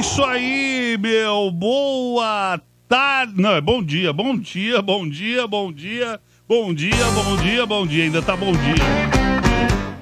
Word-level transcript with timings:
isso 0.00 0.24
aí, 0.24 0.96
meu. 0.98 1.50
Boa 1.50 2.58
tarde. 2.88 3.34
Não, 3.36 3.50
é 3.50 3.60
bom 3.60 3.82
dia, 3.82 4.14
bom 4.14 4.34
dia, 4.34 4.80
bom 4.80 5.06
dia, 5.06 5.46
bom 5.46 5.70
dia, 5.70 6.18
bom 6.48 6.72
dia, 6.72 7.04
bom 7.14 7.36
dia, 7.36 7.66
bom 7.66 7.86
dia. 7.86 8.04
Ainda 8.04 8.22
tá 8.22 8.34
bom 8.34 8.50
dia. 8.50 9.20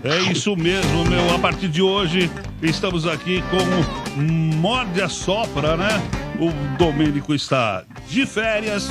É 0.05 0.31
isso 0.31 0.57
mesmo, 0.57 1.05
meu. 1.05 1.35
A 1.35 1.39
partir 1.41 1.67
de 1.67 1.83
hoje, 1.83 2.31
estamos 2.63 3.09
aqui 3.09 3.43
com 3.51 4.23
Morde 4.59 5.03
a 5.03 5.09
Sopra, 5.09 5.77
né? 5.77 6.01
O 6.39 6.51
Domênico 6.79 7.35
está 7.35 7.83
de 8.09 8.25
férias, 8.25 8.89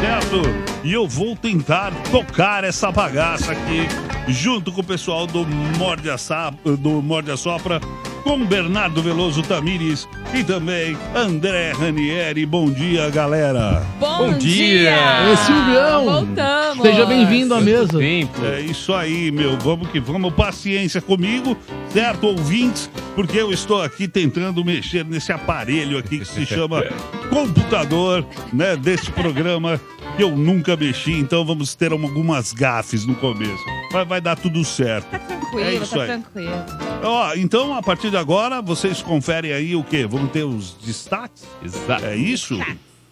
certo? 0.00 0.42
E 0.84 0.92
eu 0.92 1.08
vou 1.08 1.34
tentar 1.34 1.92
tocar 2.10 2.62
essa 2.62 2.90
bagaça 2.92 3.52
aqui, 3.52 3.88
junto 4.28 4.70
com 4.70 4.82
o 4.82 4.84
pessoal 4.84 5.26
do 5.26 5.46
Morde 5.78 6.10
a, 6.10 6.18
Sa- 6.18 6.52
do 6.64 7.00
Morde 7.02 7.30
a 7.30 7.36
Sopra, 7.38 7.80
com 8.22 8.44
Bernardo 8.44 9.02
Veloso 9.02 9.42
Tamires 9.42 10.06
e 10.34 10.44
também 10.44 10.94
André 11.16 11.72
Ranieri. 11.72 12.44
Bom 12.44 12.70
dia, 12.70 13.08
galera. 13.08 13.82
Bom, 13.98 14.34
dia! 14.34 14.90
dia! 14.90 15.32
Ô, 15.32 15.36
Silvião! 15.38 16.04
Voltamos! 16.04 16.82
Seja 16.82 17.06
bem-vindo 17.06 17.54
à 17.54 17.60
mesa. 17.62 17.98
Tempo. 17.98 18.44
É 18.44 18.60
isso 18.60 18.92
aí, 18.92 19.30
meu. 19.30 19.56
Vamos 19.58 19.88
que 19.88 19.98
vamos. 19.98 20.34
Paciência 20.34 21.00
comigo, 21.00 21.56
certo, 21.92 22.26
ouvintes? 22.26 22.90
Porque 23.14 23.38
eu 23.38 23.50
estou 23.52 23.82
aqui 23.82 24.06
tentando 24.06 24.62
mexer 24.64 25.04
nesse 25.04 25.32
aparelho 25.32 25.98
aqui 25.98 26.18
que 26.18 26.24
se 26.26 26.44
chama 26.46 26.84
computador, 27.28 28.26
né? 28.52 28.76
Deste 28.76 29.10
programa 29.12 29.80
que 30.16 30.22
eu 30.22 30.36
nunca 30.36 30.76
mexi. 30.76 31.12
Então 31.12 31.44
vamos 31.44 31.74
ter 31.74 31.92
algumas 31.92 32.52
gafes 32.52 33.04
no 33.06 33.14
começo. 33.14 33.64
Mas 33.92 34.06
vai 34.06 34.20
dar 34.20 34.36
tudo 34.36 34.64
certo. 34.64 35.10
Tá 35.10 35.18
tranquilo, 35.18 35.60
É 35.64 35.74
isso 35.74 35.94
tá 35.94 36.02
aí. 36.02 36.06
tranquilo. 36.08 36.64
Ó, 37.02 37.34
então 37.34 37.74
a 37.74 37.82
partir 37.82 38.10
de 38.10 38.16
agora 38.16 38.60
vocês 38.60 39.00
conferem 39.02 39.52
aí 39.52 39.74
o 39.74 39.82
quê? 39.82 40.06
Vamos 40.06 40.30
ter 40.30 40.44
os 40.44 40.76
destaques? 40.84 41.44
Exato. 41.64 42.04
É 42.04 42.16
isso? 42.16 42.58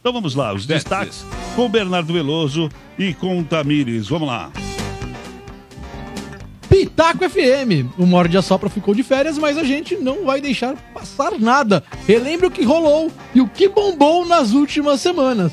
Então 0.00 0.12
vamos 0.12 0.34
lá, 0.34 0.54
os 0.54 0.64
destaques 0.66 1.24
com 1.56 1.66
o 1.66 1.68
Bernardo 1.68 2.12
Veloso 2.12 2.68
e 2.98 3.12
com 3.14 3.38
o 3.40 3.44
Tamires. 3.44 4.08
Vamos 4.08 4.28
lá. 4.28 4.50
Pitaco 6.68 7.28
FM. 7.28 7.98
O 7.98 8.04
Morde 8.04 8.36
a 8.36 8.42
Sopra 8.42 8.68
ficou 8.68 8.94
de 8.94 9.02
férias, 9.02 9.38
mas 9.38 9.56
a 9.56 9.64
gente 9.64 9.96
não 9.96 10.24
vai 10.24 10.40
deixar 10.40 10.76
passar 10.92 11.38
nada. 11.38 11.82
Relembre 12.06 12.46
o 12.46 12.50
que 12.50 12.62
rolou 12.62 13.10
e 13.34 13.40
o 13.40 13.48
que 13.48 13.68
bombou 13.68 14.26
nas 14.26 14.52
últimas 14.52 15.00
semanas. 15.00 15.52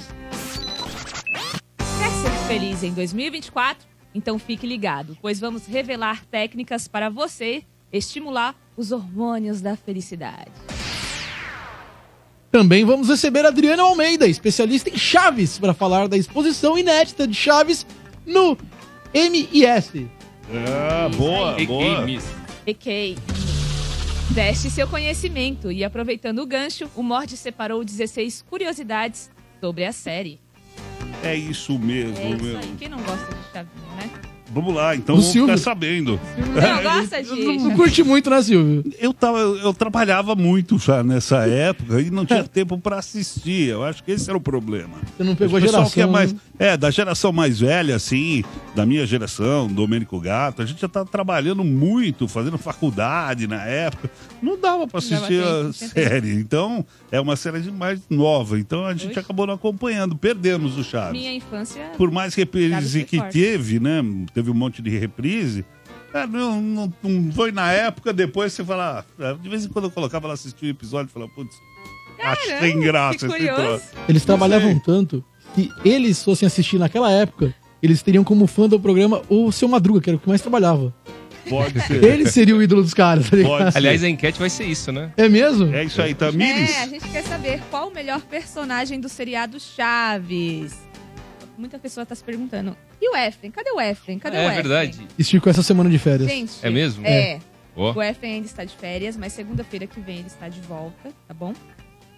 Quer 1.78 2.12
ser 2.12 2.48
feliz 2.48 2.84
em 2.84 2.92
2024? 2.92 3.88
Então 4.14 4.38
fique 4.38 4.68
ligado, 4.68 5.18
pois 5.22 5.40
vamos 5.40 5.66
revelar 5.66 6.26
técnicas 6.26 6.88
para 6.88 7.10
você 7.10 7.64
estimular 7.92 8.56
os 8.76 8.92
hormônios 8.92 9.62
da 9.62 9.76
felicidade. 9.76 10.52
Também 12.52 12.86
vamos 12.86 13.10
receber 13.10 13.46
Adriana 13.46 13.84
Almeida, 13.84 14.28
especialista 14.28 14.90
em 14.90 14.98
Chaves, 14.98 15.60
para 15.60 15.74
falar 15.74 16.08
da 16.08 16.16
exposição 16.16 16.78
inédita 16.78 17.28
de 17.28 17.34
Chaves 17.34 17.86
no 18.26 18.58
MIS. 19.14 20.08
É, 20.52 21.10
boa, 21.16 21.60
E- 21.62 21.66
boa. 21.66 21.84
e- 22.02 22.06
miss. 22.06 22.26
Ok. 22.68 23.18
Teste 24.34 24.70
seu 24.70 24.88
conhecimento 24.88 25.72
e 25.72 25.84
aproveitando 25.84 26.40
o 26.40 26.46
gancho, 26.46 26.90
o 26.96 27.04
Mord 27.04 27.36
separou 27.38 27.84
16 27.84 28.44
curiosidades 28.50 29.30
sobre 29.62 29.86
a 29.86 29.92
série. 29.92 30.40
É 31.24 31.36
isso 31.36 31.78
mesmo, 31.80 32.18
É 32.18 32.30
isso 32.30 32.44
meu. 32.44 32.58
aí. 32.60 32.76
Quem 32.78 32.90
não 32.90 32.98
gosta 33.00 33.26
de 33.34 33.52
chavinho, 33.54 33.86
né? 33.98 34.10
Vamos 34.54 34.74
lá, 34.76 34.96
então 34.96 35.16
vamos 35.16 35.32
Silvio. 35.32 35.56
ficar 35.58 35.72
sabendo. 35.72 36.20
Não 36.38 36.84
gosta 36.84 37.22
de 37.24 37.58
Não, 37.58 37.76
curte 37.76 38.04
muito, 38.04 38.30
né, 38.30 38.42
Silvio? 38.42 38.84
Eu, 39.00 39.14
tava, 39.14 39.40
eu 39.40 39.74
trabalhava 39.74 40.36
muito 40.36 40.78
já 40.78 41.04
nessa 41.04 41.48
época 41.48 42.00
e 42.02 42.10
não 42.10 42.26
tinha 42.26 42.44
tempo 42.44 42.78
pra 42.78 43.00
assistir. 43.00 43.70
Eu 43.70 43.84
acho 43.84 44.04
que 44.04 44.12
esse 44.12 44.30
era 44.30 44.38
o 44.38 44.42
problema. 44.42 44.94
Você 45.18 45.24
não 45.24 45.36
pegou 45.36 45.58
a 45.58 45.60
geração. 45.60 45.90
que 45.90 46.02
é 46.02 46.06
mais 46.06 46.32
né? 46.34 46.40
é 46.60 46.78
da 46.78 46.90
geração 46.90 47.32
mais 47.32 47.60
velha 47.60 47.96
assim 47.96 48.44
da 48.76 48.86
minha 48.86 49.06
geração 49.06 49.68
Domênico 49.68 50.20
Gato 50.20 50.62
a 50.62 50.66
gente 50.66 50.80
já 50.82 50.88
tá 50.88 51.04
trabalhando 51.04 51.64
muito 51.64 52.28
fazendo 52.28 52.58
faculdade 52.58 53.46
na 53.48 53.62
época 53.66 54.10
não 54.42 54.58
dava 54.60 54.86
dava 54.86 54.98
assistir 54.98 55.42
tempo, 55.44 55.70
a 55.70 55.74
série 55.74 56.34
então 56.36 56.86
é 57.12 57.20
uma 57.20 57.36
série 57.36 57.60
de 57.62 57.72
mais 57.72 58.00
nova 58.10 58.58
então 58.60 58.86
a 58.86 58.94
gente 58.94 59.12
Oxe. 59.12 59.20
acabou 59.20 59.46
não 59.48 59.54
acompanhando 59.56 60.16
perdemos 60.16 60.78
o 60.78 60.84
Chaves 60.84 61.20
Minha 61.20 61.34
infância. 61.34 61.92
por 61.98 62.10
mais 62.12 62.34
reprise 62.36 63.04
que 63.04 63.18
forte. 63.18 63.34
teve 63.34 63.80
né 63.80 64.02
teve 64.36 64.52
um 64.52 64.54
monte 64.54 64.82
de 64.82 64.90
reprise 64.92 65.66
é, 66.16 66.26
não, 66.26 66.62
não, 66.62 66.94
não 67.04 67.32
foi 67.34 67.52
na 67.52 67.74
época, 67.74 68.14
depois 68.14 68.54
você 68.54 68.64
fala. 68.64 69.06
ah, 69.20 69.34
De 69.34 69.50
vez 69.50 69.66
em 69.66 69.68
quando 69.68 69.86
eu 69.86 69.92
colocava 69.92 70.30
lá 70.30 70.34
assistir 70.34 70.68
o 70.68 70.70
episódio 70.70 71.10
e 71.10 71.14
falava, 71.14 71.30
putz, 71.36 71.58
acho 72.24 72.60
sem 72.60 72.80
graça 72.80 73.28
que 73.28 73.34
esse 73.34 73.54
troço. 73.54 73.86
Eles 74.08 74.24
trabalhavam 74.24 74.72
sei. 74.72 74.80
tanto 74.80 75.22
que 75.54 75.70
eles 75.84 76.24
fossem 76.24 76.48
assistir 76.48 76.78
naquela 76.78 77.12
época, 77.12 77.54
eles 77.84 78.02
teriam 78.02 78.24
como 78.24 78.48
fã 78.48 78.70
do 78.70 78.80
programa 78.80 79.24
o 79.28 79.52
seu 79.52 79.68
Madruga, 79.68 80.00
que 80.00 80.10
era 80.10 80.16
o 80.16 80.20
que 80.20 80.30
mais 80.30 80.40
trabalhava. 80.40 80.96
Pode 81.50 81.80
ser. 81.82 82.02
Ele 82.02 82.28
seria 82.28 82.56
o 82.56 82.64
ídolo 82.64 82.82
dos 82.82 82.94
caras, 82.94 83.30
tá 83.30 83.36
ligado? 83.36 83.76
Aliás, 83.76 84.02
a 84.02 84.10
enquete 84.10 84.40
vai 84.40 84.50
ser 84.50 84.64
isso, 84.64 84.92
né? 84.92 85.12
É 85.16 85.30
mesmo? 85.30 85.76
É 85.76 85.84
isso 85.84 86.02
aí, 86.02 86.16
Tamires. 86.16 86.72
É, 86.72 86.84
a 86.84 86.88
gente 86.88 87.08
quer 87.10 87.24
saber 87.24 87.62
qual 87.70 87.90
o 87.90 87.94
melhor 87.94 88.22
personagem 88.22 89.00
do 89.00 89.08
seriado 89.10 89.60
Chaves. 89.60 90.74
Muita 91.58 91.78
pessoa 91.78 92.06
tá 92.06 92.16
se 92.16 92.24
perguntando. 92.24 92.76
E 93.02 93.10
o 93.10 93.16
Efren? 93.16 93.52
Cadê 93.52 93.72
o 93.72 93.82
Efren? 93.82 94.20
Cadê 94.20 94.38
o 94.38 94.40
é 94.40 94.46
Efren? 94.46 94.56
verdade. 94.56 95.08
Esticou 95.18 95.50
essa 95.50 95.64
semana 95.64 95.90
de 95.90 96.00
férias. 96.00 96.30
Gente. 96.30 96.54
É 96.62 96.70
mesmo? 96.70 97.06
É. 97.06 97.40
Ó. 97.76 97.94
O 97.94 98.02
Efren 98.02 98.36
ainda 98.36 98.48
está 98.48 98.64
de 98.64 98.76
férias, 98.76 99.18
mas 99.18 99.34
segunda-feira 99.34 99.86
que 99.86 100.00
vem 100.00 100.20
ele 100.20 100.28
está 100.28 100.48
de 100.48 100.62
volta, 100.62 101.12
tá 101.28 101.34
bom? 101.34 101.54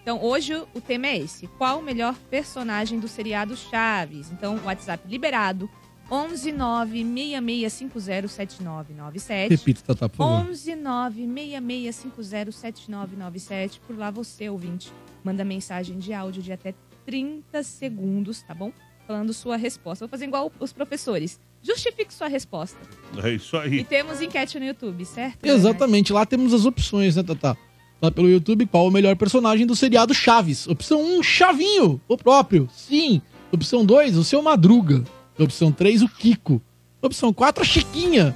Então, 0.02 0.24
hoje 0.24 0.54
o 0.56 0.80
tema 0.80 1.08
é 1.08 1.18
esse. 1.18 1.48
Qual 1.48 1.80
o 1.80 1.84
melhor 1.84 2.16
personagem 2.30 3.00
do 3.00 3.08
seriado 3.08 3.58
Chaves? 3.58 4.32
Então, 4.32 4.58
WhatsApp 4.64 5.04
liberado. 5.06 5.70
11 6.10 6.54
9 6.54 7.04
6650 7.04 8.28
7997. 8.30 9.50
Repita, 9.50 9.82
Tata, 9.84 10.08
por 10.08 10.18
favor. 10.18 10.50
11 10.50 10.76
96650 10.76 12.52
7997. 12.54 13.82
Por 13.82 13.98
lá 13.98 14.10
você, 14.10 14.48
ouvinte, 14.48 14.94
manda 15.24 15.44
mensagem 15.44 15.98
de 15.98 16.14
áudio 16.14 16.42
de 16.42 16.54
até 16.54 16.74
30 17.06 17.62
segundos, 17.64 18.42
tá 18.42 18.54
bom? 18.54 18.72
Falando 19.08 19.34
sua 19.34 19.56
resposta. 19.56 20.06
Vou 20.06 20.10
fazer 20.10 20.26
igual 20.26 20.52
os 20.60 20.74
professores. 20.74 21.40
Justifique 21.64 22.14
sua 22.14 22.28
resposta. 22.28 22.78
É 23.24 23.32
isso 23.32 23.56
E 23.56 23.60
aí. 23.60 23.84
temos 23.84 24.22
enquete 24.22 24.60
no 24.60 24.66
YouTube, 24.66 25.06
certo? 25.06 25.46
Exatamente, 25.46 26.12
lá 26.14 26.26
temos 26.26 26.54
as 26.54 26.66
opções, 26.66 27.16
né, 27.16 27.24
Tata? 27.24 27.58
Lá 28.02 28.12
pelo 28.12 28.30
YouTube, 28.30 28.66
qual 28.68 28.88
o 28.88 28.92
melhor 28.92 29.16
personagem 29.16 29.66
do 29.66 29.76
seriado 29.76 30.14
Chaves? 30.14 30.68
Opção 30.68 31.02
1, 31.20 31.24
Chavinho, 31.24 32.00
o 32.08 32.18
próprio. 32.18 32.70
Sim. 32.72 33.22
Opção 33.52 33.84
2, 33.86 34.18
o 34.18 34.24
seu 34.24 34.42
Madruga. 34.42 35.04
Opção 35.40 35.72
3, 35.72 36.02
o 36.04 36.10
Kiko. 36.10 36.62
Opção 37.02 37.34
4, 37.34 37.64
a 37.64 37.66
Chiquinha. 37.66 38.36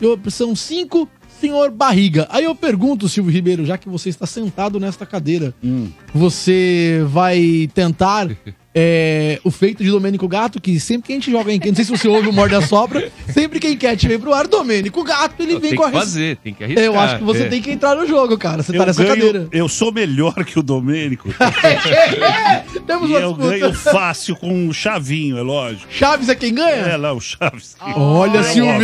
E 0.00 0.06
opção 0.06 0.54
5, 0.54 1.08
Senhor 1.40 1.70
Barriga. 1.70 2.26
Aí 2.30 2.44
eu 2.44 2.54
pergunto, 2.54 3.08
Silvio 3.08 3.32
Ribeiro, 3.32 3.64
já 3.64 3.78
que 3.78 3.88
você 3.88 4.08
está 4.10 4.26
sentado 4.26 4.78
nesta 4.78 5.06
cadeira, 5.06 5.54
Hum. 5.64 5.90
você 6.12 7.02
vai 7.08 7.70
tentar 7.72 8.28
é, 8.74 9.40
o 9.44 9.50
feito 9.50 9.82
de 9.82 9.90
Domênico 9.90 10.28
Gato, 10.28 10.60
que 10.60 10.78
sempre 10.78 11.06
que 11.08 11.12
a 11.12 11.16
gente 11.16 11.30
joga 11.30 11.52
em 11.52 11.58
não 11.64 11.74
sei 11.74 11.84
se 11.84 11.90
você 11.90 12.06
ouve 12.08 12.28
o 12.28 12.32
Morde 12.32 12.54
a 12.54 12.60
Sopra, 12.62 13.10
sempre 13.32 13.58
que 13.58 13.66
a 13.66 13.70
enquete 13.70 14.06
vem 14.06 14.18
pro 14.18 14.32
ar, 14.32 14.46
Domênico 14.46 15.02
Gato, 15.02 15.42
ele 15.42 15.52
vem 15.58 15.70
tem 15.70 15.74
com 15.74 15.84
a 15.84 15.90
que 15.90 15.96
res- 15.96 16.04
fazer, 16.04 16.36
tem 16.36 16.54
que 16.54 16.62
arriscar. 16.64 16.84
eu 16.84 16.98
acho 16.98 17.18
que 17.18 17.24
você 17.24 17.42
é. 17.44 17.48
tem 17.48 17.62
que 17.62 17.70
entrar 17.70 17.96
no 17.96 18.06
jogo, 18.06 18.36
cara. 18.38 18.62
Você 18.62 18.72
Eu, 18.74 18.78
tá 18.78 18.86
nessa 18.86 19.02
ganho- 19.02 19.14
cadeira. 19.16 19.48
eu 19.52 19.68
sou 19.68 19.92
melhor 19.92 20.34
que 20.44 20.58
o 20.58 20.62
Domênico. 20.62 21.28
Temos 22.86 23.10
e 23.10 23.12
uma 23.12 23.20
eu 23.20 23.32
disputa. 23.32 23.58
ganho 23.58 23.74
fácil 23.74 24.36
com 24.36 24.68
o 24.68 24.74
Chavinho, 24.74 25.38
é 25.38 25.42
lógico. 25.42 25.86
Chaves 25.90 26.28
é 26.28 26.34
quem 26.34 26.54
ganha? 26.54 26.76
É 26.86 26.96
lá, 26.96 27.12
o 27.12 27.20
Chaves. 27.20 27.76
Olha, 27.96 28.42
Silvião. 28.42 28.78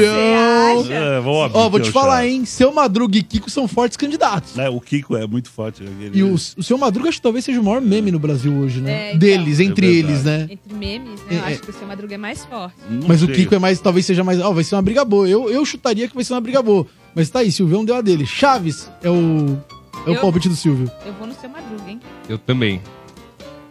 você 0.76 0.92
acha? 0.92 0.94
É, 0.94 1.18
óbvio 1.20 1.60
Ó, 1.60 1.68
vou 1.68 1.80
que 1.80 1.86
te 1.86 1.88
é 1.90 1.92
falar, 1.92 2.16
Chaves. 2.22 2.32
hein? 2.32 2.44
Seu 2.44 2.72
Madruga 2.72 3.18
e 3.18 3.22
Kiko 3.22 3.50
são 3.50 3.66
fortes 3.68 3.96
candidatos. 3.96 4.58
É, 4.58 4.68
o 4.68 4.80
Kiko 4.80 5.16
é 5.16 5.26
muito 5.26 5.50
forte. 5.50 5.82
Ele... 5.82 6.10
E 6.18 6.22
o, 6.22 6.34
o 6.34 6.62
seu 6.62 6.76
Madruga 6.78 7.08
acho 7.08 7.18
que 7.18 7.22
talvez 7.22 7.44
seja 7.44 7.60
o 7.60 7.64
maior 7.64 7.80
meme 7.80 8.10
no 8.10 8.18
Brasil 8.18 8.52
hoje, 8.54 8.80
né? 8.80 8.92
É, 8.92 9.08
então. 9.08 9.18
Deles, 9.18 9.60
entre 9.82 9.86
É 9.86 9.98
eles, 9.98 10.24
né? 10.24 10.46
Entre 10.50 10.74
memes, 10.74 11.20
né? 11.22 11.26
É, 11.30 11.34
Eu 11.34 11.38
é. 11.38 11.46
acho 11.52 11.60
que 11.62 11.70
o 11.70 11.72
seu 11.72 11.86
Madruga 11.86 12.14
é 12.14 12.18
mais 12.18 12.44
forte. 12.44 12.74
Não 12.88 13.06
Mas 13.08 13.22
o 13.22 13.26
sei. 13.26 13.34
Kiko 13.34 13.54
é 13.54 13.58
mais, 13.58 13.80
talvez 13.80 14.06
seja 14.06 14.22
mais. 14.24 14.40
Ó, 14.40 14.52
vai 14.52 14.64
ser 14.64 14.74
uma 14.74 14.82
briga 14.82 15.04
boa. 15.04 15.28
Eu, 15.28 15.50
eu 15.50 15.64
chutaria 15.64 16.08
que 16.08 16.14
vai 16.14 16.24
ser 16.24 16.32
uma 16.34 16.40
briga 16.40 16.62
boa. 16.62 16.86
Mas 17.14 17.28
tá 17.30 17.40
aí, 17.40 17.52
Silvião 17.52 17.84
deu 17.84 17.94
a 17.94 18.00
dele. 18.00 18.26
Chaves 18.26 18.90
é 19.02 19.10
o. 19.10 19.58
É 20.06 20.10
o 20.10 20.14
Eu- 20.14 20.20
palpite 20.20 20.48
do 20.48 20.56
Silvio. 20.56 20.90
Eu 21.06 21.12
vou 21.14 21.26
no 21.26 21.34
seu 21.34 21.48
Madruga, 21.48 21.88
hein? 21.90 22.00
Eu 22.28 22.38
também. 22.38 22.80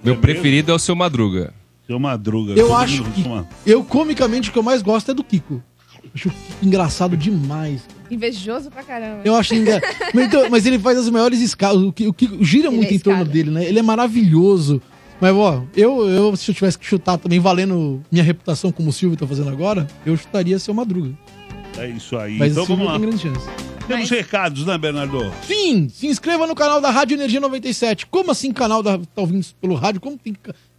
Meu 0.03 0.15
É 0.15 0.17
preferido 0.17 0.71
é 0.71 0.75
o 0.75 0.79
seu 0.79 0.95
Madruga. 0.95 1.53
Seu 1.85 1.99
Madruga. 1.99 2.53
Eu 2.53 2.75
acho 2.75 3.03
que. 3.11 3.23
Eu, 3.65 3.83
comicamente, 3.83 4.49
o 4.49 4.53
que 4.53 4.57
eu 4.59 4.63
mais 4.63 4.81
gosto 4.81 5.11
é 5.11 5.13
do 5.13 5.23
Kiko. 5.23 5.61
Acho 6.15 6.29
o 6.29 6.31
Kiko 6.31 6.65
engraçado 6.65 7.15
demais. 7.17 7.81
Invejoso 8.11 8.69
pra 8.69 8.83
caramba. 8.83 9.21
Eu 9.25 9.35
acho 9.35 9.55
engra... 9.55 9.81
mas, 10.13 10.25
então, 10.25 10.49
mas 10.49 10.65
ele 10.65 10.77
faz 10.77 10.97
as 10.97 11.09
maiores 11.09 11.39
escalas. 11.41 11.81
O 11.81 11.91
Kiko, 11.91 12.09
o 12.09 12.13
Kiko 12.13 12.43
gira 12.43 12.67
Ele 12.67 12.75
muito 12.77 12.91
é 12.91 12.95
em 12.95 12.99
torno 12.99 13.19
escada. 13.21 13.33
dele, 13.33 13.49
né? 13.51 13.65
Ele 13.65 13.79
é 13.79 13.81
maravilhoso. 13.81 14.81
Mas, 15.21 15.33
ó, 15.33 15.63
eu, 15.75 16.07
eu, 16.09 16.35
se 16.35 16.51
eu 16.51 16.55
tivesse 16.55 16.77
que 16.77 16.85
chutar 16.85 17.17
também, 17.17 17.39
valendo 17.39 18.01
minha 18.11 18.23
reputação 18.23 18.71
como 18.71 18.89
o 18.89 18.93
Silvio 18.93 19.17
tá 19.17 19.25
fazendo 19.25 19.49
agora, 19.49 19.87
eu 20.05 20.15
chutaria 20.17 20.59
seu 20.59 20.73
Madruga. 20.73 21.11
É 21.77 21.87
isso 21.87 22.17
aí. 22.17 22.37
Mas 22.37 22.51
então 22.51 22.65
vamos 22.65 22.85
lá. 22.85 22.93
tem 22.93 23.01
grande 23.01 23.21
chance. 23.21 23.47
Temos 23.87 24.09
recados, 24.09 24.65
né, 24.65 24.77
Bernardo? 24.77 25.31
Sim, 25.45 25.89
se 25.89 26.07
inscreva 26.07 26.47
no 26.47 26.55
canal 26.55 26.79
da 26.79 26.89
Rádio 26.89 27.15
Energia 27.15 27.39
97. 27.39 28.05
Como 28.05 28.31
assim 28.31 28.51
canal 28.51 28.81
da 28.81 28.97
tá 28.97 29.21
ouvindo 29.21 29.45
pelo 29.59 29.75
rádio? 29.75 29.99
Como 29.99 30.17
tem 30.17 30.33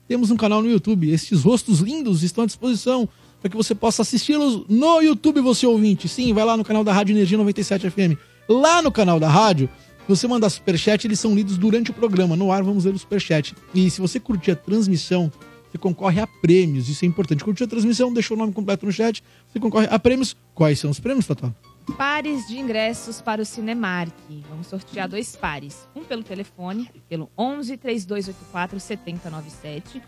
temos 0.07 0.31
um 0.31 0.37
canal 0.37 0.63
no 0.63 0.71
YouTube? 0.71 1.11
Estes 1.11 1.43
rostos 1.43 1.81
lindos 1.81 2.23
estão 2.23 2.45
à 2.45 2.47
disposição 2.47 3.09
para 3.41 3.51
que 3.51 3.57
você 3.57 3.75
possa 3.75 4.03
assisti-los 4.03 4.65
no 4.69 5.01
YouTube, 5.03 5.41
você 5.41 5.67
ouvinte. 5.67 6.09
Sim, 6.09 6.33
vai 6.33 6.45
lá 6.45 6.57
no 6.57 6.65
canal 6.65 6.83
da 6.83 6.93
Rádio 6.93 7.15
Energia 7.15 7.37
97 7.37 7.91
FM. 7.91 8.19
Lá 8.49 8.81
no 8.81 8.91
canal 8.91 9.21
da 9.21 9.29
rádio, 9.29 9.69
você 10.07 10.27
mandar 10.27 10.51
superchat, 10.51 11.07
eles 11.07 11.19
são 11.19 11.35
lidos 11.35 11.57
durante 11.57 11.91
o 11.91 11.95
programa. 11.95 12.37
No 12.37 12.53
ar, 12.53 12.63
vamos 12.63 12.85
ler 12.85 12.95
o 12.95 12.99
superchat. 12.99 13.55
E 13.75 13.91
se 13.91 14.01
você 14.01 14.21
curtir 14.21 14.53
a 14.53 14.57
transmissão, 14.57 15.33
você 15.71 15.79
concorre 15.79 16.21
a 16.21 16.27
prêmios. 16.27 16.89
Isso 16.89 17.05
é 17.05 17.09
importante. 17.09 17.43
Curtiu 17.43 17.67
a 17.67 17.69
transmissão, 17.69 18.13
deixou 18.13 18.37
o 18.37 18.41
nome 18.41 18.53
completo 18.53 18.87
no 18.87 18.93
chat, 18.93 19.23
você 19.51 19.59
concorre 19.59 19.89
a 19.91 19.99
prêmios. 19.99 20.37
Quais 20.55 20.79
são 20.79 20.91
os 20.91 21.01
prêmios, 21.01 21.27
Tatá? 21.27 21.53
Pares 21.99 22.47
de 22.47 22.59
ingressos 22.59 23.21
para 23.21 23.43
o 23.43 23.45
Cinemark. 23.45 24.15
Vamos 24.49 24.69
sortear 24.69 25.09
dois 25.09 25.37
pares. 25.37 25.87
Um 25.95 26.05
pelo 26.05 26.23
telefone, 26.23 26.91
pelo 27.09 27.31
11 27.37 27.77
3284 27.77 28.81
7097. 28.81 30.03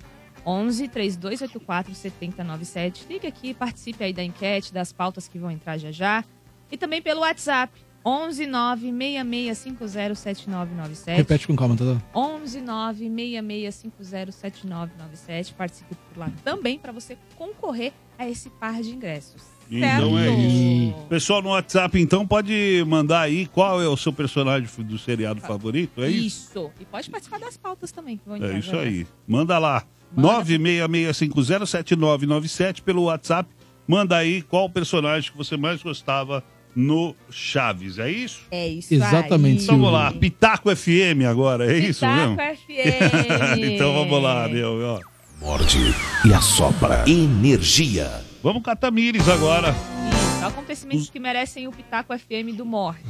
11 0.47 0.89
3284 0.89 1.95
7097. 1.95 3.07
Ligue 3.11 3.27
aqui, 3.27 3.53
participe 3.53 4.05
aí 4.05 4.13
da 4.13 4.23
enquete, 4.23 4.73
das 4.73 4.93
pautas 4.93 5.27
que 5.27 5.39
vão 5.39 5.51
entrar 5.51 5.77
já 5.77 5.91
já. 5.91 6.25
E 6.71 6.79
também 6.79 7.03
pelo 7.03 7.21
WhatsApp. 7.21 7.73
11 8.07 8.47
966507997. 8.47 11.17
Repete 11.17 11.47
com 11.49 11.57
calma, 11.57 11.77
Tatá. 11.77 12.01
11 12.15 12.61
966507997. 12.61 15.53
Participe 15.55 15.93
por 15.95 16.19
lá 16.21 16.31
também 16.45 16.79
para 16.79 16.93
você 16.93 17.19
concorrer 17.35 17.93
a 18.17 18.29
esse 18.29 18.49
par 18.49 18.81
de 18.81 18.91
ingressos. 18.91 19.43
Então 19.69 20.17
é 20.17 20.31
isso. 20.31 20.95
Pessoal 21.09 21.43
no 21.43 21.49
WhatsApp, 21.49 22.01
então, 22.01 22.25
pode 22.25 22.85
mandar 22.87 23.23
aí 23.23 23.47
qual 23.47 23.83
é 23.83 23.89
o 23.89 23.97
seu 23.97 24.13
personagem 24.13 24.69
do 24.85 24.97
seriado 24.97 25.41
favorito, 25.41 26.05
é 26.05 26.09
isso? 26.09 26.51
Isso. 26.51 26.71
E 26.79 26.85
pode 26.85 27.11
participar 27.11 27.41
das 27.41 27.57
pautas 27.57 27.91
também. 27.91 28.17
Que 28.19 28.29
vão 28.29 28.37
entrar 28.37 28.55
É 28.55 28.59
isso 28.61 28.77
aí. 28.77 29.05
Manda 29.27 29.59
lá. 29.59 29.83
966507997 30.17 32.83
pelo 32.83 33.03
WhatsApp. 33.05 33.51
Manda 33.89 34.17
aí 34.17 34.41
qual 34.43 34.71
personagem 34.71 35.33
que 35.33 35.37
você 35.37 35.57
mais 35.57 35.83
gostava 35.83 36.45
no 36.77 37.17
Chaves, 37.31 37.99
é 37.99 38.11
isso? 38.11 38.43
É 38.51 38.69
isso 38.69 38.93
Exatamente, 38.93 39.61
aí. 39.61 39.65
Então 39.65 39.79
vamos 39.79 39.93
lá, 39.93 40.13
Pitaco 40.13 40.77
FM 40.77 41.25
agora, 41.27 41.73
é 41.73 41.79
isso 41.79 42.01
Pitaco 42.01 42.37
mesmo? 42.37 42.57
FM. 42.57 43.65
então 43.73 43.95
vamos 43.95 44.23
lá, 44.23 44.47
meu. 44.47 44.79
Ó. 44.83 45.01
Morde 45.41 45.79
e 46.25 46.35
assopra. 46.35 47.05
Energia. 47.09 48.11
Vamos 48.43 48.63
com 48.63 48.71
a 48.71 48.77
Tamires 48.77 49.27
agora. 49.27 49.71
Isso, 49.71 50.45
acontecimentos 50.45 51.09
que 51.09 51.19
merecem 51.19 51.67
o 51.67 51.73
Pitaco 51.73 52.17
FM 52.17 52.55
do 52.55 52.67
Morde. 52.67 53.01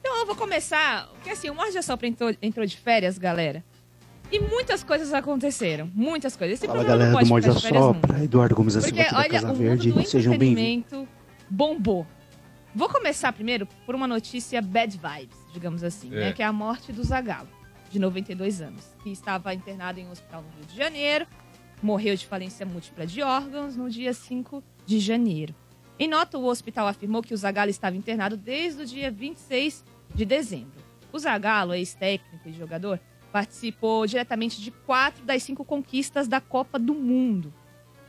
Então 0.00 0.18
eu 0.18 0.26
vou 0.26 0.34
começar, 0.34 1.08
porque 1.14 1.30
assim, 1.30 1.48
o 1.50 1.54
Morde 1.54 1.72
já 1.72 1.82
Sopra 1.82 2.08
entrou, 2.08 2.34
entrou 2.42 2.66
de 2.66 2.76
férias, 2.76 3.18
galera. 3.18 3.64
E 4.32 4.40
muitas 4.40 4.82
coisas 4.82 5.14
aconteceram, 5.14 5.88
muitas 5.94 6.36
coisas. 6.36 6.58
Esse 6.58 6.66
Fala 6.66 6.82
galera 6.82 7.12
não 7.12 7.20
do 7.20 7.26
Morde 7.26 7.46
ficar 7.46 7.56
de 7.56 7.62
férias 7.62 7.84
Sopra, 7.84 8.12
nunca. 8.12 8.24
Eduardo 8.24 8.54
Gomes 8.56 8.74
da 8.74 8.80
Silva 8.80 8.96
Porque, 8.96 9.02
aqui 9.02 9.14
da 9.14 9.20
olha, 9.20 9.40
Casa 9.40 9.52
o 9.52 9.54
Verde, 9.54 10.08
sejam 10.08 10.36
bem-vindos. 10.36 10.92
entretenimento 10.92 11.08
bombou. 11.48 12.06
Vou 12.78 12.88
começar 12.88 13.32
primeiro 13.32 13.66
por 13.84 13.96
uma 13.96 14.06
notícia 14.06 14.62
bad 14.62 14.96
vibes, 14.96 15.36
digamos 15.52 15.82
assim, 15.82 16.14
É. 16.14 16.20
né? 16.20 16.32
Que 16.32 16.44
é 16.44 16.46
a 16.46 16.52
morte 16.52 16.92
do 16.92 17.02
Zagallo, 17.02 17.48
de 17.90 17.98
92 17.98 18.60
anos, 18.60 18.94
que 19.02 19.10
estava 19.10 19.52
internado 19.52 19.98
em 19.98 20.06
um 20.06 20.12
hospital 20.12 20.42
no 20.42 20.48
Rio 20.56 20.64
de 20.64 20.76
Janeiro, 20.76 21.26
morreu 21.82 22.14
de 22.14 22.24
falência 22.24 22.64
múltipla 22.64 23.04
de 23.04 23.20
órgãos 23.20 23.74
no 23.74 23.90
dia 23.90 24.14
5 24.14 24.62
de 24.86 25.00
janeiro. 25.00 25.52
Em 25.98 26.06
nota, 26.06 26.38
o 26.38 26.44
hospital 26.46 26.86
afirmou 26.86 27.20
que 27.20 27.34
o 27.34 27.36
Zagallo 27.36 27.68
estava 27.68 27.96
internado 27.96 28.36
desde 28.36 28.82
o 28.82 28.86
dia 28.86 29.10
26 29.10 29.84
de 30.14 30.24
dezembro. 30.24 30.80
O 31.12 31.18
Zagallo, 31.18 31.74
ex-técnico 31.74 32.48
e 32.48 32.52
jogador, 32.52 33.00
participou 33.32 34.06
diretamente 34.06 34.60
de 34.62 34.70
quatro 34.70 35.24
das 35.24 35.42
cinco 35.42 35.64
conquistas 35.64 36.28
da 36.28 36.40
Copa 36.40 36.78
do 36.78 36.94
Mundo. 36.94 37.52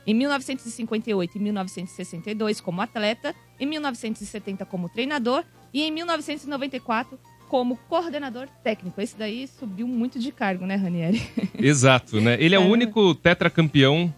Em 0.06 0.14
1958 0.14 1.36
e 1.36 1.40
1962 1.40 2.60
como 2.60 2.80
atleta, 2.80 3.34
em 3.60 3.66
1970 3.66 4.64
como 4.64 4.88
treinador 4.88 5.44
e 5.72 5.82
em 5.82 5.90
1994 5.92 7.18
como 7.48 7.76
coordenador 7.88 8.48
técnico. 8.64 9.00
Esse 9.00 9.16
daí 9.16 9.46
subiu 9.46 9.86
muito 9.86 10.18
de 10.18 10.32
cargo, 10.32 10.64
né, 10.66 10.76
Ranieri? 10.76 11.20
Exato, 11.58 12.20
né? 12.20 12.36
Ele 12.40 12.54
é 12.54 12.58
o 12.58 12.62
É. 12.62 12.66
único 12.66 13.14
tetracampeão 13.14 14.12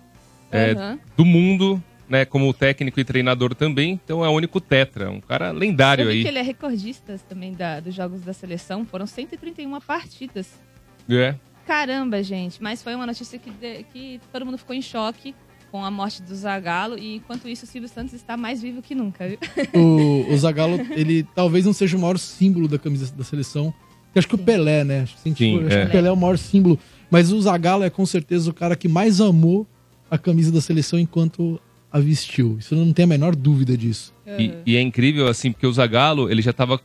é, 0.51 0.75
do 1.17 1.25
mundo, 1.25 1.83
né? 2.09 2.27
Como 2.27 2.53
técnico 2.53 3.01
e 3.01 3.05
treinador 3.05 3.55
também. 3.55 3.99
Então 4.05 4.23
é 4.25 4.29
o 4.29 4.33
único 4.33 4.61
tetra. 4.61 5.11
Um 5.11 5.21
cara 5.21 5.51
lendário 5.51 6.09
aí. 6.09 6.23
que 6.23 6.29
ele 6.29 6.39
é 6.39 6.43
recordista 6.43 7.19
também 7.27 7.53
da- 7.55 7.81
dos 7.81 7.95
jogos 7.95 8.21
da 8.21 8.35
seleção. 8.35 8.85
Foram 8.85 9.07
131 9.07 9.81
partidas. 9.81 10.61
É. 11.09 11.35
Caramba, 11.67 12.23
gente. 12.23 12.63
Mas 12.63 12.83
foi 12.83 12.95
uma 12.95 13.07
notícia 13.07 13.39
que, 13.39 13.51
que 13.93 14.21
todo 14.31 14.45
mundo 14.45 14.59
ficou 14.59 14.77
em 14.77 14.83
choque 14.83 15.35
com 15.73 15.83
a 15.83 15.91
morte 15.91 16.23
do 16.23 16.35
Zagallo. 16.35 16.99
E 16.99 17.17
enquanto 17.17 17.49
isso, 17.49 17.65
o 17.65 17.67
Silvio 17.67 17.89
Santos 17.89 18.13
está 18.13 18.37
mais 18.37 18.61
vivo 18.61 18.83
que 18.83 18.95
nunca. 18.95 19.27
viu? 19.27 19.39
O, 19.75 20.31
o 20.31 20.37
Zagallo, 20.37 20.79
ele 20.91 21.27
talvez 21.35 21.65
não 21.65 21.73
seja 21.73 21.97
o 21.97 22.01
maior 22.01 22.19
símbolo 22.19 22.69
da 22.69 22.79
camisa 22.79 23.13
da 23.17 23.25
seleção. 23.25 23.73
Eu 24.15 24.19
acho 24.19 24.29
que 24.29 24.35
o 24.35 24.39
Pelé, 24.39 24.85
né? 24.85 25.01
Acho 25.01 25.15
que, 25.15 25.21
Sim, 25.23 25.33
tipo, 25.33 25.67
acho 25.67 25.75
é. 25.75 25.83
que 25.83 25.89
o 25.89 25.91
Pelé 25.91 26.09
é 26.09 26.13
o 26.13 26.17
maior 26.17 26.37
símbolo. 26.37 26.79
Mas 27.11 27.33
o 27.33 27.41
Zagallo 27.41 27.83
é 27.83 27.89
com 27.91 28.05
certeza 28.05 28.51
o 28.51 28.55
cara 28.55 28.77
que 28.77 28.87
mais 28.87 29.21
amou 29.21 29.67
a 30.11 30.19
camisa 30.19 30.53
da 30.53 30.61
seleção 30.61 30.99
enquanto 30.99 31.59
a 31.91 31.99
vestiu. 31.99 32.57
Isso 32.59 32.75
eu 32.75 32.79
não 32.79 32.93
tem 32.93 33.05
a 33.05 33.09
menor 33.09 33.35
dúvida 33.35 33.77
disso. 33.77 34.13
E, 34.39 34.53
e 34.65 34.77
é 34.77 34.81
incrível, 34.81 35.27
assim, 35.29 35.53
porque 35.53 35.67
o 35.67 35.73
Zagallo, 35.73 36.31
ele 36.31 36.43
já 36.43 36.51
estava 36.51 36.81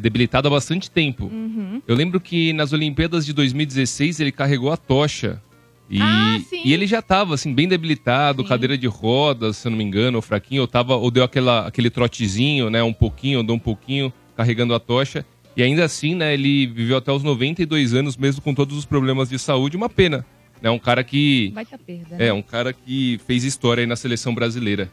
debilitado 0.00 0.48
há 0.48 0.50
bastante 0.50 0.90
tempo. 0.90 1.26
Uhum. 1.26 1.80
Eu 1.86 1.94
lembro 1.94 2.20
que 2.20 2.52
nas 2.52 2.72
Olimpíadas 2.72 3.24
de 3.24 3.32
2016 3.32 4.20
ele 4.20 4.32
carregou 4.32 4.72
a 4.72 4.76
tocha. 4.76 5.42
E, 5.90 6.00
Ah, 6.00 6.38
sim. 6.48 6.62
e 6.64 6.72
ele 6.72 6.86
já 6.86 7.00
estava 7.00 7.34
assim, 7.34 7.52
bem 7.52 7.66
debilitado, 7.66 8.42
Sim. 8.42 8.48
cadeira 8.48 8.78
de 8.78 8.86
rodas, 8.86 9.56
se 9.56 9.66
eu 9.66 9.70
não 9.70 9.78
me 9.78 9.82
engano, 9.82 10.18
ou 10.18 10.22
fraquinho, 10.22 10.62
ou, 10.62 10.68
tava, 10.68 10.94
ou 10.94 11.10
deu 11.10 11.24
aquela, 11.24 11.66
aquele 11.66 11.90
trotezinho, 11.90 12.70
né? 12.70 12.80
Um 12.82 12.92
pouquinho, 12.92 13.42
deu 13.42 13.56
um 13.56 13.58
pouquinho, 13.58 14.12
carregando 14.36 14.72
a 14.72 14.78
tocha. 14.78 15.26
E 15.56 15.62
ainda 15.64 15.84
assim, 15.84 16.14
né, 16.14 16.32
ele 16.32 16.66
viveu 16.68 16.96
até 16.96 17.10
os 17.10 17.24
92 17.24 17.92
anos, 17.92 18.16
mesmo 18.16 18.40
com 18.40 18.54
todos 18.54 18.76
os 18.78 18.84
problemas 18.86 19.28
de 19.28 19.38
saúde. 19.38 19.76
Uma 19.76 19.88
pena. 19.88 20.24
É 20.62 20.70
um 20.70 20.78
cara 20.78 21.02
que. 21.02 21.50
Baita 21.54 21.76
perda. 21.76 22.16
né? 22.16 22.26
É, 22.28 22.32
um 22.32 22.42
cara 22.42 22.72
que 22.72 23.18
fez 23.26 23.42
história 23.42 23.80
aí 23.82 23.86
na 23.86 23.96
seleção 23.96 24.32
brasileira. 24.32 24.88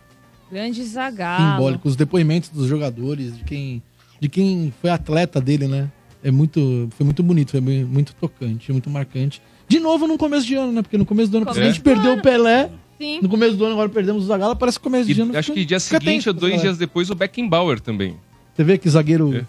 Grande 0.52 0.82
Zagallo. 0.84 1.52
Simbólico. 1.52 1.88
Os 1.88 1.96
depoimentos 1.96 2.50
dos 2.50 2.68
jogadores, 2.68 3.38
de 3.38 3.44
quem, 3.44 3.84
de 4.20 4.30
quem 4.30 4.74
foi 4.82 4.90
atleta 4.90 5.40
dele, 5.40 5.68
né? 5.68 5.92
É 6.24 6.32
muito, 6.32 6.88
foi 6.98 7.06
muito 7.06 7.22
bonito, 7.22 7.52
foi 7.52 7.62
muito 7.62 8.16
tocante, 8.16 8.72
muito 8.72 8.90
marcante. 8.90 9.42
De 9.68 9.80
novo 9.80 10.08
no 10.08 10.18
começo 10.18 10.46
de 10.46 10.56
ano, 10.56 10.72
né? 10.72 10.82
Porque 10.82 10.98
no 10.98 11.06
começo 11.06 11.30
do 11.30 11.38
ano, 11.38 11.46
Começo 11.46 11.62
a 11.62 11.68
gente 11.68 11.82
perdeu 11.82 12.12
ano. 12.14 12.20
o 12.20 12.24
Pelé. 12.24 12.70
Sim. 13.00 13.20
No 13.22 13.30
começo 13.30 13.56
do 13.56 13.64
ano, 13.66 13.74
agora 13.74 13.90
perdemos 13.90 14.24
o 14.24 14.28
Zagallo. 14.28 14.56
Parece 14.56 14.80
que 14.80 14.84
começo 14.84 15.14
de 15.14 15.22
ano. 15.22 15.38
Acho 15.38 15.54
que 15.54 15.66
dia 15.66 15.80
seguinte 15.80 16.28
ou 16.30 16.34
dois 16.34 16.54
pra 16.54 16.62
dias 16.64 16.78
depois 16.78 17.10
o 17.10 17.16
Beckenbauer 17.16 17.80
também. 17.80 18.18
Você 18.56 18.64
vê 18.64 18.78
que 18.78 18.90
zagueiro. 18.90 19.36
É. 19.36 19.46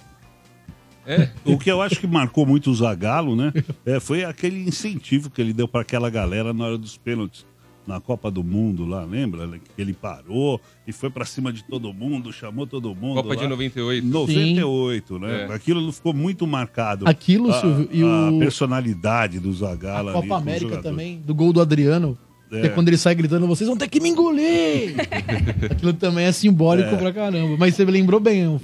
É, 1.11 1.31
O 1.47 1.57
que 1.59 1.71
eu 1.71 1.81
acho 1.81 1.99
que 1.99 2.07
marcou 2.07 2.45
muito 2.45 2.71
o 2.71 2.75
Zagallo, 2.75 3.35
né? 3.35 3.51
é, 3.87 3.99
foi 3.99 4.25
aquele 4.25 4.69
incentivo 4.69 5.31
que 5.31 5.41
ele 5.41 5.55
deu 5.55 5.67
para 5.67 5.81
aquela 5.81 6.11
galera 6.11 6.53
na 6.53 6.67
hora 6.67 6.77
dos 6.77 6.99
pênaltis 6.99 7.47
na 7.89 8.01
Copa 8.01 8.31
do 8.31 8.45
Mundo 8.45 8.85
lá, 8.85 9.03
lembra? 9.05 9.49
Que 9.75 9.81
ele 9.83 9.95
parou 9.95 10.61
e 10.87 10.93
foi 10.93 11.09
para 11.09 11.25
cima 11.25 11.51
de 11.53 11.65
todo 11.65 11.93
mundo, 11.93 12.31
chamou 12.33 12.67
todo 12.67 12.95
mundo. 12.95 13.15
Copa 13.17 13.31
lá. 13.31 13.35
de 13.37 13.49
98. 13.49 14.07
98, 14.07 15.19
né? 15.19 15.47
É. 15.49 15.55
Aquilo 15.55 15.91
ficou 15.91 16.13
muito 16.13 16.47
marcado. 16.47 17.09
Aquilo, 17.09 17.51
a, 17.51 17.61
Silvio, 17.61 17.89
e 17.91 18.03
a 18.03 18.31
o- 18.31 18.39
personalidade 18.39 19.41
do 19.41 19.49
A 19.49 19.53
Zagallo 19.55 20.11
ali. 20.11 20.21
Copa 20.21 20.35
os 20.37 20.43
América 20.43 20.77
também, 20.83 21.19
do 21.25 21.35
gol 21.35 21.53
do 21.53 21.61
Adriano. 21.61 22.17
É. 22.53 22.61
Que 22.63 22.67
é 22.67 22.71
quando 22.71 22.89
ele 22.89 22.97
sai 22.97 23.15
gritando, 23.15 23.47
vocês 23.47 23.69
vão 23.69 23.77
ter 23.77 23.89
que 23.89 24.01
me 24.01 24.09
engolir! 24.11 24.95
Aquilo 25.71 25.93
também 25.93 26.25
é 26.25 26.33
simbólico 26.33 26.95
É. 26.95 26.97
pra 26.97 27.13
caramba. 27.13 27.57
Mas 27.59 27.75
você 27.75 27.85
lembrou 27.85 28.21
bem, 28.21 28.59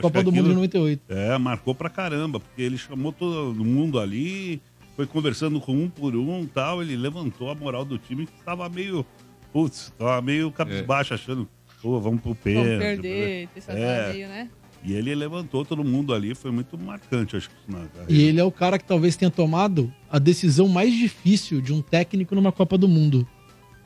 Copa 0.00 0.18
que 0.18 0.24
do 0.24 0.32
Mundo 0.32 0.34
de 0.34 0.38
aquilo- 0.40 0.54
98. 0.54 1.02
É, 1.10 1.36
marcou 1.38 1.74
pra 1.74 1.90
caramba, 1.90 2.40
porque 2.40 2.62
ele 2.62 2.78
chamou 2.78 3.12
todo 3.12 3.62
mundo 3.64 3.98
ali, 3.98 4.60
foi 4.96 5.06
conversando 5.06 5.60
com 5.60 5.72
um 5.72 5.88
por 5.88 6.14
um 6.14 6.42
e 6.42 6.46
tal, 6.46 6.82
ele 6.82 6.96
levantou 6.96 7.50
a 7.50 7.54
moral 7.54 7.84
do 7.84 7.98
time 7.98 8.26
que 8.26 8.32
estava 8.38 8.68
meio, 8.68 9.04
putz, 9.52 9.92
tava 9.98 10.20
meio 10.22 10.50
cabisbaixo, 10.52 11.14
achando, 11.14 11.48
pô, 11.82 12.00
vamos 12.00 12.20
pro 12.20 12.34
pênalti. 12.34 12.66
Vamos 12.68 12.78
perder. 12.84 13.48
Esse 13.56 13.70
É. 13.70 14.12
meio, 14.12 14.28
né? 14.28 14.48
E 14.86 14.92
ele 14.92 15.14
levantou 15.14 15.64
todo 15.64 15.82
mundo 15.82 16.12
ali, 16.12 16.34
foi 16.34 16.50
muito 16.50 16.76
marcante, 16.78 17.34
acho 17.36 17.48
que 17.48 17.54
na 17.72 17.86
carreira. 17.86 18.12
E 18.12 18.22
ele 18.24 18.38
é 18.38 18.44
o 18.44 18.52
cara 18.52 18.78
que 18.78 18.84
talvez 18.84 19.16
tenha 19.16 19.30
tomado 19.30 19.90
a 20.10 20.18
decisão 20.18 20.68
mais 20.68 20.92
difícil 20.92 21.60
de 21.62 21.72
um 21.72 21.80
técnico 21.80 22.34
numa 22.34 22.52
Copa 22.52 22.76
do 22.76 22.86
Mundo. 22.86 23.26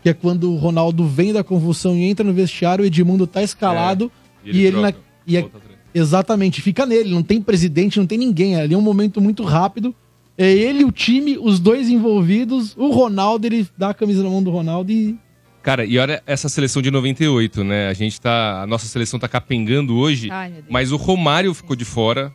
Que 0.02 0.08
é 0.08 0.12
quando 0.14 0.52
o 0.52 0.56
Ronaldo 0.56 1.06
vem 1.06 1.32
da 1.32 1.44
convulsão 1.44 1.96
e 1.96 2.02
entra 2.04 2.24
no 2.24 2.32
vestiário, 2.32 2.82
o 2.82 2.86
Edmundo 2.86 3.26
tá 3.28 3.42
escalado 3.44 4.10
É, 4.44 4.50
e 4.50 4.64
ele, 4.64 4.80
na- 4.80 4.90
troca, 4.92 5.06
e 5.26 5.36
é- 5.36 5.48
exatamente, 5.94 6.60
fica 6.60 6.84
nele, 6.84 7.10
não 7.10 7.22
tem 7.22 7.40
presidente, 7.40 7.98
não 7.98 8.06
tem 8.06 8.18
ninguém, 8.18 8.56
ali 8.56 8.74
é 8.74 8.78
um 8.78 8.82
momento 8.82 9.20
muito 9.20 9.42
rápido. 9.44 9.94
É 10.38 10.50
ele, 10.50 10.84
o 10.84 10.92
time, 10.92 11.36
os 11.36 11.58
dois 11.58 11.88
envolvidos, 11.88 12.74
o 12.76 12.90
Ronaldo, 12.92 13.46
ele 13.46 13.66
dá 13.76 13.90
a 13.90 13.94
camisa 13.94 14.22
na 14.22 14.30
mão 14.30 14.42
do 14.42 14.50
Ronaldo 14.50 14.92
e 14.92 15.16
Cara, 15.62 15.84
e 15.84 15.98
olha 15.98 16.22
essa 16.24 16.48
seleção 16.48 16.80
de 16.80 16.90
98, 16.90 17.64
né? 17.64 17.88
A 17.88 17.92
gente 17.92 18.18
tá. 18.20 18.62
A 18.62 18.66
nossa 18.66 18.86
seleção 18.86 19.18
tá 19.18 19.28
capengando 19.28 19.96
hoje, 19.96 20.30
Ai, 20.30 20.54
mas 20.70 20.92
o 20.92 20.96
Romário 20.96 21.52
ficou 21.52 21.74
de 21.76 21.84
fora. 21.84 22.32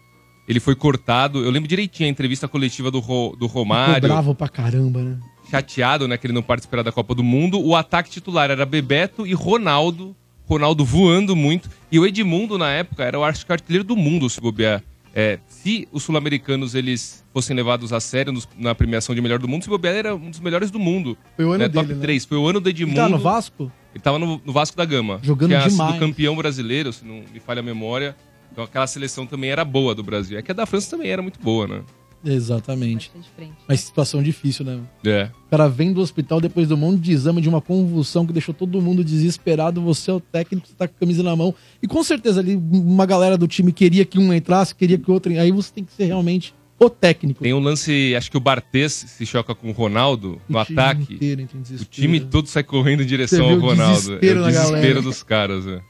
Ele 0.47 0.59
foi 0.59 0.75
cortado. 0.75 1.43
Eu 1.43 1.49
lembro 1.49 1.67
direitinho 1.69 2.07
a 2.07 2.11
entrevista 2.11 2.47
coletiva 2.49 2.91
do, 2.91 2.99
Ro- 2.99 3.29
do 3.39 3.47
ficou 3.47 3.63
Romário. 3.63 4.01
bravo 4.01 4.35
pra 4.35 4.49
caramba, 4.49 5.01
né? 5.01 5.17
chateado, 5.49 6.07
né, 6.07 6.17
que 6.17 6.25
ele 6.25 6.33
não 6.33 6.41
participará 6.41 6.81
da 6.83 6.91
Copa 6.91 7.13
do 7.15 7.23
Mundo. 7.23 7.59
O 7.61 7.75
ataque 7.75 8.09
titular 8.09 8.49
era 8.51 8.65
Bebeto 8.65 9.25
e 9.25 9.33
Ronaldo. 9.33 10.15
Ronaldo 10.45 10.83
voando 10.83 11.35
muito. 11.35 11.69
E 11.91 11.97
o 11.99 12.05
Edmundo, 12.05 12.57
na 12.57 12.69
época, 12.71 13.03
era 13.03 13.17
o 13.19 13.23
artilheiro 13.23 13.83
do 13.83 13.95
mundo, 13.95 14.29
se 14.29 14.41
bobear. 14.41 14.83
É, 15.15 15.37
se 15.47 15.87
os 15.91 16.01
sul-americanos 16.03 16.73
eles 16.73 17.23
fossem 17.31 17.55
levados 17.55 17.93
a 17.93 17.99
sério 17.99 18.33
nos- 18.33 18.47
na 18.57 18.73
premiação 18.73 19.13
de 19.13 19.21
melhor 19.21 19.37
do 19.37 19.47
mundo, 19.47 19.63
se 19.63 19.69
bobear 19.69 19.93
era 19.95 20.15
um 20.15 20.29
dos 20.31 20.39
melhores 20.39 20.71
do 20.71 20.79
mundo. 20.79 21.15
Foi 21.35 21.45
o 21.45 21.49
ano 21.49 21.59
né? 21.59 21.67
dele, 21.69 21.81
Top 21.87 21.93
né? 21.93 22.01
3. 22.01 22.25
Foi 22.25 22.37
o 22.37 22.47
ano 22.47 22.59
do 22.59 22.67
Ele 22.67 22.75
Edmundo. 22.81 22.95
tá 22.95 23.07
no 23.09 23.19
Vasco? 23.19 23.71
Ele 23.93 24.01
tava 24.03 24.17
no, 24.17 24.41
no 24.43 24.51
Vasco 24.51 24.75
da 24.75 24.85
Gama. 24.85 25.19
Jogando 25.21 25.49
que 25.49 25.55
é 25.55 25.67
demais. 25.67 25.91
sido 25.91 25.99
campeão 25.99 26.35
brasileiro, 26.35 26.91
se 26.91 27.05
não 27.05 27.23
me 27.31 27.39
falha 27.39 27.59
a 27.59 27.63
memória. 27.63 28.15
Então 28.51 28.63
aquela 28.63 28.85
seleção 28.87 29.25
também 29.27 29.49
era 29.51 29.63
boa 29.63 29.93
do 29.95 30.03
Brasil. 30.03 30.37
É 30.37 30.41
que 30.41 30.51
a 30.51 30.53
da 30.55 30.65
França 30.65 30.89
também 30.89 31.11
era 31.11 31.21
muito 31.21 31.39
boa, 31.39 31.67
né? 31.67 31.81
Exatamente. 32.25 33.11
Frente. 33.35 33.53
Mas 33.67 33.81
situação 33.81 34.23
difícil, 34.23 34.65
né? 34.65 34.79
É. 35.05 35.29
O 35.47 35.49
cara 35.49 35.67
vem 35.67 35.91
do 35.91 36.01
hospital 36.01 36.39
depois 36.39 36.67
do 36.67 36.77
monte 36.77 36.99
de 36.99 37.11
exame, 37.11 37.41
de 37.41 37.49
uma 37.49 37.61
convulsão 37.61 38.25
que 38.25 38.33
deixou 38.33 38.53
todo 38.53 38.81
mundo 38.81 39.03
desesperado. 39.03 39.81
Você 39.81 40.09
é 40.09 40.13
o 40.13 40.19
técnico, 40.19 40.67
você 40.67 40.73
tá 40.73 40.87
com 40.87 40.95
a 40.95 40.99
camisa 40.99 41.21
na 41.23 41.35
mão. 41.35 41.53
E 41.81 41.87
com 41.87 42.03
certeza 42.03 42.39
ali 42.39 42.55
uma 42.55 43.05
galera 43.05 43.37
do 43.37 43.47
time 43.47 43.71
queria 43.71 44.05
que 44.05 44.17
um 44.19 44.33
entrasse, 44.33 44.73
queria 44.73 44.97
que 44.97 45.09
o 45.09 45.13
outro. 45.13 45.31
Aí 45.37 45.51
você 45.51 45.73
tem 45.73 45.83
que 45.83 45.91
ser 45.93 46.05
realmente 46.05 46.53
o 46.79 46.89
técnico. 46.89 47.43
Tem 47.43 47.53
um 47.53 47.59
lance, 47.59 48.13
acho 48.15 48.31
que 48.31 48.37
o 48.37 48.39
Bartes 48.39 48.93
se 48.93 49.25
choca 49.25 49.53
com 49.55 49.69
o 49.69 49.71
Ronaldo 49.71 50.41
no 50.49 50.57
O 50.57 50.59
ataque. 50.59 51.13
inteiro 51.13 51.47
O 51.81 51.85
time 51.85 52.19
todo 52.19 52.47
sai 52.47 52.63
correndo 52.63 53.03
em 53.03 53.05
direção 53.05 53.49
ao 53.49 53.57
o 53.57 53.59
Ronaldo. 53.59 53.93
desespero 53.95 54.39
é 54.39 54.43
o 54.43 54.45
desespero 54.47 55.01
dos 55.01 55.23
caras, 55.23 55.65
né? 55.65 55.81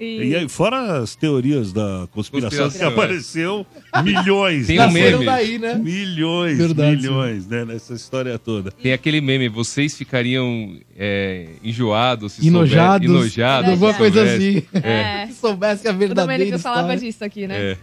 E 0.00 0.34
aí, 0.34 0.48
fora 0.48 0.98
as 0.98 1.14
teorias 1.14 1.72
da 1.72 2.08
conspiração, 2.12 2.64
Conspiração, 2.64 2.88
que 2.88 2.94
apareceu 3.00 3.66
milhões. 4.02 4.66
Tem 4.66 4.78
um 4.78 4.86
Nasceram 4.86 5.18
meme. 5.18 5.26
daí, 5.26 5.58
né? 5.58 5.74
Milhões, 5.74 6.58
Verdade, 6.58 6.96
milhões, 6.96 7.46
né? 7.46 7.64
Nessa 7.64 7.94
história 7.94 8.38
toda. 8.38 8.70
Tem 8.70 8.92
aquele 8.92 9.20
meme, 9.20 9.48
vocês 9.48 9.96
ficariam 9.96 10.76
é, 10.96 11.48
enjoados, 11.62 12.32
se 12.34 12.46
Enojados. 12.46 13.06
souber- 13.06 13.22
enojados 13.22 13.70
Alguma 13.70 13.92
se 13.92 13.98
coisa 13.98 14.26
soubesse. 14.26 14.66
assim. 14.72 14.80
É. 14.86 15.26
Se 15.30 15.34
soubesse 15.40 15.86
a 15.88 15.92
O 15.92 15.96
verdadeira 15.96 16.38
Domênico 16.38 16.58
falava 16.58 16.94
história. 16.94 17.00
disso 17.12 17.24
aqui, 17.24 17.46
né? 17.46 17.76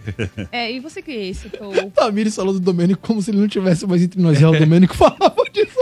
É. 0.52 0.58
É, 0.68 0.72
e 0.74 0.80
você 0.80 1.02
que 1.02 1.34
citou 1.34 1.72
O 1.86 1.92
Tamires 1.92 2.36
falou 2.36 2.54
do 2.54 2.60
Domênico 2.60 3.00
como 3.02 3.22
se 3.22 3.32
ele 3.32 3.40
não 3.40 3.48
tivesse 3.48 3.86
mais 3.88 4.02
entre 4.04 4.22
nós. 4.22 4.38
Já 4.40 4.50
o 4.50 4.54
Domênico 4.58 4.96
falava 4.96 5.36
disso. 5.52 5.78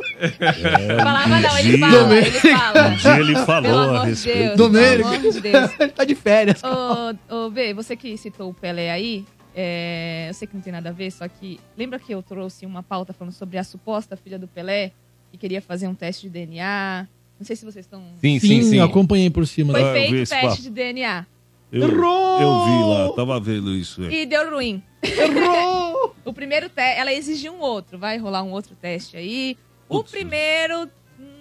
Falava 0.98 1.39
não, 1.39 1.57
ele 1.60 1.77
dia- 1.77 1.79
fala, 1.89 2.15
ele 2.15 2.31
fala. 2.31 2.88
Um 2.89 2.95
dia 2.95 3.19
ele 3.19 3.36
falou 3.38 3.79
a 3.79 3.84
amor 3.86 4.05
respeito. 4.05 4.38
Deus, 4.39 4.57
Domênico. 4.57 5.10
pelo 5.10 5.19
amor 5.19 5.31
de 5.34 5.41
Deus. 5.41 5.72
ele 5.79 5.91
tá 5.93 6.03
de 6.03 6.15
férias. 6.15 6.62
Ô, 6.63 7.36
ô, 7.36 7.50
B, 7.50 7.74
você 7.74 7.95
que 7.95 8.17
citou 8.17 8.50
o 8.50 8.53
Pelé 8.53 8.91
aí, 8.91 9.25
é, 9.55 10.25
eu 10.29 10.34
sei 10.34 10.48
que 10.48 10.55
não 10.55 10.62
tem 10.62 10.74
nada 10.74 10.89
a 10.89 10.93
ver, 10.93 11.12
só 11.12 11.27
que 11.27 11.60
lembra 11.77 12.00
que 12.00 12.13
eu 12.13 12.22
trouxe 12.22 12.65
uma 12.65 12.84
pauta 12.84 13.13
falando 13.13 13.34
sobre 13.34 13.57
a 13.57 13.63
suposta 13.63 14.15
filha 14.17 14.38
do 14.39 14.48
Pelé, 14.48 14.91
que 15.31 15.38
queria 15.38 15.62
fazer 15.62 15.88
um 15.88 15.95
teste 15.95 16.24
de 16.27 16.29
DNA? 16.29 17.07
Não 17.39 17.45
sei 17.45 17.55
se 17.55 17.65
vocês 17.65 17.86
estão... 17.86 18.01
Sim, 18.22 18.39
sim, 18.39 18.62
sim. 18.62 18.79
acompanhei 18.79 19.29
por 19.29 19.45
cima. 19.45 19.74
Foi 19.74 19.84
Ah, 19.84 19.91
feito 19.93 20.15
esse 20.15 20.31
teste 20.31 20.48
papo. 20.48 20.62
de 20.62 20.69
DNA 20.69 21.25
Eu, 21.72 21.89
Errou! 21.89 22.41
eu 22.41 22.65
vi 22.65 22.84
lá, 23.10 23.13
tava 23.13 23.39
vendo 23.41 23.74
isso. 23.75 24.03
é. 24.05 24.22
e 24.22 24.25
deu 24.25 24.50
ruim. 24.53 24.81
Errou! 25.03 26.15
O 26.25 26.34
primeiro 26.34 26.67
teste, 26.69 27.00
ela 27.00 27.13
exigiu 27.13 27.53
um 27.53 27.60
outro, 27.60 28.00
vai 28.00 28.17
rolar 28.17 28.41
um 28.41 28.50
outro 28.51 28.74
teste 28.81 29.15
aí. 29.15 29.55
O 29.89 30.03
primeiro, 30.03 30.89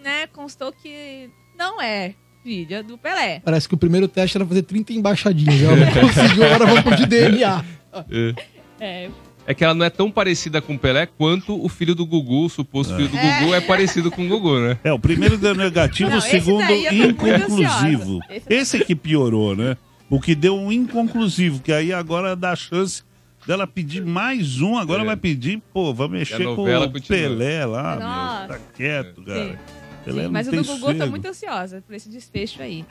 né, 0.03 0.27
constou 0.33 0.73
que 0.73 1.31
não 1.59 1.81
é 1.81 2.15
filha 2.43 2.83
do 2.83 2.99
Pelé. 2.99 3.41
Parece 3.45 3.67
que 3.69 3.75
o 3.75 3.79
primeiro 3.79 4.07
teste 4.07 4.37
era 4.37 4.47
fazer 4.47 4.63
30 4.63 4.93
embaixadinhas. 4.93 5.63
Ela 5.63 5.77
não 5.77 5.93
conseguiu, 5.93 6.45
agora 6.45 6.67
vamos 6.67 6.83
pro 6.83 6.97
de 6.97 7.07
DNA. 7.07 7.65
É, 8.81 9.09
É 9.47 9.53
que 9.55 9.63
ela 9.65 9.75
não 9.75 9.85
é 9.85 9.91
tão 9.91 10.11
parecida 10.11 10.61
com 10.63 10.75
o 10.75 10.79
Pelé 10.79 11.07
quanto 11.07 11.63
o 11.63 11.69
filho 11.69 11.95
do 11.95 12.05
Gugu, 12.07 12.47
o 12.47 12.49
suposto 12.49 12.95
filho 12.97 13.09
do 13.09 13.17
Gugu, 13.17 13.55
é 13.55 13.61
parecido 13.61 14.11
com 14.11 14.25
o 14.25 14.29
Gugu, 14.29 14.59
né? 14.59 14.79
É, 14.83 14.93
o 14.93 14.99
primeiro 14.99 15.37
deu 15.37 15.55
negativo, 15.55 16.11
Não, 16.11 16.19
o 16.19 16.21
segundo 16.23 16.63
inconclusivo. 16.71 18.21
Esse- 18.31 18.47
Esse 18.53 18.77
é 18.79 18.85
que 18.85 18.95
piorou, 18.95 19.55
né? 19.57 19.77
O 20.11 20.21
que 20.21 20.35
deu 20.35 20.55
um 20.57 20.71
inconclusivo, 20.73 21.61
que 21.61 21.73
aí 21.73 21.93
agora 21.93 22.35
dá 22.37 22.53
a 22.53 22.57
chance 22.57 23.03
dela 23.47 23.67
pedir 23.67 24.05
mais 24.05 24.61
um, 24.61 24.77
agora 24.79 25.03
É. 25.03 25.07
vai 25.07 25.17
pedir, 25.17 25.63
pô, 25.73 25.93
vai 25.93 26.09
mexer 26.09 26.45
com 26.45 26.53
o 26.53 26.57
continua. 26.57 27.01
Pelé 27.09 27.65
lá, 27.67 27.97
Nossa. 27.97 28.39
meu, 28.41 28.49
tá 28.49 28.65
quieto, 28.75 29.23
cara. 29.23 29.45
Sim. 29.53 29.59
Pelé 30.05 30.19
sim, 30.21 30.25
não 30.25 30.33
mas 30.33 30.49
o 30.49 30.51
do 30.51 30.65
Gugu 30.65 30.91
eu 30.91 30.99
tô 30.99 31.07
muito 31.07 31.27
ansiosa 31.27 31.83
por 31.87 31.95
esse 31.95 32.09
desfecho 32.09 32.63
aí. 32.63 32.85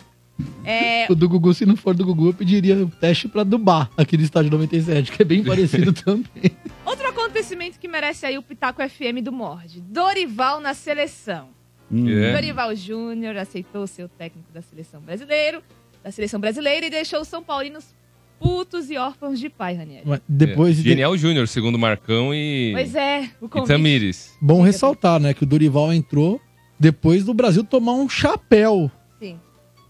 É, 0.66 1.06
O 1.12 1.16
do 1.16 1.30
Gugu, 1.30 1.54
se 1.54 1.64
não 1.64 1.76
for 1.76 1.94
do 1.96 2.04
Gugu, 2.04 2.30
eu 2.30 2.34
pediria 2.34 2.76
o 2.78 2.90
teste 2.90 3.28
pra 3.28 3.44
Dubá, 3.44 3.88
aqui 3.96 4.18
do 4.18 4.24
estádio 4.24 4.50
97, 4.50 5.12
que 5.12 5.22
é 5.22 5.26
bem 5.26 5.44
parecido 5.46 5.94
também. 5.94 6.52
outro 6.84 7.08
acontecimento 7.08 7.78
que 7.80 7.88
merece 7.88 8.26
aí 8.26 8.36
o 8.38 8.42
Pitaco 8.42 8.82
FM 8.88 9.22
do 9.24 9.32
Morde. 9.32 9.80
Dorival 9.82 10.60
na 10.60 10.74
seleção. 10.74 11.50
Hum. 11.92 12.10
É. 12.10 12.32
Dorival 12.34 12.76
Júnior 12.76 13.38
aceitou 13.38 13.86
ser 13.86 14.04
o 14.06 14.10
técnico 14.10 14.52
da 14.52 14.64
seleção 14.64 15.00
brasileira, 15.02 15.62
da 16.04 16.12
seleção 16.12 16.40
brasileira 16.40 16.88
e 16.88 16.90
deixou 16.90 17.22
os 17.22 17.28
São 17.28 17.44
Paulinos 17.44 17.94
putos 18.40 18.90
e 18.90 18.98
órfãos 18.98 19.40
de 19.40 19.50
pai, 19.50 19.76
Ranieri. 19.76 20.04
Mas 20.06 20.20
depois 20.28 20.78
É. 20.80 20.82
de... 20.82 20.90
Genial 20.90 21.18
Júnior, 21.18 21.48
segundo 21.48 21.78
Marcão 21.80 22.34
e, 22.34 22.72
Pois 22.74 22.94
é, 22.96 23.30
o 23.42 23.46
e 23.46 23.50
convite. 23.50 23.68
Tamires. 23.68 24.32
Bom 24.42 24.62
ressaltar, 24.62 25.20
né, 25.20 25.34
que 25.34 25.44
o 25.44 25.46
Dorival 25.46 25.94
entrou 25.94 26.40
depois 26.80 27.24
do 27.24 27.34
Brasil 27.34 27.64
tomar 27.64 27.94
um 27.94 28.10
chapéu 28.10 28.92
Sim. 29.22 29.38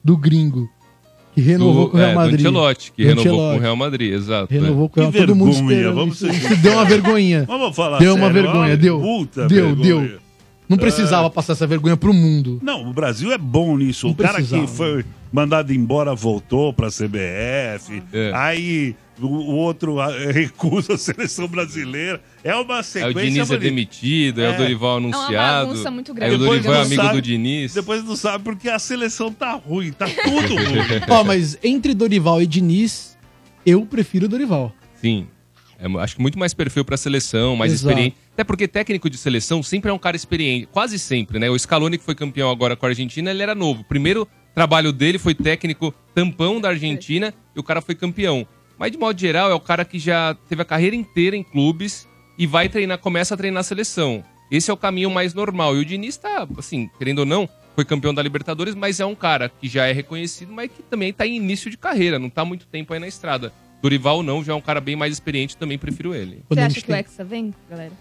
do 0.04 0.16
gringo, 0.16 0.70
que 1.34 1.42
renovou 1.42 1.86
do, 1.86 1.90
com 1.92 1.98
o 1.98 2.00
Real 2.00 2.10
é, 2.12 2.14
do 2.14 2.20
Madrid. 2.20 2.40
Ancelotti, 2.42 2.92
que 2.92 3.04
Do 3.04 3.10
renovou 3.10 3.50
com 3.52 3.56
o 3.56 3.60
Real 3.60 3.76
Madrid, 3.76 4.14
exato. 4.14 4.54
é. 4.54 4.58
Renovou 4.60 4.90
com 4.90 5.00
o 5.00 5.02
Real 5.04 5.12
Que 5.12 5.18
Todo 5.20 5.36
mundo 5.36 5.52
vergonha, 5.54 5.74
esperando. 5.76 5.96
vamos 5.96 6.18
ser 6.20 6.30
isso 6.32 6.56
deu 6.58 6.74
uma 6.74 6.86
vergonha. 6.86 7.46
Vamos 7.48 7.76
falar 7.76 7.98
Deu 8.00 8.14
uma 8.16 8.28
sério, 8.28 8.44
vergonha, 8.44 8.70
uma 8.72 8.78
deu. 8.78 9.00
puta 9.02 9.48
Deu, 9.48 9.66
vergonha. 9.76 10.08
deu. 10.10 10.23
Não 10.74 10.78
precisava 10.78 11.30
passar 11.30 11.54
essa 11.54 11.66
vergonha 11.68 11.96
pro 11.98 12.14
mundo. 12.14 12.60
Não, 12.62 12.88
o 12.90 12.94
Brasil 12.94 13.32
é 13.32 13.38
bom 13.38 13.78
nisso. 13.78 14.08
Não 14.08 14.14
o 14.14 14.16
cara 14.18 14.34
precisava. 14.36 14.66
que 14.66 14.72
foi 14.72 15.06
mandado 15.32 15.74
embora 15.74 16.14
voltou 16.14 16.72
pra 16.74 16.90
CBF. 16.90 18.04
É. 18.14 18.32
Aí 18.34 18.96
o, 19.20 19.26
o 19.28 19.56
outro 19.56 19.98
recusa 20.32 20.94
a 20.94 20.98
seleção 20.98 21.48
brasileira. 21.48 22.22
É 22.44 22.56
uma 22.56 22.76
Aí 22.76 22.82
o 22.82 22.84
sequência 22.84 23.32
Diniz 23.32 23.52
é 23.52 23.58
demitido, 23.58 24.40
aí 24.40 24.46
É. 24.46 24.50
o 24.54 24.58
Dorival 24.58 24.98
anunciado. 24.98 25.68
bagunça 25.70 25.92
muito 25.92 26.12
Aí 26.12 26.16
grande. 26.18 26.36
o 26.36 26.38
Depois 26.40 26.62
Dorival 26.62 26.82
é 26.82 26.86
amigo 26.86 27.02
sabe- 27.04 27.14
do 27.16 27.22
Diniz. 27.22 27.74
Depois 27.74 28.04
não 28.04 28.16
sabe 28.16 28.44
porque 28.44 28.70
a 28.70 28.80
seleção 28.80 29.32
tá 29.32 29.54
ruim, 29.54 29.92
tá 29.92 30.06
tudo 30.08 30.56
ruim. 30.56 31.02
Ó, 31.10 31.24
mas 31.24 31.58
entre 31.64 31.94
Dorival 31.94 32.42
e 32.42 32.48
Diniz, 32.48 33.18
eu 33.66 33.86
prefiro 33.86 34.26
o 34.26 34.30
Dorival. 34.30 34.72
Sim. 35.02 35.28
É, 35.80 36.02
acho 36.02 36.16
que 36.16 36.22
muito 36.22 36.38
mais 36.38 36.54
perfil 36.54 36.86
pra 36.86 36.98
seleção, 36.98 37.56
mais 37.56 37.72
Exato. 37.74 37.90
experiente. 37.90 38.18
Até 38.34 38.44
porque 38.44 38.68
técnico 38.68 39.10
de 39.10 39.18
seleção 39.18 39.62
sempre 39.62 39.92
é 39.92 39.94
um 39.94 40.00
cara 40.00 40.16
experiente, 40.16 40.68
quase 40.72 40.98
sempre, 40.98 41.40
né? 41.40 41.50
O 41.50 41.58
Scaloni 41.58 41.98
que 41.98 42.04
foi 42.04 42.16
campeão 42.16 42.50
agora 42.50 42.76
com 42.76 42.86
a 42.86 42.90
Argentina, 42.90 43.32
ele 43.32 43.44
era 43.44 43.54
novo. 43.54 43.82
O 43.82 43.86
primeiro 43.86 44.28
trabalho 44.54 44.92
dele 44.92 45.18
foi 45.18 45.36
técnico 45.36 45.94
tampão 46.14 46.60
da 46.60 46.70
Argentina 46.70 47.34
e 47.56 47.60
o 47.60 47.64
cara 47.64 47.82
foi 47.82 47.96
campeão. 47.96 48.48
Mas 48.78 48.92
de 48.92 48.98
modo 48.98 49.20
geral 49.20 49.52
é 49.52 49.54
o 49.54 49.60
cara 49.60 49.86
que 49.86 50.00
já 50.00 50.36
teve 50.48 50.62
a 50.62 50.66
carreira 50.66 50.96
inteira 50.96 51.36
em 51.36 51.44
clubes 51.44 52.08
e 52.38 52.48
vai 52.48 52.68
treinar, 52.68 52.98
começa 52.98 53.34
a 53.34 53.38
treinar 53.38 53.62
a 53.62 53.64
seleção. 53.64 54.24
Esse 54.52 54.70
é 54.70 54.74
o 54.74 54.78
caminho 54.78 55.10
mais 55.10 55.34
normal. 55.34 55.76
E 55.76 55.80
o 55.80 55.86
Diniz 55.86 56.18
tá, 56.18 56.48
assim, 56.58 56.90
querendo 56.98 57.20
ou 57.20 57.26
não, 57.26 57.50
foi 57.76 57.86
campeão 57.86 58.14
da 58.14 58.22
Libertadores, 58.22 58.76
mas 58.76 59.00
é 59.00 59.06
um 59.06 59.16
cara 59.16 59.50
que 59.50 59.68
já 59.68 59.88
é 59.88 59.92
reconhecido, 59.92 60.52
mas 60.52 60.72
que 60.72 60.84
também 60.84 61.12
tá 61.12 61.26
em 61.26 61.38
início 61.38 61.72
de 61.72 61.78
carreira, 61.78 62.20
não 62.20 62.30
tá 62.30 62.46
muito 62.46 62.68
tempo 62.68 62.94
aí 62.94 63.00
na 63.00 63.08
estrada. 63.08 63.52
Dorival 63.84 64.24
não, 64.24 64.42
já 64.42 64.54
é 64.54 64.56
um 64.56 64.62
cara 64.62 64.80
bem 64.80 64.96
mais 64.96 65.12
experiente, 65.12 65.58
também 65.58 65.78
prefiro 65.78 66.16
ele. 66.16 66.42
Você 66.50 66.60
acha 66.62 66.82
que 66.82 66.90
o 66.90 66.96
Hexa 66.96 67.22
vem, 67.26 67.54
galera? 67.70 67.92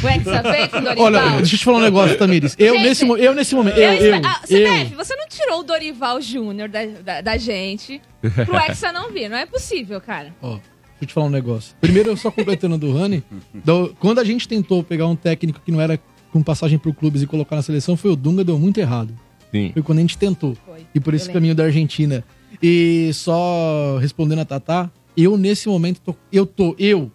O 0.00 0.06
Hexa 0.08 0.42
vem 0.48 0.68
com 0.68 0.76
o 0.76 0.80
Dorival? 0.80 1.04
Olha, 1.06 1.20
deixa 1.38 1.54
eu 1.56 1.58
te 1.58 1.64
falar 1.64 1.78
um 1.78 1.82
negócio, 1.82 2.16
Tamires. 2.16 2.54
Eu, 2.56 2.74
Gente, 2.74 2.84
nesse, 2.84 3.04
eu 3.04 3.34
nesse 3.34 3.54
momento. 3.56 3.76
Eu, 3.78 3.92
Eu, 3.94 4.14
eu, 4.14 4.20
ah, 4.24 4.40
eu, 4.48 4.84
CBF, 4.84 4.94
você 4.94 5.16
não 5.16 5.26
tirou 5.28 5.58
o 5.58 5.62
Dorival 5.64 6.20
Júnior 6.22 6.68
da, 6.68 6.86
da, 6.86 7.20
da 7.20 7.36
gente 7.36 8.00
pro 8.46 8.54
Hexa 8.62 8.92
não 8.92 9.10
vir. 9.10 9.28
Não 9.28 9.36
é 9.36 9.44
possível, 9.44 10.00
cara. 10.00 10.32
Ó, 10.40 10.50
deixa 10.50 10.62
eu 11.02 11.06
te 11.08 11.12
falar 11.12 11.26
um 11.26 11.30
negócio. 11.30 11.74
Primeiro, 11.80 12.10
eu 12.10 12.16
só 12.16 12.30
completando 12.30 12.78
do 12.78 12.92
Rani. 12.96 13.24
do- 13.52 13.96
quando 13.98 14.20
a 14.20 14.24
gente 14.24 14.46
tentou 14.46 14.84
pegar 14.84 15.08
um 15.08 15.16
técnico 15.16 15.60
que 15.64 15.72
não 15.72 15.80
era 15.80 15.98
com 16.32 16.40
passagem 16.44 16.78
por 16.78 16.94
clubes 16.94 17.22
e 17.22 17.26
colocar 17.26 17.56
na 17.56 17.62
seleção, 17.62 17.96
foi 17.96 18.12
o 18.12 18.16
Dunga, 18.16 18.44
deu 18.44 18.56
muito 18.56 18.78
errado. 18.78 19.12
Sim. 19.50 19.72
Foi 19.72 19.82
quando 19.82 19.98
a 19.98 20.02
gente 20.02 20.16
tentou. 20.16 20.56
Foi. 20.64 20.86
E 20.94 21.00
por 21.00 21.12
esse 21.12 21.28
Eu 21.28 21.32
caminho 21.32 21.56
da 21.56 21.64
Argentina. 21.64 22.22
E 22.62 23.10
só 23.14 23.98
respondendo 24.00 24.40
a 24.40 24.44
Tatá, 24.44 24.90
Eu, 25.20 25.36
nesse 25.36 25.68
momento, 25.68 26.00
tô, 26.00 26.14
eu 26.30 26.46
tô, 26.46 26.76
eu, 26.78 27.10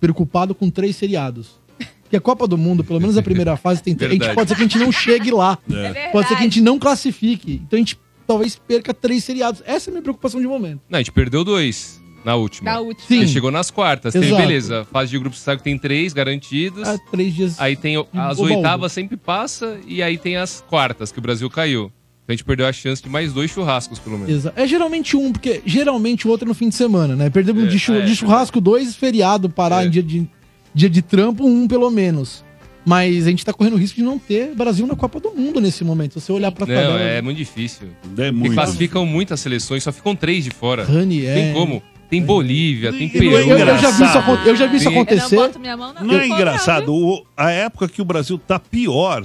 preocupado 0.00 0.54
com 0.54 0.70
três 0.70 0.96
seriados. 0.96 1.60
Porque 2.02 2.16
a 2.16 2.20
Copa 2.20 2.46
do 2.46 2.56
Mundo, 2.56 2.82
pelo 2.82 2.98
menos 2.98 3.18
a 3.18 3.22
primeira 3.22 3.56
fase, 3.58 3.82
tem 3.82 3.94
três. 3.94 4.10
A 4.10 4.24
gente 4.24 4.34
pode 4.34 4.48
ser 4.48 4.54
que 4.54 4.62
a 4.62 4.64
gente 4.64 4.78
não 4.78 4.90
chegue 4.90 5.30
lá. 5.30 5.58
É 5.70 6.08
Pode 6.08 6.28
ser 6.28 6.34
que 6.36 6.40
a 6.40 6.44
gente 6.44 6.62
não 6.62 6.78
classifique. 6.78 7.60
Então 7.66 7.76
a 7.76 7.80
gente 7.80 7.98
talvez 8.26 8.56
perca 8.56 8.94
três 8.94 9.22
seriados. 9.22 9.62
Essa 9.66 9.88
é 9.88 9.90
a 9.90 9.92
minha 9.92 10.02
preocupação 10.02 10.40
de 10.40 10.46
momento. 10.46 10.80
Não, 10.88 10.98
a 10.98 11.00
gente 11.00 11.12
perdeu 11.12 11.44
dois 11.44 12.02
na 12.24 12.34
última. 12.34 12.70
Da 12.70 12.80
última. 12.80 13.06
Sim. 13.06 13.18
Ele 13.18 13.28
chegou 13.28 13.50
nas 13.50 13.70
quartas. 13.70 14.12
Tem, 14.14 14.34
beleza. 14.34 14.86
Fase 14.90 15.10
de 15.10 15.18
grupo 15.18 15.36
sabe 15.36 15.58
que 15.58 15.64
tem 15.64 15.78
três 15.78 16.12
garantidos. 16.12 16.86
Há 16.88 16.98
três 16.98 17.34
dias. 17.34 17.60
Aí 17.60 17.76
tem 17.76 17.96
as 18.12 18.38
oitavas 18.38 18.92
sempre 18.92 19.16
passa 19.16 19.78
e 19.86 20.02
aí 20.02 20.16
tem 20.16 20.36
as 20.36 20.64
quartas 20.68 21.12
que 21.12 21.18
o 21.18 21.22
Brasil 21.22 21.48
caiu. 21.50 21.92
Então 22.24 22.32
a 22.34 22.36
gente 22.36 22.44
perdeu 22.44 22.66
a 22.66 22.72
chance 22.72 23.02
de 23.02 23.08
mais 23.08 23.32
dois 23.32 23.50
churrascos, 23.50 23.98
pelo 23.98 24.16
menos. 24.18 24.32
Exa- 24.32 24.52
É 24.56 24.66
geralmente 24.66 25.16
um, 25.16 25.32
porque 25.32 25.60
geralmente 25.66 26.26
o 26.26 26.30
outro 26.30 26.46
é 26.46 26.48
no 26.48 26.54
fim 26.54 26.68
de 26.68 26.74
semana, 26.74 27.16
né? 27.16 27.28
Perdemos 27.30 27.64
É, 27.64 27.66
de, 27.66 27.78
chu- 27.78 27.94
é, 27.94 28.00
de 28.02 28.14
churrasco 28.14 28.60
dois, 28.60 28.94
feriado, 28.94 29.50
parar 29.50 29.82
É. 29.82 29.86
em 29.86 29.90
dia 29.90 30.02
de, 30.02 30.28
dia 30.74 30.88
de 30.88 31.02
trampo, 31.02 31.44
um 31.46 31.66
pelo 31.66 31.90
menos. 31.90 32.44
Mas 32.84 33.26
a 33.26 33.30
gente 33.30 33.44
tá 33.44 33.52
correndo 33.52 33.76
risco 33.76 33.96
de 33.96 34.02
não 34.02 34.18
ter 34.18 34.54
Brasil 34.56 34.86
na 34.86 34.96
Copa 34.96 35.20
do 35.20 35.30
Mundo 35.32 35.60
nesse 35.60 35.84
momento. 35.84 36.18
Se 36.18 36.26
você 36.26 36.32
olhar 36.32 36.50
pra 36.52 36.66
Não, 36.66 36.74
tabela. 36.74 37.00
é 37.00 37.22
muito 37.22 37.36
difícil. 37.38 37.88
É 38.18 38.30
muito. 38.32 38.54
classificam 38.54 39.04
muitas 39.06 39.38
seleções, 39.40 39.82
só 39.84 39.92
ficam 39.92 40.16
três 40.16 40.44
de 40.44 40.50
fora. 40.50 40.84
Rani, 40.84 41.24
é. 41.26 41.34
Tem 41.34 41.52
como? 41.52 41.82
Tem 42.10 42.20
Bolívia, 42.22 42.92
tem 42.92 43.06
E 43.06 43.10
Peru. 43.10 43.36
é 43.36 43.42
Eu, 43.42 43.58
eu 43.58 43.78
já 43.78 43.90
vi 43.90 44.04
isso, 44.04 44.18
eu 44.46 44.56
já 44.56 44.66
vi 44.66 44.76
isso 44.76 44.84
Sim. 44.84 44.90
Eu 44.90 44.94
não 44.96 45.02
acontecer. 45.02 45.36
boto 45.36 45.58
minha 45.60 45.76
mão 45.76 45.94
na 45.94 46.02
Não 46.02 46.14
é 46.20 46.26
engraçado? 46.28 46.92
O- 46.94 47.24
a 47.36 47.50
época 47.50 47.88
que 47.88 48.02
o 48.02 48.04
Brasil 48.04 48.36
tá 48.38 48.58
pior, 48.58 49.24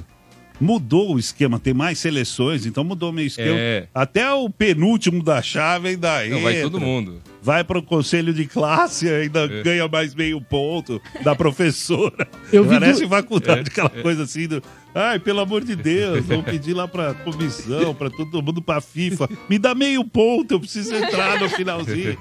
mudou 0.59 1.15
o 1.15 1.19
esquema. 1.19 1.59
Tem 1.59 1.73
mais 1.73 1.99
seleções, 1.99 2.65
então 2.65 2.83
mudou 2.83 3.11
meio 3.11 3.27
esquema. 3.27 3.57
É. 3.59 3.87
Até 3.93 4.31
o 4.31 4.49
penúltimo 4.49 5.23
da 5.23 5.41
chave 5.41 5.89
ainda 5.89 6.25
Não, 6.25 6.41
vai 6.41 6.61
todo 6.61 6.79
mundo. 6.79 7.21
Vai 7.41 7.63
pro 7.63 7.81
conselho 7.81 8.33
de 8.33 8.45
classe, 8.45 9.07
ainda 9.09 9.41
É. 9.45 9.63
ganha 9.63 9.87
mais 9.87 10.13
meio 10.13 10.41
ponto 10.41 11.01
da 11.23 11.33
professora. 11.35 12.27
Eu 12.51 12.65
Parece 12.65 13.07
faculdade, 13.07 13.59
É, 13.59 13.63
aquela 13.71 13.89
coisa 13.89 14.23
assim 14.23 14.47
do. 14.47 14.61
Ai, 14.93 15.19
pelo 15.19 15.39
amor 15.41 15.63
de 15.63 15.75
Deus, 15.75 16.25
vamos 16.25 16.45
pedir 16.45 16.73
lá 16.73 16.87
pra 16.87 17.13
comissão, 17.13 17.93
pra 17.93 18.09
todo 18.09 18.41
mundo, 18.41 18.61
pra 18.61 18.81
FIFA. 18.81 19.29
Me 19.47 19.59
dá 19.59 19.75
meio 19.75 20.03
ponto, 20.03 20.55
eu 20.55 20.59
preciso 20.59 20.93
entrar 20.95 21.39
no 21.39 21.47
finalzinho. 21.49 22.17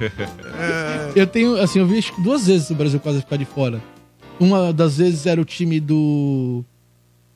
Eu 1.15 1.27
tenho, 1.27 1.57
assim, 1.61 1.79
eu 1.79 1.87
vi 1.87 2.05
duas 2.19 2.47
vezes 2.47 2.71
o 2.71 2.75
Brasil 2.75 3.01
quase 3.01 3.21
ficar 3.21 3.37
de 3.37 3.45
fora. 3.47 3.83
Uma 4.39 4.73
das 4.73 4.99
vezes 4.99 5.25
era 5.27 5.41
o 5.41 5.45
time 5.45 5.81
do 5.81 6.63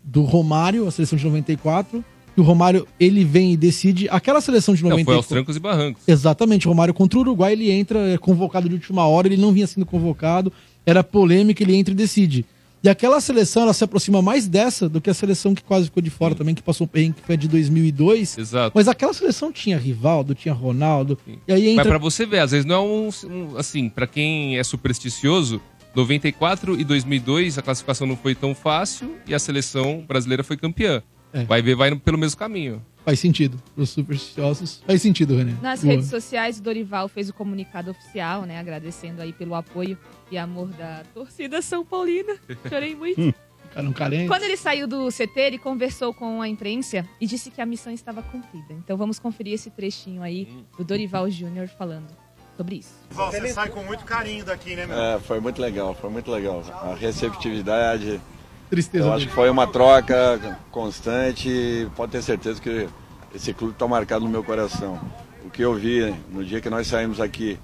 do 0.02 0.22
Romário, 0.22 0.86
a 0.86 0.90
seleção 0.90 1.18
de 1.18 1.24
94. 1.24 2.04
E 2.36 2.40
o 2.40 2.44
Romário, 2.44 2.86
ele 2.98 3.24
vem 3.24 3.52
e 3.52 3.56
decide. 3.56 4.08
Aquela 4.08 4.40
seleção 4.40 4.74
de 4.74 4.82
Não, 4.82 4.90
foi 4.90 4.98
aos 5.00 5.06
94. 5.06 5.34
trancos 5.34 5.56
e 5.56 5.60
barrancos. 5.60 6.02
Exatamente, 6.06 6.66
o 6.66 6.70
Romário 6.70 6.94
contra 6.94 7.18
o 7.18 7.22
Uruguai, 7.22 7.52
ele 7.52 7.70
entra, 7.70 7.98
é 8.12 8.16
convocado 8.18 8.68
de 8.68 8.74
última 8.76 9.06
hora, 9.06 9.26
ele 9.26 9.36
não 9.36 9.52
vinha 9.52 9.66
sendo 9.66 9.84
convocado, 9.84 10.52
era 10.86 11.02
polêmica, 11.02 11.62
ele 11.62 11.74
entra 11.74 11.92
e 11.92 11.96
decide. 11.96 12.46
E 12.82 12.88
aquela 12.88 13.20
seleção, 13.20 13.64
ela 13.64 13.74
se 13.74 13.84
aproxima 13.84 14.22
mais 14.22 14.48
dessa 14.48 14.88
do 14.88 15.02
que 15.02 15.10
a 15.10 15.14
seleção 15.14 15.54
que 15.54 15.62
quase 15.62 15.86
ficou 15.86 16.02
de 16.02 16.08
fora 16.08 16.34
também, 16.34 16.54
que 16.54 16.62
passou 16.62 16.86
um 16.86 16.88
perrengue, 16.88 17.16
que 17.20 17.26
foi 17.26 17.36
de 17.36 17.46
2002. 17.46 18.38
Exato. 18.38 18.72
Mas 18.74 18.88
aquela 18.88 19.12
seleção 19.12 19.52
tinha 19.52 19.76
Rivaldo, 19.76 20.34
tinha 20.34 20.54
Ronaldo, 20.54 21.18
e 21.46 21.52
aí 21.52 21.62
Mas 21.62 21.72
entra... 21.72 21.84
pra 21.90 21.98
você 21.98 22.24
ver, 22.24 22.38
às 22.38 22.52
vezes 22.52 22.64
não 22.64 22.74
é 22.76 22.80
um, 22.80 23.08
um- 23.28 23.56
assim, 23.58 23.88
pra 23.90 24.06
quem 24.06 24.56
é 24.56 24.64
supersticioso, 24.64 25.60
94 25.94 26.80
e 26.80 26.84
2002 26.84 27.58
a 27.58 27.62
classificação 27.62 28.06
não 28.06 28.16
foi 28.16 28.34
tão 28.34 28.54
fácil 28.54 29.16
e 29.26 29.34
a 29.34 29.38
seleção 29.38 30.04
brasileira 30.06 30.44
foi 30.44 30.56
campeã. 30.56 31.02
É. 31.32 31.44
Vai 31.44 31.62
ver, 31.62 31.74
vai 31.74 31.94
pelo 31.94 32.18
mesmo 32.18 32.38
caminho. 32.38 32.84
Faz 33.04 33.18
sentido, 33.18 33.60
os 33.76 33.90
supersticiosos. 33.90 34.82
Faz 34.86 35.00
sentido, 35.00 35.36
René. 35.36 35.54
Nas 35.62 35.82
Boa. 35.82 35.94
redes 35.94 36.08
sociais, 36.10 36.58
o 36.58 36.62
Dorival 36.62 37.08
fez 37.08 37.30
o 37.30 37.32
comunicado 37.32 37.90
oficial, 37.90 38.42
né? 38.42 38.58
Agradecendo 38.58 39.22
aí 39.22 39.32
pelo 39.32 39.54
apoio 39.54 39.96
e 40.30 40.36
amor 40.36 40.68
da 40.68 41.02
torcida 41.14 41.62
São 41.62 41.84
Paulina. 41.84 42.36
Chorei 42.68 42.94
muito. 42.94 43.34
Cara, 43.72 43.88
um 43.88 43.92
carente. 43.92 44.26
Quando 44.26 44.42
ele 44.42 44.56
saiu 44.56 44.86
do 44.86 45.08
CT, 45.08 45.40
ele 45.40 45.58
conversou 45.58 46.12
com 46.12 46.42
a 46.42 46.48
imprensa 46.48 47.06
e 47.20 47.26
disse 47.26 47.50
que 47.50 47.60
a 47.60 47.66
missão 47.66 47.92
estava 47.92 48.22
cumprida. 48.22 48.74
Então 48.74 48.96
vamos 48.96 49.18
conferir 49.18 49.54
esse 49.54 49.70
trechinho 49.70 50.22
aí 50.22 50.48
do 50.76 50.84
Dorival 50.84 51.30
Júnior 51.30 51.68
falando 51.68 52.08
sobre 52.56 52.76
isso. 52.76 52.92
Você 53.10 53.52
sai 53.52 53.68
com 53.70 53.82
muito 53.82 54.04
carinho 54.04 54.44
daqui, 54.44 54.76
né, 54.76 54.86
meu? 54.86 54.98
É, 54.98 55.18
foi 55.20 55.40
muito 55.40 55.60
legal, 55.60 55.94
foi 55.94 56.10
muito 56.10 56.30
legal. 56.30 56.62
A 56.82 56.94
receptividade, 56.94 58.20
Tristeza. 58.68 59.06
eu 59.06 59.12
acho 59.12 59.26
que 59.26 59.32
foi 59.32 59.50
uma 59.50 59.66
troca 59.66 60.58
constante. 60.70 61.88
Pode 61.96 62.12
ter 62.12 62.22
certeza 62.22 62.60
que 62.60 62.88
esse 63.34 63.52
clube 63.52 63.74
está 63.74 63.86
marcado 63.86 64.24
no 64.24 64.30
meu 64.30 64.44
coração. 64.44 65.00
O 65.44 65.50
que 65.50 65.62
eu 65.62 65.74
vi 65.74 66.14
no 66.30 66.44
dia 66.44 66.60
que 66.60 66.68
nós 66.68 66.86
saímos 66.86 67.20
aqui 67.20 67.58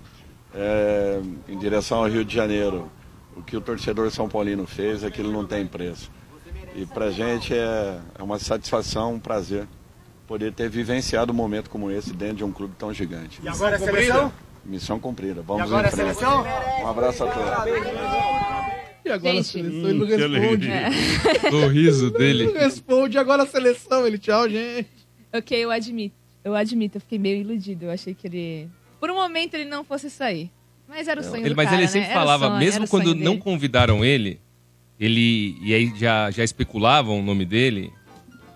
é, 0.55 1.21
em 1.49 1.59
direção 1.59 1.99
ao 1.99 2.09
Rio 2.09 2.25
de 2.25 2.35
Janeiro, 2.35 2.91
o 3.37 3.43
que 3.43 3.57
o 3.57 3.61
torcedor 3.61 4.11
São 4.11 4.29
Paulino 4.29 4.67
fez, 4.67 5.05
aquilo 5.05 5.31
não 5.31 5.47
tem 5.47 5.67
preço. 5.67 6.11
E 6.75 6.87
pra 6.87 7.11
gente 7.11 7.55
é, 7.55 7.99
é 8.19 8.23
uma 8.23 8.39
satisfação, 8.39 9.15
um 9.15 9.21
prazer 9.21 9.67
poder 10.27 10.53
ter 10.53 10.69
vivenciado 10.69 11.33
um 11.33 11.37
momento 11.37 11.71
como 11.71 11.91
esse 11.91 12.13
dentro 12.13 12.37
de 12.37 12.45
um 12.45 12.53
clube 12.53 12.75
tão 12.79 12.93
gigante. 12.93 13.41
E 13.43 13.49
agora 13.49 13.77
a 13.77 13.79
seleção? 13.79 14.33
Missão 14.69 14.99
cumprida. 14.99 15.41
E 15.41 15.45
Vamos 15.45 15.63
agora 15.63 15.87
a 15.87 15.91
em 15.91 15.93
frente. 15.93 16.15
seleção? 16.17 16.45
Um 16.83 16.87
abraço 16.89 17.25
a 17.25 17.27
todos. 17.33 17.49
E 19.05 19.09
agora 19.11 19.35
Gente. 19.35 19.41
a 19.41 19.45
seleção, 19.45 19.89
ele 19.91 19.99
não 19.99 20.05
Hum, 20.05 20.09
responde. 20.09 20.71
alegria. 20.71 20.89
O 21.53 21.69
riso 21.69 22.07
Ele 22.07 22.19
dele. 22.19 22.45
não 22.47 22.55
responde, 22.55 23.19
agora 23.19 23.43
a 23.45 23.47
seleção. 23.47 24.07
Ele, 24.07 24.19
tchau, 24.19 24.49
gente. 24.49 24.89
Ok, 25.33 25.57
eu 25.65 25.71
admito. 25.71 26.17
Eu 26.43 26.55
admito, 26.55 26.97
eu 26.97 27.01
fiquei 27.01 27.19
meio 27.19 27.41
iludido. 27.41 27.85
Eu 27.87 27.91
achei 27.91 28.15
que 28.15 28.27
ele. 28.27 28.69
Por 28.99 29.11
um 29.11 29.15
momento 29.15 29.55
ele 29.55 29.65
não 29.65 29.85
fosse 29.85 30.11
sair. 30.11 30.51
Mas 30.89 31.07
era 31.09 31.21
o 31.21 31.25
sonho 31.25 31.39
Ele, 31.43 31.51
do 31.51 31.57
mas 31.57 31.67
cara, 31.67 31.77
ele 31.77 31.87
né? 31.87 31.89
sempre 31.93 32.11
o 32.11 32.13
falava, 32.13 32.47
sonho, 32.47 32.59
mesmo 32.59 32.89
quando 32.89 33.15
não 33.15 33.33
dele. 33.33 33.39
convidaram 33.39 34.05
ele, 34.05 34.41
ele 35.01 35.57
e 35.61 35.75
aí 35.75 35.93
já, 35.97 36.31
já 36.31 36.45
especulavam 36.45 37.19
o 37.19 37.23
nome 37.23 37.45
dele 37.45 37.93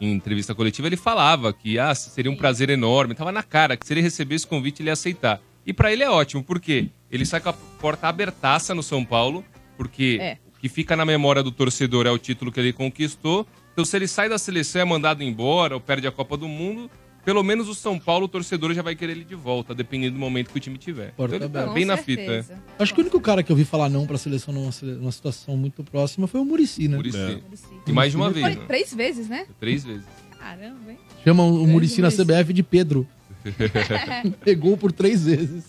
em 0.01 0.13
entrevista 0.13 0.55
coletiva, 0.55 0.87
ele 0.87 0.97
falava 0.97 1.53
que 1.53 1.77
ah, 1.79 1.93
seria 1.95 2.31
um 2.31 2.37
prazer 2.37 2.71
enorme, 2.71 3.15
tava 3.17 3.33
na 3.33 3.43
cara 3.43 3.77
que 3.77 3.85
se 3.85 3.93
ele 3.93 4.01
recebesse 4.01 4.45
o 4.47 4.49
convite 4.49 4.81
ele 4.81 4.89
ia 4.91 4.93
aceitar. 4.93 5.41
E 5.67 5.73
pra 5.73 5.93
ele 5.93 6.03
é 6.03 6.11
ótimo, 6.11 6.43
porque 6.43 6.89
ele 7.11 7.25
sai 7.27 7.41
com 7.41 7.49
a 7.51 7.53
porta 7.53 8.09
abertaça 8.09 8.75
no 8.75 8.83
São 8.83 9.05
Paulo, 9.05 9.45
porque 9.77 10.19
É. 10.21 10.39
o 10.57 10.59
que 10.61 10.69
fica 10.69 10.97
na 10.97 11.05
memória 11.05 11.43
do 11.43 11.51
torcedor 11.53 12.07
é 12.07 12.11
o 12.11 12.19
título 12.19 12.51
que 12.51 12.59
ele 12.61 12.73
conquistou. 12.73 13.47
Então 13.73 13.85
se 13.85 13.97
ele 13.97 14.07
sai 14.09 14.29
da 14.29 14.39
seleção 14.39 14.81
e 14.81 14.83
é 14.83 14.85
mandado 14.85 15.23
embora 15.23 15.75
ou 15.75 15.81
perde 15.81 16.07
a 16.07 16.11
Copa 16.13 16.37
do 16.37 16.49
Mundo, 16.49 16.91
pelo 17.25 17.43
menos 17.43 17.69
o 17.69 17.75
São 17.75 17.99
Paulo, 17.99 18.25
o 18.25 18.29
torcedor 18.29 18.73
já 18.73 18.81
vai 18.83 18.95
querer 18.97 19.13
ele 19.13 19.25
de 19.25 19.35
volta, 19.35 19.75
dependendo 19.75 20.15
do 20.15 20.19
momento 20.19 20.51
que 20.51 20.57
o 20.57 20.61
time 20.61 20.79
tiver. 20.79 21.13
Porta 21.13 21.37
Então 21.37 21.47
ele 21.47 21.53
tá 21.53 21.59
aberta. 21.61 21.75
bem 21.75 21.85
Com 21.85 21.89
na 21.89 21.97
fita. 21.99 22.23
é. 22.23 22.43
certeza. 22.43 22.63
Acho 22.79 22.95
que 22.95 23.01
o 23.01 23.03
único 23.03 23.21
cara 23.21 23.43
que 23.43 23.53
eu 23.53 23.57
vi 23.57 23.65
falar 23.65 23.89
não 23.91 24.07
pra 24.07 24.17
seleção 24.19 24.53
numa, 24.55 24.71
numa 24.83 25.13
situação 25.13 25.57
muito 25.57 25.85
próxima 25.85 26.27
foi 26.27 26.41
o 26.41 26.45
Murici, 26.45 26.89
né? 26.89 26.99
Isso. 27.05 27.17
É. 27.19 27.39
E 27.87 27.93
mais 27.93 28.11
de 28.13 28.17
uma 28.17 28.31
Foi 28.33 28.43
vez, 28.43 28.57
né? 28.57 28.65
três 28.67 28.95
vezes, 28.95 29.29
né? 29.29 29.47
Três 29.61 29.85
vezes. 29.85 30.05
Caramba, 30.39 30.91
hein? 30.91 30.99
Chamam 31.23 31.53
o 31.53 31.67
Murici 31.67 32.01
na. 32.01 32.09
CBF 32.11 32.53
de 32.55 32.63
Pedro. 32.63 33.07
Pegou 34.45 34.77
por 34.77 34.93
três 34.93 35.25
vezes. 35.25 35.65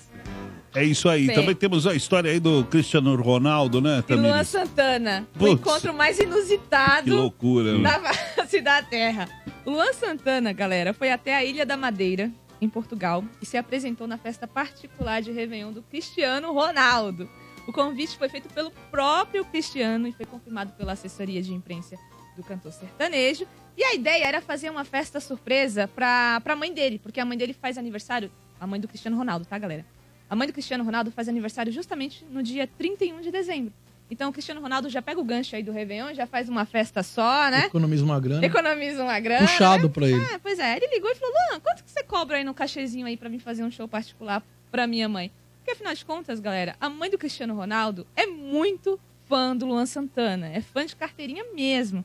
É 0.74 0.84
isso 0.86 1.10
aí. 1.10 1.28
Bem. 1.28 1.36
Também 1.36 1.54
temos 1.56 1.86
a 1.86 1.94
história 1.94 2.32
aí 2.32 2.40
do 2.40 2.64
Cristiano 2.66 3.14
Ronaldo, 3.22 3.82
né, 3.82 4.02
E 4.08 4.14
Luan 4.14 4.22
Tamires? 4.30 4.48
Santana. 4.48 5.28
O 5.36 5.40
Putz. 5.40 5.54
encontro 5.54 5.94
mais 5.94 6.18
Que 6.18 6.24
inusitado 6.24 7.14
loucura, 7.16 7.78
né? 7.78 7.84
da 7.84 8.14
face 8.36 8.62
da 8.62 8.82
Terra. 8.82 9.28
O 9.66 9.72
Luan 9.72 9.92
Santana, 9.94 10.54
galera, 10.54 10.94
foi 10.94 11.12
até 11.12 11.36
a 11.36 11.44
Ilha 11.44 11.66
da 11.66 11.76
Madeira, 11.76 12.32
em 12.62 12.70
Portugal, 12.70 13.24
e 13.42 13.46
se 13.46 13.58
apresentou 13.58 14.08
na 14.08 14.18
festa 14.18 14.48
particular 14.48 15.22
de 15.22 15.32
Réveillon 15.32 15.74
do 15.74 15.82
Cristiano 15.82 16.54
Ronaldo. 16.54 17.30
O 17.68 17.74
convite 17.74 18.18
foi 18.18 18.30
feito 18.30 18.48
pelo 18.54 18.72
próprio 18.90 19.44
Cristiano 19.46 20.08
e 20.08 20.12
foi 20.14 20.26
confirmado 20.26 20.72
pela 20.74 20.94
assessoria 20.94 21.42
de 21.42 21.54
imprensa 21.54 21.96
do 22.38 22.44
cantor 22.44 22.72
sertanejo. 22.72 23.46
E 23.78 23.84
a 23.84 23.94
ideia 23.94 24.26
era 24.26 24.42
fazer 24.42 24.70
uma 24.70 24.84
festa 24.84 25.20
surpresa 25.20 25.88
pra, 25.88 26.42
pra 26.42 26.56
mãe 26.56 26.74
dele, 26.74 27.00
porque 27.00 27.20
a 27.20 27.26
mãe 27.26 27.38
dele 27.38 27.54
faz 27.54 27.78
aniversário, 27.78 28.32
a 28.60 28.68
mãe 28.68 28.80
do 28.80 28.88
Cristiano 28.88 29.18
Ronaldo, 29.18 29.46
tá, 29.46 29.58
galera? 29.58 29.86
A 30.30 30.36
mãe 30.36 30.48
do 30.48 30.54
Cristiano 30.54 30.84
Ronaldo 30.84 31.12
faz 31.12 31.28
aniversário 31.28 31.72
justamente 31.72 32.26
no 32.26 32.42
dia 32.42 32.68
31 32.68 33.22
de 33.22 33.32
dezembro. 33.32 33.74
Então 34.12 34.30
o 34.30 34.34
Cristiano 34.34 34.60
Ronaldo 34.60 34.90
já 34.90 35.02
pega 35.02 35.22
o 35.22 35.24
gancho 35.24 35.56
aí 35.56 35.64
do 35.64 35.72
Réveillon, 35.72 36.14
já 36.14 36.28
faz 36.28 36.50
uma 36.50 36.66
festa 36.66 37.02
só, 37.02 37.50
né? 37.50 37.66
Economiza 37.68 38.04
uma 38.04 38.20
grana. 38.20 38.46
Economiza 38.46 39.04
uma 39.04 39.20
grana. 39.22 39.48
Puxado 39.48 39.88
né? 39.88 39.94
pra 39.94 40.06
ele. 40.06 40.26
Ah, 40.34 40.40
pois 40.44 40.60
é. 40.60 40.76
Ele 40.76 40.88
ligou 40.88 41.10
e 41.10 41.16
falou: 41.16 41.34
Luan, 41.34 41.60
quanto 41.62 41.82
que 41.82 41.90
você 41.90 42.04
cobra 42.04 42.36
aí 42.36 42.44
no 42.44 42.54
cachezinho 42.54 43.06
aí 43.06 43.16
pra 43.16 43.30
mim 43.30 43.40
fazer 43.40 43.64
um 43.64 43.72
show 43.72 43.88
particular 43.88 44.44
pra 44.70 44.86
minha 44.86 45.08
mãe? 45.08 45.32
Porque 45.60 45.72
afinal 45.72 45.94
de 45.94 46.04
contas, 46.04 46.42
galera, 46.42 46.76
a 46.80 46.90
mãe 46.90 47.10
do 47.10 47.18
Cristiano 47.18 47.56
Ronaldo 47.56 48.06
é 48.14 48.26
muito 48.26 49.00
fã 49.30 49.56
do 49.56 49.66
Luan 49.66 49.86
Santana. 49.86 50.48
É 50.48 50.60
fã 50.60 50.86
de 50.86 50.94
carteirinha 50.94 51.46
mesmo. 51.54 52.04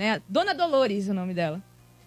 Né? 0.00 0.22
Dona 0.26 0.54
Dolores, 0.54 1.08
o 1.08 1.12
nome 1.12 1.34
dela. 1.34 1.62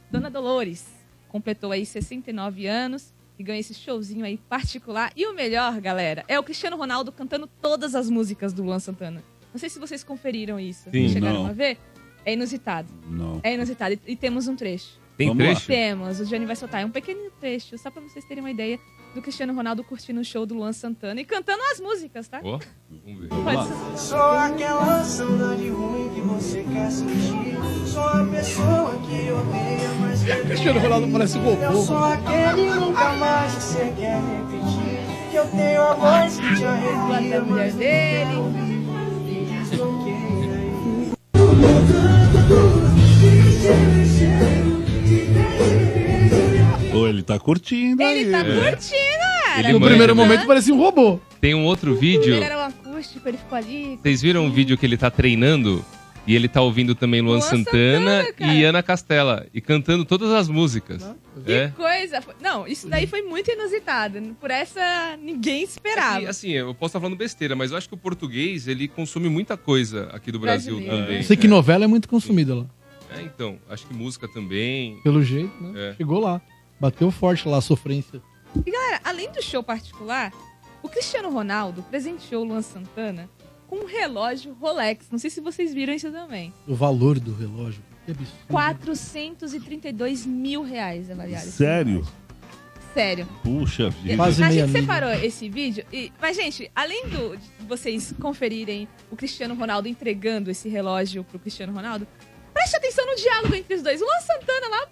Dona 0.09 0.27
Dolores 0.27 0.91
completou 1.29 1.71
aí 1.71 1.85
69 1.85 2.65
anos 2.65 3.13
e 3.37 3.43
ganhou 3.43 3.59
esse 3.59 3.75
showzinho 3.75 4.25
aí 4.25 4.35
particular. 4.49 5.11
E 5.15 5.27
o 5.27 5.33
melhor, 5.35 5.79
galera, 5.79 6.25
é 6.27 6.39
o 6.39 6.43
Cristiano 6.43 6.75
Ronaldo 6.75 7.11
cantando 7.11 7.45
todas 7.61 7.93
as 7.93 8.09
músicas 8.09 8.51
do 8.51 8.63
Luan 8.63 8.79
Santana. 8.79 9.23
Não 9.53 9.59
sei 9.59 9.69
se 9.69 9.77
vocês 9.77 10.03
conferiram 10.03 10.59
isso. 10.59 10.89
Sim, 10.89 11.07
Chegaram 11.07 11.43
não. 11.43 11.49
a 11.51 11.53
ver? 11.53 11.77
É 12.25 12.33
inusitado. 12.33 12.89
Não. 13.07 13.39
É 13.43 13.53
inusitado. 13.53 13.93
E, 13.93 14.13
e 14.13 14.15
temos 14.15 14.47
um 14.47 14.55
trecho. 14.55 14.99
Tem 15.15 15.27
Vamos 15.27 15.43
lá. 15.43 15.51
trecho? 15.51 15.67
Temos, 15.67 16.19
o 16.19 16.25
Johnny 16.25 16.47
vai 16.47 16.55
soltar. 16.55 16.81
É 16.81 16.85
um 16.87 16.89
pequeno 16.89 17.29
trecho, 17.39 17.77
só 17.77 17.91
pra 17.91 18.01
vocês 18.01 18.25
terem 18.25 18.43
uma 18.43 18.49
ideia 18.49 18.79
do 19.13 19.21
Cristiano 19.21 19.53
Ronaldo 19.53 19.83
curtindo 19.83 20.19
o 20.19 20.23
show 20.23 20.43
do 20.45 20.55
Luan 20.55 20.73
Santana 20.73 21.21
e 21.21 21.25
cantando 21.25 21.61
as 21.71 21.79
músicas, 21.79 22.27
tá? 22.27 22.41
Ó, 22.43 22.59
vamos 22.89 23.21
ver. 23.21 23.29
Pode 23.29 23.67
ser. 23.67 23.97
Sou 23.97 24.17
aquela 24.17 25.03
saudade 25.03 25.69
ruim 25.69 26.09
que 26.13 26.21
você 26.21 26.63
quer 26.63 26.91
sentir. 26.91 27.57
Sou 27.85 28.03
a 28.03 28.25
pessoa 28.25 28.97
que 29.07 29.31
odeia, 29.31 29.89
mas 30.01 30.23
quer 30.23 30.41
Cristiano 30.47 30.79
Ronaldo 30.79 31.07
parece 31.11 31.37
um 31.37 31.61
Eu 31.61 31.81
sou 31.81 31.97
aquele 31.97 32.73
nunca 32.73 33.13
mais 33.13 33.53
que 33.55 33.61
você 33.61 33.93
quer 33.95 34.19
repetir. 34.19 35.29
Que 35.29 35.37
eu 35.37 35.47
tenho 35.47 35.81
a 35.81 35.93
voz 35.93 36.39
que 36.39 36.55
te 36.55 36.65
arrepia, 36.65 37.37
a 37.37 37.41
mulher 37.41 37.45
mas 37.45 37.75
dele. 37.75 38.37
Ô, 38.37 38.63
ele 47.13 47.23
tá 47.23 47.39
curtindo 47.39 48.03
aí. 48.03 48.21
Ele 48.21 48.31
tá 48.31 48.39
É. 48.39 48.43
curtindo, 48.71 49.43
cara. 49.45 49.59
Ele 49.59 49.73
No 49.73 49.79
manja, 49.79 49.89
primeiro 49.91 50.15
né? 50.15 50.21
momento 50.23 50.45
parecia 50.47 50.73
um 50.73 50.77
robô. 50.77 51.19
Tem 51.39 51.53
um 51.53 51.63
outro 51.65 51.95
vídeo. 51.95 52.33
Ele 52.35 52.43
era 52.43 52.57
o 52.57 52.61
acústico, 52.61 53.27
ele 53.27 53.37
ficou 53.37 53.57
ali. 53.57 53.99
Vocês 54.01 54.21
viram 54.21 54.45
um 54.45 54.51
vídeo 54.51 54.77
que 54.77 54.85
ele 54.85 54.97
tá 54.97 55.09
treinando? 55.11 55.83
E 56.25 56.33
ele 56.37 56.47
tá 56.47 56.61
ouvindo 56.61 56.95
também 56.95 57.19
Luan, 57.19 57.31
Luan 57.33 57.41
Santana, 57.41 58.23
Santana, 58.23 58.53
e 58.53 58.63
Ana 58.63 58.81
Castela. 58.81 59.45
E 59.53 59.59
cantando 59.59 60.05
todas 60.05 60.31
as 60.31 60.47
músicas. 60.47 61.03
Que 61.45 61.51
É. 61.51 61.67
coisa. 61.75 62.21
Não, 62.41 62.65
isso 62.65 62.87
daí 62.87 63.05
foi 63.05 63.21
muito 63.23 63.51
inusitado. 63.51 64.21
Por 64.39 64.49
essa, 64.49 65.17
ninguém 65.21 65.63
esperava. 65.63 66.21
E, 66.21 66.27
assim, 66.27 66.51
eu 66.51 66.73
posso 66.73 66.91
estar 66.91 67.01
falando 67.01 67.17
besteira, 67.17 67.57
mas 67.57 67.71
eu 67.71 67.77
acho 67.77 67.89
que 67.89 67.93
o 67.95 67.97
português, 67.97 68.69
ele 68.69 68.87
consome 68.87 69.27
muita 69.27 69.57
coisa 69.57 70.07
aqui 70.13 70.31
do 70.31 70.39
Brasil 70.39 70.75
Brasileiro. 70.75 71.03
também. 71.03 71.17
Eu 71.17 71.23
sei 71.23 71.35
que 71.35 71.47
novela 71.47 71.83
é 71.83 71.87
muito 71.87 72.07
consumida 72.07 72.55
lá. 72.55 72.65
É, 73.17 73.21
então, 73.21 73.57
acho 73.69 73.85
que 73.85 73.93
música 73.93 74.25
também. 74.25 75.01
Pelo 75.03 75.21
jeito, 75.21 75.51
né? 75.61 75.89
É. 75.89 75.95
Chegou 75.97 76.21
lá. 76.21 76.41
Bateu 76.83 77.09
forte 77.11 77.47
lá 77.47 77.59
a 77.59 77.61
sofrência. 77.61 78.21
E 78.65 78.69
galera, 78.69 78.99
além 79.05 79.31
do 79.31 79.41
show 79.41 79.63
particular, 79.63 80.33
o 80.81 80.89
Cristiano 80.89 81.29
Ronaldo 81.29 81.81
presenteou 81.83 82.43
o 82.43 82.45
Luan 82.45 82.61
Santana 82.61 83.29
com 83.67 83.77
um 83.77 83.85
relógio 83.85 84.53
Rolex. 84.59 85.07
Não 85.09 85.17
sei 85.17 85.29
se 85.29 85.39
vocês 85.39 85.73
viram 85.73 85.93
isso 85.93 86.11
também. 86.11 86.53
O 86.67 86.75
valor 86.75 87.21
do 87.21 87.33
relógio. 87.33 87.81
Que 88.05 88.11
absurdo. 88.11 88.47
432 88.49 90.25
mil 90.25 90.61
reais 90.61 91.09
avaliado. 91.09 91.45
esse 91.45 91.53
Sério? 91.53 91.93
relógio. 91.93 92.13
Sério. 92.93 93.27
Puxa 93.41 93.89
vida. 93.89 94.17
Quase 94.17 94.43
a 94.43 94.51
gente 94.51 94.67
milha. 94.67 94.81
separou 94.81 95.09
esse 95.09 95.47
vídeo. 95.47 95.85
E, 95.89 96.11
mas, 96.19 96.35
gente, 96.35 96.69
além 96.75 97.07
do, 97.07 97.37
de 97.37 97.65
vocês 97.65 98.13
conferirem 98.19 98.89
o 99.09 99.15
Cristiano 99.15 99.55
Ronaldo 99.55 99.87
entregando 99.87 100.51
esse 100.51 100.67
relógio 100.67 101.23
pro 101.23 101.39
Cristiano 101.39 101.71
Ronaldo, 101.71 102.05
preste 102.53 102.75
atenção 102.75 103.05
no 103.05 103.15
diálogo 103.15 103.55
entre 103.55 103.73
os 103.73 103.81
dois. 103.81 104.01
O 104.01 104.03
Luan 104.03 104.19
Santana 104.19 104.67
lá, 104.67 104.87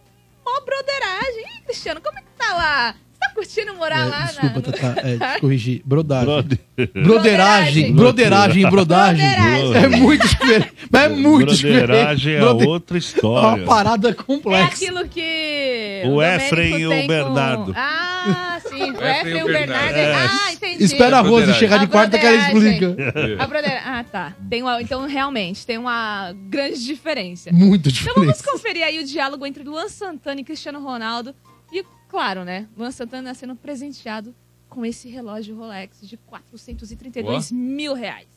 mó 0.45 0.59
broderagem. 0.65 1.43
Ih, 1.59 1.63
Cristiano, 1.65 2.01
como 2.01 2.17
é 2.17 2.21
que 2.21 2.27
tá 2.37 2.53
lá? 2.53 2.95
Você 3.13 3.19
tá 3.19 3.29
curtindo 3.35 3.75
morar 3.75 3.99
É, 3.99 4.05
lá 4.09 4.25
desculpa, 4.25 4.55
na. 4.55 4.61
Tatá. 4.61 5.01
É, 5.07 5.17
te 5.35 5.41
corrigir. 5.41 5.81
Brodagem. 5.85 6.59
Broderagem. 6.93 7.93
Broderagem, 7.93 8.69
brodagem. 8.69 9.27
Broderagem. 9.29 9.75
É 9.83 9.87
muito 9.89 10.27
diferente. 10.27 10.73
Mas 10.91 11.01
é 11.03 11.09
muito 11.09 11.53
diferente. 11.55 11.85
Broderagem 11.87 12.35
é 12.35 12.43
outra 12.45 12.97
É 12.97 12.99
história. 12.99 13.63
uma 13.63 13.65
parada 13.67 14.09
É 14.09 14.13
complexa. 14.13 14.65
aquilo 14.65 15.07
que. 15.07 16.01
O 16.05 16.09
Domênico 16.15 16.43
Efraim 16.45 16.77
e 16.79 16.87
o 16.87 16.89
tem 16.89 17.01
com- 17.01 17.07
Bernardo. 17.07 17.73
Ah, 17.77 18.50
sim. 18.77 18.91
O 18.91 18.93
Efraim 18.95 19.17
Efraim 19.17 19.37
e 19.37 19.43
o 19.43 19.45
Bernardo. 19.45 19.93
Bernardo. 19.93 20.33
Ah, 20.43 20.53
entendi. 20.53 20.83
Espera 20.83 21.17
a 21.17 21.21
Rose 21.21 21.53
chegar 21.53 21.77
de 21.77 21.87
quarta 21.87 22.17
que 22.17 22.25
ela 22.25 22.37
explica. 22.37 22.95
A. 23.39 23.99
Ah, 23.99 24.03
tá. 24.03 24.35
Tem 24.49 24.61
uma... 24.61 24.81
Então, 24.81 25.05
realmente, 25.07 25.65
tem 25.65 25.77
uma 25.77 26.33
grande 26.49 26.83
diferença. 26.83 27.51
Muito 27.51 27.89
Então 27.89 28.13
vamos 28.15 28.41
conferir 28.41 28.83
aí 28.83 28.99
o 28.99 29.05
diálogo 29.05 29.45
entre 29.45 29.63
Luan 29.63 29.87
Santana 29.87 30.41
e 30.41 30.43
Cristiano 30.43 30.81
Ronaldo. 30.81 31.35
E, 31.71 31.83
claro, 32.09 32.43
né? 32.43 32.67
Luan 32.77 32.91
Santana 32.91 33.33
sendo 33.33 33.55
presenteado 33.55 34.33
com 34.69 34.85
esse 34.85 35.09
relógio 35.09 35.55
Rolex 35.55 35.99
de 36.01 36.17
432 36.17 37.51
mil 37.51 37.93
reais. 37.93 38.27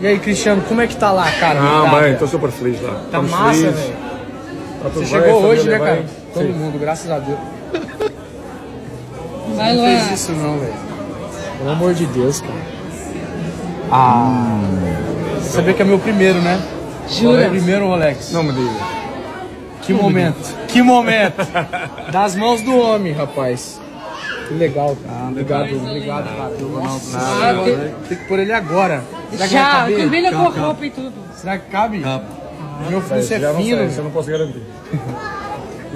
E 0.00 0.06
aí, 0.06 0.18
Cristiano, 0.18 0.62
como 0.62 0.80
é 0.80 0.86
que 0.86 0.96
tá 0.96 1.10
lá, 1.10 1.30
cara? 1.32 1.60
Ah, 1.60 1.82
Tá, 1.84 1.90
mãe, 1.90 2.16
tô 2.16 2.26
super 2.26 2.50
feliz 2.50 2.80
lá. 2.80 2.94
Tá 2.94 3.04
Estamos 3.04 3.30
massa, 3.30 3.70
velho. 3.70 3.96
Tá 4.82 4.88
Você 4.90 4.98
bem, 5.00 5.08
chegou 5.08 5.42
hoje, 5.42 5.60
família 5.62 5.78
né, 5.78 5.84
cara? 5.84 6.06
Todo 6.32 6.46
Sim. 6.46 6.52
mundo, 6.52 6.78
graças 6.78 7.10
a 7.10 7.18
Deus. 7.18 7.57
Vai, 9.58 9.74
Não 9.74 9.84
fez 9.84 10.20
isso 10.20 10.32
não, 10.32 10.58
velho. 10.58 10.74
Pelo 11.58 11.70
amor 11.70 11.94
de 11.94 12.06
Deus, 12.06 12.40
cara. 12.40 12.78
Ah. 13.90 14.60
Você 15.40 15.50
sabia 15.56 15.74
que 15.74 15.82
é 15.82 15.84
meu 15.84 15.98
primeiro, 15.98 16.40
né? 16.40 16.60
Jura? 17.08 17.40
Meu 17.42 17.50
primeiro 17.50 17.86
Rolex. 17.86 18.32
Não 18.32 18.42
me 18.42 18.52
diga. 18.52 18.98
Que 19.82 19.92
momento. 19.94 20.54
Que 20.68 20.82
momento. 20.82 21.36
Das 22.12 22.36
mãos 22.36 22.60
do 22.62 22.76
homem, 22.76 23.12
rapaz. 23.12 23.80
Que 24.46 24.54
legal, 24.54 24.96
cara. 25.06 25.28
Obrigado, 25.30 25.76
obrigado, 25.76 26.24
cara. 26.36 26.50
Nossa, 26.60 27.18
Ah, 27.18 27.20
senhora, 27.20 27.62
tem- 27.64 27.94
tem 28.08 28.18
que 28.18 28.24
pôr 28.24 28.38
ele 28.38 28.52
agora. 28.52 29.02
Será 29.30 29.48
que 29.48 29.54
vai 29.54 29.62
Já, 29.62 29.70
caber? 29.70 29.98
combina 30.04 30.30
com 30.32 30.36
a 30.46 30.48
roupa 30.66 30.86
e 30.86 30.90
tudo. 30.90 31.12
Será 31.34 31.58
que 31.58 31.70
cabe? 31.70 32.00
Cabe. 32.00 32.24
Meu 32.88 33.00
pulso 33.00 33.14
é 33.34 33.38
fino. 33.38 33.76
sei, 33.78 33.88
você 33.88 34.00
não 34.02 34.10
posso 34.10 34.30
garantir. 34.30 34.62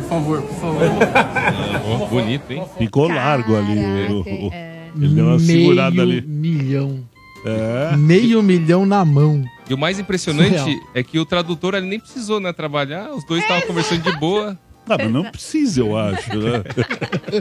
Por 0.03 0.09
favor, 0.09 0.43
por 0.43 0.55
favor. 0.57 0.83
Ó, 2.03 2.07
bonito, 2.07 2.51
hein? 2.53 2.65
Ficou 2.79 3.09
largo 3.09 3.57
ali. 3.57 3.79
o- 4.13 4.21
o- 4.49 4.51
é. 4.53 4.89
Ele 4.97 5.15
deu 5.15 5.27
uma 5.27 5.39
segurada 5.39 5.91
Meio 6.05 6.19
ali. 6.19 6.21
milhão. 6.27 7.01
É. 7.45 7.97
Meio 7.97 8.43
milhão 8.43 8.85
na 8.87 9.05
mão. 9.05 9.43
E 9.69 9.75
o 9.75 9.79
mais 9.79 9.99
impressionante 9.99 10.59
Surreal. 10.59 10.81
é 10.95 11.03
que 11.03 11.19
o 11.19 11.25
tradutor 11.25 11.75
ele 11.75 11.87
nem 11.87 11.99
precisou 11.99 12.39
né, 12.41 12.53
trabalhar, 12.53 13.11
os 13.13 13.25
dois 13.27 13.43
estavam 13.43 13.67
conversando 13.67 14.03
de 14.03 14.17
boa. 14.19 14.59
Ah, 14.89 14.97
mas 14.99 15.11
não 15.11 15.25
precisa, 15.25 15.81
eu 15.81 15.97
acho. 15.97 16.29
Né? 16.37 16.63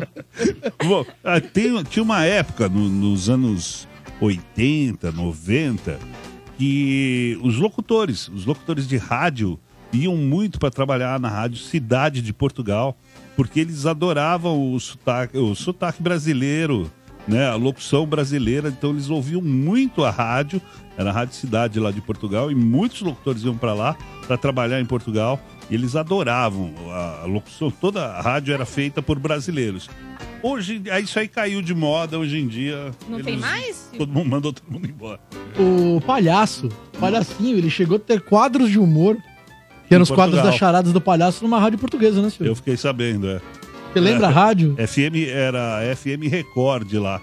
Bom, 0.85 1.05
ah, 1.23 1.39
tem- 1.41 1.83
tinha 1.83 2.03
uma 2.03 2.23
época, 2.23 2.69
no- 2.69 2.87
nos 2.89 3.29
anos 3.29 3.87
80, 4.21 5.11
90, 5.11 5.99
que 6.57 7.37
os 7.43 7.57
locutores, 7.57 8.27
os 8.29 8.45
locutores 8.45 8.87
de 8.87 8.97
rádio, 8.97 9.59
iam 9.93 10.15
muito 10.15 10.59
para 10.59 10.69
trabalhar 10.71 11.19
na 11.19 11.29
rádio 11.29 11.57
Cidade 11.57 12.21
de 12.21 12.33
Portugal, 12.33 12.97
porque 13.35 13.59
eles 13.59 13.85
adoravam 13.85 14.73
o 14.73 14.79
sotaque, 14.79 15.37
o 15.37 15.55
sotaque 15.55 16.01
brasileiro, 16.01 16.89
né, 17.27 17.47
a 17.47 17.55
locução 17.55 18.05
brasileira, 18.05 18.69
então 18.69 18.91
eles 18.91 19.09
ouviam 19.09 19.41
muito 19.41 20.03
a 20.03 20.09
rádio, 20.09 20.61
era 20.97 21.09
a 21.09 21.13
Rádio 21.13 21.35
Cidade 21.35 21.79
lá 21.79 21.91
de 21.91 22.01
Portugal, 22.01 22.51
e 22.51 22.55
muitos 22.55 23.01
locutores 23.01 23.43
iam 23.43 23.55
para 23.57 23.73
lá 23.73 23.95
para 24.27 24.37
trabalhar 24.37 24.79
em 24.81 24.85
Portugal, 24.85 25.39
e 25.69 25.75
eles 25.75 25.95
adoravam 25.95 26.73
a, 26.89 27.25
locução, 27.25 27.71
toda 27.71 28.05
a 28.05 28.21
rádio 28.21 28.53
era 28.53 28.65
feita 28.65 29.01
por 29.01 29.17
brasileiros. 29.19 29.89
Hoje, 30.43 30.81
aí 30.91 31.03
isso 31.03 31.19
aí 31.19 31.27
caiu 31.27 31.61
de 31.61 31.73
moda, 31.73 32.17
hoje 32.17 32.39
em 32.39 32.47
dia... 32.47 32.91
Não 33.07 33.19
eles- 33.19 33.25
tem 33.25 33.37
mais? 33.37 33.89
Todo 33.97 34.11
mundo 34.11 34.29
mandou 34.29 34.51
todo 34.51 34.71
mundo 34.71 34.87
embora. 34.87 35.19
O 35.59 36.01
palhaço, 36.01 36.69
o 36.95 36.97
palhacinho, 36.97 37.57
ele 37.57 37.69
chegou 37.69 37.97
a 37.97 37.99
ter 37.99 38.21
quadros 38.21 38.69
de 38.69 38.79
humor, 38.79 39.17
que 39.91 39.95
eram 39.95 40.03
os 40.03 40.09
quadros 40.09 40.35
Portugal. 40.35 40.51
das 40.51 40.55
charadas 40.57 40.93
do 40.93 41.01
palhaço 41.01 41.43
numa 41.43 41.59
rádio 41.59 41.77
portuguesa, 41.77 42.21
né, 42.21 42.29
Silvio? 42.29 42.51
Eu 42.51 42.55
fiquei 42.55 42.77
sabendo, 42.77 43.29
é. 43.29 43.41
Você 43.91 43.99
lembra 43.99 44.27
a 44.27 44.29
rádio? 44.29 44.73
FM 44.77 45.27
era 45.29 45.81
FM 45.97 46.31
Record 46.31 46.93
lá. 46.93 47.19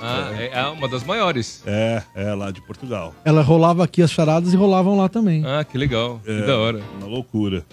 Ah, 0.00 0.30
é, 0.38 0.50
é 0.52 0.66
uma 0.66 0.88
das 0.88 1.02
maiores. 1.02 1.64
É, 1.66 2.00
é 2.14 2.32
lá 2.32 2.52
de 2.52 2.60
Portugal. 2.60 3.12
Ela 3.24 3.42
rolava 3.42 3.82
aqui 3.82 4.02
as 4.02 4.10
charadas 4.12 4.52
e 4.52 4.56
rolavam 4.56 4.96
lá 4.96 5.08
também. 5.08 5.44
Ah, 5.44 5.64
que 5.64 5.76
legal. 5.76 6.20
Que 6.24 6.30
É, 6.30 6.46
da 6.46 6.56
hora. 6.56 6.80
Uma 7.00 7.08
loucura. 7.08 7.64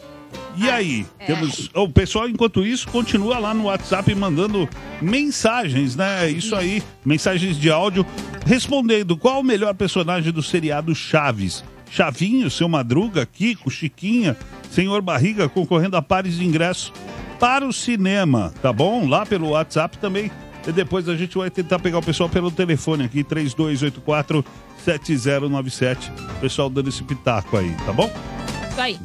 E 0.58 0.68
aí, 0.68 1.06
temos. 1.28 1.70
O 1.76 1.88
pessoal, 1.88 2.28
enquanto 2.28 2.66
isso, 2.66 2.88
continua 2.88 3.38
lá 3.38 3.54
no 3.54 3.66
WhatsApp 3.66 4.14
mandando 4.16 4.68
mensagens, 5.00 5.96
né? 5.96 6.28
Isso 6.30 6.56
aí, 6.56 6.82
mensagens 7.06 7.56
de 7.56 7.70
áudio, 7.70 8.04
respondendo 8.48 9.16
qual 9.16 9.42
o 9.42 9.44
melhor 9.44 9.76
personagem 9.76 10.34
do 10.34 10.42
seriado 10.42 10.94
Chaves. 10.96 11.64
Chavinho, 11.92 12.50
seu 12.50 12.70
Madruga, 12.70 13.26
Kiko, 13.26 13.70
Chiquinha, 13.70 14.38
Senhor 14.70 15.02
Barriga 15.02 15.50
concorrendo 15.50 15.98
a 15.98 16.02
pares 16.02 16.36
de 16.36 16.46
ingresso 16.46 16.94
para 17.40 17.66
o 17.66 17.74
cinema, 17.74 18.54
tá 18.62 18.72
bom? 18.72 19.08
Lá 19.08 19.26
pelo 19.26 19.50
WhatsApp 19.50 19.98
também. 19.98 20.32
E 20.68 20.72
depois 20.72 21.08
a 21.08 21.16
gente 21.16 21.38
vai 21.38 21.50
tentar 21.50 21.80
pegar 21.80 21.98
o 21.98 22.04
pessoal 22.04 22.30
pelo 22.30 22.52
telefone 22.52 23.06
aqui, 23.06 23.24
3284 23.24 24.46
7097. 24.84 26.12
O 26.12 26.40
pessoal 26.42 26.70
dando 26.70 26.90
esse 26.90 27.04
pitaco 27.04 27.58
aí, 27.58 27.74
tá 27.86 27.94
bom? 27.94 28.12
Isso 28.70 28.82
aí. 28.82 29.00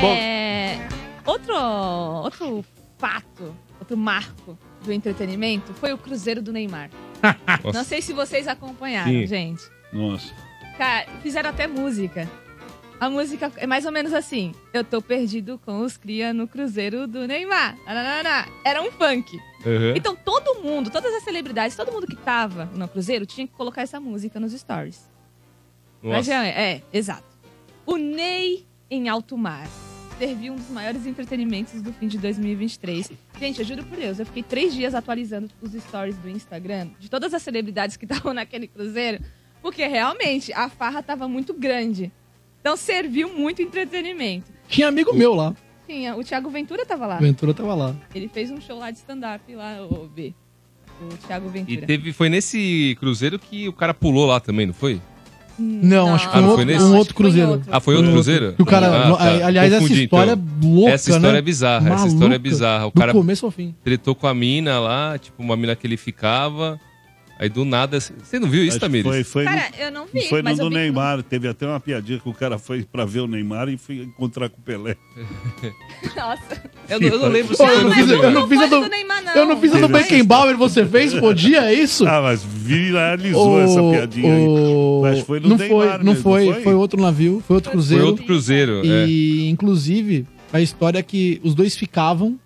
Bom. 0.00 0.14
É, 0.14 0.88
outro, 1.26 1.54
outro 1.54 2.64
fato, 2.96 3.54
outro 3.78 3.96
marco 3.96 4.56
do 4.84 4.92
entretenimento 4.92 5.74
foi 5.74 5.92
o 5.92 5.98
Cruzeiro 5.98 6.40
do 6.40 6.52
Neymar. 6.52 6.90
Não 7.72 7.84
sei 7.84 8.00
se 8.00 8.12
vocês 8.12 8.46
acompanharam, 8.46 9.10
Sim. 9.10 9.26
gente. 9.26 9.62
Nossa. 9.92 10.32
Cara, 10.76 11.06
fizeram 11.22 11.50
até 11.50 11.66
música. 11.66 12.28
A 13.00 13.10
música 13.10 13.52
é 13.56 13.66
mais 13.66 13.84
ou 13.84 13.92
menos 13.92 14.12
assim. 14.12 14.54
Eu 14.72 14.82
tô 14.82 15.02
perdido 15.02 15.60
com 15.64 15.80
os 15.80 15.96
cria 15.96 16.32
no 16.32 16.48
Cruzeiro 16.48 17.06
do 17.06 17.26
Neymar. 17.26 17.76
Nananana. 17.86 18.48
Era 18.64 18.82
um 18.82 18.90
funk. 18.90 19.36
Uhum. 19.64 19.94
Então 19.94 20.16
todo 20.16 20.62
mundo, 20.62 20.90
todas 20.90 21.12
as 21.14 21.22
celebridades, 21.22 21.76
todo 21.76 21.92
mundo 21.92 22.06
que 22.06 22.16
tava 22.16 22.66
no 22.74 22.88
Cruzeiro 22.88 23.26
tinha 23.26 23.46
que 23.46 23.52
colocar 23.52 23.82
essa 23.82 24.00
música 24.00 24.38
nos 24.40 24.52
stories. 24.52 25.08
Mas, 26.02 26.28
é, 26.28 26.48
é, 26.48 26.82
exato. 26.92 27.24
O 27.86 27.96
Ney 27.96 28.66
em 28.90 29.08
alto 29.08 29.36
mar. 29.38 29.66
serviu 30.18 30.52
um 30.52 30.56
dos 30.56 30.68
maiores 30.68 31.06
entretenimentos 31.06 31.80
do 31.82 31.92
fim 31.92 32.06
de 32.06 32.18
2023. 32.18 33.10
Gente, 33.40 33.60
eu 33.60 33.64
juro 33.64 33.84
por 33.84 33.96
Deus, 33.96 34.18
eu 34.18 34.26
fiquei 34.26 34.42
três 34.42 34.74
dias 34.74 34.94
atualizando 34.94 35.50
os 35.60 35.72
stories 35.72 36.16
do 36.18 36.28
Instagram 36.28 36.90
de 37.00 37.10
todas 37.10 37.34
as 37.34 37.42
celebridades 37.42 37.96
que 37.96 38.04
estavam 38.06 38.32
naquele 38.32 38.68
cruzeiro, 38.68 39.22
porque 39.64 39.86
realmente 39.86 40.52
a 40.52 40.68
farra 40.68 41.02
tava 41.02 41.26
muito 41.26 41.54
grande. 41.54 42.12
Então 42.60 42.76
serviu 42.76 43.30
muito 43.34 43.62
entretenimento. 43.62 44.52
Tinha 44.68 44.88
amigo 44.88 45.14
meu 45.14 45.34
lá. 45.34 45.54
Tinha, 45.88 46.14
o 46.14 46.22
Thiago 46.22 46.50
Ventura 46.50 46.84
tava 46.84 47.06
lá. 47.06 47.16
Ventura 47.16 47.54
tava 47.54 47.74
lá. 47.74 47.96
Ele 48.14 48.28
fez 48.28 48.50
um 48.50 48.60
show 48.60 48.78
lá 48.78 48.90
de 48.90 48.98
stand-up 48.98 49.42
lá, 49.54 49.78
o 49.90 50.06
B. 50.06 50.34
O 51.00 51.16
Thiago 51.26 51.48
E 51.48 51.50
Ventura. 51.50 51.86
teve, 51.86 52.12
foi 52.12 52.28
nesse 52.28 52.94
cruzeiro 53.00 53.38
que 53.38 53.66
o 53.66 53.72
cara 53.72 53.94
pulou 53.94 54.26
lá 54.26 54.38
também, 54.38 54.66
não 54.66 54.74
foi? 54.74 55.00
Não, 55.58 56.14
acho 56.14 56.28
que 56.30 56.36
Ah, 56.36 56.40
foi 56.40 56.40
um 56.40 56.42
não 56.42 56.50
outro, 56.50 56.64
foi 56.64 56.74
nesse? 56.74 56.84
um 56.84 56.96
outro 56.96 57.14
cruzeiro. 57.14 57.50
outro. 57.52 57.68
Ah, 57.72 57.80
foi 57.80 57.94
outro 57.96 58.10
cruzeiro? 58.12 58.54
O 58.58 58.64
cara, 58.66 58.86
Ah, 59.12 59.16
tá. 59.16 59.46
aliás, 59.46 59.72
essa 59.72 59.80
Confundi, 59.82 60.02
história 60.04 60.32
então. 60.32 60.44
é 60.62 60.66
louca, 60.66 60.90
Essa 60.90 61.10
história 61.10 61.32
né? 61.32 61.38
é 61.38 61.42
bizarra, 61.42 61.86
essa 61.86 61.94
Maluca. 61.96 62.12
história 62.14 62.34
é 62.34 62.38
bizarra. 62.38 62.86
O 62.86 62.90
Do 62.90 63.00
cara 63.00 63.12
começo 63.12 63.46
ao 63.46 63.52
fim. 63.52 63.74
tretou 63.84 64.14
com 64.14 64.26
a 64.26 64.34
mina 64.34 64.78
lá, 64.80 65.16
tipo, 65.18 65.42
uma 65.42 65.56
mina 65.56 65.74
que 65.76 65.86
ele 65.86 65.96
ficava. 65.96 66.78
Aí 67.38 67.48
do 67.48 67.64
nada. 67.64 67.98
Você 68.00 68.38
não 68.38 68.48
viu 68.48 68.62
isso, 68.62 68.76
Acho 68.76 68.80
Tamires? 68.80 69.04
Foi, 69.10 69.24
foi 69.24 69.44
Cara, 69.44 69.68
no, 69.76 69.82
eu 69.84 69.90
não 69.90 70.06
vi, 70.06 70.28
Foi 70.28 70.40
no 70.40 70.54
do 70.54 70.70
Neymar. 70.70 71.22
Teve 71.24 71.48
até 71.48 71.66
uma 71.66 71.80
piadinha 71.80 72.20
que 72.20 72.28
o 72.28 72.32
cara 72.32 72.58
foi 72.58 72.84
pra 72.84 73.04
ver 73.04 73.20
o 73.20 73.26
Neymar 73.26 73.68
e 73.68 73.76
foi 73.76 73.96
encontrar 74.02 74.48
com 74.48 74.60
o 74.60 74.62
Pelé. 74.62 74.96
Nossa. 76.16 76.62
Eu, 76.88 77.00
não- 77.00 77.08
eu 77.08 77.18
não 77.18 77.28
lembro 77.28 77.56
se 77.56 77.64
foi 77.64 77.74
eu 77.76 77.82
não 77.82 77.90
fiz, 77.92 78.08
eu 78.08 78.18
Neymar. 78.18 78.30
não 78.32 78.48
fiz 78.48 78.58
a 78.60 78.68
foi 78.68 78.78
do, 78.78 78.84
do 78.84 78.90
Neymar, 78.90 79.22
não. 79.24 79.32
eu 79.34 79.46
não 79.46 79.60
fiz 79.60 79.74
a 79.74 79.80
do 79.80 79.88
Beckenbauer, 79.88 80.56
você 80.56 80.86
fez? 80.86 81.12
Podia, 81.14 81.62
é 81.64 81.74
isso? 81.74 82.06
Ah, 82.06 82.20
mas 82.22 82.42
viralizou 82.44 83.60
essa 83.60 83.80
piadinha 83.82 84.28
o- 84.32 85.02
aí. 85.04 85.10
Mas 85.16 85.24
foi 85.26 85.40
no 85.40 85.48
não 85.48 85.56
Neymar 85.56 85.76
foi, 85.78 85.98
não 85.98 86.04
mesmo, 86.12 86.22
foi, 86.22 86.52
foi? 86.52 86.62
foi 86.62 86.74
outro 86.74 87.00
navio, 87.02 87.42
foi 87.46 87.54
outro 87.56 87.70
Foi 87.70 87.72
cruzeiro. 87.78 88.06
outro 88.06 88.24
cruzeiro. 88.24 88.82
é. 88.86 89.06
E, 89.08 89.48
inclusive, 89.48 90.26
a 90.52 90.60
história 90.60 90.98
é 90.98 91.02
que 91.02 91.40
os 91.42 91.54
dois 91.54 91.74
ficavam, 91.76 92.38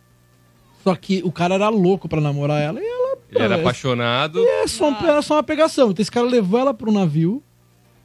só 0.83 0.95
que 0.95 1.21
o 1.25 1.31
cara 1.33 1.57
era 1.57 1.69
louco 1.69 2.09
pra 2.09 2.21
namorar 2.21 2.61
ela 2.63 2.81
e 2.81 2.85
ela. 2.87 2.98
Ele 3.31 3.43
era 3.45 3.57
é, 3.57 3.61
apaixonado. 3.61 4.39
É 4.47 4.67
só, 4.67 4.91
um- 4.91 5.07
era 5.07 5.23
só 5.23 5.35
uma 5.35 5.43
pegação. 5.43 5.91
Então 5.91 6.03
esse 6.03 6.11
cara 6.11 6.27
levou 6.27 6.59
ela 6.61 6.73
pro 6.73 6.91
navio, 6.93 7.43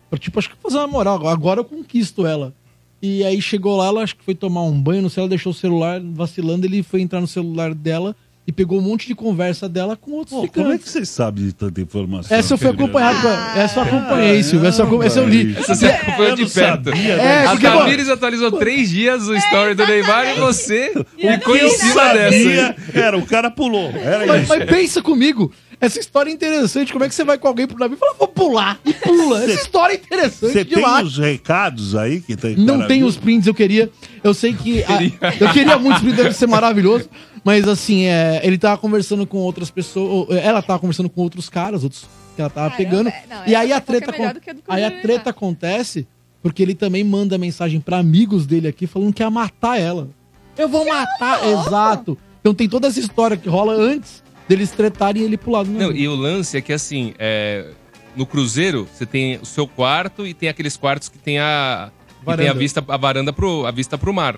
pra, 0.09 0.19
tipo, 0.19 0.37
acho 0.39 0.49
que 0.49 0.55
fazer 0.61 0.77
uma 0.77 0.87
moral. 0.87 1.27
Agora 1.27 1.59
eu 1.61 1.65
conquisto 1.65 2.25
ela. 2.25 2.53
E 3.01 3.23
aí 3.23 3.41
chegou 3.41 3.75
lá, 3.77 3.87
ela 3.87 4.01
acho 4.01 4.15
que 4.15 4.23
foi 4.23 4.33
tomar 4.35 4.63
um 4.63 4.81
banho, 4.81 5.01
não 5.01 5.09
sei, 5.09 5.21
ela 5.21 5.29
deixou 5.29 5.51
o 5.51 5.55
celular 5.55 5.99
vacilando, 6.01 6.65
ele 6.65 6.81
foi 6.81 7.01
entrar 7.01 7.19
no 7.19 7.27
celular 7.27 7.73
dela 7.73 8.15
e 8.45 8.51
pegou 8.51 8.79
um 8.79 8.81
monte 8.81 9.07
de 9.07 9.15
conversa 9.15 9.69
dela 9.69 9.95
com 9.95 10.11
outros 10.11 10.37
Pô, 10.37 10.47
como 10.49 10.73
é 10.73 10.77
que 10.77 10.89
você 10.89 11.05
sabe 11.05 11.41
de 11.43 11.53
tanta 11.53 11.79
informação? 11.79 12.35
Essa 12.37 12.53
eu 12.53 12.57
fui 12.57 12.69
acompanhado. 12.69 13.21
com 13.21 13.27
a- 13.29 13.53
Essa 13.57 13.79
eu 13.79 13.83
acompanhei, 13.83 14.43
Silvio. 14.43 14.67
Essa, 14.67 14.83
eu 14.83 15.03
essa 15.03 15.19
eu 15.21 15.29
li. 15.29 15.55
Essa 15.57 15.75
você 15.75 15.85
acompanhou 15.87 16.29
Eu 16.31 16.35
de 16.35 16.45
perto. 16.53 16.89
sabia, 16.89 17.13
É, 17.13 17.45
a 17.45 17.57
Tamires 17.57 18.09
atualizou 18.09 18.51
três 18.51 18.89
dias 18.89 19.27
o 19.27 19.35
story 19.35 19.75
do 19.75 19.85
Neymar 19.87 20.35
e 20.35 20.39
você 20.39 20.91
ficou 21.17 21.55
em 21.55 21.59
Eu 21.61 21.69
cima 21.69 22.13
dessa. 22.13 22.75
era, 22.93 23.17
o 23.17 23.25
cara 23.25 23.49
pulou. 23.49 23.89
Era 23.91 24.25
Mas, 24.25 24.41
isso. 24.43 24.49
mas 24.57 24.69
pensa 24.69 25.01
comigo, 25.01 25.49
essa 25.79 25.99
história 25.99 26.29
é 26.29 26.33
interessante. 26.33 26.91
Como 26.91 27.05
é 27.05 27.09
que 27.09 27.15
você 27.15 27.23
vai 27.23 27.37
com 27.37 27.47
alguém 27.47 27.65
pro 27.65 27.79
navio 27.79 27.95
e 27.95 27.99
fala, 27.99 28.13
vou 28.19 28.27
pular? 28.27 28.77
E 28.85 28.91
pula. 28.93 29.41
Essa 29.43 29.53
história 29.61 29.93
é 29.93 29.97
interessante 29.97 30.51
Você 30.51 30.65
tem 30.65 30.83
os 31.01 31.17
recados 31.17 31.95
aí 31.95 32.19
que 32.19 32.35
tem? 32.35 32.57
Não 32.57 32.85
tem 32.87 33.03
os 33.05 33.15
prints, 33.15 33.47
eu 33.47 33.53
queria. 33.53 33.89
Eu 34.21 34.33
sei 34.33 34.51
que. 34.53 34.83
a- 34.83 34.99
eu 35.39 35.49
queria 35.53 35.77
muito 35.79 35.95
os 35.95 36.01
prints, 36.01 36.17
deve 36.17 36.33
ser 36.35 36.47
maravilhoso. 36.47 37.09
Mas 37.43 37.67
assim, 37.67 38.05
é, 38.05 38.41
ele 38.43 38.57
tava 38.57 38.77
conversando 38.77 39.25
com 39.27 39.37
outras 39.37 39.69
pessoas. 39.69 40.37
Ela 40.37 40.61
tava 40.61 40.79
conversando 40.79 41.09
com 41.09 41.21
outros 41.21 41.49
caras, 41.49 41.83
outros 41.83 42.07
que 42.35 42.41
ela 42.41 42.49
tava 42.49 42.71
Caramba, 42.71 42.89
pegando. 42.89 43.09
é, 43.09 43.23
não, 43.29 43.47
e 43.47 43.55
aí 43.55 43.73
a 43.73 43.77
é 43.77 43.79
treta. 43.79 44.11
a 44.11 44.33
do 44.33 44.39
aí 44.67 44.83
a 44.83 44.89
Cruzeiro 44.89 45.01
treta 45.01 45.29
acontece 45.29 46.07
porque 46.41 46.61
ele 46.61 46.75
também 46.75 47.03
manda 47.03 47.37
mensagem 47.37 47.79
pra 47.79 47.97
amigos 47.99 48.45
dele 48.45 48.67
aqui 48.67 48.85
falando 48.85 49.13
que 49.13 49.23
ia 49.23 49.29
matar 49.29 49.79
ela. 49.79 50.09
Eu 50.57 50.67
vou 50.67 50.85
matar, 50.85 51.47
exato. 51.47 52.17
Então 52.41 52.53
tem 52.53 52.67
toda 52.67 52.87
essa 52.87 52.99
história 52.99 53.37
que 53.37 53.47
rola 53.47 53.73
antes 53.73 54.21
deles 54.47 54.71
tretarem 54.71 55.21
e 55.21 55.25
ele 55.25 55.37
pular 55.37 55.63
do 55.63 55.71
Não, 55.71 55.91
e 55.91 56.07
o 56.07 56.15
lance 56.15 56.57
é 56.57 56.61
que 56.61 56.73
assim, 56.73 57.13
é, 57.17 57.69
no 58.15 58.25
cruzeiro 58.25 58.87
você 58.93 59.05
tem 59.05 59.37
o 59.37 59.45
seu 59.45 59.65
quarto 59.65 60.27
e 60.27 60.33
tem 60.33 60.49
aqueles 60.49 60.75
quartos 60.75 61.07
que 61.07 61.17
tem 61.17 61.39
a 61.39 61.91
que 62.19 62.25
tem 62.25 62.31
a 62.31 62.35
Varanda. 62.35 62.59
vista 62.59 62.83
a 62.87 62.97
varanda 62.97 63.33
pro 63.33 63.65
a 63.65 63.71
vista 63.71 63.97
pro 63.97 64.13
mar. 64.13 64.37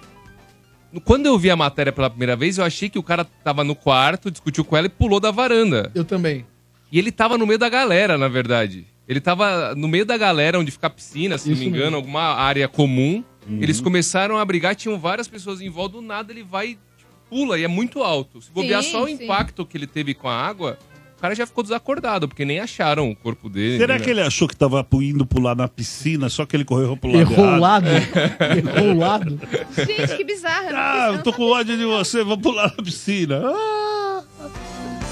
Quando 1.04 1.26
eu 1.26 1.38
vi 1.38 1.50
a 1.50 1.56
matéria 1.56 1.92
pela 1.92 2.10
primeira 2.10 2.36
vez, 2.36 2.58
eu 2.58 2.64
achei 2.64 2.90
que 2.90 3.00
o 3.00 3.04
cara 3.04 3.26
tava 3.26 3.64
no 3.64 3.76
quarto, 3.76 4.32
discutiu 4.32 4.64
com 4.64 4.78
ela 4.78 4.88
e 4.88 4.90
pulou 4.90 5.20
da 5.20 5.32
varanda. 5.32 5.92
Eu 5.94 6.06
também. 6.06 6.46
E 6.92 7.00
ele 7.00 7.12
tava 7.12 7.38
no 7.38 7.46
meio 7.46 7.60
da 7.60 7.70
galera, 7.70 8.18
na 8.18 8.28
verdade. 8.28 8.86
Ele 9.08 9.20
tava 9.20 9.76
no 9.76 9.88
meio 9.88 10.06
da 10.06 10.18
galera 10.18 10.60
onde 10.60 10.72
fica 10.72 10.88
a 10.88 10.90
piscina, 10.90 11.38
se 11.38 11.52
Isso 11.52 11.56
não 11.56 11.60
me 11.60 11.66
engano, 11.68 11.84
mesmo. 11.86 11.98
alguma 11.98 12.22
área 12.36 12.68
comum. 12.68 13.24
Eles 13.48 13.80
começaram 13.80 14.38
a 14.38 14.46
brigar, 14.46 14.76
tinham 14.76 14.98
várias 14.98 15.28
pessoas 15.28 15.62
em 15.62 15.70
volta, 15.70 15.98
do 15.98 16.02
nada 16.02 16.32
ele 16.34 16.42
vai 16.44 16.70
tipo, 16.98 17.12
pula 17.30 17.60
e 17.60 17.64
é 17.64 17.68
muito 17.68 18.02
alto. 18.02 18.42
Se 18.42 18.50
bobear 18.52 18.82
Sim, 18.82 18.92
só 18.92 19.04
o 19.04 19.08
sim. 19.08 19.24
impacto 19.24 19.64
que 19.66 19.78
ele 19.78 19.86
teve 19.86 20.16
com 20.16 20.28
a 20.28 20.36
água, 20.36 20.80
cara 21.26 21.34
já 21.36 21.48
ficou 21.48 21.64
desacordado, 21.64 22.28
porque 22.28 22.46
nem 22.46 22.60
acharam 22.60 23.10
o 23.10 23.16
corpo 23.16 23.50
dele. 23.50 23.80
Será 23.80 23.98
né? 23.98 24.00
que 24.04 24.10
ele 24.12 24.22
achou 24.22 24.48
que 24.48 24.56
tava 24.56 24.86
indo 24.94 25.26
pular 25.26 25.56
na 25.56 25.68
piscina, 25.68 26.30
só 26.30 26.46
que 26.46 26.56
ele 26.56 26.64
correu 26.64 26.96
pro 26.96 27.10
lado 27.12 27.20
Errou 27.20 27.46
o 27.46 27.48
errado? 27.48 27.62
lado. 27.62 27.88
Errou 27.90 28.94
o 28.94 28.98
lado. 28.98 29.40
Gente, 29.76 30.18
que 30.18 30.24
bizarro. 30.24 30.70
não 30.72 30.78
Ah, 30.78 31.12
eu 31.14 31.24
tô 31.24 31.34
com 31.34 31.44
ódio 31.50 31.76
de 31.76 31.84
você, 31.84 32.24
vou 32.24 32.38
pular 32.38 32.72
na 32.78 32.84
piscina. 32.84 33.42
Ah, 33.44 34.24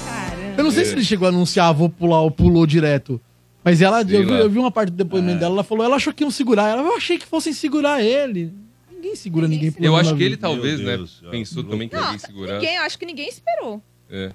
Caramba. 0.06 0.54
Eu 0.56 0.64
não 0.64 0.70
sei 0.70 0.84
se 0.84 0.92
ele 0.92 1.02
chegou 1.04 1.26
a 1.26 1.30
anunciar, 1.30 1.74
vou 1.74 1.88
pular 1.88 2.20
ou 2.20 2.30
pulou 2.30 2.64
direto. 2.64 3.20
Mas 3.64 3.82
ela, 3.82 4.02
eu 4.02 4.24
vi, 4.24 4.32
eu 4.32 4.50
vi 4.50 4.58
uma 4.58 4.70
parte 4.70 4.90
do 4.90 4.96
depoimento 4.96 5.40
dela, 5.40 5.54
ela 5.54 5.64
falou, 5.64 5.84
ela 5.84 5.96
achou 5.96 6.12
que 6.12 6.22
iam 6.22 6.30
segurar 6.30 6.68
ela. 6.68 6.82
Eu 6.82 6.96
achei 6.96 7.18
que 7.18 7.26
fossem 7.26 7.52
segurar 7.52 8.00
ele. 8.00 8.52
Ninguém 8.92 9.16
segura 9.16 9.48
ninguém 9.48 9.74
Eu 9.80 9.96
acho 9.96 10.14
que 10.14 10.22
ele 10.22 10.36
vida. 10.36 10.42
talvez, 10.42 10.78
né, 10.78 10.96
Deus, 10.96 11.22
ah, 11.26 11.30
pensou 11.30 11.64
que 11.64 11.70
também 11.70 11.88
que 11.88 11.96
Não, 11.96 12.18
segurasse. 12.18 12.54
ninguém, 12.60 12.76
eu 12.76 12.82
acho 12.82 12.98
que 12.98 13.04
ninguém 13.04 13.28
esperou 13.28 13.82
É. 14.08 14.30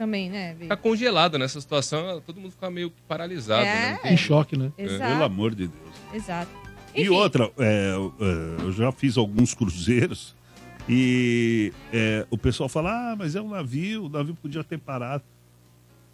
também, 0.00 0.30
né? 0.30 0.56
Tá 0.66 0.78
congelado 0.78 1.38
nessa 1.38 1.60
situação, 1.60 2.22
todo 2.26 2.40
mundo 2.40 2.52
fica 2.52 2.70
meio 2.70 2.90
paralisado, 3.06 3.66
É. 3.66 3.98
né? 4.02 4.12
Em 4.14 4.16
choque, 4.16 4.56
né? 4.56 4.72
Pelo 4.74 4.92
Exato, 4.94 5.22
amor 5.22 5.54
de 5.54 5.68
Deus. 5.68 5.94
exato. 6.14 6.50
E 6.94 7.02
Enfim, 7.02 7.10
outra, 7.10 7.50
é, 7.58 7.92
é, 8.18 8.62
eu 8.64 8.72
já 8.72 8.90
fiz 8.92 9.18
alguns 9.18 9.52
cruzeiros 9.52 10.34
e 10.88 11.70
é, 11.92 12.26
o 12.30 12.38
pessoal 12.38 12.66
fala, 12.66 13.12
ah, 13.12 13.14
mas 13.16 13.36
é 13.36 13.42
um 13.42 13.50
navio, 13.50 14.06
o 14.06 14.08
navio 14.08 14.34
podia 14.34 14.64
ter 14.64 14.78
parado. 14.78 15.22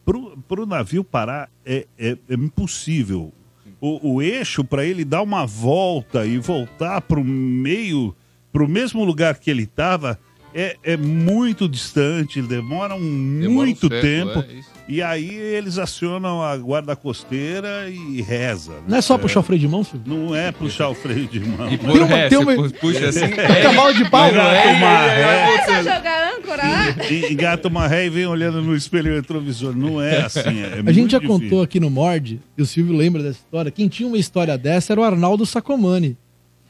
Pro, 0.05 0.37
pro 0.49 0.67
navio 0.67 1.05
parar 1.05 1.49
é, 1.65 1.87
é, 1.97 2.19
é 2.29 2.35
impossível. 2.35 3.33
O, 3.81 4.15
o 4.15 4.23
eixo, 4.23 4.65
para 4.65 4.85
ele 4.85 5.05
dar 5.05 5.23
uma 5.23 5.47
volta 5.47 6.27
e 6.27 6.39
voltar 6.39 7.01
pro 7.03 7.23
meio, 7.23 8.17
pro 8.53 8.69
mesmo 8.69 9.05
lugar 9.05 9.39
que 9.39 9.49
ele 9.49 9.63
estava, 9.63 10.19
é, 10.55 10.77
é 10.83 10.97
muito 10.97 11.69
distante, 11.69 12.41
demora 12.41 12.95
um 12.95 13.01
Demora 13.41 13.49
um 13.49 13.53
muito 13.53 13.89
século, 13.89 14.01
tempo. 14.01 14.45
é 14.51 14.55
isso. 14.59 14.77
E 14.89 15.03
aí 15.03 15.29
eles 15.35 15.79
acionam 15.79 16.41
a 16.41 16.57
guarda 16.57 16.95
costeira 16.95 17.91
e 17.91 18.23
reza. 18.23 18.71
né? 18.73 18.79
Não 18.89 18.99
é 18.99 19.01
só 19.01 19.19
puxar 19.19 19.41
o 19.41 19.43
freio 19.43 19.59
de 19.61 19.67
mão, 19.67 19.83
Silvio? 19.83 20.03
Não 20.07 20.33
é 20.35 20.53
puxar 20.53 20.89
o 20.89 20.95
freio 20.95 21.27
de 21.27 21.41
mão. 21.41 21.67
E 21.73 21.77
Tem 21.77 21.89
por 21.91 21.99
uma- 22.03 22.07
ré, 22.07 22.29
tem 22.29 22.39
uma- 22.39 22.55
pu- 22.55 22.71
puxa 22.81 23.09
assim, 23.09 23.27
Cavalo 23.63 23.93
de 23.95 24.09
pau? 24.09 24.33
não 24.33 24.41
é, 24.43 24.77
Engata 24.77 24.79
uma 24.79 25.07
ré. 25.09 25.23
é 25.23 25.47
só 25.47 25.67
voltando. 25.67 25.95
jogar 25.97 26.35
âncora 26.37 26.63
lá. 26.63 27.05
E- 27.11 27.33
Engata 27.33 27.69
uma 27.69 27.89
ré 27.89 28.07
e 28.07 28.11
vem 28.11 28.27
olhando 28.27 28.63
no 28.63 28.77
espelho 28.77 29.13
retrovisor. 29.13 29.75
Não 29.77 30.01
é 30.01 30.23
assim. 30.23 30.41
É 30.63 30.83
A 30.87 30.93
gente 30.93 31.11
já 31.11 31.21
contou 31.21 31.63
aqui 31.63 31.81
no 31.81 31.91
Mord, 31.91 32.41
e 32.57 32.63
o 32.63 32.67
Silvio 32.67 32.97
lembra 32.97 33.23
dessa 33.25 33.41
história. 33.41 33.71
Quem 33.73 33.89
tinha 33.89 34.07
uma 34.09 34.19
história 34.19 34.57
dessa 34.57 34.93
era 34.93 35.01
o 35.01 35.05
Arnaldo 35.05 35.45
Sacomani. 35.45 36.17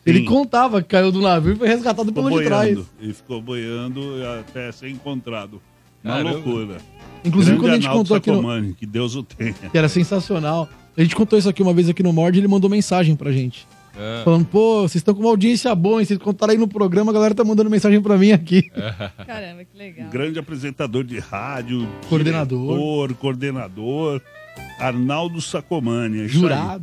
Ele 0.07 0.23
contava 0.25 0.81
que 0.81 0.89
caiu 0.89 1.11
do 1.11 1.21
navio 1.21 1.55
e 1.55 1.57
foi 1.57 1.69
resgatado 1.69 2.09
Ficou 2.09 2.25
pelo 2.25 2.39
de 2.41 2.47
trás. 2.47 2.75
boiando. 2.75 2.89
E 3.01 3.13
ficou 3.13 3.43
boiando 3.43 4.03
até 4.41 4.71
ser 4.73 4.89
encontrado. 4.89 5.61
Uma 6.05 6.15
Caramba. 6.15 6.31
loucura. 6.33 6.77
Inclusive, 7.25 7.57
Grande 7.57 7.61
quando 7.61 7.71
a 7.71 7.75
gente 7.75 7.87
Arnaldo 7.89 8.09
contou 8.09 8.17
aqui 8.17 8.67
no, 8.69 8.75
que 8.75 8.87
Deus 8.87 9.17
o 9.17 9.23
tenha. 9.25 9.53
que 9.71 9.77
era 9.77 9.89
sensacional. 9.89 10.69
A 10.97 11.03
gente 11.03 11.17
contou 11.17 11.39
isso 11.39 11.49
aqui 11.49 11.63
uma 11.63 11.75
vez 11.75 11.89
aqui 11.89 12.03
no 12.03 12.13
Mord, 12.13 12.39
ele 12.39 12.47
mandou 12.49 12.71
mensagem 12.71 13.17
pra 13.17 13.33
gente. 13.33 13.67
Ah, 13.99 14.23
Falando, 14.25 14.45
pô, 14.45 14.83
vocês 14.83 14.97
estão 14.97 15.15
com 15.15 15.21
uma 15.21 15.31
audiência 15.31 15.75
boa, 15.75 16.01
hein? 16.01 16.05
Vocês 16.05 16.19
contaram 16.19 16.53
aí 16.53 16.59
no 16.59 16.69
programa, 16.69 17.11
a 17.11 17.15
galera 17.15 17.35
tá 17.35 17.43
mandando 17.43 17.69
mensagem 17.71 18.01
pra 18.01 18.17
mim 18.17 18.31
aqui. 18.31 18.63
Caramba, 19.27 19.65
que 19.65 19.77
legal. 19.77 20.11
Grande 20.11 20.39
apresentador 20.39 21.03
de 21.03 21.19
rádio. 21.19 21.89
Coordenador. 22.09 22.67
diretor, 22.77 23.15
coordenador. 23.15 24.23
Arnaldo 24.79 25.41
Sacomani. 25.41 26.21
é 26.21 26.25
isso 26.27 26.47
aí. 26.47 26.81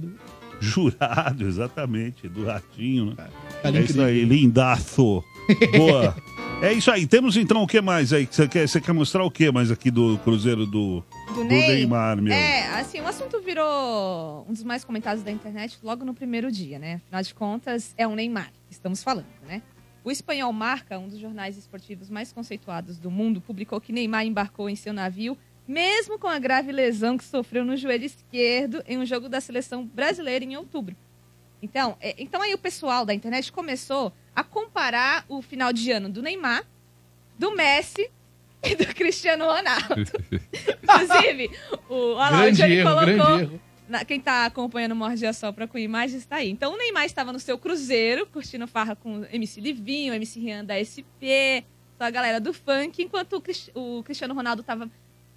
Jurado. 0.63 1.45
Exatamente. 1.45 2.27
Do 2.27 2.45
Ratinho, 2.45 3.07
né? 3.17 3.27
Cara, 3.61 3.77
É 3.77 3.81
isso 3.81 4.01
aí, 4.01 4.25
lindaço. 4.25 5.23
Boa. 5.77 6.15
É 6.61 6.71
isso 6.71 6.89
aí. 6.89 7.05
Temos 7.05 7.35
então 7.35 7.61
o 7.63 7.67
que 7.67 7.81
mais 7.81 8.13
aí? 8.13 8.25
que 8.25 8.33
Você 8.35 8.47
quer, 8.47 8.67
você 8.67 8.79
quer 8.79 8.93
mostrar 8.93 9.23
o 9.23 9.29
que 9.31 9.51
mais 9.51 9.69
aqui 9.69 9.91
do 9.91 10.17
Cruzeiro 10.19 10.65
do, 10.65 11.03
Do 11.27 11.33
do 11.35 11.43
Ney? 11.43 11.67
Neymar, 11.67 12.21
meu? 12.21 12.33
É, 12.33 12.79
assim, 12.79 13.01
o 13.01 13.07
assunto 13.07 13.41
virou 13.41 14.45
um 14.47 14.53
dos 14.53 14.63
mais 14.63 14.85
comentados 14.85 15.23
da 15.23 15.31
internet 15.31 15.77
logo 15.83 16.05
no 16.05 16.13
primeiro 16.13 16.49
dia, 16.51 16.79
né? 16.79 17.01
Afinal 17.05 17.21
de 17.21 17.33
contas, 17.33 17.93
é 17.97 18.07
o 18.07 18.15
Neymar 18.15 18.51
que 18.67 18.73
estamos 18.73 19.03
falando, 19.03 19.25
né? 19.45 19.61
O 20.05 20.11
espanhol 20.11 20.51
Marca, 20.53 20.99
um 20.99 21.07
dos 21.07 21.19
jornais 21.19 21.57
esportivos 21.57 22.09
mais 22.09 22.31
conceituados 22.31 22.97
do 22.97 23.09
mundo, 23.11 23.39
publicou 23.41 23.79
que 23.79 23.91
Neymar 23.93 24.25
embarcou 24.25 24.69
em 24.69 24.75
seu 24.75 24.93
navio, 24.93 25.37
mesmo 25.67 26.19
com 26.19 26.27
a 26.27 26.37
grave 26.39 26.71
lesão 26.71 27.17
que 27.17 27.23
sofreu 27.23 27.63
no 27.63 27.75
joelho 27.77 28.05
esquerdo 28.05 28.83
em 28.87 28.97
um 28.97 29.05
jogo 29.05 29.29
da 29.29 29.39
seleção 29.41 29.85
brasileira 29.85 30.43
em 30.43 30.55
outubro. 30.57 30.95
Então, 31.61 31.97
é- 32.01 32.15
então 32.17 32.41
aí 32.41 32.53
o 32.53 32.57
pessoal 32.57 33.05
da 33.05 33.13
internet 33.13 33.51
começou 33.51 34.11
a 34.35 34.43
comparar 34.43 35.25
o 35.29 35.41
final 35.41 35.71
de 35.71 35.91
ano 35.91 36.09
do 36.09 36.21
Neymar, 36.21 36.63
do 37.39 37.51
Messi 37.55 38.09
e 38.63 38.75
do 38.75 38.85
Cristiano 38.87 39.45
Ronaldo. 39.45 39.95
Inclusive, 40.83 41.51
o, 41.89 42.13
olha 42.15 42.29
lá, 42.31 42.45
o 42.45 42.51
Johnny 42.51 42.83
colocou. 42.83 43.59
na- 43.87 44.03
quem 44.05 44.19
tá 44.19 44.45
acompanhando 44.45 44.91
o 44.93 44.95
Morde 44.95 45.25
a 45.25 45.33
Sopra 45.33 45.67
com 45.67 45.77
imagens 45.77 46.25
tá 46.25 46.37
aí. 46.37 46.49
Então 46.49 46.73
o 46.73 46.77
Neymar 46.77 47.05
estava 47.05 47.31
no 47.31 47.39
seu 47.39 47.57
cruzeiro, 47.57 48.25
curtindo 48.27 48.67
farra 48.67 48.95
com 48.95 49.19
o 49.21 49.25
MC 49.31 49.61
Livinho, 49.61 50.11
o 50.11 50.15
MC 50.15 50.39
Rian 50.39 50.65
da 50.65 50.75
SP, 50.83 51.63
a 51.99 52.09
galera 52.09 52.41
do 52.41 52.53
funk, 52.53 53.01
enquanto 53.01 53.41
o, 53.73 53.97
o 53.99 54.03
Cristiano 54.03 54.33
Ronaldo 54.33 54.61
tava 54.63 54.89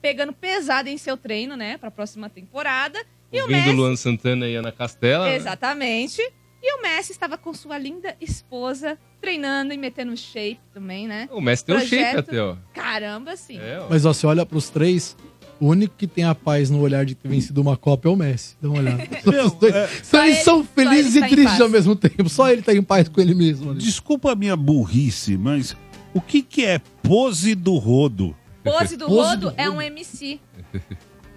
pegando 0.07 0.33
pesado 0.33 0.88
em 0.88 0.97
seu 0.97 1.16
treino, 1.16 1.57
né, 1.57 1.77
pra 1.79 1.90
próxima 1.90 2.31
temporada. 2.31 2.97
E 3.33 3.38
o 3.40 3.42
Ouvindo 3.42 3.57
Messi 3.59 3.73
Luan 3.73 3.97
Santana 3.97 4.47
e 4.47 4.55
Ana 4.55 4.71
Castela. 4.71 5.25
né? 5.27 5.35
Exatamente. 5.35 6.23
E 6.62 6.79
o 6.79 6.83
Messi 6.83 7.11
estava 7.11 7.37
com 7.37 7.53
sua 7.53 7.77
linda 7.77 8.14
esposa 8.21 8.97
treinando 9.21 9.73
e 9.75 9.77
metendo 9.77 10.16
shape 10.16 10.61
também, 10.73 11.09
né? 11.09 11.29
O 11.33 11.40
Messi 11.40 11.64
tem 11.64 11.75
um 11.75 11.81
shape 11.81 11.97
Projeto- 11.97 12.19
até, 12.31 12.40
ó. 12.40 12.57
Caramba, 12.73 13.37
sim. 13.37 13.59
É, 13.59 13.81
ó. 13.81 13.87
Mas 13.90 14.07
ó, 14.07 14.12
você 14.12 14.27
olha 14.29 14.47
pros 14.47 14.71
três, 14.71 15.16
o 15.59 15.66
único 15.66 15.97
que 15.97 16.07
tem 16.07 16.23
a 16.23 16.37
paz 16.37 16.71
no 16.71 16.81
olhar 16.81 17.05
de 17.05 17.16
ter 17.16 17.29
vencido 17.29 17.61
uma 17.61 17.77
Copa 17.77 18.09
é 18.09 18.11
o 18.12 18.14
Messi. 18.16 18.57
Dá 18.62 18.69
uma 18.69 18.79
olhada. 18.79 19.03
Meu, 19.27 19.47
Os 19.47 19.53
dois- 19.55 19.75
é- 19.75 19.88
só 20.05 20.25
eles 20.25 20.37
ele- 20.37 20.45
são 20.45 20.62
só 20.62 20.69
felizes 20.73 21.16
ele 21.16 21.21
tá 21.21 21.27
e 21.27 21.31
tristes 21.35 21.61
ao 21.61 21.69
mesmo 21.69 21.97
tempo. 21.97 22.29
Só 22.29 22.49
ele 22.49 22.62
tá 22.62 22.73
em 22.73 22.83
paz 22.83 23.09
com 23.09 23.21
ele 23.21 23.35
mesmo. 23.35 23.71
ali. 23.73 23.81
Desculpa 23.81 24.31
a 24.33 24.37
minha 24.37 24.57
burrice, 24.57 25.37
mas 25.37 25.77
o 26.14 26.21
que, 26.21 26.42
que 26.42 26.64
é 26.64 26.79
pose 27.03 27.57
do 27.57 27.75
rodo? 27.77 28.37
Pose 28.73 28.97
do 28.97 29.07
Pose 29.07 29.29
Rodo 29.31 29.51
do 29.51 29.55
é 29.57 29.69
um 29.71 29.81
MC 29.81 30.41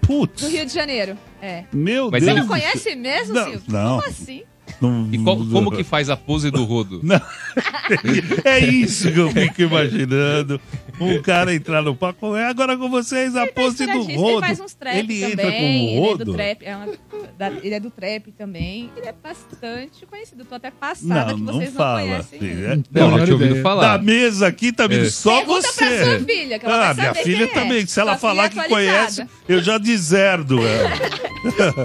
Putz, 0.02 0.42
do 0.42 0.48
Rio 0.48 0.66
de 0.66 0.72
Janeiro. 0.72 1.16
É. 1.40 1.64
meu 1.72 2.10
Mas 2.10 2.22
Você 2.22 2.26
Deus. 2.26 2.38
ele- 2.38 2.40
não 2.40 2.48
conhece 2.48 2.94
mesmo, 2.96 3.34
Não, 3.34 3.44
Silvio? 3.44 3.62
não. 3.72 4.00
Como 4.00 4.08
assim? 4.10 4.42
Não- 4.80 5.08
E 5.12 5.18
qual- 5.18 5.36
como 5.36 5.70
que 5.70 5.82
faz 5.84 6.08
a 6.10 6.16
pose 6.16 6.50
do 6.50 6.64
rodo? 6.64 7.00
É 8.44 8.58
isso 8.60 9.10
que 9.12 9.18
eu 9.18 9.30
fico 9.30 9.62
imaginando. 9.62 10.60
Um 11.00 11.20
cara 11.22 11.54
entrar 11.54 11.82
no 11.82 11.94
palco. 11.94 12.36
É 12.36 12.46
agora 12.46 12.76
com 12.76 12.88
vocês 12.90 13.34
a 13.34 13.42
Ele 13.42 13.48
tá 13.52 13.60
pose 13.62 13.86
do 13.86 14.02
rodo. 14.02 14.30
Ele 14.30 14.40
faz 14.40 14.60
uns 14.60 14.74
trap 14.74 14.96
Ele 14.96 15.20
também. 15.20 15.32
entra 15.32 15.50
com 15.50 15.50
o 15.50 15.54
Ele 15.62 15.94
é 15.94 15.98
rodo? 16.00 16.24
do 16.24 16.34
trap. 16.34 16.62
É 16.64 16.76
uma- 16.76 16.86
da- 17.38 17.50
ele 17.62 17.74
é 17.74 17.80
do 17.80 17.90
trap 17.90 18.32
também. 18.32 18.90
Ele 18.96 19.06
é 19.08 19.12
bastante 19.22 20.06
conhecido. 20.06 20.44
Tô 20.44 20.54
até 20.54 20.70
passada 20.70 21.26
Não, 21.32 21.34
que 21.36 21.42
não 21.42 21.52
vocês 21.54 21.70
não 21.70 21.76
fala. 21.76 22.00
conhecem. 22.02 22.38
filho. 22.38 22.50
ele. 22.52 22.64
É- 22.66 22.76
Não, 23.00 23.10
Não, 23.10 23.18
ouvido 23.20 23.34
ideia. 23.36 23.54
Da 23.54 23.62
falar. 23.62 24.02
mesa 24.02 24.46
aqui 24.46 24.72
tá 24.72 24.86
vindo 24.86 25.06
É. 25.06 25.10
só 25.10 25.38
Pergunta 25.38 25.68
você. 25.68 25.84
pra 25.86 26.04
sua 26.04 26.20
filha, 26.20 26.58
que 26.58 26.66
ela 26.66 26.74
ah, 26.74 26.92
vai 26.92 26.94
minha 26.94 27.06
saber 27.08 27.22
filha 27.24 27.48
quem 27.48 27.56
é. 27.58 27.62
também. 27.62 27.86
Se 27.86 28.00
ela 28.00 28.12
Sua 28.12 28.18
falar 28.20 28.48
que 28.50 28.60
é 28.60 28.68
conhece, 28.68 29.26
eu 29.48 29.62
já 29.62 29.78
deserdo. 29.78 30.60
É. 30.62 30.90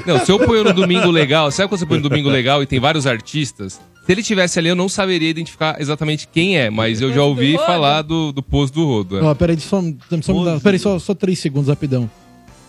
Não, 0.05 0.25
se 0.25 0.31
eu 0.31 0.37
ponho 0.39 0.63
no 0.65 0.73
Domingo 0.73 1.09
Legal, 1.09 1.49
sabe 1.51 1.69
quando 1.69 1.79
você 1.79 1.85
põe 1.85 1.97
no 1.99 2.09
Domingo 2.09 2.29
Legal 2.29 2.61
e 2.61 2.65
tem 2.65 2.74
vários 2.79 3.05
artistas? 3.07 3.79
Se 4.05 4.11
ele 4.11 4.21
tivesse 4.21 4.59
ali, 4.59 4.69
eu 4.69 4.75
não 4.75 4.87
saberia 4.87 5.29
identificar 5.29 5.77
exatamente 5.81 6.27
quem 6.27 6.57
é, 6.59 6.69
mas 6.69 7.01
eu 7.01 7.11
já 7.11 7.23
ouvi 7.23 7.57
falar 7.57 8.03
do, 8.03 8.31
do 8.31 8.43
pose 8.43 8.71
do 8.71 8.85
rodo. 8.85 9.17
é. 9.17 9.21
Ó, 9.23 9.33
peraí, 9.33 9.59
só, 9.59 9.81
só, 10.21 10.33
me 10.33 10.45
dá- 10.45 10.59
peraí 10.59 10.77
só, 10.79 10.99
só 10.99 11.15
três 11.15 11.39
segundos, 11.39 11.69
rapidão. 11.69 12.09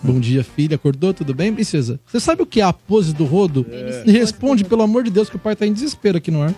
Bom 0.02 0.20
dia, 0.20 0.44
filha. 0.44 0.76
Acordou? 0.76 1.12
Tudo 1.12 1.34
bem, 1.34 1.52
princesa? 1.52 1.98
Você 2.06 2.20
sabe 2.20 2.42
o 2.42 2.46
que 2.46 2.60
é 2.60 2.64
a 2.64 2.72
pose 2.72 3.12
do 3.14 3.24
rodo? 3.24 3.66
E 4.06 4.12
responde, 4.12 4.62
pelo 4.64 4.82
amor 4.82 5.02
de 5.02 5.10
Deus, 5.10 5.28
que 5.28 5.36
o 5.36 5.38
pai 5.38 5.56
tá 5.56 5.66
em 5.66 5.72
desespero 5.72 6.18
aqui 6.18 6.30
no 6.30 6.42
ar. 6.42 6.54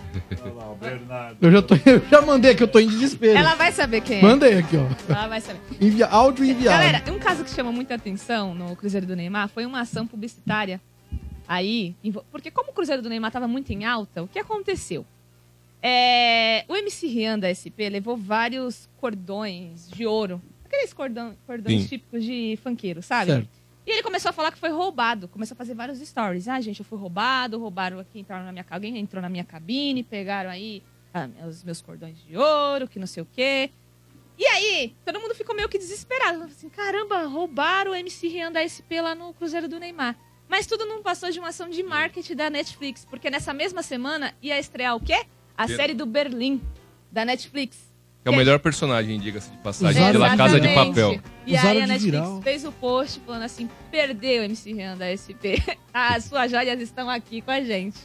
Eu 1.41 1.51
já, 1.51 1.61
tô, 1.61 1.75
eu 1.85 2.01
já 2.09 2.21
mandei 2.21 2.51
aqui, 2.51 2.63
eu 2.63 2.67
tô 2.67 2.79
em 2.79 2.87
desespero. 2.87 3.37
Ela 3.37 3.55
vai 3.55 3.71
saber 3.71 4.01
quem 4.01 4.19
é. 4.19 4.21
Mandei 4.21 4.57
aqui, 4.59 4.77
ó. 4.77 4.85
Ela 5.13 5.27
vai 5.27 5.41
saber. 5.41 5.59
Envia, 5.79 6.05
áudio 6.07 6.45
enviado. 6.45 6.77
Galera, 6.83 7.03
um 7.11 7.19
caso 7.19 7.43
que 7.43 7.49
chama 7.49 7.71
muita 7.71 7.95
atenção 7.95 8.53
no 8.53 8.75
Cruzeiro 8.75 9.05
do 9.05 9.15
Neymar 9.15 9.49
foi 9.49 9.65
uma 9.65 9.81
ação 9.81 10.05
publicitária 10.05 10.79
aí. 11.49 11.95
Porque 12.31 12.51
como 12.51 12.69
o 12.69 12.73
Cruzeiro 12.73 13.01
do 13.01 13.09
Neymar 13.09 13.31
tava 13.31 13.47
muito 13.47 13.73
em 13.73 13.83
alta, 13.83 14.21
o 14.21 14.27
que 14.27 14.37
aconteceu? 14.37 15.03
É, 15.81 16.63
o 16.67 16.75
MC 16.75 17.07
Rian 17.07 17.39
da 17.39 17.49
SP 17.49 17.89
levou 17.89 18.15
vários 18.15 18.87
cordões 18.97 19.89
de 19.89 20.05
ouro. 20.05 20.39
Aqueles 20.63 20.93
cordão, 20.93 21.35
cordões 21.47 21.81
Sim. 21.81 21.87
típicos 21.87 22.23
de 22.23 22.59
funkeiro, 22.61 23.01
sabe? 23.01 23.31
Certo. 23.31 23.49
E 23.87 23.91
ele 23.91 24.03
começou 24.03 24.29
a 24.29 24.33
falar 24.33 24.51
que 24.51 24.59
foi 24.59 24.69
roubado. 24.69 25.27
Começou 25.27 25.55
a 25.55 25.57
fazer 25.57 25.73
vários 25.73 25.97
stories. 25.99 26.47
Ah, 26.47 26.61
gente, 26.61 26.79
eu 26.79 26.85
fui 26.85 26.99
roubado, 26.99 27.57
roubaram 27.57 27.97
aqui, 27.97 28.19
entraram 28.19 28.45
na 28.45 28.51
minha 28.51 28.65
Alguém 28.69 28.95
entrou 28.97 29.19
na 29.19 29.29
minha 29.29 29.43
cabine, 29.43 30.03
pegaram 30.03 30.51
aí 30.51 30.83
ah, 31.11 31.27
os 31.47 31.63
meus 31.63 31.81
cordões 31.81 32.21
de 32.23 32.37
ouro, 32.37 32.87
que 32.87 32.99
não 32.99 33.07
sei 33.07 33.23
o 33.23 33.27
quê. 33.33 33.71
E 34.37 34.45
aí, 34.45 34.95
todo 35.03 35.19
mundo 35.19 35.33
ficou 35.33 35.55
meio 35.55 35.67
que 35.67 35.79
desesperado. 35.79 36.43
Assim, 36.43 36.69
Caramba, 36.69 37.23
roubaram 37.23 37.91
o 37.91 37.95
MC 37.95 38.27
Rian 38.27 38.51
da 38.51 38.61
SP 38.61 39.01
lá 39.01 39.15
no 39.15 39.33
Cruzeiro 39.33 39.67
do 39.67 39.79
Neymar. 39.79 40.15
Mas 40.49 40.65
tudo 40.65 40.85
não 40.85 41.03
passou 41.03 41.29
de 41.29 41.39
uma 41.39 41.49
ação 41.49 41.69
de 41.69 41.83
marketing 41.83 42.35
da 42.35 42.49
Netflix, 42.49 43.05
porque 43.09 43.29
nessa 43.29 43.53
mesma 43.53 43.83
semana 43.83 44.33
ia 44.41 44.59
estrear 44.59 44.95
o 44.95 44.99
quê? 44.99 45.23
A 45.55 45.67
série 45.67 45.93
do 45.93 46.05
Berlim, 46.05 46.59
da 47.11 47.23
Netflix. 47.23 47.77
Que 48.23 48.27
é 48.27 48.31
o 48.31 48.35
melhor 48.35 48.59
personagem, 48.59 49.19
diga-se 49.19 49.49
de 49.51 49.57
passagem, 49.59 50.01
Usaram 50.01 50.19
pela 50.19 50.35
Casa 50.35 50.59
de 50.59 50.67
Exatamente. 50.67 50.95
Papel. 50.95 51.21
E 51.45 51.55
aí 51.57 51.67
a 51.67 51.73
de 51.73 51.79
Netflix 51.87 52.03
viral. 52.03 52.41
fez 52.41 52.65
o 52.65 52.71
post 52.71 53.21
falando 53.25 53.43
assim: 53.43 53.69
perdeu 53.91 54.41
o 54.41 54.45
MC 54.45 54.73
Rian 54.73 54.97
da 54.97 55.05
SP. 55.15 55.55
As 55.93 56.25
suas 56.25 56.51
joias 56.51 56.81
estão 56.81 57.09
aqui 57.09 57.41
com 57.41 57.51
a 57.51 57.61
gente. 57.63 57.97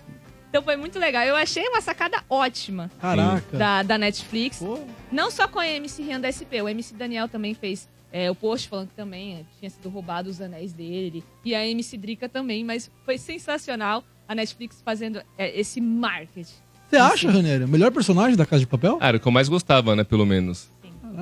Então 0.49 0.63
foi 0.63 0.77
muito 0.77 1.01
legal. 1.01 1.25
Eu 1.25 1.35
achei 1.35 1.67
uma 1.67 1.81
sacada 1.81 2.23
ótima 2.31 2.89
Caraca. 3.01 3.57
da, 3.57 3.83
da 3.83 3.99
Netflix. 3.99 4.59
Pô, 4.59 4.79
Não 5.11 5.29
só 5.31 5.49
com 5.49 5.59
a 5.59 5.67
MC 5.67 6.01
Rian 6.03 6.21
da 6.21 6.31
SP, 6.31 6.63
o 6.63 6.69
MC 6.69 6.95
Daniel 6.95 7.29
também 7.29 7.55
fez 7.55 7.89
é, 8.17 8.31
o 8.31 8.35
post 8.37 8.69
falando 8.69 8.89
que 8.91 8.95
também 8.95 9.39
eh, 9.39 9.45
tinha 9.59 9.69
sido 9.69 9.89
roubado 9.89 10.31
os 10.31 10.41
anéis 10.41 10.73
dele. 10.73 11.25
E 11.45 11.53
a 11.53 11.67
MC 11.67 11.97
Drica 11.97 12.29
também, 12.29 12.63
mas 12.63 12.89
foi 13.05 13.19
sensacional 13.19 14.05
a 14.29 14.37
Netflix 14.37 14.81
fazendo 14.85 15.21
é, 15.37 15.59
esse 15.59 15.81
marketing. 15.81 16.55
Você 16.89 16.97
acha, 16.97 17.29
Ranieri? 17.29 17.65
O 17.65 17.69
melhor 17.69 17.91
personagem 17.91 18.37
da 18.37 18.47
Casa 18.47 18.61
de 18.61 18.69
Papel? 18.69 18.99
Ah, 19.01 19.09
era 19.09 19.17
o 19.17 19.21
que 19.21 19.27
eu 19.27 19.33
mais 19.33 19.49
gostava, 19.49 19.97
né, 19.97 20.05
pelo 20.05 20.25
menos. 20.25 20.71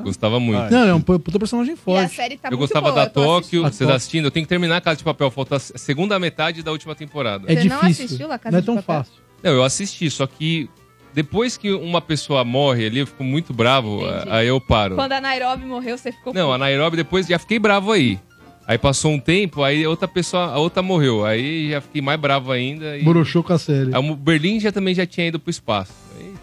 Gostava 0.03 0.39
muito. 0.41 0.59
Ah, 0.61 0.71
Não, 0.71 0.89
é 0.89 0.95
um 0.95 1.01
puta 1.01 1.39
personagem 1.39 1.73
E 1.73 1.75
a 1.75 1.77
forte. 1.77 2.15
série 2.15 2.37
tá 2.37 2.49
eu 2.49 2.53
muito 2.53 2.61
gostava 2.61 2.91
boa, 2.91 2.95
da 2.95 3.03
eu 3.05 3.11
tô 3.13 3.23
Tóquio, 3.25 3.39
assistindo. 3.41 3.67
A 3.67 3.71
você 3.73 3.87
tá 3.87 3.95
assistindo? 3.95 4.25
Eu 4.27 4.31
tenho 4.31 4.45
que 4.45 4.49
terminar 4.49 4.77
a 4.77 4.81
Casa 4.81 4.97
de 4.99 5.05
Papel, 5.05 5.31
falta 5.31 5.57
a 5.57 5.59
segunda 5.59 6.19
metade 6.19 6.63
da 6.63 6.73
última 6.73 6.95
temporada. 6.95 7.51
É 7.51 7.57
Você 7.57 7.69
não 7.69 7.81
difícil. 7.81 8.05
assistiu 8.07 8.29
La 8.29 8.39
Casa 8.39 8.53
não 8.53 8.59
é 8.59 8.61
de 8.61 8.67
tão 8.67 8.77
Papel? 8.77 9.05
fácil. 9.05 9.13
Não, 9.43 9.51
eu 9.53 9.65
assisti, 9.65 10.11
só 10.11 10.27
que 10.27 10.69
depois 11.15 11.57
que 11.57 11.73
uma 11.73 12.01
pessoa 12.01 12.45
morre 12.45 12.87
ali, 12.87 13.01
eu 13.01 13.07
fico 13.07 13.25
muito 13.25 13.53
bravo, 13.53 14.07
Entendi. 14.07 14.31
aí 14.31 14.47
eu 14.47 14.61
paro. 14.61 14.97
Quando 14.97 15.13
a 15.13 15.21
Nairobi 15.21 15.65
morreu, 15.65 15.97
você 15.99 16.13
ficou 16.13 16.33
Não, 16.33 16.53
a 16.53 16.59
Nairobi 16.59 16.97
depois 16.97 17.27
já 17.27 17.39
fiquei 17.39 17.59
bravo 17.59 17.93
aí. 17.93 18.19
Aí 18.67 18.79
passou 18.79 19.11
um 19.13 19.19
tempo, 19.19 19.63
aí 19.63 19.87
outra 19.87 20.07
pessoa, 20.07 20.45
a 20.45 20.59
outra 20.59 20.83
morreu. 20.83 21.25
Aí 21.25 21.71
já 21.71 21.81
fiquei 21.81 22.01
mais 22.01 22.19
bravo 22.19 22.53
ainda. 22.53 22.97
E... 22.97 23.03
Borochou 23.03 23.43
com 23.43 23.53
a 23.53 23.59
série. 23.59 23.95
Aí 23.95 24.11
o 24.11 24.17
Berlim 24.17 24.61
já 24.61 24.71
também 24.71 24.95
já 24.95 25.05
tinha 25.05 25.27
ido 25.27 25.39
pro 25.39 25.51
espaço. 25.51 25.93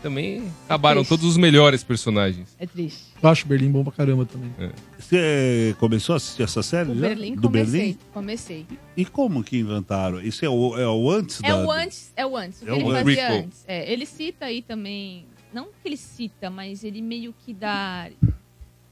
Também 0.01 0.43
acabaram 0.65 1.01
triste. 1.01 1.09
todos 1.09 1.25
os 1.25 1.35
melhores 1.37 1.83
personagens. 1.83 2.55
É 2.57 2.65
triste. 2.65 3.03
Eu 3.21 3.29
acho 3.29 3.45
Berlim 3.47 3.69
bom 3.71 3.83
pra 3.83 3.91
caramba 3.91 4.25
também. 4.25 4.49
Você 4.97 5.75
começou 5.79 6.13
a 6.13 6.17
assistir 6.17 6.43
essa 6.43 6.63
série 6.63 6.91
O 6.91 6.95
já? 6.95 7.01
Berlim 7.01 7.35
Do 7.35 7.41
comecei. 7.43 7.79
Berlim? 7.79 7.97
Comecei. 8.13 8.65
E 8.95 9.05
como 9.05 9.43
que 9.43 9.57
inventaram? 9.59 10.21
Isso 10.21 10.45
é 10.45 10.49
o, 10.49 10.77
é 10.77 10.87
o 10.87 11.09
antes 11.11 11.41
É 11.43 11.49
da... 11.49 11.65
o 11.65 11.71
antes, 11.71 12.13
é 12.15 12.25
o 12.25 12.37
antes. 12.37 12.61
O 12.61 12.65
que 12.65 12.71
É 12.71 12.73
o 12.73 12.77
ele 12.77 12.85
fazia 12.85 13.03
Prequel. 13.03 13.35
antes. 13.39 13.63
É, 13.67 13.91
ele 13.91 14.05
cita 14.05 14.45
aí 14.45 14.61
também. 14.61 15.25
Não 15.53 15.65
que 15.65 15.71
ele 15.85 15.97
cita, 15.97 16.49
mas 16.49 16.83
ele 16.83 17.01
meio 17.01 17.33
que 17.45 17.53
dá 17.53 18.09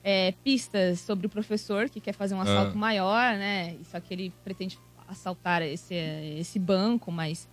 é, 0.04 0.34
pistas 0.44 1.00
sobre 1.00 1.28
o 1.28 1.30
professor 1.30 1.90
que 1.90 2.00
quer 2.02 2.14
fazer 2.14 2.36
um 2.36 2.42
assalto 2.42 2.72
Ah. 2.74 2.78
maior, 2.78 3.38
né? 3.38 3.76
Só 3.92 4.00
que 4.00 4.14
ele 4.14 4.34
pretende 4.44 4.78
assaltar 5.08 5.62
esse, 5.62 5.94
esse 6.38 6.60
banco, 6.60 7.12
mas 7.12 7.48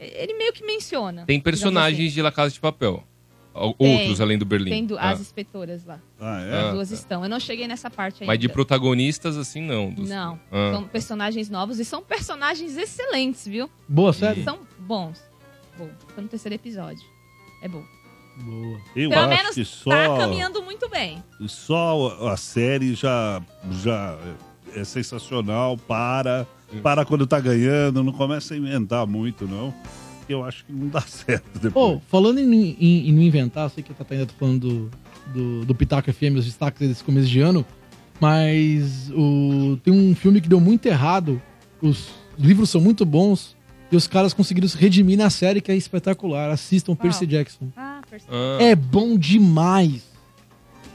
ele 0.00 0.34
meio 0.34 0.52
que 0.52 0.64
menciona. 0.64 1.24
Tem 1.26 1.38
personagens 1.40 2.12
de 2.12 2.22
La 2.22 2.32
Casa 2.32 2.52
de 2.54 2.60
Papel. 2.60 3.04
Ou- 3.52 3.74
Tem. 3.74 3.98
Outros 3.98 4.20
além 4.20 4.38
do 4.38 4.42
assim. 4.44 4.48
Berlim. 4.48 4.70
Tem 4.70 4.86
du- 4.86 4.96
Ah. 4.96 5.10
as 5.10 5.20
inspetoras 5.20 5.84
lá. 5.84 5.98
Ah, 6.20 6.40
é? 6.40 6.52
Ah, 6.54 6.66
As 6.68 6.72
duas 6.74 6.88
tá. 6.88 6.94
estão. 6.94 7.22
Eu 7.24 7.28
não 7.28 7.40
cheguei 7.40 7.66
nessa 7.66 7.90
parte 7.90 8.22
ainda. 8.22 8.26
Mas 8.32 8.38
de 8.38 8.48
protagonistas, 8.48 9.36
assim, 9.36 9.60
não. 9.60 9.90
Dos- 9.90 10.08
Não. 10.08 10.38
Ah. 10.52 10.70
São 10.72 10.84
personagens 10.84 11.50
novos 11.50 11.80
e 11.80 11.84
são 11.84 12.00
personagens 12.02 12.76
excelentes, 12.76 13.44
viu? 13.46 13.68
Boa 13.88 14.12
série? 14.12 14.44
São 14.44 14.60
bons. 14.78 15.20
Bom, 15.76 15.90
tô 16.14 16.22
no 16.22 16.28
terceiro 16.28 16.54
episódio. 16.54 17.02
É 17.62 17.68
bom. 17.68 17.82
Boa. 18.44 18.80
Eu 18.94 19.10
Pelo 19.10 19.20
acho 19.22 19.28
menos 19.28 19.54
que 19.54 19.64
só, 19.64 19.90
tá 19.90 20.16
caminhando 20.18 20.62
muito 20.62 20.88
bem. 20.88 21.22
só 21.48 22.28
a 22.28 22.36
série 22.36 22.94
já, 22.94 23.42
já 23.82 24.16
é 24.76 24.84
sensacional. 24.84 25.76
Para, 25.76 26.46
para 26.82 27.04
quando 27.04 27.26
tá 27.26 27.38
ganhando, 27.40 28.02
não 28.02 28.12
começa 28.12 28.54
a 28.54 28.56
inventar 28.56 29.06
muito, 29.06 29.46
não. 29.46 29.72
Eu 30.28 30.44
acho 30.44 30.64
que 30.64 30.72
não 30.72 30.88
dá 30.88 31.00
certo 31.06 31.58
depois. 31.58 31.72
Pô, 31.72 32.00
falando 32.08 32.38
em, 32.38 32.76
em- 32.80 33.08
em 33.08 33.12
não 33.12 33.22
inventar, 33.22 33.68
sei 33.70 33.82
que 33.82 33.90
a 33.92 33.94
Tata 33.94 34.14
ainda 34.14 34.26
tá 34.26 34.34
falando 34.38 34.60
do, 34.60 34.90
do, 35.34 35.64
do 35.66 35.74
Pitaco 35.74 36.12
FM, 36.12 36.36
os 36.36 36.44
destaques 36.44 36.86
desse 36.88 37.02
começo 37.02 37.28
de 37.28 37.40
ano, 37.40 37.64
mas 38.20 39.10
o, 39.14 39.76
tem 39.82 39.92
um 39.92 40.14
filme 40.14 40.40
que 40.40 40.48
deu 40.48 40.60
muito 40.60 40.86
errado, 40.86 41.40
os 41.82 42.10
livros 42.38 42.70
são 42.70 42.80
muito 42.80 43.04
bons, 43.04 43.56
e 43.90 43.96
os 43.96 44.06
caras 44.06 44.32
conseguiram 44.32 44.68
se 44.68 44.76
redimir 44.78 45.18
na 45.18 45.30
série, 45.30 45.60
que 45.60 45.72
é 45.72 45.74
espetacular. 45.76 46.50
Assistam 46.50 46.94
Qual? 46.94 47.02
Percy 47.02 47.26
Jackson. 47.26 47.68
Ah, 47.76 48.00
percebi. 48.08 48.32
Ah. 48.32 48.58
É 48.62 48.76
bom 48.76 49.18
demais. 49.18 50.04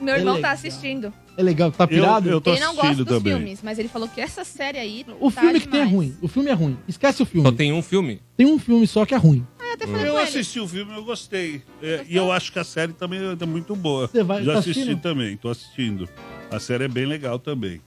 Meu 0.01 0.13
é 0.13 0.19
irmão 0.19 0.41
tá 0.41 0.51
assistindo. 0.51 1.13
É 1.37 1.43
legal, 1.43 1.71
tá 1.71 1.85
pirado? 1.87 2.27
eu, 2.29 2.33
eu 2.33 2.41
tô 2.41 2.51
Ele 2.51 2.59
não 2.61 2.67
gosta 2.75 2.81
assistindo 2.87 3.05
dos 3.05 3.17
também. 3.17 3.33
filmes, 3.37 3.59
mas 3.63 3.77
ele 3.79 3.87
falou 3.89 4.07
que 4.07 4.21
essa 4.21 4.43
série 4.43 4.77
aí. 4.77 5.05
O 5.19 5.31
tá 5.31 5.41
filme 5.41 5.59
que 5.59 5.67
tem 5.67 5.81
é 5.81 5.83
demais. 5.85 5.91
ruim. 5.95 6.17
O 6.21 6.27
filme 6.27 6.49
é 6.49 6.53
ruim. 6.53 6.77
Esquece 6.87 7.21
o 7.23 7.25
filme. 7.25 7.47
Só 7.47 7.51
tem 7.55 7.73
um 7.73 7.81
filme? 7.81 8.21
Tem 8.37 8.45
um 8.45 8.57
filme 8.59 8.85
só 8.87 9.05
que 9.05 9.13
é 9.13 9.17
ruim. 9.17 9.45
Ah, 9.59 9.65
eu 9.67 9.73
até 9.73 9.87
falei 9.87 10.07
Eu 10.07 10.13
com 10.13 10.19
ele. 10.19 10.27
assisti 10.29 10.59
o 10.59 10.67
filme, 10.67 10.93
eu 10.95 11.03
gostei. 11.03 11.61
É, 11.81 12.05
e 12.07 12.15
eu 12.15 12.31
acho 12.31 12.51
que 12.53 12.59
a 12.59 12.63
série 12.63 12.93
também 12.93 13.19
é 13.39 13.45
muito 13.45 13.75
boa. 13.75 14.07
Você 14.07 14.23
vai- 14.23 14.43
Já 14.43 14.53
tá 14.53 14.59
assisti 14.59 14.79
assistindo? 14.81 15.01
também, 15.01 15.35
tô 15.37 15.49
assistindo. 15.49 16.07
A 16.51 16.59
série 16.59 16.85
é 16.85 16.87
bem 16.87 17.05
legal 17.05 17.37
também. 17.39 17.81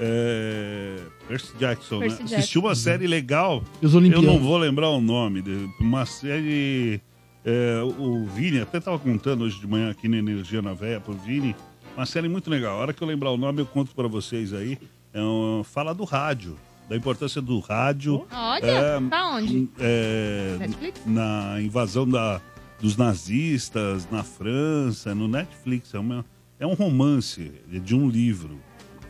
É... 0.00 0.96
Percy 1.28 1.52
Jackson, 1.58 1.98
Percy 1.98 2.14
né? 2.16 2.20
Jackson. 2.22 2.36
Assisti 2.36 2.58
uma 2.58 2.74
série 2.74 3.06
legal. 3.06 3.62
E 3.82 3.86
os 3.86 3.92
Eu 3.92 3.98
Olimpianos. 3.98 4.26
não 4.26 4.38
vou 4.38 4.56
lembrar 4.56 4.88
o 4.90 5.00
nome. 5.00 5.42
de- 5.42 5.68
Uma 5.80 6.06
série. 6.06 7.00
É, 7.44 7.80
o 7.98 8.24
Vini, 8.26 8.60
até 8.60 8.80
tava 8.80 8.98
contando 8.98 9.44
hoje 9.44 9.58
de 9.60 9.66
manhã 9.66 9.90
aqui 9.90 10.08
na 10.08 10.16
Energia 10.16 10.62
na 10.62 10.72
Véia 10.72 11.00
pro 11.00 11.14
Vini. 11.14 11.54
Uma 11.96 12.06
série 12.06 12.28
muito 12.28 12.50
legal. 12.50 12.76
A 12.78 12.80
hora 12.80 12.92
que 12.92 13.02
eu 13.02 13.06
lembrar 13.08 13.30
o 13.30 13.36
nome, 13.36 13.60
eu 13.60 13.66
conto 13.66 13.94
pra 13.94 14.08
vocês 14.08 14.52
aí. 14.52 14.78
É 15.12 15.20
um- 15.22 15.62
fala 15.64 15.94
do 15.94 16.04
rádio. 16.04 16.56
Da 16.88 16.96
importância 16.96 17.40
do 17.40 17.60
rádio. 17.60 18.26
Olha, 18.30 18.66
É, 18.66 19.00
tá 19.08 19.30
onde? 19.36 19.68
é, 19.78 20.56
Netflix? 20.58 21.00
na 21.06 21.56
invasão 21.62 22.06
da, 22.08 22.40
dos 22.80 22.96
nazistas 22.96 24.06
na 24.10 24.22
França, 24.22 25.14
no 25.14 25.26
Netflix. 25.28 25.94
É, 25.94 25.98
uma- 25.98 26.24
é 26.60 26.66
um 26.66 26.74
romance 26.74 27.52
de 27.66 27.94
um 27.94 28.08
livro. 28.08 28.58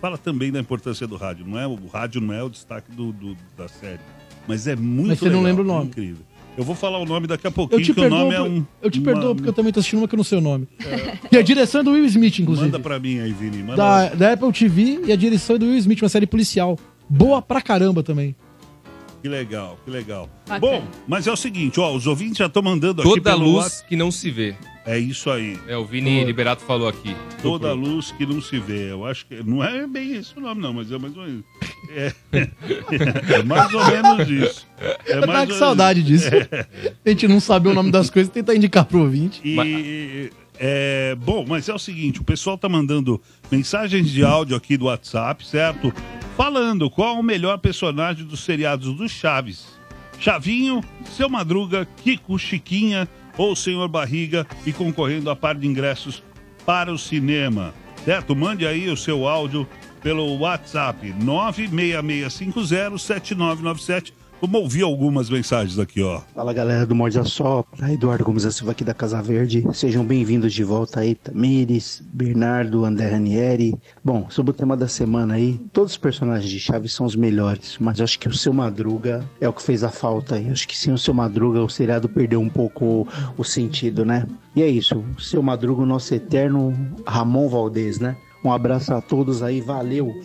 Fala 0.01 0.17
também 0.19 0.53
da 0.53 0.61
importância 0.61 1.07
do 1.07 1.17
rádio. 1.17 1.47
Não 1.47 1.59
é, 1.59 1.67
o 1.67 1.87
rádio 1.87 2.21
não 2.21 2.33
é 2.35 2.43
o 2.43 2.51
destaque 2.51 2.93
do, 2.93 3.11
do- 3.13 3.37
da 3.57 3.67
série. 3.67 4.01
Mas 4.47 4.67
é 4.67 4.77
muito 4.77 5.09
Mas 5.09 5.19
você 5.19 5.25
não 5.31 5.43
legal, 5.43 5.45
lembra 5.45 5.63
o 5.63 5.65
é 5.65 5.69
nome. 5.79 5.87
incrível. 5.89 6.25
Eu 6.57 6.63
vou 6.65 6.75
falar 6.77 6.99
o 6.99 7.05
nome 7.05 7.27
daqui 7.27 7.47
a 7.47 7.51
pouquinho, 7.51 7.81
Eu 7.81 7.85
te 7.85 7.93
que 7.93 7.99
o 7.99 8.03
perdoo, 8.03 8.19
nome 8.21 8.35
é 8.35 8.41
um. 8.43 8.65
eu 8.81 8.91
te 8.91 8.99
uma- 9.01 9.05
perdoo 9.13 9.35
porque 9.35 9.49
eu 9.49 9.53
também 9.53 9.73
tô 9.73 9.81
assistindo 9.81 9.99
uma 10.01 10.09
que 10.09 10.15
eu 10.15 10.19
não 10.19 10.25
sei 10.25 10.39
o 10.39 10.41
nome. 10.41 10.69
E 11.33 11.37
a 11.37 11.43
direção 11.43 11.81
é 11.81 11.85
do 11.85 11.91
Will 11.93 12.05
Smith, 12.05 12.39
inclusive. 12.39 12.67
Manda 12.67 12.79
pra 12.81 12.99
mim 13.01 13.19
aí, 13.19 13.33
Vini. 13.33 13.59
Manda 13.63 13.77
Da, 13.77 14.09
da 14.15 14.33
Apple 14.35 14.53
TV 14.53 15.01
e 15.07 15.13
a 15.13 15.17
direção 15.17 15.57
é 15.57 15.59
do 15.59 15.67
Will 15.67 15.79
Smith, 15.79 16.01
uma 16.03 16.09
série 16.09 16.27
policial. 16.27 16.79
Boa 17.09 17.43
pra 17.43 17.61
caramba 17.61 18.03
também. 18.03 18.37
Que 19.21 19.29
legal, 19.29 19.79
que 19.85 19.91
legal. 19.91 20.29
Bacana. 20.47 20.61
Bom, 20.61 20.85
mas 21.09 21.27
é 21.27 21.33
o 21.33 21.37
seguinte, 21.37 21.81
ó, 21.81 21.91
os 21.95 22.07
ouvintes 22.07 22.37
já 22.37 22.45
estão 22.47 22.63
mandando 22.63 23.01
aqui 23.01 23.09
Toda 23.11 23.31
pelo 23.31 23.53
luz 23.53 23.83
que 23.89 23.97
não 23.97 24.11
se 24.11 24.31
vê. 24.31 24.55
É 24.87 24.99
isso 24.99 25.31
aí. 25.31 25.59
É, 25.67 25.75
o 25.79 25.85
Vini 25.87 26.23
Liberato 26.25 26.63
falou 26.63 26.87
aqui. 26.87 27.17
Toda 27.41 27.73
luz 27.73 28.13
que 28.13 28.27
não 28.27 28.43
se 28.43 28.59
vê. 28.59 28.91
Eu 28.93 29.07
acho 29.07 29.25
que 29.27 29.43
não 29.43 29.65
é 29.65 29.87
bem 29.87 30.13
esse 30.17 30.37
o 30.37 30.41
nome, 30.43 30.61
não, 30.61 30.75
mas 30.75 30.93
é 30.93 30.99
mais 30.99 31.17
ou 31.17 31.23
menos. 31.25 31.43
É, 31.91 32.13
é 33.35 33.43
mais 33.43 33.73
ou 33.73 33.85
menos 33.87 34.29
isso. 34.29 34.67
É 35.07 35.27
mais 35.27 35.51
ou 35.51 35.57
saudade 35.57 36.03
disso. 36.03 36.29
É. 36.29 36.67
A 37.05 37.09
gente 37.11 37.29
não 37.29 37.41
sabe 37.41 37.69
o 37.69 37.75
nome 37.75 37.91
das 37.91 38.11
coisas, 38.11 38.33
tentar 38.33 38.55
indicar 38.55 38.85
pro 38.85 39.01
ouvinte. 39.01 39.41
E, 39.45 40.31
é, 40.59 41.17
bom, 41.17 41.45
mas 41.47 41.69
é 41.69 41.75
o 41.75 41.79
seguinte, 41.79 42.21
o 42.21 42.25
pessoal 42.25 42.57
tá 42.57 42.69
mandando 42.69 43.21
mensagens 43.51 44.09
de 44.09 44.25
áudio 44.25 44.57
aqui 44.57 44.77
do 44.77 44.87
WhatsApp, 44.87 45.47
certo? 45.47 45.93
Falando 46.37 46.89
qual 46.89 47.19
o 47.19 47.23
melhor 47.23 47.59
personagem 47.59 48.25
dos 48.25 48.41
seriados 48.41 48.93
do 48.95 49.09
Chaves. 49.09 49.67
Chavinho, 50.19 50.81
Seu 51.17 51.29
Madruga, 51.29 51.87
Kiko, 52.03 52.39
Chiquinha 52.39 53.09
ou 53.37 53.57
Senhor 53.57 53.89
Barriga 53.89 54.47
e 54.65 54.73
concorrendo 54.73 55.29
a 55.29 55.37
par 55.37 55.57
de 55.57 55.67
ingressos 55.67 56.23
para 56.65 56.93
o 56.93 56.99
cinema. 56.99 57.75
Certo? 58.05 58.37
Mande 58.37 58.67
aí 58.67 58.89
o 58.89 58.97
seu 58.97 59.27
áudio 59.27 59.67
pelo 60.05 60.37
WhatsApp 60.37 61.13
966507997. 61.19 64.13
Vamos 64.39 64.61
ouvir 64.61 64.83
algumas 64.83 65.31
mensagens 65.31 65.79
aqui, 65.79 66.03
ó. 66.03 66.21
Fala 66.35 66.53
galera 66.53 66.85
do 66.85 66.95
Morde 66.95 67.19
a 67.19 67.25
Sopra, 67.25 67.91
Eduardo 67.91 68.23
Gomes 68.23 68.43
da 68.43 68.51
Silva 68.51 68.73
aqui 68.73 68.85
da 68.85 68.93
Casa 68.93 69.23
Verde. 69.23 69.65
Sejam 69.73 70.05
bem-vindos 70.05 70.53
de 70.53 70.63
volta 70.63 71.01
aí, 71.01 71.15
Tamires, 71.15 72.03
Bernardo, 72.13 72.85
André 72.85 73.09
Ranieri. 73.09 73.75
Bom, 74.05 74.27
sobre 74.29 74.51
o 74.51 74.55
tema 74.55 74.77
da 74.77 74.87
semana 74.87 75.37
aí, 75.37 75.59
todos 75.73 75.93
os 75.93 75.99
personagens 75.99 76.51
de 76.51 76.61
Chaves 76.61 76.93
são 76.93 77.07
os 77.07 77.17
melhores, 77.17 77.79
mas 77.81 77.99
acho 77.99 78.19
que 78.19 78.29
o 78.29 78.35
Seu 78.35 78.53
Madruga 78.53 79.25
é 79.41 79.49
o 79.49 79.55
que 79.55 79.63
fez 79.63 79.83
a 79.83 79.89
falta 79.89 80.35
aí. 80.35 80.51
Acho 80.51 80.69
que 80.69 80.77
sem 80.77 80.93
o 80.93 80.99
Seu 80.99 81.15
Madruga 81.15 81.63
o 81.63 81.71
seriado 81.71 82.11
perdeu 82.11 82.43
um 82.43 82.51
pouco 82.51 82.85
o, 82.85 83.09
o 83.39 83.45
sentido, 83.45 84.05
né? 84.05 84.27
E 84.55 84.63
é 84.63 84.69
isso, 84.69 85.03
o 85.17 85.21
Seu 85.23 85.43
Madruga, 85.43 85.81
o 85.81 85.87
nosso 85.87 86.15
eterno 86.15 86.75
Ramon 87.07 87.49
Valdez, 87.49 87.99
né? 87.99 88.15
Um 88.45 88.53
abraço 88.53 88.93
a 88.93 89.01
todos 89.01 89.43
aí, 89.43 89.61
valeu! 89.61 90.23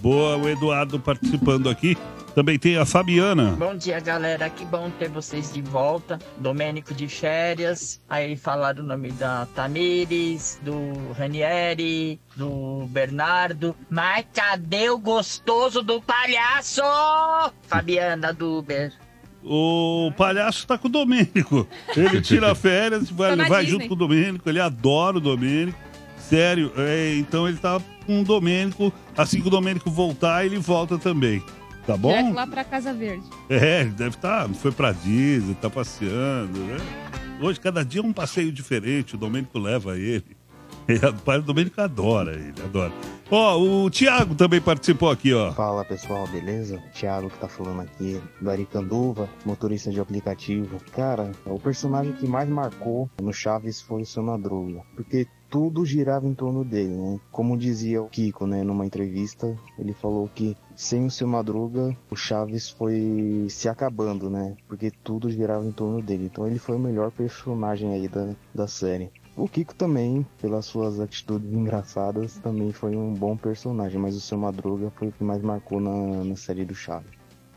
Boa, 0.00 0.36
o 0.36 0.48
Eduardo 0.48 1.00
participando 1.00 1.68
aqui. 1.68 1.96
Também 2.34 2.58
tem 2.58 2.76
a 2.76 2.84
Fabiana. 2.84 3.52
Bom 3.58 3.74
dia, 3.74 3.98
galera. 3.98 4.50
Que 4.50 4.62
bom 4.66 4.90
ter 4.90 5.08
vocês 5.08 5.52
de 5.54 5.62
volta. 5.62 6.18
Domênico 6.36 6.92
de 6.92 7.08
férias. 7.08 8.00
Aí 8.08 8.36
falaram 8.36 8.84
o 8.84 8.86
nome 8.86 9.10
da 9.12 9.46
Tamires, 9.54 10.60
do 10.62 10.76
Ranieri, 11.14 12.20
do 12.36 12.86
Bernardo. 12.90 13.74
Mas 13.88 14.26
cadê 14.34 14.90
o 14.90 14.98
gostoso 14.98 15.82
do 15.82 16.00
palhaço? 16.02 16.82
Fabiana 17.62 18.34
do 18.34 18.58
Uber. 18.58 18.92
O 19.42 20.12
palhaço 20.16 20.66
tá 20.66 20.76
com 20.76 20.88
o 20.88 20.90
Domênico. 20.90 21.66
Ele 21.96 22.20
tira 22.20 22.52
férias, 22.54 23.08
vai, 23.08 23.34
vai 23.34 23.64
Disney. 23.64 23.66
junto 23.66 23.88
com 23.88 23.94
o 23.94 23.96
Domênico. 23.96 24.48
Ele 24.48 24.60
adora 24.60 25.16
o 25.16 25.20
Domênico. 25.20 25.85
Sério. 26.28 26.72
é, 26.76 27.16
então 27.16 27.48
ele 27.48 27.56
tá 27.58 27.80
com 28.04 28.20
o 28.20 28.24
Domênico. 28.24 28.92
Assim 29.16 29.40
que 29.40 29.48
o 29.48 29.50
Domênico 29.50 29.90
voltar, 29.90 30.44
ele 30.44 30.58
volta 30.58 30.98
também. 30.98 31.42
Tá 31.86 31.96
bom? 31.96 32.08
Direto 32.08 32.34
lá 32.34 32.46
pra 32.46 32.64
Casa 32.64 32.92
Verde. 32.92 33.24
É, 33.48 33.82
ele 33.82 33.90
deve 33.90 34.16
estar. 34.16 34.48
foi 34.54 34.72
pra 34.72 34.92
Disney, 34.92 35.54
tá 35.54 35.70
passeando, 35.70 36.58
né? 36.58 36.76
Hoje, 37.40 37.60
cada 37.60 37.84
dia 37.84 38.00
é 38.00 38.04
um 38.04 38.12
passeio 38.12 38.50
diferente. 38.50 39.14
O 39.14 39.18
Domênico 39.18 39.58
leva 39.58 39.96
ele. 39.98 40.24
O 40.88 41.22
pai 41.22 41.40
do 41.40 41.46
Domênico 41.46 41.80
adora 41.80 42.32
ele, 42.34 42.54
adora. 42.64 42.92
Ó, 43.28 43.58
o 43.58 43.90
Thiago 43.90 44.36
também 44.36 44.60
participou 44.60 45.10
aqui, 45.10 45.34
ó. 45.34 45.50
Fala 45.52 45.84
pessoal, 45.84 46.28
beleza? 46.28 46.80
Thiago 46.94 47.28
que 47.28 47.38
tá 47.38 47.48
falando 47.48 47.80
aqui 47.80 48.20
do 48.40 48.48
Aricanduva, 48.48 49.28
motorista 49.44 49.90
de 49.90 49.98
aplicativo. 49.98 50.78
Cara, 50.94 51.32
o 51.44 51.58
personagem 51.58 52.12
que 52.12 52.28
mais 52.28 52.48
marcou 52.48 53.10
no 53.20 53.32
Chaves 53.32 53.80
foi 53.80 54.02
o 54.02 54.06
seu 54.06 54.22
Madruga, 54.22 54.82
porque 54.94 55.26
tudo 55.48 55.84
girava 55.84 56.26
em 56.26 56.34
torno 56.34 56.64
dele, 56.64 56.94
né? 56.94 57.20
Como 57.30 57.56
dizia 57.56 58.02
o 58.02 58.08
Kiko, 58.08 58.46
né, 58.46 58.62
numa 58.62 58.86
entrevista, 58.86 59.56
ele 59.78 59.92
falou 59.92 60.28
que 60.34 60.56
sem 60.74 61.06
o 61.06 61.10
seu 61.10 61.26
Madruga, 61.26 61.96
o 62.10 62.16
Chaves 62.16 62.68
foi 62.68 63.46
se 63.48 63.68
acabando, 63.68 64.28
né? 64.28 64.56
Porque 64.68 64.90
tudo 64.90 65.30
girava 65.30 65.64
em 65.64 65.72
torno 65.72 66.02
dele. 66.02 66.26
Então 66.26 66.46
ele 66.46 66.58
foi 66.58 66.76
o 66.76 66.80
melhor 66.80 67.10
personagem 67.10 67.92
aí 67.92 68.08
da, 68.08 68.34
da 68.54 68.66
série. 68.66 69.10
O 69.36 69.46
Kiko 69.46 69.74
também, 69.74 70.26
pelas 70.40 70.64
suas 70.64 70.98
atitudes 70.98 71.52
engraçadas, 71.52 72.38
também 72.38 72.72
foi 72.72 72.96
um 72.96 73.12
bom 73.12 73.36
personagem, 73.36 74.00
mas 74.00 74.16
o 74.16 74.20
seu 74.20 74.38
Madruga 74.38 74.90
foi 74.96 75.08
o 75.08 75.12
que 75.12 75.22
mais 75.22 75.42
marcou 75.42 75.78
na, 75.78 76.24
na 76.24 76.36
série 76.36 76.64
do 76.64 76.74
Chaves. 76.74 77.10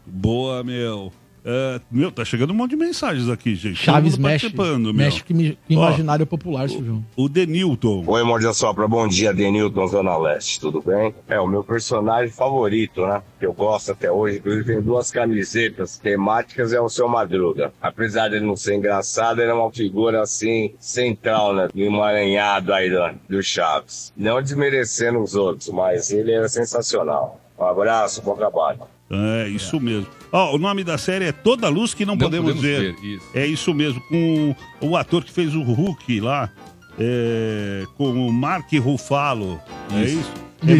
Boa, 0.05 0.63
meu. 0.63 1.11
É, 1.43 1.79
meu, 1.89 2.11
tá 2.11 2.25
chegando 2.25 2.51
um 2.51 2.55
monte 2.55 2.71
de 2.71 2.75
mensagens 2.75 3.29
aqui, 3.29 3.55
gente. 3.55 3.75
Chaves 3.77 4.17
mundo 4.17 4.27
mexe, 4.27 4.49
participando, 4.49 4.85
meu. 4.85 4.93
mexe 4.93 5.23
com 5.23 5.33
com 5.33 5.79
Ó, 5.79 5.87
imaginário 5.87 6.25
popular, 6.25 6.69
Silvio. 6.69 7.03
O 7.15 7.29
Denilton. 7.29 8.03
Oi, 8.05 8.23
Morde 8.23 8.53
Sopra, 8.53 8.87
bom 8.87 9.07
dia, 9.07 9.33
Denilton, 9.33 9.87
Zona 9.87 10.17
Leste, 10.17 10.59
tudo 10.59 10.81
bem? 10.81 11.13
É, 11.27 11.39
o 11.39 11.47
meu 11.47 11.63
personagem 11.63 12.31
favorito, 12.31 13.05
né? 13.05 13.21
Que 13.39 13.45
eu 13.45 13.53
gosto 13.53 13.91
até 13.91 14.11
hoje, 14.11 14.37
inclusive 14.37 14.65
tem 14.65 14.81
duas 14.81 15.11
camisetas 15.11 15.97
temáticas, 15.97 16.73
é 16.73 16.79
o 16.81 16.89
Seu 16.89 17.07
Madruga. 17.07 17.71
Apesar 17.81 18.27
de 18.29 18.35
ele 18.35 18.45
não 18.45 18.55
ser 18.55 18.75
engraçado, 18.75 19.41
ele 19.41 19.51
é 19.51 19.53
uma 19.53 19.71
figura, 19.71 20.21
assim, 20.21 20.73
central, 20.79 21.53
né? 21.53 21.69
Do 21.73 21.81
emaranhado 21.81 22.73
aí 22.73 22.89
do, 22.89 23.37
do 23.37 23.41
Chaves. 23.41 24.11
Não 24.17 24.41
desmerecendo 24.41 25.19
os 25.19 25.35
outros, 25.35 25.69
mas 25.69 26.11
ele 26.11 26.31
era 26.31 26.49
sensacional. 26.49 27.39
Um 27.57 27.65
abraço, 27.65 28.21
bom 28.21 28.35
trabalho. 28.35 28.79
É, 29.09 29.47
isso 29.47 29.79
mesmo. 29.79 30.07
Ó, 30.31 30.55
o 30.55 30.57
nome 30.59 30.83
da 30.83 30.97
série 30.97 31.25
é 31.25 31.31
Toda 31.31 31.67
Luz 31.69 31.93
que 31.93 32.05
não, 32.05 32.13
Não 32.15 32.19
podemos, 32.19 32.53
podemos 32.55 32.61
ver. 32.61 32.95
ver, 32.95 33.03
isso. 33.05 33.25
É 33.33 33.45
isso 33.45 33.73
mesmo, 33.73 33.99
com 34.01 34.55
o 34.81 34.95
ator 34.95 35.23
que 35.23 35.31
fez 35.31 35.55
o 35.55 35.61
Hulk 35.63 36.19
lá, 36.21 36.51
é, 36.99 37.85
com 37.97 38.27
o 38.27 38.31
Mark 38.31 38.71
Ruffalo. 38.73 39.59
É 39.95 40.03
Isso. 40.03 40.19
isso? 40.19 40.33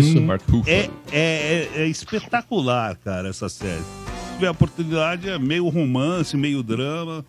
Isso, 0.09 0.17
É, 0.17 0.21
Mark 0.21 0.41
Ruffalo. 0.49 0.65
É, 0.75 0.89
é, 1.11 1.69
é- 1.75 1.81
é 1.83 1.87
espetacular, 1.87 2.95
cara, 2.97 3.29
essa 3.29 3.47
série. 3.49 3.79
Se 3.81 4.33
tiver 4.35 4.47
a 4.47 4.51
oportunidade, 4.51 5.29
é 5.29 5.39
meio 5.39 5.67
romance, 5.69 6.35
meio 6.37 6.61
drama. 6.61 7.25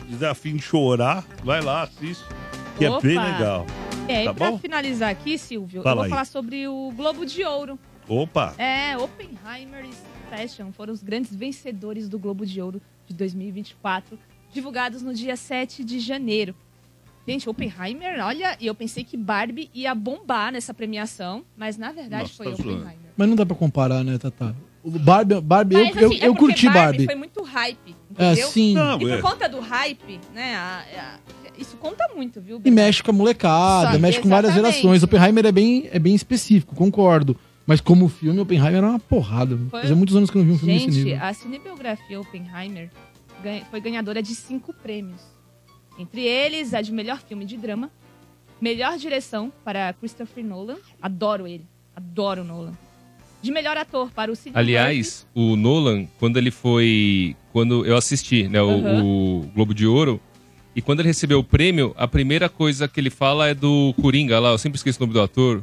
Se 0.00 0.04
quiser 0.06 0.28
a 0.28 0.34
fim 0.34 0.56
de 0.56 0.62
chorar, 0.62 1.24
vai 1.44 1.60
lá, 1.62 1.82
assiste. 1.84 2.24
Que 2.76 2.86
Opa! 2.86 2.98
é 2.98 3.00
bem 3.08 3.18
legal. 3.18 3.66
É, 4.08 4.24
Tá 4.24 4.30
e 4.32 4.34
pra 4.34 4.50
bom? 4.50 4.58
finalizar 4.58 5.10
aqui, 5.10 5.38
Silvio, 5.38 5.82
Fala 5.82 5.92
eu 5.92 5.96
vou 5.96 6.04
aí. 6.04 6.10
falar 6.10 6.24
sobre 6.24 6.66
o 6.66 6.92
Globo 6.96 7.24
de 7.24 7.44
Ouro. 7.44 7.78
Opa! 8.08 8.52
É, 8.58 8.96
Oppenheimer 8.98 9.84
Succession 10.36 10.72
foram 10.72 10.92
os 10.92 11.02
grandes 11.02 11.34
vencedores 11.34 12.08
do 12.08 12.18
Globo 12.18 12.46
de 12.46 12.60
Ouro 12.60 12.80
de 13.06 13.14
2024, 13.14 14.18
divulgados 14.52 15.02
no 15.02 15.12
dia 15.12 15.36
7 15.36 15.84
de 15.84 16.00
janeiro. 16.00 16.54
Gente, 17.28 17.48
Oppenheimer, 17.48 18.24
olha, 18.24 18.56
e 18.60 18.66
eu 18.66 18.74
pensei 18.74 19.04
que 19.04 19.16
Barbie 19.16 19.70
ia 19.72 19.94
bombar 19.94 20.50
nessa 20.52 20.74
premiação, 20.74 21.44
mas 21.56 21.76
na 21.76 21.92
verdade 21.92 22.22
Nossa, 22.24 22.34
foi 22.34 22.46
tá 22.50 22.54
zoando. 22.56 22.70
Oppenheimer. 22.70 23.10
Mas 23.16 23.28
não 23.28 23.36
dá 23.36 23.46
pra 23.46 23.54
comparar, 23.54 24.02
né, 24.02 24.18
Tata? 24.18 24.56
O 24.82 24.90
Barbie, 24.90 25.40
Barbie 25.40 25.76
Mas, 25.76 25.96
eu, 25.96 26.08
assim, 26.08 26.16
eu, 26.18 26.22
é 26.24 26.26
eu 26.28 26.34
curti 26.34 26.68
Barbie. 26.68 27.04
Foi 27.04 27.14
muito 27.14 27.40
hype, 27.44 27.94
É, 28.18 28.32
entendeu? 28.32 28.48
sim. 28.48 28.74
Não, 28.74 28.96
e 28.96 29.00
por 29.00 29.10
é. 29.12 29.20
conta 29.20 29.48
do 29.48 29.60
hype, 29.60 30.18
né, 30.34 30.56
a- 30.56 30.84
a- 30.98 31.18
isso 31.56 31.76
conta 31.76 32.08
muito, 32.16 32.40
viu? 32.40 32.60
E 32.64 32.70
mexe 32.70 33.00
com 33.00 33.12
a 33.12 33.14
molecada, 33.14 33.92
Só- 33.92 33.98
mexe 34.00 34.18
com 34.20 34.28
várias 34.28 34.52
exatamente. 34.52 34.74
gerações. 34.80 35.02
Oppenheimer 35.04 35.46
é 35.46 35.52
bem, 35.52 35.88
é 35.92 35.98
bem 36.00 36.14
específico, 36.16 36.74
concordo. 36.74 37.36
Mas 37.66 37.80
como 37.80 38.08
filme, 38.08 38.40
Oppenheimer 38.40 38.78
era 38.78 38.88
uma 38.88 38.98
porrada. 38.98 39.56
Foi- 39.70 39.80
Fazia 39.82 39.96
muitos 39.96 40.16
anos 40.16 40.30
que 40.30 40.36
eu 40.36 40.40
não 40.42 40.48
vi 40.48 40.54
um 40.54 40.58
filme 40.58 40.78
Gente, 40.78 40.86
desse 40.90 41.04
nível. 41.04 41.18
a 41.22 41.32
cinebiografia 41.32 42.20
Oppenheimer 42.20 42.90
foi 43.70 43.80
ganhadora 43.80 44.22
de 44.22 44.34
cinco 44.34 44.72
prêmios. 44.72 45.20
Entre 45.98 46.22
eles, 46.22 46.74
a 46.74 46.80
de 46.82 46.92
melhor 46.92 47.20
filme 47.20 47.44
de 47.44 47.56
drama, 47.56 47.90
melhor 48.60 48.96
direção 48.98 49.52
para 49.64 49.92
Christopher 49.92 50.44
Nolan. 50.44 50.76
Adoro 51.00 51.46
ele. 51.46 51.66
Adoro 51.94 52.42
Nolan. 52.44 52.72
De 53.42 53.50
melhor 53.50 53.76
ator 53.76 54.10
para 54.12 54.30
o 54.30 54.36
Cillian 54.36 54.56
Aliás, 54.58 55.26
o 55.34 55.56
Nolan, 55.56 56.06
quando 56.18 56.36
ele 56.36 56.50
foi. 56.50 57.36
Quando 57.52 57.84
eu 57.84 57.96
assisti, 57.96 58.48
né, 58.48 58.62
o, 58.62 58.70
Aham. 58.70 59.04
o 59.04 59.50
Globo 59.54 59.74
de 59.74 59.86
Ouro, 59.86 60.20
e 60.74 60.80
quando 60.80 61.00
ele 61.00 61.08
recebeu 61.08 61.40
o 61.40 61.44
prêmio, 61.44 61.92
a 61.98 62.06
primeira 62.08 62.48
coisa 62.48 62.86
que 62.88 62.98
ele 63.00 63.10
fala 63.10 63.48
é 63.48 63.54
do 63.54 63.92
Coringa 64.00 64.38
lá, 64.38 64.50
eu 64.52 64.58
sempre 64.58 64.76
esqueço 64.76 64.98
o 64.98 65.02
nome 65.02 65.12
do 65.12 65.20
ator. 65.20 65.62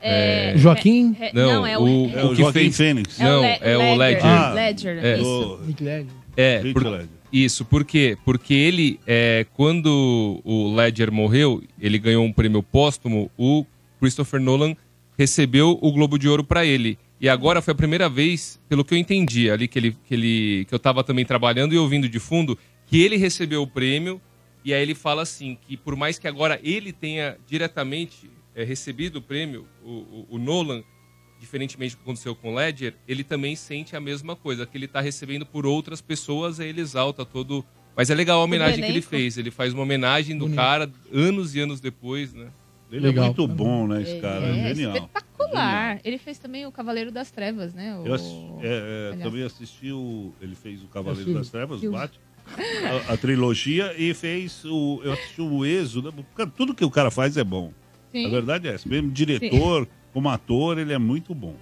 É, 0.00 0.52
Joaquim? 0.56 1.16
é, 1.20 1.32
Não, 1.32 1.46
não, 1.54 1.66
é 1.66 1.76
o- 1.78 1.82
o, 1.82 2.10
É 2.16 2.22
o 2.22 2.26
o 2.26 2.30
que 2.30 2.36
Joaquim 2.36 2.52
fez. 2.60 2.76
Fênix. 2.76 3.18
Não, 3.18 3.44
É 3.44 3.58
é 3.62 3.76
o 3.76 3.80
o 3.80 3.94
Ledger. 3.96 4.26
Ah, 4.26 4.52
Ledger, 4.52 5.04
É. 5.04 5.18
isso. 5.18 5.60
É, 6.36 6.72
por- 6.72 6.86
Ledger. 6.86 7.08
isso, 7.32 7.64
por 7.64 7.84
quê? 7.84 8.16
Porque 8.24 8.54
ele, 8.54 9.00
é, 9.06 9.44
quando 9.54 10.40
o 10.44 10.74
Ledger 10.74 11.10
morreu, 11.10 11.62
ele 11.80 11.98
ganhou 11.98 12.24
um 12.24 12.32
prêmio 12.32 12.62
póstumo, 12.62 13.30
o 13.36 13.64
Christopher 14.00 14.40
Nolan 14.40 14.76
recebeu 15.18 15.76
o 15.82 15.90
Globo 15.92 16.16
de 16.18 16.28
Ouro 16.28 16.44
pra 16.44 16.64
ele. 16.64 16.96
E 17.20 17.28
agora 17.28 17.60
foi 17.60 17.72
a 17.72 17.74
primeira 17.74 18.08
vez, 18.08 18.60
pelo 18.68 18.84
que 18.84 18.94
eu 18.94 18.98
entendi 18.98 19.50
ali, 19.50 19.66
que, 19.66 19.76
ele, 19.78 19.96
que, 20.06 20.14
ele, 20.14 20.64
que 20.68 20.72
eu 20.72 20.78
tava 20.78 21.02
também 21.02 21.24
trabalhando 21.24 21.74
e 21.74 21.78
ouvindo 21.78 22.08
de 22.08 22.20
fundo, 22.20 22.56
que 22.86 23.02
ele 23.02 23.16
recebeu 23.16 23.60
o 23.62 23.66
prêmio, 23.66 24.20
e 24.64 24.72
aí 24.72 24.80
ele 24.80 24.94
fala 24.94 25.22
assim, 25.22 25.58
que 25.66 25.76
por 25.76 25.96
mais 25.96 26.16
que 26.20 26.28
agora 26.28 26.60
ele 26.62 26.92
tenha 26.92 27.36
diretamente 27.48 28.30
é, 28.54 28.64
recebido 28.64 29.16
o 29.16 29.22
prêmio, 29.22 29.66
o, 29.84 29.90
o- 29.90 30.26
o 30.30 30.38
Nolan, 30.38 30.82
diferentemente 31.40 31.94
do 31.94 31.98
que 31.98 32.02
aconteceu 32.02 32.34
com 32.34 32.52
o 32.52 32.54
Ledger, 32.56 32.94
ele 33.06 33.22
também 33.22 33.54
sente 33.54 33.94
a 33.94 34.00
mesma 34.00 34.34
coisa, 34.34 34.66
que 34.66 34.76
ele 34.76 34.86
está 34.86 35.00
recebendo 35.00 35.46
por 35.46 35.64
outras 35.66 36.00
pessoas, 36.00 36.58
aí 36.58 36.68
ele 36.68 36.80
exalta 36.80 37.24
todo. 37.24 37.64
Mas 37.96 38.10
é 38.10 38.14
legal 38.14 38.40
a 38.40 38.44
homenagem 38.44 38.82
que 38.84 38.90
ele 38.90 39.02
fez. 39.02 39.36
Ele 39.38 39.50
faz 39.50 39.72
uma 39.72 39.82
homenagem 39.82 40.36
do 40.36 40.44
Bonito. 40.44 40.56
cara 40.56 40.90
anos 41.12 41.54
e 41.54 41.60
anos 41.60 41.80
depois, 41.80 42.32
né? 42.32 42.48
Ele 42.90 43.06
Legal. 43.06 43.24
é 43.24 43.26
muito 43.26 43.46
bom, 43.46 43.86
né, 43.86 44.02
esse 44.02 44.18
cara? 44.20 44.46
É, 44.46 44.70
É, 44.70 44.74
genial. 44.74 44.96
espetacular. 44.96 46.00
Ele 46.04 46.16
fez 46.18 46.38
também 46.38 46.64
o 46.66 46.72
Cavaleiro 46.72 47.10
das 47.12 47.30
Trevas, 47.30 47.74
né? 47.74 47.96
O... 47.98 48.06
Eu 48.06 48.14
assi- 48.14 48.34
é, 48.62 49.12
é, 49.14 49.22
também 49.22 49.42
assisti 49.42 49.92
o. 49.92 50.32
Ele 50.40 50.54
fez 50.54 50.82
o 50.82 50.86
Cavaleiro 50.88 51.34
das 51.34 51.50
Trevas, 51.50 51.80
Filme. 51.80 51.96
Batman, 51.96 52.22
a, 53.08 53.12
a 53.12 53.16
trilogia, 53.16 53.94
e 53.98 54.14
fez 54.14 54.64
o. 54.64 55.00
Eu 55.04 55.12
assisti 55.12 55.42
o 55.42 55.66
Êxodo. 55.66 56.14
Cara, 56.34 56.50
Tudo 56.56 56.74
que 56.74 56.84
o 56.84 56.90
cara 56.90 57.10
faz 57.10 57.36
é 57.36 57.44
bom. 57.44 57.72
Sim. 58.22 58.26
A 58.26 58.30
verdade 58.30 58.68
é 58.68 58.74
essa. 58.74 58.88
Mesmo 58.88 59.10
diretor, 59.10 59.86
como 60.12 60.28
ator, 60.28 60.78
ele 60.78 60.92
é 60.92 60.98
muito 60.98 61.34
bom. 61.34 61.54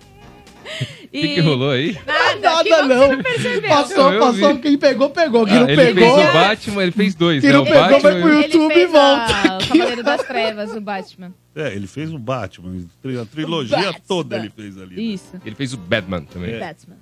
O 0.64 1.09
que, 1.12 1.34
que 1.34 1.40
rolou 1.40 1.70
aí? 1.70 1.96
Nada, 2.07 2.40
Nada 2.40 2.82
não. 2.88 3.22
Passou, 3.68 4.12
Eu 4.12 4.20
passou. 4.20 4.54
vi. 4.57 4.61
Quem 4.62 4.76
pegou, 4.78 5.11
pegou. 5.11 5.46
Quem 5.46 5.57
Ah, 5.57 5.61
não 5.61 5.68
ele 5.68 5.76
pegou. 5.94 6.16
fez 6.16 6.28
o 6.28 6.32
Batman, 6.32 6.82
ele 6.82 6.92
fez 6.92 7.14
dois, 7.14 7.40
Quem 7.40 7.50
né? 7.50 7.57
não 7.57 7.62
O 7.62 7.66
pegou, 7.66 8.00
vai 8.00 8.20
pro 8.20 8.30
o- 8.30 8.40
YouTube 8.42 8.74
e 8.76 8.86
volta. 8.86 9.32
a- 9.32 9.59
o 9.59 9.68
Cavaleiro 9.68 10.02
das 10.02 10.22
Trevas, 10.24 10.74
o 10.74 10.80
Batman. 10.80 11.32
É, 11.54 11.72
ele 11.74 11.86
fez 11.86 12.12
o 12.12 12.18
Batman. 12.18 12.84
A 13.22 13.24
trilogia 13.26 13.76
Batman. 13.76 14.00
toda 14.09 14.36
ele 14.38 14.50
fez 14.50 14.76
ali. 14.76 14.96
né? 14.96 15.02
Isso. 15.02 15.40
Ele 15.44 15.54
fez 15.54 15.72
o 15.72 15.76
Batman 15.76 16.22
também. 16.22 16.54
É. 16.54 16.59
Batman. 16.59 16.96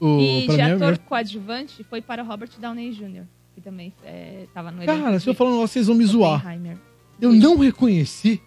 O, 0.00 0.20
E 0.20 0.46
pra 0.46 0.54
de 0.56 0.62
mim 0.62 0.68
é 0.68 0.72
ator 0.72 0.78
melhor- 0.78 0.98
coadjuvante 0.98 1.84
foi 1.84 2.00
para 2.00 2.22
Robert 2.22 2.50
Downey 2.60 2.92
Jr., 2.92 3.22
que 3.54 3.60
também 3.60 3.92
é, 4.04 4.44
tava 4.54 4.70
no 4.70 4.84
Cara, 4.84 5.18
se 5.18 5.28
eu 5.28 5.34
falar 5.34 5.50
um 5.50 5.54
negócio, 5.54 5.72
vocês 5.74 5.86
vão 5.88 5.96
me 5.96 6.04
zoar. 6.04 6.44
Eu 7.20 7.32
não 7.32 7.58
reconheci. 7.58 8.40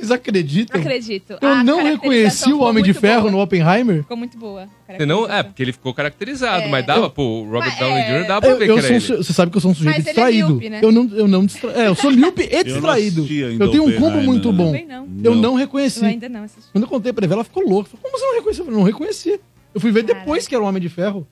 Vocês 0.00 0.10
acreditam? 0.10 0.80
Acredito. 0.80 1.36
Eu 1.40 1.48
A 1.48 1.62
não 1.62 1.82
reconheci 1.84 2.52
o 2.52 2.60
Homem 2.60 2.82
de 2.82 2.92
Ferro 2.94 3.22
boa. 3.22 3.32
no 3.32 3.40
Oppenheimer. 3.40 3.98
Ficou 4.02 4.16
muito 4.16 4.36
boa. 4.38 4.66
Você 4.88 5.06
não, 5.06 5.30
é, 5.30 5.42
porque 5.42 5.62
ele 5.62 5.72
ficou 5.72 5.94
caracterizado, 5.94 6.64
É. 6.64 6.68
mas 6.68 6.84
dava, 6.86 7.08
pô, 7.10 7.42
o 7.42 7.50
Robert 7.50 7.78
Downey 7.78 7.98
é- 8.02 8.18
Jr. 8.22 8.26
dava 8.26 8.40
pra 8.40 8.50
Eu, 8.50 8.58
ver 8.58 8.68
eu 8.70 8.74
que 8.78 8.86
era 8.86 9.00
sou 9.00 9.16
você 9.18 9.32
sabe 9.32 9.50
que 9.50 9.56
eu 9.56 9.60
sou 9.60 9.70
um 9.70 9.74
sujeito 9.74 9.96
Mas 9.98 10.06
ele 10.06 10.10
é 10.10 10.12
distraído. 10.12 10.48
míope, 10.48 10.70
né? 10.70 10.80
Eu 10.82 10.90
não, 10.92 11.08
eu 11.14 11.28
não 11.28 11.46
distra... 11.46 11.70
É, 11.72 11.86
eu 11.88 11.94
sou 11.94 12.10
míope 12.10 12.42
e 12.50 12.64
distraído. 12.64 13.22
ainda 13.22 13.64
Eu 13.64 13.70
tenho 13.70 13.84
um 13.86 13.92
combo 13.92 14.20
muito 14.22 14.50
né? 14.50 14.56
bom. 14.58 14.72
Não. 14.88 15.08
Eu 15.22 15.34
Não. 15.34 15.54
reconheci. 15.54 16.00
Eu 16.00 16.08
ainda 16.08 16.28
não 16.28 16.42
assisti. 16.44 16.70
Quando 16.72 16.84
eu 16.84 16.88
contei 16.88 17.12
pra 17.12 17.24
ela, 17.24 17.34
ela 17.34 17.44
ficou 17.44 17.62
louca. 17.62 17.90
Falou, 17.90 18.02
Como 18.02 18.18
você 18.18 18.24
não 18.26 18.34
reconheceu? 18.34 18.62
Eu 18.62 18.66
falei, 18.66 18.78
não 18.80 18.86
reconheci. 18.86 19.40
Eu 19.74 19.80
fui 19.80 19.92
ver 19.92 20.02
Caraca. 20.02 20.20
depois 20.20 20.48
que 20.48 20.54
era 20.54 20.64
o 20.64 20.66
Homem 20.66 20.82
de 20.82 20.88
Ferro. 20.88 21.26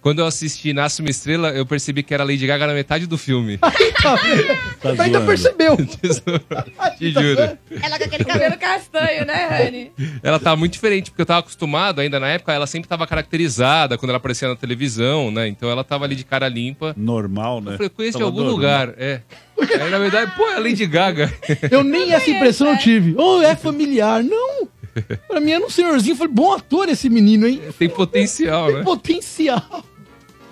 Quando 0.00 0.20
eu 0.20 0.26
assisti 0.26 0.72
Nasce 0.72 1.00
uma 1.00 1.10
Estrela, 1.10 1.50
eu 1.50 1.66
percebi 1.66 2.02
que 2.02 2.14
era 2.14 2.22
Lady 2.24 2.46
Gaga 2.46 2.66
na 2.68 2.72
metade 2.74 3.06
do 3.06 3.18
filme. 3.18 3.58
Tá 4.80 4.90
Ainda 4.90 5.18
zoando. 5.18 5.26
percebeu. 5.26 5.76
Te 6.96 7.10
juro. 7.10 7.58
Ela 7.82 7.98
com 7.98 8.04
aquele 8.04 8.24
cabelo 8.24 8.56
castanho, 8.56 9.24
né, 9.26 9.46
Rani? 9.50 9.92
Ela 10.22 10.38
tava 10.38 10.56
muito 10.56 10.72
diferente, 10.74 11.10
porque 11.10 11.22
eu 11.22 11.26
tava 11.26 11.40
acostumado 11.40 12.00
ainda 12.00 12.20
na 12.20 12.28
época, 12.28 12.52
ela 12.52 12.66
sempre 12.66 12.88
tava 12.88 13.04
caracterizada 13.06 13.98
quando 13.98 14.10
ela 14.10 14.18
aparecia 14.18 14.46
na 14.48 14.54
televisão, 14.54 15.32
né? 15.32 15.48
Então 15.48 15.68
ela 15.68 15.82
tava 15.82 16.04
ali 16.04 16.14
de 16.14 16.24
cara 16.24 16.48
limpa. 16.48 16.94
Normal, 16.96 17.60
né? 17.60 17.72
Eu 17.72 17.76
falei, 17.76 17.88
conheço 17.90 18.18
de 18.18 18.24
algum 18.24 18.38
normal. 18.44 18.54
lugar, 18.54 18.94
é. 18.96 19.20
Aí, 19.60 19.90
na 19.90 19.98
verdade, 19.98 20.32
pô, 20.36 20.46
é 20.48 20.54
a 20.54 20.60
Lady 20.60 20.86
Gaga. 20.86 21.32
Eu 21.70 21.82
nem 21.82 22.12
essa 22.12 22.30
impressão 22.30 22.70
eu 22.70 22.78
tive. 22.78 23.14
Oh, 23.18 23.42
é 23.42 23.56
familiar. 23.56 24.22
Não. 24.22 24.68
Pra 25.26 25.40
mim 25.40 25.50
era 25.52 25.64
um 25.64 25.70
senhorzinho. 25.70 26.12
Eu 26.12 26.16
Falei, 26.16 26.32
bom 26.32 26.52
ator 26.52 26.88
esse 26.88 27.08
menino, 27.08 27.46
hein? 27.46 27.60
Tem 27.78 27.88
potencial, 27.88 28.66
Tem 28.66 28.76
né? 28.76 28.82
potencial. 28.82 29.84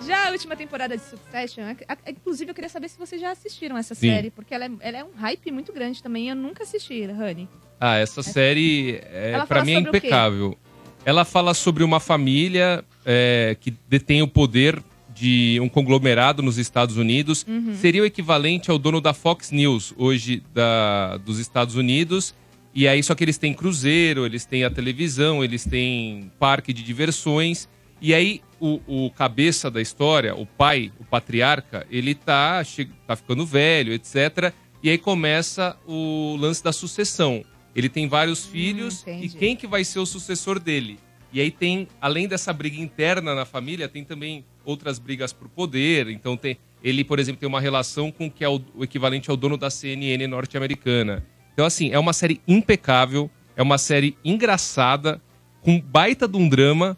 Já 0.05 0.29
a 0.29 0.31
última 0.31 0.55
temporada 0.55 0.95
de 0.95 1.03
Succession, 1.03 1.63
a- 1.63 1.93
a- 1.93 2.11
inclusive 2.11 2.49
eu 2.51 2.55
queria 2.55 2.69
saber 2.69 2.87
se 2.87 2.97
vocês 2.97 3.19
já 3.19 3.31
assistiram 3.31 3.77
essa 3.77 3.93
Sim. 3.93 4.09
série, 4.09 4.29
porque 4.31 4.53
ela 4.53 4.65
é, 4.65 4.69
ela 4.79 4.97
é 4.99 5.03
um 5.03 5.11
hype 5.17 5.51
muito 5.51 5.73
grande 5.73 6.01
também. 6.01 6.29
Eu 6.29 6.35
nunca 6.35 6.63
assisti, 6.63 7.05
Rani. 7.05 7.49
Ah, 7.79 7.97
essa 7.97 8.23
série, 8.23 9.01
é, 9.11 9.31
Ela 9.33 9.45
para 9.45 9.57
fala 9.57 9.65
mim, 9.65 9.73
é 9.73 9.75
sobre 9.75 9.89
o 9.89 9.91
quê? 9.91 9.97
impecável. 10.07 10.57
Ela 11.03 11.25
fala 11.25 11.53
sobre 11.53 11.83
uma 11.83 11.99
família 11.99 12.83
é, 13.05 13.55
que 13.59 13.71
detém 13.89 14.21
o 14.21 14.27
poder 14.27 14.81
de 15.13 15.59
um 15.61 15.67
conglomerado 15.67 16.41
nos 16.43 16.57
Estados 16.57 16.95
Unidos. 16.95 17.45
Uhum. 17.47 17.75
Seria 17.75 18.01
o 18.03 18.05
equivalente 18.05 18.69
ao 18.71 18.77
dono 18.77 19.01
da 19.01 19.13
Fox 19.13 19.51
News, 19.51 19.93
hoje, 19.97 20.43
da, 20.53 21.17
dos 21.17 21.39
Estados 21.39 21.75
Unidos. 21.75 22.33
E 22.77 22.87
aí, 22.87 23.01
só 23.01 23.15
que 23.15 23.23
eles 23.23 23.39
têm 23.39 23.55
cruzeiro, 23.55 24.23
eles 24.23 24.45
têm 24.45 24.63
a 24.63 24.69
televisão, 24.69 25.43
eles 25.43 25.65
têm 25.65 26.31
parque 26.37 26.71
de 26.71 26.83
diversões. 26.83 27.67
E 27.99 28.13
aí, 28.13 28.39
o, 28.59 28.79
o 28.85 29.09
cabeça 29.09 29.71
da 29.71 29.81
história, 29.81 30.35
o 30.35 30.45
pai, 30.45 30.91
o 30.99 31.03
patriarca, 31.03 31.87
ele 31.89 32.13
tá, 32.13 32.63
tá 33.07 33.15
ficando 33.15 33.47
velho, 33.47 33.91
etc. 33.93 34.53
E 34.83 34.91
aí 34.91 34.97
começa 34.99 35.75
o 35.87 36.37
lance 36.39 36.63
da 36.63 36.71
sucessão. 36.71 37.43
Ele 37.75 37.89
tem 37.89 38.07
vários 38.07 38.45
filhos 38.45 39.03
e 39.07 39.27
quem 39.27 39.55
que 39.55 39.65
vai 39.65 39.83
ser 39.83 39.97
o 39.97 40.05
sucessor 40.05 40.59
dele? 40.59 40.99
E 41.33 41.41
aí 41.41 41.49
tem, 41.49 41.87
além 41.99 42.27
dessa 42.27 42.53
briga 42.53 42.79
interna 42.79 43.33
na 43.33 43.43
família, 43.43 43.89
tem 43.89 44.03
também 44.03 44.45
outras 44.63 44.99
brigas 44.99 45.33
por 45.33 45.49
poder. 45.49 46.09
Então 46.09 46.37
tem, 46.37 46.59
ele, 46.83 47.03
por 47.03 47.17
exemplo, 47.17 47.39
tem 47.39 47.49
uma 47.49 47.59
relação 47.59 48.11
com 48.11 48.27
o 48.27 48.31
que 48.31 48.43
é 48.43 48.49
o, 48.49 48.61
o 48.75 48.83
equivalente 48.83 49.31
ao 49.31 49.35
dono 49.35 49.57
da 49.57 49.71
CNN 49.71 50.27
norte-americana. 50.27 51.25
Então 51.57 51.65
assim, 51.65 51.89
é 51.89 51.97
uma 51.97 52.13
série 52.13 52.39
impecável, 52.47 53.31
é 53.55 53.63
uma 53.63 53.79
série 53.79 54.15
engraçada, 54.23 55.19
com 55.63 55.81
baita 55.81 56.27
de 56.27 56.37
um 56.37 56.47
drama, 56.47 56.95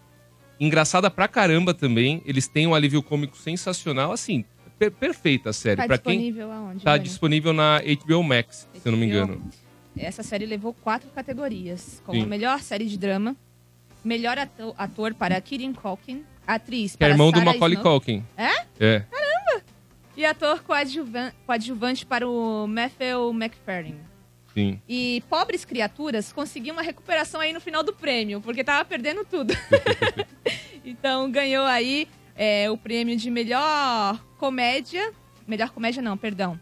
engraçada 0.60 1.10
pra 1.10 1.30
caramba 1.30 1.74
também. 1.74 2.22
Eles 2.26 2.46
têm 2.46 2.68
um 2.68 2.76
alívio 2.76 3.02
cômico 3.02 3.38
sensacional, 3.38 4.12
assim, 4.12 4.44
per- 4.78 4.92
perfeita 4.92 5.52
a 5.52 5.54
série. 5.54 5.78
Tá 5.78 5.88
pra 5.88 5.98
quem 5.98 6.18
disponível 6.18 6.52
aonde? 6.52 6.84
tá 6.84 6.98
disponível 6.98 7.54
na 7.54 7.80
HBO 8.06 8.22
Max, 8.22 8.68
se 8.74 8.82
eu 8.86 8.92
não 8.92 9.00
me 9.00 9.06
HBO. 9.08 9.16
engano. 9.24 9.50
Essa 9.98 10.24
série 10.24 10.46
levou 10.46 10.74
quatro 10.74 11.10
categorias, 11.16 12.02
como 12.06 12.20
Sim. 12.20 12.28
melhor 12.28 12.60
série 12.60 12.86
de 12.86 12.98
drama, 12.98 13.38
melhor 14.04 14.38
ato- 14.38 14.76
ator 14.78 15.14
para 15.14 15.40
Kieran 15.40 15.72
Culkin, 15.72 16.22
atriz 16.46 16.98
Que 16.98 17.04
é 17.06 17.08
para 17.08 17.14
irmão 17.14 17.32
do 17.32 17.40
Sarah 17.40 17.54
Macaulay 17.54 17.78
Snow- 17.78 17.84
Culkin. 18.02 18.26
É? 18.36 18.66
É. 18.78 19.04
E 20.18 20.26
ator 20.26 20.62
coadjuvan- 20.64 21.32
coadjuvante 21.46 22.06
para 22.06 22.28
o 22.28 22.68
Matthew 22.68 23.30
McFerrin. 23.34 23.96
Sim. 24.54 24.82
E 24.90 25.24
Pobres 25.30 25.64
Criaturas 25.64 26.34
conseguiu 26.34 26.74
uma 26.74 26.82
recuperação 26.82 27.40
aí 27.40 27.54
no 27.54 27.62
final 27.62 27.84
do 27.84 27.94
prêmio, 27.94 28.42
porque 28.42 28.64
tava 28.64 28.84
perdendo 28.86 29.24
tudo. 29.24 29.54
então 30.84 31.30
ganhou 31.32 31.66
aí 31.66 32.08
é, 32.36 32.70
o 32.70 32.78
prêmio 32.78 33.16
de 33.16 33.30
melhor 33.30 34.20
comédia. 34.38 35.12
Melhor 35.48 35.70
comédia 35.70 36.02
não, 36.02 36.18
perdão. 36.18 36.60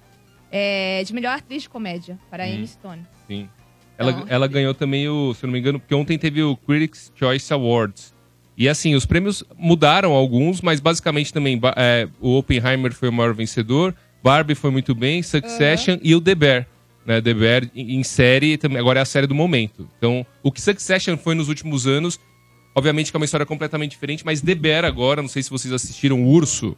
É, 0.51 1.03
de 1.05 1.13
melhor 1.13 1.35
atriz 1.37 1.63
de 1.63 1.69
comédia 1.69 2.17
para 2.29 2.45
Hum. 2.45 2.55
Amy 2.55 2.67
Stone. 2.67 3.01
Sim. 3.27 3.49
Ela, 3.97 4.11
Então- 4.11 4.25
ela 4.29 4.47
ganhou 4.47 4.73
também 4.73 5.09
o, 5.09 5.33
se 5.33 5.43
eu 5.43 5.47
não 5.47 5.53
me 5.53 5.59
engano, 5.59 5.79
porque 5.79 5.93
ontem 5.95 6.17
teve 6.17 6.41
o 6.43 6.55
Critics' 6.55 7.11
Choice 7.15 7.51
Awards. 7.51 8.13
E 8.55 8.67
assim, 8.67 8.95
os 8.95 9.05
prêmios 9.05 9.43
mudaram 9.55 10.13
alguns, 10.13 10.61
mas 10.61 10.79
basicamente 10.79 11.31
também 11.33 11.59
é, 11.75 12.07
o 12.19 12.37
Oppenheimer 12.37 12.91
foi 12.93 13.09
o 13.09 13.13
maior 13.13 13.33
vencedor, 13.33 13.93
Barbie 14.23 14.55
foi 14.55 14.71
muito 14.71 14.95
bem, 14.95 15.21
Succession 15.21 15.97
e 16.01 16.15
o 16.15 16.21
The 16.21 16.33
Bear. 16.35 16.67
Né? 17.07 17.21
The 17.21 17.33
Bear 17.33 17.71
em 17.73 18.03
série, 18.03 18.57
também, 18.57 18.77
agora 18.77 18.99
é 18.99 19.01
a 19.01 19.05
série 19.05 19.25
do 19.25 19.33
momento. 19.33 19.89
Então, 19.97 20.25
o 20.43 20.51
que 20.51 20.61
Succession 20.61 21.15
foi 21.15 21.33
nos 21.33 21.47
últimos 21.47 21.87
anos, 21.87 22.19
obviamente 22.75 23.09
que 23.09 23.15
é 23.15 23.19
uma 23.19 23.25
história 23.25 23.45
completamente 23.45 23.91
diferente, 23.91 24.25
mas 24.25 24.41
The 24.41 24.53
Bear 24.53 24.83
agora, 24.83 25.21
não 25.21 25.29
sei 25.29 25.41
se 25.41 25.49
vocês 25.49 25.73
assistiram, 25.73 26.27
Urso, 26.27 26.75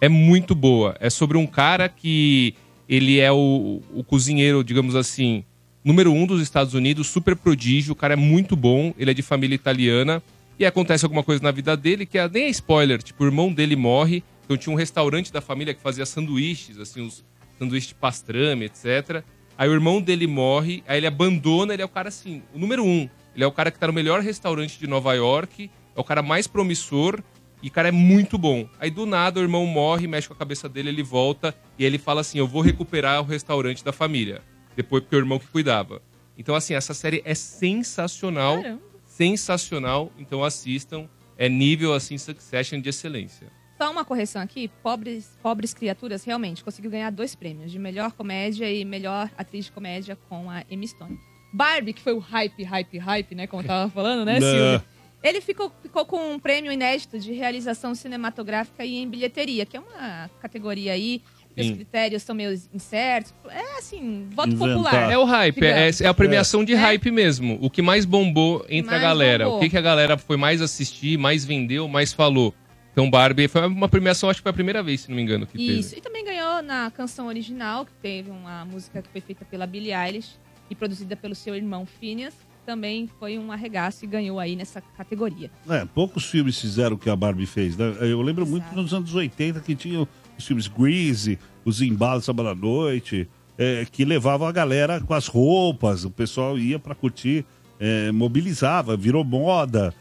é 0.00 0.08
muito 0.08 0.56
boa. 0.56 0.96
É 0.98 1.08
sobre 1.08 1.38
um 1.38 1.46
cara 1.46 1.88
que 1.88 2.54
ele 2.88 3.20
é 3.20 3.30
o, 3.30 3.80
o 3.94 4.02
cozinheiro, 4.02 4.64
digamos 4.64 4.96
assim, 4.96 5.44
número 5.84 6.12
um 6.12 6.26
dos 6.26 6.42
Estados 6.42 6.74
Unidos, 6.74 7.06
super 7.06 7.36
prodígio, 7.36 7.92
o 7.92 7.96
cara 7.96 8.14
é 8.14 8.16
muito 8.16 8.56
bom, 8.56 8.92
ele 8.98 9.12
é 9.12 9.14
de 9.14 9.22
família 9.22 9.54
italiana, 9.54 10.20
e 10.58 10.66
acontece 10.66 11.04
alguma 11.04 11.22
coisa 11.22 11.40
na 11.44 11.52
vida 11.52 11.76
dele 11.76 12.04
que 12.04 12.18
é, 12.18 12.28
nem 12.28 12.44
é 12.44 12.48
spoiler, 12.48 13.00
tipo, 13.00 13.22
o 13.22 13.26
irmão 13.26 13.52
dele 13.52 13.76
morre, 13.76 14.24
então 14.44 14.56
tinha 14.56 14.72
um 14.72 14.76
restaurante 14.76 15.32
da 15.32 15.40
família 15.40 15.72
que 15.72 15.80
fazia 15.80 16.04
sanduíches, 16.04 16.76
assim, 16.78 17.06
os 17.06 17.24
sanduíche 17.56 17.88
de 17.88 17.94
pastrame, 17.94 18.64
etc. 18.64 19.22
Aí 19.60 19.68
o 19.68 19.74
irmão 19.74 20.00
dele 20.00 20.26
morre, 20.26 20.82
aí 20.88 20.96
ele 20.96 21.06
abandona, 21.06 21.74
ele 21.74 21.82
é 21.82 21.84
o 21.84 21.88
cara 21.88 22.08
assim, 22.08 22.42
o 22.54 22.58
número 22.58 22.82
um. 22.82 23.06
Ele 23.34 23.44
é 23.44 23.46
o 23.46 23.52
cara 23.52 23.70
que 23.70 23.78
tá 23.78 23.88
no 23.88 23.92
melhor 23.92 24.22
restaurante 24.22 24.78
de 24.78 24.86
Nova 24.86 25.12
York, 25.12 25.70
é 25.94 26.00
o 26.00 26.02
cara 26.02 26.22
mais 26.22 26.46
promissor 26.46 27.22
e 27.62 27.68
o 27.68 27.70
cara 27.70 27.88
é 27.88 27.92
muito 27.92 28.38
bom. 28.38 28.66
Aí 28.80 28.90
do 28.90 29.04
nada 29.04 29.38
o 29.38 29.42
irmão 29.42 29.66
morre, 29.66 30.06
mexe 30.06 30.26
com 30.26 30.32
a 30.32 30.36
cabeça 30.38 30.66
dele, 30.66 30.88
ele 30.88 31.02
volta 31.02 31.54
e 31.78 31.84
ele 31.84 31.98
fala 31.98 32.22
assim: 32.22 32.38
Eu 32.38 32.46
vou 32.46 32.62
recuperar 32.62 33.20
o 33.20 33.26
restaurante 33.26 33.84
da 33.84 33.92
família. 33.92 34.40
Depois 34.74 35.02
porque 35.02 35.16
o 35.16 35.18
irmão 35.18 35.38
que 35.38 35.46
cuidava. 35.48 36.00
Então, 36.38 36.54
assim, 36.54 36.72
essa 36.72 36.94
série 36.94 37.20
é 37.26 37.34
sensacional. 37.34 38.62
Sensacional. 39.04 40.10
Então 40.18 40.42
assistam. 40.42 41.06
É 41.36 41.50
nível 41.50 41.92
assim 41.92 42.16
Succession 42.16 42.80
de 42.80 42.88
excelência. 42.88 43.48
Só 43.80 43.90
uma 43.90 44.04
correção 44.04 44.42
aqui: 44.42 44.70
Pobres, 44.82 45.38
Pobres 45.42 45.72
Criaturas 45.72 46.22
realmente 46.22 46.62
conseguiu 46.62 46.90
ganhar 46.90 47.08
dois 47.08 47.34
prêmios 47.34 47.72
de 47.72 47.78
melhor 47.78 48.12
comédia 48.12 48.70
e 48.70 48.84
melhor 48.84 49.30
atriz 49.38 49.64
de 49.64 49.72
comédia 49.72 50.18
com 50.28 50.50
a 50.50 50.62
Emma 50.70 50.86
Stone. 50.86 51.18
Barbie, 51.50 51.94
que 51.94 52.02
foi 52.02 52.12
o 52.12 52.18
hype, 52.18 52.62
hype, 52.62 52.98
hype, 52.98 53.34
né? 53.34 53.46
Como 53.46 53.62
eu 53.62 53.66
tava 53.66 53.90
falando, 53.90 54.26
né, 54.26 54.34
Não. 54.38 54.46
Silvia? 54.46 54.84
Ele 55.22 55.40
ficou, 55.40 55.72
ficou 55.82 56.04
com 56.04 56.34
um 56.34 56.38
prêmio 56.38 56.70
inédito 56.70 57.18
de 57.18 57.32
realização 57.32 57.94
cinematográfica 57.94 58.84
e 58.84 58.98
em 58.98 59.08
bilheteria, 59.08 59.64
que 59.64 59.78
é 59.78 59.80
uma 59.80 60.28
categoria 60.42 60.92
aí. 60.92 61.22
Os 61.56 61.66
Sim. 61.66 61.74
critérios 61.74 62.22
são 62.22 62.34
meio 62.34 62.52
incertos. 62.74 63.32
É 63.48 63.78
assim, 63.78 64.28
voto 64.30 64.50
Inventar. 64.50 64.76
popular. 64.76 65.10
É 65.10 65.16
o 65.16 65.24
hype, 65.24 65.64
é, 65.64 65.90
é 66.02 66.06
a 66.06 66.14
premiação 66.14 66.64
de 66.64 66.74
hype 66.74 67.10
mesmo. 67.10 67.58
O 67.62 67.70
que 67.70 67.80
mais 67.80 68.04
bombou 68.04 68.64
entre 68.68 68.90
a 68.90 68.98
Mais 68.98 69.02
galera. 69.02 69.44
bombou. 69.44 69.58
O 69.58 69.62
que, 69.62 69.70
que 69.70 69.76
a 69.78 69.80
galera 69.80 70.18
foi 70.18 70.36
mais 70.36 70.60
assistir, 70.60 71.18
mais 71.18 71.46
vendeu, 71.46 71.88
mais 71.88 72.12
falou. 72.12 72.54
Então 73.00 73.10
Barbie 73.10 73.48
foi 73.48 73.66
uma 73.66 73.88
premiação, 73.88 74.28
acho 74.28 74.40
que 74.40 74.42
foi 74.42 74.50
a 74.50 74.52
primeira 74.52 74.82
vez, 74.82 75.00
se 75.00 75.08
não 75.08 75.16
me 75.16 75.22
engano, 75.22 75.46
que 75.46 75.56
Isso, 75.56 75.88
teve. 75.88 76.00
e 76.00 76.02
também 76.02 76.22
ganhou 76.22 76.62
na 76.62 76.90
canção 76.90 77.28
original, 77.28 77.86
que 77.86 77.92
teve 77.94 78.30
uma 78.30 78.66
música 78.66 79.00
que 79.00 79.08
foi 79.08 79.22
feita 79.22 79.42
pela 79.42 79.66
Billie 79.66 79.94
Eilish 79.94 80.38
e 80.68 80.74
produzida 80.74 81.16
pelo 81.16 81.34
seu 81.34 81.54
irmão 81.54 81.86
Phineas. 81.86 82.34
Também 82.66 83.08
foi 83.18 83.38
um 83.38 83.50
arregaço 83.50 84.04
e 84.04 84.06
ganhou 84.06 84.38
aí 84.38 84.54
nessa 84.54 84.82
categoria. 84.82 85.50
É, 85.66 85.86
poucos 85.86 86.26
filmes 86.26 86.60
fizeram 86.60 86.96
o 86.96 86.98
que 86.98 87.08
a 87.08 87.16
Barbie 87.16 87.46
fez. 87.46 87.74
né? 87.74 87.90
Eu 88.02 88.20
lembro 88.20 88.46
muito 88.46 88.70
nos 88.74 88.92
anos 88.92 89.14
80 89.14 89.60
que 89.60 89.74
tinha 89.74 90.06
os 90.36 90.46
filmes 90.46 90.68
Greasy, 90.68 91.38
os 91.64 91.80
Embalos 91.80 92.26
Sábado 92.26 92.50
à 92.50 92.54
Noite, 92.54 93.26
é, 93.56 93.86
que 93.90 94.04
levavam 94.04 94.46
a 94.46 94.52
galera 94.52 95.00
com 95.00 95.14
as 95.14 95.26
roupas, 95.26 96.04
o 96.04 96.10
pessoal 96.10 96.58
ia 96.58 96.78
pra 96.78 96.94
curtir, 96.94 97.46
é, 97.78 98.12
mobilizava, 98.12 98.94
virou 98.94 99.24
moda, 99.24 99.94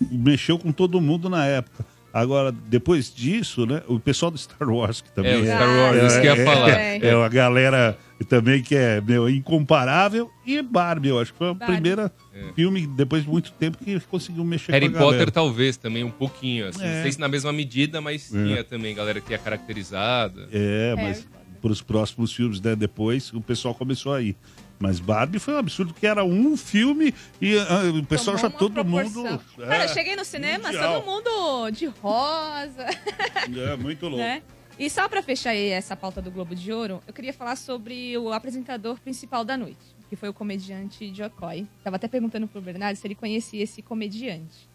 mexeu 0.00 0.58
com 0.58 0.72
todo 0.72 1.02
mundo 1.02 1.28
na 1.28 1.44
época. 1.44 1.84
Agora, 2.18 2.50
depois 2.50 3.14
disso, 3.14 3.66
né, 3.66 3.82
o 3.86 4.00
pessoal 4.00 4.30
do 4.30 4.38
Star 4.38 4.66
Wars, 4.70 5.02
que 5.02 5.12
também 5.12 5.32
É, 5.32 5.36
o 5.36 5.44
Star 5.44 5.68
Wars, 5.68 6.02
isso 6.12 6.20
que 6.22 6.26
ia 6.26 6.44
falar. 6.46 6.70
É, 6.70 6.98
é 6.98 7.12
a 7.12 7.28
galera 7.28 7.98
também 8.26 8.62
que 8.62 8.74
é 8.74 9.02
meu, 9.02 9.28
incomparável. 9.28 10.30
E 10.46 10.62
Barbie, 10.62 11.08
eu 11.10 11.20
acho 11.20 11.32
que 11.32 11.38
foi 11.38 11.50
a 11.50 11.52
Barbie. 11.54 11.74
primeira 11.74 12.10
É. 12.34 12.52
filme, 12.54 12.86
depois 12.86 13.22
de 13.24 13.28
muito 13.28 13.52
tempo, 13.52 13.76
que 13.76 14.00
conseguiu 14.00 14.42
mexer 14.44 14.72
Harry 14.72 14.88
com 14.88 14.96
a 14.96 15.00
galera. 15.00 15.18
Potter 15.18 15.30
talvez 15.30 15.76
também 15.76 16.04
um 16.04 16.10
pouquinho, 16.10 16.68
assim. 16.68 16.82
É. 16.82 16.94
Não 16.96 17.02
sei 17.02 17.12
se 17.12 17.20
na 17.20 17.28
mesma 17.28 17.52
medida, 17.52 18.00
mas 18.00 18.34
É. 18.34 18.44
tinha 18.44 18.64
também 18.64 18.94
galera 18.94 19.20
que 19.20 19.34
é 19.34 19.38
caracterizada. 19.38 20.48
É, 20.50 20.94
mas 20.96 21.26
para 21.60 21.70
os 21.70 21.82
próximos 21.82 22.32
filmes, 22.32 22.60
né, 22.62 22.74
depois, 22.74 23.30
o 23.34 23.42
pessoal 23.42 23.74
começou 23.74 24.14
a 24.14 24.22
ir. 24.22 24.34
Mas 24.78 25.00
Barbie 25.00 25.38
foi 25.38 25.54
um 25.54 25.58
absurdo, 25.58 25.94
que 25.94 26.06
era 26.06 26.22
um 26.24 26.56
filme 26.56 27.14
e 27.40 27.56
ah, 27.58 27.98
o 27.98 28.04
pessoal 28.04 28.36
já 28.36 28.50
todo 28.50 28.84
mundo... 28.84 29.22
Cara, 29.56 29.84
eu 29.84 29.84
É, 29.84 29.88
cheguei 29.88 30.14
no 30.16 30.24
cinema, 30.24 30.64
mundial. 30.68 31.02
todo 31.02 31.06
mundo 31.06 31.70
de 31.70 31.86
rosa. 31.86 32.84
é 33.72 33.76
muito 33.76 34.02
louco. 34.06 34.18
né? 34.18 34.42
E 34.78 34.90
só 34.90 35.08
pra 35.08 35.22
fechar 35.22 35.50
aí 35.50 35.68
essa 35.70 35.96
pauta 35.96 36.20
do 36.20 36.30
Globo 36.30 36.54
de 36.54 36.70
Ouro, 36.70 37.02
eu 37.06 37.14
queria 37.14 37.32
falar 37.32 37.56
sobre 37.56 38.16
o 38.18 38.30
apresentador 38.32 39.00
principal 39.00 39.42
da 39.42 39.56
noite, 39.56 39.78
que 40.10 40.16
foi 40.16 40.28
o 40.28 40.34
comediante 40.34 41.14
Jocoy. 41.14 41.66
Tava 41.82 41.96
até 41.96 42.06
perguntando 42.06 42.46
pro 42.46 42.60
Bernardo 42.60 42.96
se 42.96 43.06
ele 43.06 43.14
conhecia 43.14 43.62
esse 43.62 43.80
comediante. 43.80 44.68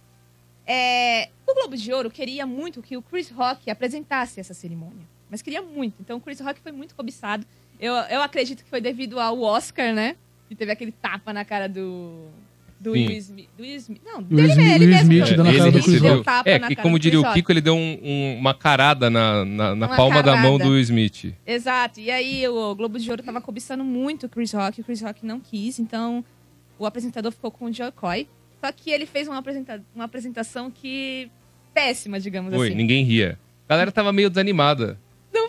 É, 0.66 1.30
o 1.48 1.54
Globo 1.54 1.78
de 1.78 1.94
Ouro 1.94 2.10
queria 2.10 2.48
muito 2.48 2.82
que 2.82 2.98
o 2.98 3.02
Chris 3.04 3.30
Rock 3.30 3.70
apresentasse 3.70 4.40
essa 4.40 4.56
cerimônia. 4.56 5.06
Mas 5.30 5.42
queria 5.42 5.62
muito. 5.62 5.96
Então 6.00 6.18
o 6.18 6.22
Chris 6.22 6.40
Rock 6.40 6.60
foi 6.62 6.72
muito 6.72 6.96
cobiçado. 6.96 7.46
Eu, 7.82 7.94
eu 7.94 8.22
acredito 8.22 8.64
que 8.64 8.70
foi 8.70 8.80
devido 8.80 9.20
ao 9.20 9.42
Oscar, 9.42 9.94
né? 9.94 10.16
Que 10.48 10.56
teve 10.56 10.72
aquele 10.72 10.92
tapa 10.92 11.34
na 11.34 11.44
cara 11.44 11.68
do. 11.68 12.28
Do 12.80 12.94
Sim. 12.94 13.08
Will 13.08 13.18
Smith. 13.18 13.50
Do 13.56 13.64
Will 13.64 13.76
Smith. 13.76 14.02
Não, 14.04 14.18
Will 14.18 14.24
dele, 14.28 14.48
Smith- 14.54 14.68
ele 14.72 14.86
Will 14.86 14.90
mesmo. 14.96 15.14
Smith 15.14 15.30
dando 15.30 15.44
na 15.44 15.50
ele 15.50 15.58
cara 15.60 15.72
do 15.72 15.78
Chris 15.78 15.86
recebeu. 15.94 16.14
Deu 16.16 16.24
tapa 16.24 16.50
É, 16.50 16.60
na 16.60 16.68
que 16.68 16.76
cara 16.76 16.84
como 16.84 16.98
diria 17.00 17.20
Chris 17.20 17.32
o. 17.32 17.34
Kiko, 17.36 17.52
ele 17.52 17.62
deu 17.62 17.76
um- 17.76 18.00
um- 18.04 18.38
uma 18.40 18.54
carada 18.56 19.10
na, 19.10 19.46
na, 19.46 19.76
na 19.76 19.86
Uma 19.88 19.96
palma 19.96 20.24
da 20.24 20.36
mão 20.36 20.58
carada. 20.58 20.64
do 20.76 20.80
Smith. 20.80 21.34
Exato. 21.46 22.00
E 22.00 22.10
aí 22.10 22.48
o 22.48 22.74
Globo 22.76 22.98
de 22.98 23.08
Ouro 23.10 23.22
tava 23.22 23.40
cobiçando 23.40 23.84
muito 23.84 24.26
o 24.26 24.30
Chris 24.30 24.52
Rock, 24.52 24.82
o 24.82 24.84
Chris 24.84 25.00
Rock 25.02 25.24
não 25.26 25.40
quis, 25.40 25.78
então 25.78 26.26
o 26.80 26.86
apresentador 26.88 27.32
ficou 27.32 27.52
com 27.52 27.66
o 27.66 27.74
Joe 27.74 27.92
Coy. 27.92 28.28
Só 28.60 28.72
que 28.72 28.90
ele 28.90 29.06
fez 29.06 29.28
uma, 29.28 29.38
apresenta 29.38 29.84
uma 29.96 30.06
apresentação 30.06 30.72
que 30.72 31.30
péssima, 31.76 32.20
digamos 32.20 32.52
Oi, 32.54 32.68
assim. 32.70 32.76
ninguém 32.76 33.04
ria. 33.04 33.38
A 33.70 33.74
galera 33.74 33.92
tava 33.92 34.12
meio 34.12 34.30
desanimada. 34.30 34.98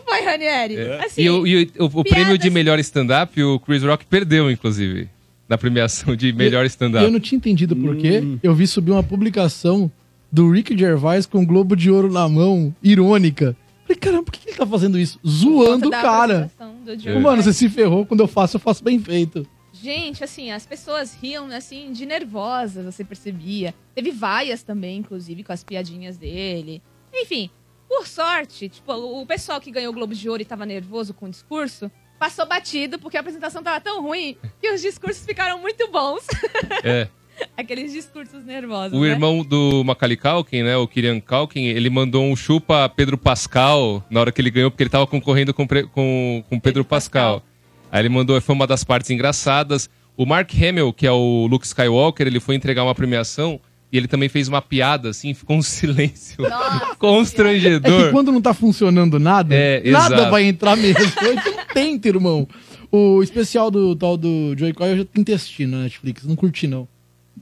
Foi, 0.05 0.21
Ranieri? 0.23 0.77
Assim, 1.05 1.23
e 1.23 1.31
o, 1.31 1.47
e 1.47 1.71
o- 1.79 1.85
o 1.85 2.05
prêmio 2.05 2.33
de 2.39 2.43
piadas- 2.43 2.53
melhor 2.53 2.79
stand-up, 2.81 3.43
o 3.43 3.59
Chris 3.61 3.83
Rock 3.83 4.05
perdeu, 4.07 4.51
inclusive. 4.51 5.09
Na 5.49 5.59
premiação 5.59 6.15
de 6.17 6.33
melhor 6.33 6.65
E 6.65 6.69
stand-up. 6.69 7.05
eu 7.05 7.11
não 7.11 7.21
tinha 7.21 7.37
entendido 7.37 7.77
por 7.77 7.97
quê. 7.97 8.21
Hum. 8.25 8.39
Eu 8.43 8.55
vi 8.55 8.67
subir 8.67 8.91
uma 8.93 9.03
publicação 9.03 9.91
do 10.31 10.51
Rick 10.51 10.77
Gervais 10.79 11.27
com 11.27 11.43
o 11.43 11.47
Globo 11.47 11.77
de 11.77 11.91
Ouro 11.91 12.11
na 12.11 12.27
mão, 12.29 12.75
irônica. 12.83 13.55
Falei, 13.85 13.99
caramba, 13.99 14.23
por 14.25 14.33
que 14.33 14.49
ele 14.49 14.57
tá 14.57 14.67
fazendo 14.67 14.99
isso? 14.99 15.19
Zoando 15.27 15.89
o 15.89 15.91
cara. 15.91 16.51
Joe 16.99 17.19
Mano, 17.21 17.43
você 17.43 17.53
se 17.53 17.69
ferrou. 17.69 18.07
Quando 18.07 18.21
eu 18.21 18.29
faço, 18.29 18.57
eu 18.57 18.61
faço 18.61 18.83
bem 18.83 18.99
feito. 18.99 19.47
Gente, 19.75 20.23
assim, 20.25 20.51
as 20.51 20.65
pessoas 20.65 21.15
riam, 21.21 21.47
assim, 21.49 21.93
de 21.93 22.07
nervosas, 22.07 22.85
você 22.85 23.03
percebia. 23.05 23.75
Teve 23.95 24.11
vaias 24.11 24.63
também, 24.63 24.99
inclusive, 24.99 25.43
com 25.43 25.53
as 25.53 25.63
piadinhas 25.65 26.17
dele. 26.17 26.81
Enfim, 27.13 27.51
por 27.93 28.07
sorte, 28.07 28.71
tipo, 28.71 28.91
o 28.91 29.27
pessoal 29.27 29.61
que 29.61 29.71
ganhou 29.71 29.93
o 29.93 29.95
Globo 29.95 30.15
de 30.15 30.27
Ouro 30.27 30.41
e 30.41 30.47
tava 30.47 30.65
nervoso 30.65 31.13
com 31.13 31.27
o 31.27 31.31
discurso, 31.31 31.91
passou 32.19 32.47
batido, 32.47 32.99
porque 32.99 33.19
a 33.19 33.21
apresentação 33.21 33.63
tava 33.63 33.83
tão 33.83 34.01
ruim 34.03 34.35
que 34.59 34.73
os 34.73 34.81
discursos 34.81 35.27
ficaram 35.27 35.59
muito 35.59 35.87
bons. 35.91 36.27
É. 36.83 37.07
Aqueles 37.57 37.93
discursos 37.93 38.45
nervosos, 38.45 38.97
O 38.99 39.03
né? 39.03 39.11
irmão 39.11 39.45
do 39.45 39.85
Macaulay 39.85 40.17
Culkin, 40.17 40.63
né, 40.63 40.77
o 40.77 40.89
Kieran 40.89 41.21
Culkin, 41.21 41.65
ele 41.65 41.91
mandou 41.91 42.25
um 42.25 42.35
chupa 42.35 42.89
Pedro 42.89 43.19
Pascal 43.19 44.03
na 44.09 44.21
hora 44.21 44.33
que 44.33 44.41
ele 44.41 44.51
ganhou, 44.51 44.71
porque 44.71 44.83
ele 44.83 44.91
tava 44.91 45.07
concorrendo 45.07 45.53
com, 45.53 45.67
com, 45.67 46.45
com 46.49 46.61
Pedro 46.61 46.85
Pascal. 46.85 47.43
Aí 47.91 48.01
ele 48.01 48.09
mandou, 48.09 48.41
foi 48.41 48.55
uma 48.55 48.67
das 48.67 48.85
partes 48.85 49.11
engraçadas. 49.11 49.91
O 50.17 50.25
Mark 50.25 50.51
Hamill, 50.55 50.93
que 50.95 51.07
é 51.07 51.13
o 51.13 51.47
Luke 51.47 51.67
Skywalker, 51.67 52.27
ele 52.27 52.41
foi 52.41 52.55
entregar 52.55 52.85
uma 52.85 52.95
premiação 52.95 53.61
e 53.93 53.97
ele 53.99 54.09
também 54.09 54.29
fez 54.29 54.49
uma 54.49 54.63
piada, 54.63 55.11
assim, 55.11 55.35
ficou 55.35 55.57
um 55.59 55.63
silêncio 55.63 56.45
É 56.47 56.95
constrangedor. 56.99 58.07
que 58.07 58.11
quando 58.11 58.33
não 58.33 58.41
tá 58.41 58.55
funcionando 58.55 59.19
nada, 59.19 59.55
É, 59.55 59.83
nada 59.91 60.15
exato. 60.17 60.31
vai 60.31 60.45
entrar 60.45 60.77
mesmo. 60.77 60.99
Então 61.23 61.65
tenta, 61.75 62.09
irmão. 62.09 62.49
O 62.91 63.23
especial 63.23 63.71
do 63.71 63.95
tal 63.97 64.17
do 64.17 64.55
Joey 64.57 64.73
Coy 64.75 64.91
eu 64.93 64.97
já 64.99 65.05
tentei 65.05 65.35
assistir 65.35 65.67
na 65.67 65.83
Netflix, 65.83 66.25
não 66.25 66.37
curti 66.37 66.67
não. 66.67 66.87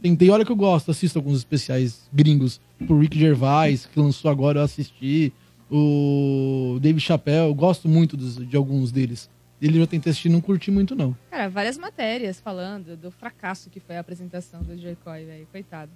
Tentei, 0.00 0.30
olha 0.30 0.44
que 0.44 0.52
eu 0.52 0.56
gosto, 0.56 0.90
assisto 0.90 1.18
alguns 1.18 1.38
especiais 1.38 2.08
gringos. 2.12 2.60
O 2.88 2.98
Rick 2.98 3.18
Gervais, 3.18 3.86
que 3.86 3.98
lançou 4.00 4.30
agora, 4.30 4.60
eu 4.60 4.64
assisti. 4.64 5.32
O 5.70 6.78
Dave 6.80 7.00
Chappelle, 7.00 7.48
eu 7.48 7.54
gosto 7.54 7.88
muito 7.88 8.16
dos- 8.16 8.36
de 8.48 8.56
alguns 8.56 8.90
deles. 8.92 9.28
Ele 9.60 9.78
já 9.78 9.86
tentei 9.86 10.10
assistir, 10.10 10.28
não 10.28 10.40
curti 10.40 10.70
muito 10.70 10.94
não. 10.94 11.14
Cara, 11.30 11.48
várias 11.50 11.76
matérias 11.76 12.40
falando 12.40 12.96
do 12.96 13.10
fracasso 13.10 13.68
que 13.68 13.78
foi 13.78 13.96
a 13.96 14.00
apresentação 14.00 14.62
do 14.62 14.76
Joe 14.80 14.96
Coy, 15.04 15.24
velho. 15.24 15.46
Coitado. 15.52 15.90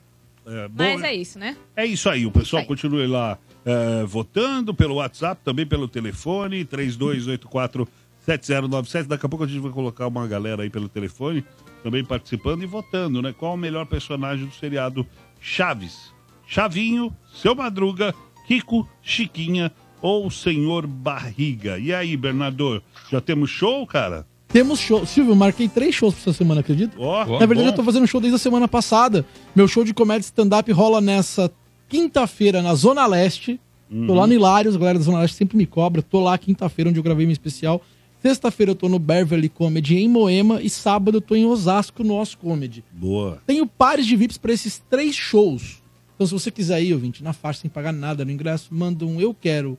É, 0.47 0.69
bom, 0.69 0.85
Mas 0.85 1.03
é 1.03 1.15
isso, 1.15 1.39
né? 1.39 1.57
É 1.75 1.87
isso 1.87 2.07
aí, 2.09 2.27
o 2.27 2.31
pessoal 2.31 2.65
continue 2.65 3.07
lá 3.07 3.39
é, 3.65 4.05
votando 4.05 4.75
pelo 4.75 4.97
WhatsApp, 4.97 5.41
também 5.43 5.67
pelo 5.67 5.89
telefone, 5.89 6.65
3284-7097. 6.67 9.07
Daqui 9.07 9.25
a 9.25 9.29
pouco 9.29 9.45
a 9.45 9.49
gente 9.49 9.61
vai 9.61 9.73
colocar 9.73 10.07
uma 10.07 10.27
galera 10.27 10.63
aí 10.63 10.71
pelo 10.71 10.89
telefone, 10.89 11.45
também 11.83 12.05
participando 12.05 12.63
e 12.63 12.67
votando, 12.67 13.23
né? 13.23 13.33
Qual 13.33 13.55
o 13.55 13.59
melhor 13.59 13.87
personagem 13.87 14.47
do 14.47 14.55
seriado 14.55 15.07
Chaves? 15.41 16.13
Chavinho, 16.47 17.15
Seu 17.33 17.55
Madruga, 17.55 18.15
Kiko, 18.47 18.87
Chiquinha 19.03 19.73
ou 20.03 20.31
Senhor 20.31 20.87
Barriga? 20.87 21.79
E 21.79 21.95
aí, 21.95 22.17
Bernardo, 22.17 22.83
já 23.11 23.21
temos 23.21 23.49
show, 23.49 23.87
cara? 23.87 24.27
Temos 24.55 24.79
show. 24.79 25.05
Silvio, 25.05 25.33
eu 25.33 25.37
marquei 25.37 25.69
três 25.69 25.93
shows 25.97 26.15
pra 26.15 26.21
essa 26.31 26.33
semana, 26.33 26.61
acredita? 26.61 26.95
Ó, 26.97 27.25
Na 27.41 27.45
verdade, 27.45 27.63
bom. 27.69 27.73
eu 27.73 27.73
tô 27.75 27.83
fazendo 27.83 28.07
show 28.07 28.21
desde 28.21 28.37
a 28.37 28.39
semana 28.39 28.69
passada. 28.69 29.27
Meu 29.53 29.67
show 29.67 29.83
de 29.83 29.93
comédia 29.93 30.25
stand-up 30.27 30.71
rola 30.71 31.01
nessa 31.01 31.51
quinta-feira 31.89 32.63
na 32.63 32.73
Zona 32.77 33.05
Leste. 33.05 33.59
Tô 33.91 33.97
Uhum. 33.97 34.15
lá 34.15 34.27
no 34.29 34.33
Hilários, 34.33 34.77
a 34.77 34.79
galera 34.79 34.97
da 35.01 35.05
Zona 35.05 35.19
Leste 35.19 35.37
sempre 35.37 35.57
me 35.57 35.67
cobra. 35.67 36.01
Tô 36.03 36.21
lá 36.23 36.39
quinta-feira, 36.39 36.89
onde 36.89 37.01
eu 37.01 37.03
gravei 37.03 37.27
meu 37.27 37.33
especial. 37.33 37.83
Sexta-feira 38.23 38.71
eu 38.71 38.77
tô 38.77 38.89
no 38.89 39.01
Beverly 39.01 39.49
Comedy 39.49 39.97
em 39.99 40.09
Moema. 40.09 40.63
E 40.63 40.71
sábado 40.71 41.17
eu 41.17 41.21
tô 41.21 41.35
em 41.35 41.45
Osasco, 41.45 42.05
no 42.05 42.21
Os 42.21 42.37
Comedy. 42.37 42.85
Boa. 42.93 43.43
Tenho 43.49 43.67
pares 43.67 44.07
de 44.07 44.15
VIPs 44.15 44.39
pra 44.39 44.53
esses 44.53 44.81
três 44.89 45.17
shows. 45.17 45.83
Então, 46.15 46.29
se 46.29 46.33
você 46.33 46.49
quiser 46.53 46.81
ir, 46.81 46.95
ouvinte, 46.95 47.25
na 47.25 47.33
faixa, 47.33 47.63
sem 47.63 47.69
pagar 47.71 47.93
nada 47.93 48.25
no 48.25 48.31
ingresso, 48.31 48.69
manda 48.73 49.05
um 49.05 49.21
Eu 49.21 49.35
Quero 49.35 49.77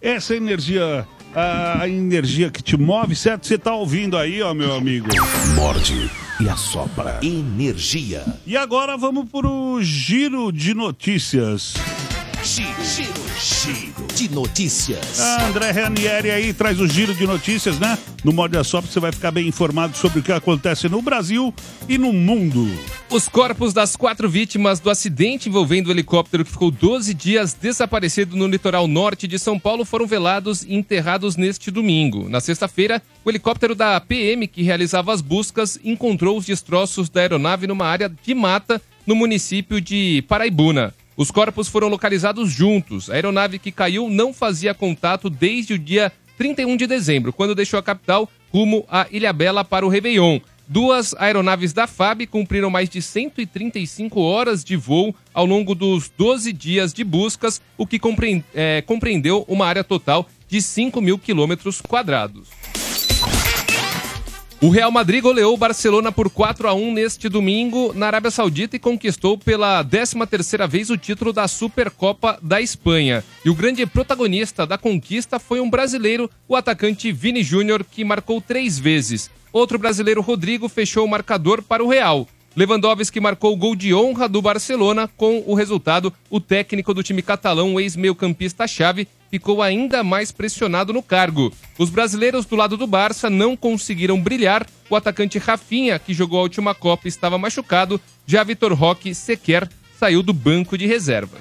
Essa 0.00 0.34
energia, 0.34 1.06
a 1.34 1.88
energia 1.88 2.50
que 2.50 2.62
te 2.62 2.76
move, 2.76 3.14
certo? 3.16 3.46
Você 3.46 3.56
tá 3.56 3.74
ouvindo 3.74 4.16
aí, 4.16 4.42
ó, 4.42 4.52
meu 4.52 4.74
amigo. 4.74 5.08
Morde 5.54 6.10
e 6.40 6.48
assopra. 6.48 7.20
Energia. 7.22 8.24
E 8.46 8.56
agora 8.56 8.96
vamos 8.96 9.30
pro 9.30 9.78
giro 9.82 10.52
de 10.52 10.74
notícias. 10.74 11.74
Giro, 12.44 12.84
giro, 12.84 13.12
giro 13.40 14.06
de 14.14 14.28
notícias. 14.28 15.18
André 15.48 15.70
Ranieri 15.70 16.30
aí 16.30 16.52
traz 16.52 16.78
o 16.78 16.86
giro 16.86 17.14
de 17.14 17.26
notícias, 17.26 17.78
né? 17.78 17.96
No 18.22 18.34
Morde 18.34 18.58
a 18.58 18.62
Sopra 18.62 18.90
você 18.90 19.00
vai 19.00 19.10
ficar 19.10 19.30
bem 19.30 19.48
informado 19.48 19.96
sobre 19.96 20.18
o 20.18 20.22
que 20.22 20.30
acontece 20.30 20.86
no 20.86 21.00
Brasil 21.00 21.54
e 21.88 21.96
no 21.96 22.12
mundo. 22.12 22.68
Os 23.08 23.30
corpos 23.30 23.72
das 23.72 23.96
quatro 23.96 24.28
vítimas 24.28 24.78
do 24.78 24.90
acidente 24.90 25.48
envolvendo 25.48 25.86
o 25.86 25.90
helicóptero 25.90 26.44
que 26.44 26.50
ficou 26.50 26.70
12 26.70 27.14
dias 27.14 27.54
desaparecido 27.54 28.36
no 28.36 28.46
litoral 28.46 28.86
norte 28.86 29.26
de 29.26 29.38
São 29.38 29.58
Paulo 29.58 29.82
foram 29.82 30.06
velados 30.06 30.64
e 30.64 30.74
enterrados 30.74 31.36
neste 31.36 31.70
domingo. 31.70 32.28
Na 32.28 32.40
sexta-feira, 32.40 33.00
o 33.24 33.30
helicóptero 33.30 33.74
da 33.74 33.98
PM 34.02 34.46
que 34.46 34.62
realizava 34.62 35.14
as 35.14 35.22
buscas 35.22 35.80
encontrou 35.82 36.36
os 36.36 36.44
destroços 36.44 37.08
da 37.08 37.22
aeronave 37.22 37.66
numa 37.66 37.86
área 37.86 38.12
de 38.22 38.34
mata 38.34 38.82
no 39.06 39.14
município 39.16 39.80
de 39.80 40.22
Paraibuna. 40.28 40.92
Os 41.16 41.30
corpos 41.30 41.68
foram 41.68 41.88
localizados 41.88 42.50
juntos. 42.50 43.08
A 43.08 43.14
aeronave 43.14 43.58
que 43.58 43.70
caiu 43.70 44.08
não 44.08 44.32
fazia 44.32 44.74
contato 44.74 45.30
desde 45.30 45.74
o 45.74 45.78
dia 45.78 46.12
31 46.36 46.76
de 46.76 46.86
dezembro, 46.86 47.32
quando 47.32 47.54
deixou 47.54 47.78
a 47.78 47.82
capital 47.82 48.28
rumo 48.52 48.84
a 48.88 49.06
Ilhabela 49.10 49.64
para 49.64 49.86
o 49.86 49.88
Réveillon. 49.88 50.40
Duas 50.66 51.14
aeronaves 51.18 51.72
da 51.72 51.86
FAB 51.86 52.26
cumpriram 52.26 52.70
mais 52.70 52.88
de 52.88 53.02
135 53.02 54.20
horas 54.20 54.64
de 54.64 54.76
voo 54.76 55.14
ao 55.32 55.44
longo 55.44 55.74
dos 55.74 56.10
12 56.16 56.52
dias 56.52 56.92
de 56.92 57.04
buscas, 57.04 57.60
o 57.76 57.86
que 57.86 58.00
eh, 58.54 58.82
compreendeu 58.86 59.44
uma 59.46 59.66
área 59.66 59.84
total 59.84 60.26
de 60.48 60.62
5 60.62 61.00
mil 61.02 61.18
quilômetros 61.18 61.82
quadrados. 61.82 62.48
O 64.60 64.70
Real 64.70 64.90
Madrid 64.90 65.22
goleou 65.22 65.52
o 65.52 65.58
Barcelona 65.58 66.10
por 66.10 66.30
4 66.30 66.66
a 66.68 66.74
1 66.74 66.92
neste 66.94 67.28
domingo 67.28 67.92
na 67.94 68.06
Arábia 68.06 68.30
Saudita 68.30 68.76
e 68.76 68.78
conquistou 68.78 69.36
pela 69.36 69.84
13ª 69.84 70.66
vez 70.66 70.88
o 70.88 70.96
título 70.96 71.32
da 71.32 71.46
Supercopa 71.46 72.38
da 72.40 72.62
Espanha. 72.62 73.22
E 73.44 73.50
o 73.50 73.54
grande 73.54 73.84
protagonista 73.84 74.66
da 74.66 74.78
conquista 74.78 75.38
foi 75.38 75.60
um 75.60 75.68
brasileiro, 75.68 76.30
o 76.48 76.56
atacante 76.56 77.12
Vini 77.12 77.42
Júnior, 77.42 77.84
que 77.84 78.04
marcou 78.04 78.40
três 78.40 78.78
vezes. 78.78 79.30
Outro 79.52 79.78
brasileiro, 79.78 80.22
Rodrigo, 80.22 80.68
fechou 80.68 81.04
o 81.04 81.08
marcador 81.08 81.62
para 81.62 81.84
o 81.84 81.88
Real. 81.88 82.26
Lewandowski 82.56 83.18
marcou 83.18 83.52
o 83.52 83.56
gol 83.56 83.74
de 83.74 83.92
honra 83.92 84.28
do 84.28 84.40
Barcelona. 84.40 85.08
Com 85.16 85.42
o 85.44 85.54
resultado, 85.54 86.12
o 86.30 86.38
técnico 86.38 86.94
do 86.94 87.02
time 87.02 87.20
catalão, 87.20 87.80
ex-meio-campista-chave, 87.80 89.08
ficou 89.28 89.60
ainda 89.60 90.04
mais 90.04 90.30
pressionado 90.30 90.92
no 90.92 91.02
cargo. 91.02 91.52
Os 91.76 91.90
brasileiros 91.90 92.46
do 92.46 92.54
lado 92.54 92.76
do 92.76 92.86
Barça 92.86 93.28
não 93.28 93.56
conseguiram 93.56 94.20
brilhar. 94.20 94.64
O 94.88 94.94
atacante 94.94 95.38
Rafinha, 95.38 95.98
que 95.98 96.14
jogou 96.14 96.38
a 96.38 96.42
última 96.42 96.74
Copa, 96.74 97.08
estava 97.08 97.36
machucado. 97.36 98.00
Já 98.24 98.44
Vitor 98.44 98.72
Roque 98.72 99.14
sequer 99.14 99.68
saiu 99.98 100.22
do 100.22 100.32
banco 100.32 100.78
de 100.78 100.86
reserva. 100.86 101.38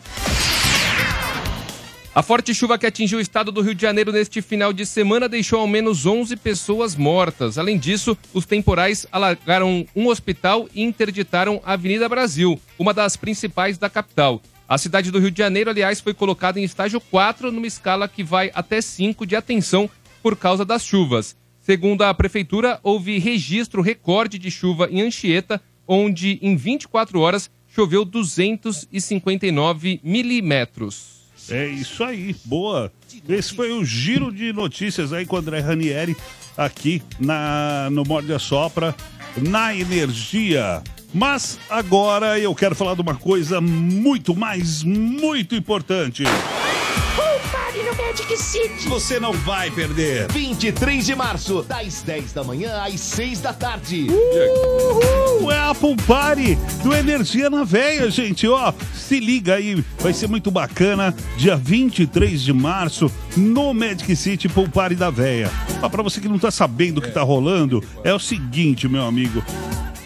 A 2.16 2.22
forte 2.22 2.54
chuva 2.54 2.78
que 2.78 2.86
atingiu 2.86 3.18
o 3.18 3.22
estado 3.22 3.52
do 3.52 3.60
Rio 3.60 3.74
de 3.74 3.82
Janeiro 3.82 4.12
neste 4.12 4.40
final 4.40 4.72
de 4.72 4.86
semana 4.86 5.28
deixou 5.28 5.60
ao 5.60 5.66
menos 5.66 6.06
11 6.06 6.36
pessoas 6.36 6.96
mortas. 6.96 7.58
Além 7.58 7.76
disso, 7.76 8.16
os 8.32 8.46
temporais 8.46 9.08
alagaram 9.12 9.84
um 9.96 10.08
hospital 10.08 10.70
e 10.76 10.84
interditaram 10.84 11.60
a 11.66 11.74
Avenida 11.74 12.08
Brasil, 12.08 12.62
uma 12.78 12.94
das 12.94 13.16
principais 13.16 13.80
da 13.80 13.90
capital. 13.90 14.40
A 14.70 14.78
cidade 14.78 15.10
do 15.10 15.18
Rio 15.18 15.32
de 15.32 15.40
Janeiro, 15.40 15.72
aliás, 15.72 16.00
foi 16.02 16.14
colocada 16.14 16.60
em 16.60 16.64
estágio 16.64 17.02
4, 17.02 17.52
numa 17.52 17.66
escala 17.66 18.08
que 18.08 18.24
vai 18.24 18.52
até 18.54 18.80
5 18.80 19.26
de 19.26 19.36
atenção 19.36 19.90
por 20.22 20.38
causa 20.38 20.64
das 20.64 20.86
chuvas. 20.86 21.36
Segundo 21.62 22.04
a 22.04 22.14
prefeitura, 22.14 22.80
houve 22.84 23.18
registro 23.18 23.82
recorde 23.82 24.38
de 24.38 24.52
chuva 24.52 24.88
em 24.88 25.02
Anchieta, 25.02 25.60
onde 25.88 26.38
em 26.44 26.56
24 26.56 27.20
horas 27.20 27.50
choveu 27.68 28.06
259 28.06 30.00
milímetros. 30.04 31.13
É 31.50 31.68
isso 31.68 32.04
aí, 32.04 32.36
boa. 32.46 32.92
Esse 33.28 33.54
foi 33.54 33.72
o 33.72 33.84
giro 33.84 34.32
de 34.32 34.54
notícias 34.54 35.12
aí 35.12 35.26
com 35.26 35.36
o 35.36 35.40
André 35.40 35.60
Ranieri 35.60 36.16
aqui 36.58 37.02
na, 37.20 37.90
no 37.92 38.04
Morde 38.04 38.34
a 38.34 38.40
Sopra, 38.40 38.96
na 39.38 39.76
Energia. 39.76 40.82
Mas 41.14 41.60
agora 41.70 42.40
eu 42.40 42.56
quero 42.56 42.74
falar 42.76 42.96
de 42.96 43.02
uma 43.02 43.16
coisa 43.16 43.62
muito 43.62 44.36
mais, 44.36 44.84
muito 44.84 45.56
importante. 45.56 46.24
No 46.24 47.33
Magic 48.14 48.38
City. 48.38 48.88
Você 48.90 49.20
não 49.20 49.34
vai 49.34 49.72
perder. 49.72 50.32
23 50.32 51.04
de 51.04 51.16
março, 51.16 51.64
das 51.64 52.04
10 52.04 52.32
da 52.32 52.44
manhã 52.44 52.84
às 52.84 53.00
6 53.00 53.42
da 53.42 53.52
tarde. 53.52 54.08
Uhul! 54.08 55.52
É 55.52 55.58
a 55.58 55.74
Party 56.06 56.56
do 56.84 56.94
Energia 56.94 57.50
na 57.50 57.64
Veia, 57.64 58.12
gente. 58.12 58.48
Ó, 58.48 58.72
se 58.94 59.20
liga 59.20 59.56
aí, 59.56 59.84
vai 60.00 60.14
ser 60.14 60.28
muito 60.28 60.52
bacana. 60.52 61.16
Dia 61.38 61.56
23 61.56 62.40
de 62.40 62.54
março, 62.54 63.12
no 63.36 63.74
Magic 63.74 64.16
City 64.16 64.48
Pool 64.48 64.70
Party 64.70 64.96
da 64.96 65.10
Veia. 65.10 65.50
Ó, 65.82 65.90
pra 65.90 66.04
você 66.04 66.22
que 66.22 66.30
não 66.30 66.38
tá 66.38 66.52
sabendo 66.52 67.00
o 67.00 67.02
que 67.02 67.10
tá 67.10 67.24
rolando, 67.24 67.84
é 68.04 68.14
o 68.14 68.20
seguinte, 68.20 68.88
meu 68.88 69.04
amigo. 69.04 69.44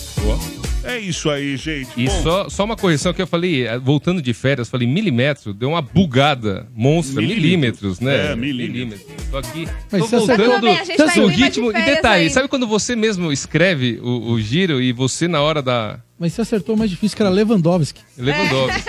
É 0.83 0.97
isso 0.97 1.29
aí, 1.29 1.55
gente. 1.57 1.89
E 1.95 2.07
Bom, 2.07 2.23
só, 2.23 2.49
só 2.49 2.65
uma 2.65 2.75
correção 2.75 3.13
que 3.13 3.21
eu 3.21 3.27
falei, 3.27 3.67
eh, 3.67 3.77
voltando 3.77 4.19
de 4.21 4.33
férias, 4.33 4.67
falei 4.67 4.87
milímetro, 4.87 5.53
deu 5.53 5.69
uma 5.69 5.81
bugada 5.81 6.67
monstra, 6.75 7.21
Milímetros. 7.21 7.99
milímetros, 7.99 7.99
né? 7.99 8.31
É, 8.31 8.35
milímetros. 8.35 9.05
Tô 9.29 9.37
aqui, 9.37 9.67
Mas 9.91 10.01
tô 10.01 10.07
você 10.07 10.17
voltando 10.17 10.61
tá 10.61 11.15
em 11.15 11.19
no 11.19 11.29
clima 11.29 11.31
de 11.31 11.43
ritmo. 11.43 11.69
E 11.71 11.85
detalhe, 11.85 12.23
aí. 12.23 12.29
sabe 12.31 12.47
quando 12.47 12.65
você 12.65 12.95
mesmo 12.95 13.31
escreve 13.31 13.99
o, 14.01 14.31
o 14.31 14.41
giro 14.41 14.81
e 14.81 14.91
você 14.91 15.27
na 15.27 15.41
hora 15.41 15.61
da... 15.61 15.99
Mas 16.17 16.33
você 16.33 16.41
acertou 16.41 16.75
o 16.75 16.77
mais 16.77 16.89
difícil, 16.89 17.15
que 17.15 17.23
era 17.23 17.29
Lewandowski. 17.31 18.01
Lewandowski. 18.17 18.81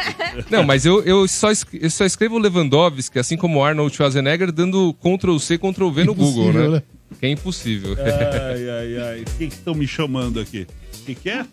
Não, 0.50 0.64
mas 0.64 0.84
eu, 0.86 1.02
eu, 1.02 1.28
só, 1.28 1.48
eu 1.72 1.90
só 1.90 2.04
escrevo 2.04 2.38
Lewandowski, 2.38 3.18
assim 3.18 3.36
como 3.36 3.58
o 3.58 3.64
Arnold 3.64 3.94
Schwarzenegger, 3.94 4.50
dando 4.50 4.94
Ctrl 4.94 5.38
C, 5.38 5.58
Ctrl 5.58 5.90
V 5.90 6.04
no 6.04 6.14
Google, 6.14 6.52
né? 6.52 6.68
né? 6.68 6.82
Que 7.18 7.26
é 7.26 7.30
impossível. 7.30 7.96
Ai, 7.98 8.68
ai, 8.70 8.96
ai. 8.98 9.20
O 9.22 9.24
que 9.38 9.44
estão 9.44 9.74
me 9.74 9.86
chamando 9.86 10.40
aqui? 10.40 10.66
O 11.00 11.04
que, 11.04 11.14
que 11.14 11.30
é? 11.30 11.44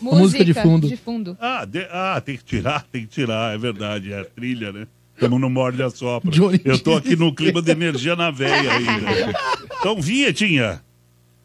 Música 0.00 0.44
de 0.44 0.52
fundo. 0.54 0.88
De 0.88 0.96
fundo. 0.96 1.36
Ah, 1.40 1.64
de- 1.64 1.86
ah, 1.90 2.20
tem 2.24 2.36
que 2.36 2.44
tirar, 2.44 2.84
tem 2.90 3.02
que 3.02 3.08
tirar, 3.08 3.54
é 3.54 3.58
verdade, 3.58 4.12
é 4.12 4.20
a 4.20 4.24
trilha, 4.24 4.72
né? 4.72 4.86
Estamos 5.14 5.40
no 5.40 5.48
Morde 5.48 5.80
a 5.82 5.90
Sopra. 5.90 6.30
Johnny 6.30 6.60
Eu 6.64 6.78
tô 6.78 6.96
aqui 6.96 7.14
no 7.14 7.32
clima 7.32 7.62
de 7.62 7.70
energia 7.70 8.16
na 8.16 8.30
veia 8.30 8.72
ainda. 8.72 9.38
Então, 9.78 10.00
vinhetinha. 10.00 10.82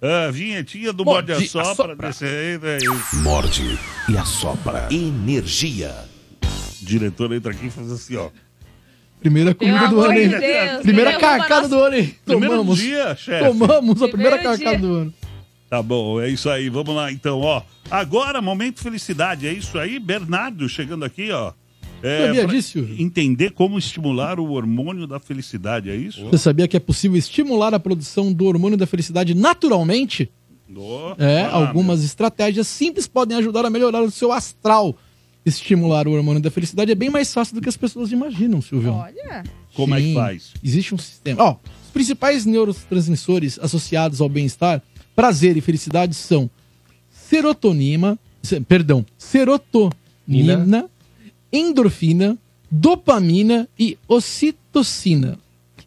Ah, 0.02 0.32
vinhetinha 0.32 0.92
do 0.94 1.04
Morde 1.06 1.32
Morde 1.34 1.46
a 1.46 1.62
a 1.62 1.66
Sopra. 1.66 1.76
Sopra. 1.94 2.08
Desse 2.08 2.26
aí, 2.26 2.58
né? 2.58 2.78
Morde 3.22 3.78
e 4.10 4.18
assopra. 4.18 4.88
Energia. 4.92 5.94
O 6.82 6.86
diretor 6.86 7.32
entra 7.34 7.52
aqui 7.52 7.68
e 7.68 7.70
faz 7.70 7.92
assim, 7.92 8.16
ó. 8.16 8.30
Primeira 9.20 9.54
comida 9.56 9.80
do 9.80 9.86
amor 9.86 10.10
ano, 10.10 10.20
hein? 10.20 10.30
de 10.30 10.40
Deus, 10.40 10.82
primeira 10.84 11.18
carcada 11.20 11.68
do 11.68 11.80
ano, 11.80 11.96
hein? 11.96 12.16
Primeiro 12.24 12.56
Tomamos. 12.56 12.78
dia, 12.78 13.16
chefe. 13.16 13.46
Tomamos 13.46 14.02
a 14.02 14.08
primeira 14.08 14.38
carcada 14.38 14.78
do 14.78 14.94
ano. 14.94 15.14
Tá 15.70 15.82
bom, 15.82 16.22
é 16.22 16.30
isso 16.30 16.50
aí. 16.50 16.70
Vamos 16.70 16.96
lá, 16.96 17.12
então, 17.12 17.42
ó. 17.42 17.62
Agora, 17.92 18.42
momento 18.42 18.80
felicidade, 18.80 19.48
é 19.48 19.52
isso 19.52 19.78
aí. 19.78 20.00
Bernardo 20.00 20.70
chegando 20.70 21.04
aqui, 21.04 21.32
ó. 21.32 21.52
É, 22.02 22.28
Sabia 22.28 22.46
disso? 22.48 22.88
Entender 22.98 23.52
como 23.52 23.78
estimular 23.78 24.40
o 24.40 24.52
hormônio 24.52 25.08
da 25.08 25.20
felicidade, 25.20 25.90
é 25.90 25.96
isso? 25.96 26.24
Você 26.26 26.38
sabia 26.38 26.68
que 26.68 26.78
é 26.78 26.80
possível 26.80 27.18
estimular 27.18 27.74
a 27.74 27.80
produção 27.80 28.32
do 28.32 28.46
hormônio 28.46 28.78
da 28.78 28.86
felicidade 28.86 29.34
naturalmente? 29.34 30.32
Ó, 30.76 31.16
É, 31.18 31.44
ah, 31.44 31.56
algumas 31.56 32.04
estratégias 32.04 32.68
simples 32.68 33.08
podem 33.08 33.38
ajudar 33.38 33.66
a 33.66 33.70
melhorar 33.70 34.02
o 34.04 34.12
seu 34.12 34.32
astral. 34.32 34.96
Estimular 35.48 36.08
o 36.08 36.12
hormônio 36.12 36.42
da 36.42 36.52
felicidade 36.52 36.92
é 36.92 36.96
bem 36.96 37.10
mais 37.10 37.34
fácil 37.34 37.56
do 37.56 37.62
que 37.62 37.70
as 37.70 37.78
pessoas 37.78 38.12
imaginam, 38.12 38.62
Silvio. 38.62 38.92
Olha. 38.94 39.44
Como 39.74 39.96
é 39.96 40.00
que 40.02 40.08
Sim, 40.08 40.14
faz? 40.14 40.54
Existe 40.62 40.94
um 40.94 40.98
sistema. 40.98 41.42
Ó, 41.42 41.56
os 41.86 41.92
principais 41.94 42.46
neurotransmissores 42.46 43.58
associados 43.60 44.20
ao 44.20 44.28
bem-estar, 44.28 44.82
prazer 45.16 45.56
e 45.56 45.62
felicidade 45.62 46.16
são 46.16 46.50
serotonina, 47.10 48.20
se- 48.44 48.60
perdão, 48.62 49.06
serotonina, 49.18 50.90
endorfina, 51.52 52.38
dopamina 52.70 53.68
e 53.80 53.98
ocitocina. 54.08 55.38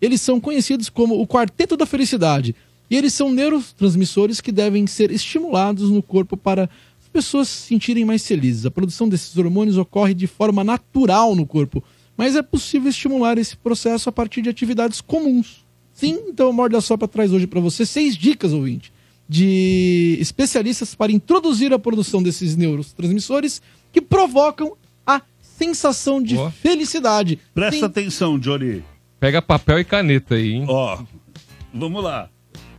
Eles 0.01 0.21
são 0.23 0.41
conhecidos 0.41 0.89
como 0.89 1.21
o 1.21 1.27
quarteto 1.27 1.77
da 1.77 1.85
felicidade. 1.85 2.55
E 2.91 2.97
eles 2.97 3.13
são 3.15 3.31
neurotransmissores 3.31 4.41
que 4.41 4.51
devem 4.51 4.87
ser 4.87 5.11
estimulados 5.13 5.91
no 5.91 6.03
corpo 6.03 6.37
para 6.37 6.69
pessoas 7.13 7.49
se 7.49 7.69
sentirem 7.69 8.05
mais 8.05 8.27
felizes. 8.27 8.65
A 8.67 8.71
produção 8.71 9.09
desses 9.09 9.37
hormônios 9.37 9.77
ocorre 9.77 10.15
de 10.15 10.27
forma 10.27 10.63
natural 10.65 11.35
no 11.37 11.47
corpo, 11.47 11.83
mas 12.17 12.37
é 12.37 12.43
possível 12.43 12.89
estimular 12.91 13.39
esse 13.39 13.57
processo 13.57 14.09
a 14.09 14.13
partir 14.13 14.43
de 14.43 14.49
atividades 14.49 15.01
comuns. 15.01 15.65
Sim, 15.93 16.19
então 16.29 16.51
o 16.51 16.53
Morde 16.53 16.77
a 16.77 16.81
Sopra 16.81 17.07
traz 17.09 17.33
hoje 17.33 17.47
para 17.47 17.61
você 17.61 17.85
seis 17.85 18.17
dicas, 18.17 18.53
ouvinte, 18.53 18.93
de 19.29 20.17
especialistas 20.21 20.95
para 20.95 21.13
introduzir 21.13 21.73
a 21.73 21.79
produção 21.79 22.23
desses 22.23 22.57
neurotransmissores 22.57 23.61
que 23.93 24.01
provocam 24.01 24.77
a 25.07 25.21
sensação 25.41 26.23
de 26.23 26.37
Ó. 26.37 26.51
felicidade. 26.51 27.39
Presta 27.55 27.79
Sim, 27.81 27.85
atenção, 27.85 28.39
Johnny. 28.39 28.83
Pega 29.19 29.43
papel 29.43 29.79
e 29.81 29.85
caneta 29.85 30.35
aí, 30.37 30.53
hein? 30.53 30.65
Ó, 30.69 30.99
vamos 31.75 32.03
lá. 32.03 32.29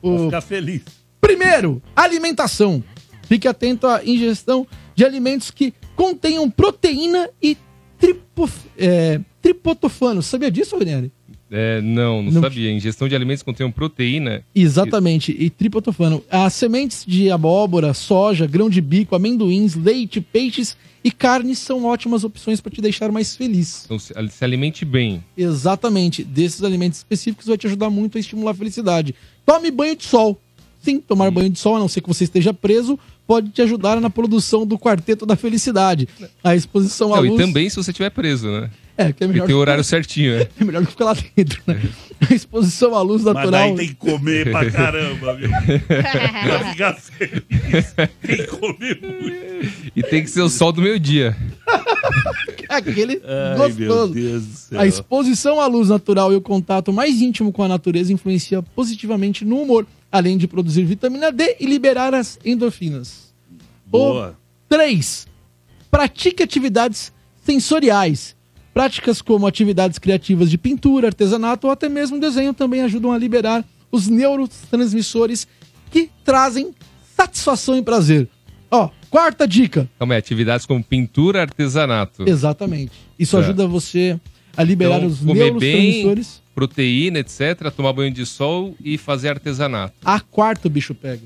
O- 0.02 0.16
Pra 0.16 0.26
ficar 0.26 0.42
feliz. 0.42 0.82
Primeiro, 1.20 1.82
alimentação. 1.96 2.84
Fique 3.32 3.48
atento 3.48 3.88
à 3.88 4.04
ingestão 4.06 4.68
de 4.94 5.06
alimentos 5.06 5.50
que 5.52 5.74
contenham 5.96 6.50
proteína 6.50 7.30
e 7.42 7.56
tripof- 7.98 8.66
é, 8.78 9.22
triptofano. 9.42 10.22
Sabia 10.22 10.52
disso, 10.52 10.78
Ranieri? 10.78 11.10
É, 11.50 11.80
não, 11.82 12.22
não, 12.22 12.30
Não- 12.30 12.42
sabia. 12.42 12.70
Ingestão 12.74 13.08
de 13.08 13.16
alimentos 13.16 13.42
que 13.42 13.46
contêm 13.46 13.72
proteína. 13.72 14.44
Exatamente, 14.54 15.34
e 15.40 15.50
triptofano. 15.50 16.22
As 16.30 16.52
sementes 16.56 17.06
de 17.08 17.32
abóbora, 17.32 17.94
soja, 17.94 18.46
grão 18.46 18.70
de 18.70 18.82
bico, 18.82 19.16
amendoins, 19.16 19.76
leite, 19.76 20.20
peixes 20.20 20.76
e 21.02 21.10
carnes 21.10 21.58
são 21.60 21.86
ótimas 21.86 22.26
opções 22.26 22.60
para 22.60 22.70
te 22.74 22.82
deixar 22.82 23.14
mais 23.14 23.34
feliz. 23.38 23.84
Então, 23.86 23.98
se, 23.98 24.14
se 24.30 24.44
alimente 24.44 24.84
bem. 24.84 25.24
Exatamente, 25.38 26.22
desses 26.22 26.64
alimentos 26.64 26.98
específicos 27.00 27.48
vai 27.48 27.58
te 27.58 27.66
ajudar 27.68 27.90
muito 27.90 28.18
a 28.18 28.20
estimular 28.20 28.52
a 28.52 28.56
felicidade. 28.56 29.16
Tome 29.46 29.72
banho 29.72 29.96
de 29.96 30.04
sol. 30.04 30.38
Sim, 30.82 31.00
tomar 31.00 31.30
banho 31.30 31.50
de 31.50 31.60
sol, 31.60 31.76
a 31.76 31.80
não 31.80 31.88
ser 31.88 32.02
que 32.02 32.08
você 32.08 32.24
esteja 32.24 32.54
preso, 32.54 32.98
pode 33.28 33.50
te 33.50 33.62
ajudar 33.62 34.02
na 34.02 34.10
produção 34.10 34.66
do 34.66 34.78
quarteto 34.80 35.26
da 35.26 35.36
felicidade. 35.36 36.08
A 36.44 36.56
exposição 36.56 37.14
à 37.14 37.18
Não, 37.18 37.26
e 37.26 37.30
luz... 37.30 37.42
também 37.42 37.70
se 37.70 37.76
você 37.76 37.92
estiver 37.92 38.10
preso, 38.10 38.50
né? 38.50 38.70
É, 38.98 39.14
que 39.14 39.24
é 39.24 39.28
melhor 39.28 39.48
tem 39.48 39.56
o 39.56 39.60
horário 39.60 39.84
certinho, 39.84 40.38
né? 40.38 40.48
É 40.60 40.64
melhor 40.64 40.84
que 40.86 40.92
ficar 40.92 41.06
lá 41.06 41.16
dentro, 41.36 41.62
né? 41.66 41.82
A 42.30 42.34
exposição 42.34 42.94
à 42.94 43.02
luz 43.02 43.24
Mas 43.24 43.34
natural... 43.34 43.52
daí 43.52 43.76
tem 43.76 43.88
que 43.88 43.96
comer 43.96 44.52
pra 44.52 44.70
caramba, 44.70 45.36
viu? 45.36 45.50
pra 45.88 46.72
ficar 46.72 46.94
feliz. 46.96 47.94
Tem 48.22 48.38
que 48.38 48.48
comer 48.48 49.00
muito. 49.02 49.92
E 49.96 50.04
tem 50.04 50.24
que 50.24 50.30
ser 50.30 50.42
o 50.42 50.50
sol 50.50 50.72
do 50.72 50.82
meio-dia. 50.82 51.36
Aquele 52.70 53.22
Ai, 53.24 53.58
meu 53.58 53.68
gostoso. 53.70 54.14
Deus 54.14 54.46
do 54.46 54.58
céu. 54.58 54.80
A 54.80 54.86
exposição 54.86 55.60
à 55.60 55.68
luz 55.68 55.90
natural 55.90 56.32
e 56.32 56.36
o 56.36 56.42
contato 56.42 56.94
mais 56.94 57.22
íntimo 57.22 57.52
com 57.52 57.64
a 57.64 57.68
natureza 57.68 58.14
influencia 58.14 58.62
positivamente 58.62 59.44
no 59.44 59.62
humor, 59.62 59.86
além 60.12 60.38
de 60.38 60.48
produzir 60.48 60.84
vitamina 60.84 61.32
D 61.32 61.56
e 61.60 61.66
liberar 61.66 62.14
as 62.14 62.38
endorfinas. 62.44 63.34
Boa. 63.86 64.38
3. 64.68 65.28
Pratique 65.90 66.44
atividades 66.44 67.12
sensoriais. 67.44 68.36
Práticas 68.74 69.22
como 69.22 69.46
atividades 69.46 70.00
criativas 70.00 70.50
de 70.50 70.58
pintura, 70.58 71.08
artesanato 71.08 71.68
ou 71.68 71.74
até 71.74 71.90
mesmo 71.90 72.20
desenho 72.20 72.54
também 72.54 72.82
ajudam 72.82 73.12
a 73.12 73.18
liberar 73.18 73.66
os 73.92 74.08
neurotransmissores 74.08 75.46
que 75.92 76.10
trazem 76.24 76.74
satisfação 77.18 77.78
e 77.78 77.82
prazer. 77.82 78.30
Ó, 78.70 78.90
quarta 79.10 79.46
dica. 79.46 79.90
Calma 80.00 80.14
aí, 80.14 80.20
atividades 80.20 80.66
como 80.66 80.82
pintura, 80.82 81.42
artesanato. 81.42 82.24
Exatamente. 82.28 82.94
Isso 83.20 83.36
Tá. 83.36 83.44
ajuda 83.44 83.68
você 83.68 84.18
a 84.56 84.64
liberar 84.64 84.98
Então, 85.00 85.10
os 85.10 85.20
comer 85.20 85.34
bem, 85.34 85.52
neurotransmissores. 85.52 86.41
Proteína, 86.54 87.20
etc. 87.20 87.72
Tomar 87.76 87.94
banho 87.94 88.12
de 88.12 88.26
sol 88.26 88.76
e 88.84 88.98
fazer 88.98 89.30
artesanato. 89.30 89.94
A 90.04 90.20
quarta 90.20 90.68
o 90.68 90.72
bicho 90.72 90.94
pega. 90.94 91.24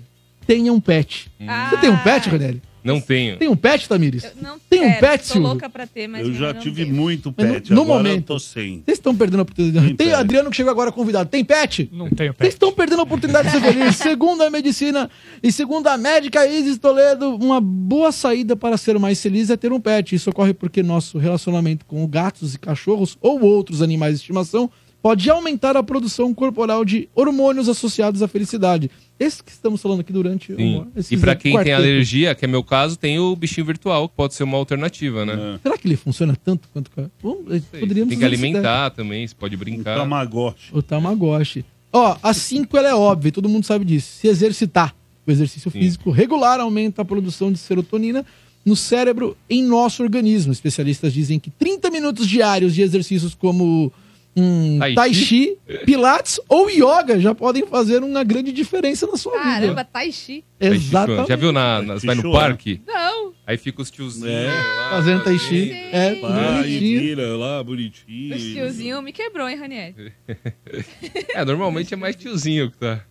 Tenha 0.48 0.72
um 0.72 0.80
pet. 0.80 1.32
Você 1.70 1.78
tem 1.78 1.90
um 1.90 1.98
pet, 1.98 2.30
Ronelli? 2.30 2.62
Não 2.84 3.02
tenho. 3.02 3.36
Tem 3.38 3.48
um 3.48 3.56
pet, 3.56 3.90
Tamires? 3.90 4.24
Não 4.40 4.60
Tem 4.70 4.80
um 4.82 4.90
quero, 4.90 5.00
pet, 5.00 5.22
Tô 5.28 5.34
Silvio? 5.34 5.48
louca 5.50 5.68
pra 5.68 5.88
ter, 5.88 6.08
mas 6.08 6.22
Eu 6.28 6.32
já 6.36 6.54
tive 6.54 6.84
tenho. 6.84 6.96
muito 6.96 7.34
Mas 7.36 7.48
no- 7.48 7.54
pet. 7.56 7.74
no 7.74 7.82
agora 7.82 7.98
momento. 7.98 8.18
eu 8.18 8.22
tô 8.36 8.40
sem. 8.40 8.84
Vocês 8.86 9.00
estão 9.00 9.16
perdendo 9.16 9.40
a 9.40 9.42
oportunidade. 9.42 9.88
Tem 9.88 9.96
Tem 9.96 10.08
pet. 10.10 10.16
Adriano 10.20 10.52
que 10.52 10.56
chegou 10.56 10.70
agora 10.70 10.92
convidado. 10.92 11.28
Tem 11.28 11.44
pet? 11.44 11.90
Não 11.92 12.08
tenho 12.12 12.30
Vocês 12.32 12.38
pet. 12.38 12.50
estão 12.54 12.72
perdendo 12.72 13.00
a 13.00 13.04
oportunidade 13.04 13.48
de 13.50 13.54
ser 13.56 13.62
feliz. 13.62 13.96
segundo 13.98 14.44
a 14.44 14.52
medicina 14.52 15.10
e 15.42 15.52
segundo 15.52 15.88
a 15.88 15.98
médica 15.98 16.46
Isis 16.46 16.78
Toledo, 16.78 17.36
uma 17.38 17.60
boa 17.60 18.12
saída 18.12 18.56
para 18.56 18.78
ser 18.78 19.00
mais 19.00 19.20
feliz 19.20 19.50
é 19.50 19.58
ter 19.58 19.74
um 19.74 19.80
pet. 19.82 20.14
Isso 20.14 20.30
ocorre 20.30 20.54
porque 20.54 20.84
nosso 20.84 21.18
relacionamento 21.18 21.86
com 21.88 22.06
gatos 22.06 22.54
e 22.54 22.60
cachorros 22.60 23.18
ou 23.20 23.42
outros 23.42 23.82
animais 23.82 24.14
de 24.14 24.20
estimação 24.20 24.70
pode 25.06 25.30
aumentar 25.30 25.78
a 25.78 25.84
produção 25.84 26.34
corporal 26.34 26.84
de 26.84 27.08
hormônios 27.14 27.70
associados 27.70 28.24
à 28.24 28.28
felicidade. 28.28 28.90
Esse 29.20 29.44
que 29.44 29.52
estamos 29.52 29.80
falando 29.80 30.00
aqui 30.00 30.12
durante 30.12 30.56
Sim. 30.56 30.78
uma- 30.78 30.88
E 31.12 31.16
pra 31.16 31.36
quem 31.36 31.52
tem 31.52 31.54
quartetos. 31.54 31.80
alergia, 31.80 32.34
que 32.34 32.44
é 32.44 32.48
meu 32.48 32.64
caso, 32.64 32.98
tem 32.98 33.20
o 33.20 33.36
bichinho 33.36 33.68
virtual, 33.68 34.10
que 34.10 34.16
pode 34.16 34.34
ser 34.34 34.42
uma 34.44 34.58
alternativa, 34.58 35.24
né? 35.24 35.60
Será 35.62 35.78
que 35.78 35.88
ele 35.88 35.96
funciona 35.96 36.36
tanto 36.36 36.68
quanto... 36.74 36.90
Vamos, 37.22 37.44
poderíamos 37.70 38.10
Tem 38.10 38.18
que 38.18 38.26
alimentar 38.26 38.90
também, 38.90 39.28
você 39.28 39.36
pode 39.36 39.56
brincar. 39.56 39.96
Tamagotchi. 39.96 40.70
O 40.74 40.82
Tamagotchi. 40.82 41.64
Ó, 41.94 42.18
a 42.24 42.34
5 42.34 42.76
ela 42.76 42.90
é 42.90 42.96
óbvia, 42.96 43.32
todo 43.32 43.48
mundo 43.48 43.64
sabe 43.64 43.86
disso. 43.86 44.08
Se 44.20 44.28
exercitar. 44.28 44.96
O 45.28 45.30
exercício 45.32 45.70
físico 45.70 46.10
regular 46.10 46.60
aumenta 46.60 47.04
a 47.04 47.06
produção 47.06 47.52
de 47.52 47.60
serotonina 47.60 48.26
no 48.66 48.76
cérebro 48.76 49.38
em 49.48 49.64
nosso 49.64 50.02
organismo. 50.02 50.52
Especialistas 50.52 51.14
dizem 51.14 51.40
que 51.40 51.52
30 51.52 51.92
minutos 51.92 52.28
diários 52.28 52.74
de 52.74 52.82
exercícios 52.82 53.36
como 53.36 53.94
um 54.38 54.80
Tai 54.80 54.94
tai, 54.94 55.14
chi? 55.14 55.58
pilates 55.86 56.40
ou 56.50 56.70
yoga 56.70 57.20
já 57.20 57.34
podem 57.34 57.66
fazer 57.66 58.04
uma 58.04 58.24
grande 58.24 58.52
diferença 58.52 59.08
na 59.08 59.16
sua 59.18 59.32
Caramba, 59.34 59.68
vida. 59.68 59.84
Chi. 59.84 59.90
Tai 59.94 60.12
Chi 60.12 60.46
Exatamente. 60.60 61.28
Já 61.30 61.36
viu 61.36 61.52
na, 61.52 61.82
na- 61.82 61.94
você 61.96 62.06
vai 62.08 62.16
no 62.16 62.22
Chuan. 62.22 62.32
parque? 62.34 62.82
Não. 62.86 63.34
Aí 63.48 63.58
fica 63.58 63.82
os 63.82 63.90
tiozinhos 63.92 64.30
É. 64.30 64.48
lá, 64.48 64.90
Fazendo 64.90 65.24
tai 65.24 65.38
chi. 65.38 65.68
fazendo. 65.70 65.96
É, 65.96 66.16
bonitinho. 66.62 67.02
vira 67.02 67.38
lá, 67.38 67.64
bonitinho. 67.64 68.36
O 68.36 68.40
tiozinho 68.40 69.02
me 69.02 69.12
quebrou, 69.14 69.48
hein, 69.48 69.56
Ranieri? 69.58 70.12
É, 71.34 71.46
normalmente 71.46 71.94
é 71.94 71.98
mais 71.98 72.16
tiozinho 72.16 72.72
que 72.72 72.78
tá. 72.78 73.06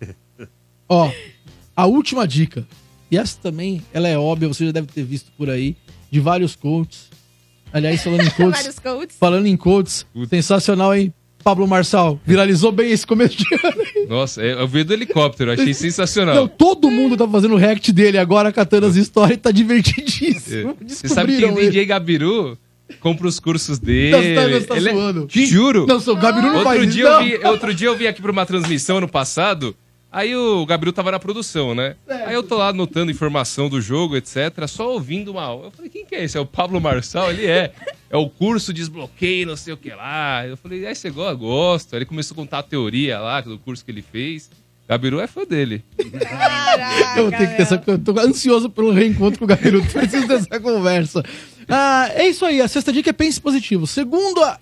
Ó, 0.88 1.10
a 1.76 1.86
última 1.86 2.26
dica. 2.26 2.66
E 3.10 3.16
essa 3.16 3.38
também, 3.40 3.82
ela 3.92 4.06
é 4.08 4.18
óbvia, 4.18 4.48
você 4.48 4.66
já 4.66 4.72
deve 4.72 4.86
ter 4.88 5.02
visto 5.02 5.32
por 5.36 5.48
aí, 5.48 5.76
de 6.10 6.20
vários 6.20 6.54
coaches. 6.54 7.08
Aliás, 7.72 8.02
falando 8.02 8.22
em 8.22 8.30
coaches, 8.36 8.76
falando 9.18 9.46
em 9.46 9.56
coaches, 9.56 10.06
sensacional, 10.28 10.94
hein? 10.94 11.12
Pablo 11.44 11.66
Marçal, 11.68 12.20
viralizou 12.26 12.72
bem 12.72 12.90
esse 12.90 13.06
começo 13.06 13.36
de 13.38 13.44
ano. 13.64 13.82
hein? 13.96 14.06
Nossa, 14.08 14.42
é, 14.42 14.52
eu 14.52 14.66
vi 14.66 14.82
do 14.84 14.92
helicóptero, 14.92 15.52
achei 15.52 15.66
Não, 15.68 15.72
sensacional. 15.74 16.48
todo 16.48 16.90
mundo 16.90 17.16
tá 17.16 17.26
fazendo 17.28 17.54
o 17.54 17.56
react 17.56 17.92
dele 17.92 18.18
agora, 18.18 18.52
catando 18.52 18.86
as 18.86 18.96
histórias 18.96 19.38
tá 19.40 19.50
É. 19.50 19.52
divertidíssimo. 19.52 20.76
Você 20.86 21.08
sabe 21.08 21.36
que 21.36 21.44
o. 21.44 21.54
DJ 21.54 21.86
Gabiru 21.86 22.58
compra 23.00 23.26
os 23.28 23.38
cursos 23.38 23.78
dele. 23.78 24.10
Não, 24.10 24.20
você 24.22 24.34
tá- 24.34 24.48
você 24.48 24.66
tá 24.66 24.76
Ele 24.76 24.88
é-. 25.22 25.26
Te 25.26 25.46
juro. 25.46 25.86
Não, 25.86 26.00
seu 26.00 26.16
Gabiru 26.16 26.48
não 26.48 26.54
outro 26.56 26.64
faz 26.70 26.82
isso, 26.82 26.92
dia 26.92 27.04
não. 27.04 27.22
eu 27.22 27.38
vi, 27.40 27.46
Outro 27.46 27.74
dia 27.74 27.88
eu 27.88 27.96
vi 27.96 28.06
aqui 28.08 28.20
pra 28.20 28.32
uma 28.32 28.44
transmissão 28.44 28.98
ano 28.98 29.08
passado. 29.08 29.74
Aí 30.10 30.34
o 30.34 30.64
Gabriel 30.64 30.92
tava 30.92 31.10
na 31.10 31.18
produção, 31.18 31.74
né? 31.74 31.94
Aí 32.08 32.34
eu 32.34 32.42
tô 32.42 32.56
lá 32.56 32.68
anotando 32.68 33.10
informação 33.10 33.68
do 33.68 33.80
jogo, 33.80 34.16
etc. 34.16 34.66
Só 34.66 34.92
ouvindo 34.92 35.30
uma 35.30 35.42
aula. 35.42 35.66
Eu 35.66 35.70
falei, 35.70 35.90
quem 35.90 36.06
que 36.06 36.14
é 36.14 36.24
esse? 36.24 36.38
É 36.38 36.40
o 36.40 36.46
Pablo 36.46 36.80
Marçal? 36.80 37.30
Ele 37.30 37.46
é. 37.46 37.72
É 38.10 38.16
o 38.16 38.28
curso 38.28 38.72
desbloqueio, 38.72 39.46
não 39.46 39.56
sei 39.56 39.74
o 39.74 39.76
que 39.76 39.90
lá. 39.90 40.46
Eu 40.46 40.56
falei, 40.56 40.86
aí 40.86 40.94
você 40.94 41.10
gosta? 41.10 41.34
Gosto. 41.34 41.92
Aí 41.92 41.98
ele 41.98 42.06
começou 42.06 42.34
a 42.34 42.36
contar 42.36 42.60
a 42.60 42.62
teoria 42.62 43.18
lá 43.18 43.42
do 43.42 43.58
curso 43.58 43.84
que 43.84 43.90
ele 43.90 44.00
fez. 44.00 44.50
Gabiru 44.88 45.20
é 45.20 45.26
fã 45.26 45.44
dele. 45.44 45.84
Eu 47.14 47.24
vou 47.24 47.30
ter 47.30 47.50
que 47.50 47.56
ter 47.56 47.62
essa. 47.62 47.82
Eu 47.86 47.98
tô 47.98 48.18
ansioso 48.18 48.70
pelo 48.70 48.90
reencontro 48.90 49.38
com 49.38 49.44
o 49.44 49.48
Gabiru. 49.48 49.84
Preciso 49.92 50.26
dessa 50.26 50.58
conversa. 50.58 51.22
Ah, 51.68 52.08
é 52.14 52.26
isso 52.26 52.46
aí. 52.46 52.62
A 52.62 52.66
sexta 52.66 52.90
dica 52.90 53.10
é 53.10 53.12
pense 53.12 53.38
positivo. 53.38 53.86
Segundo 53.86 54.42
a 54.42 54.58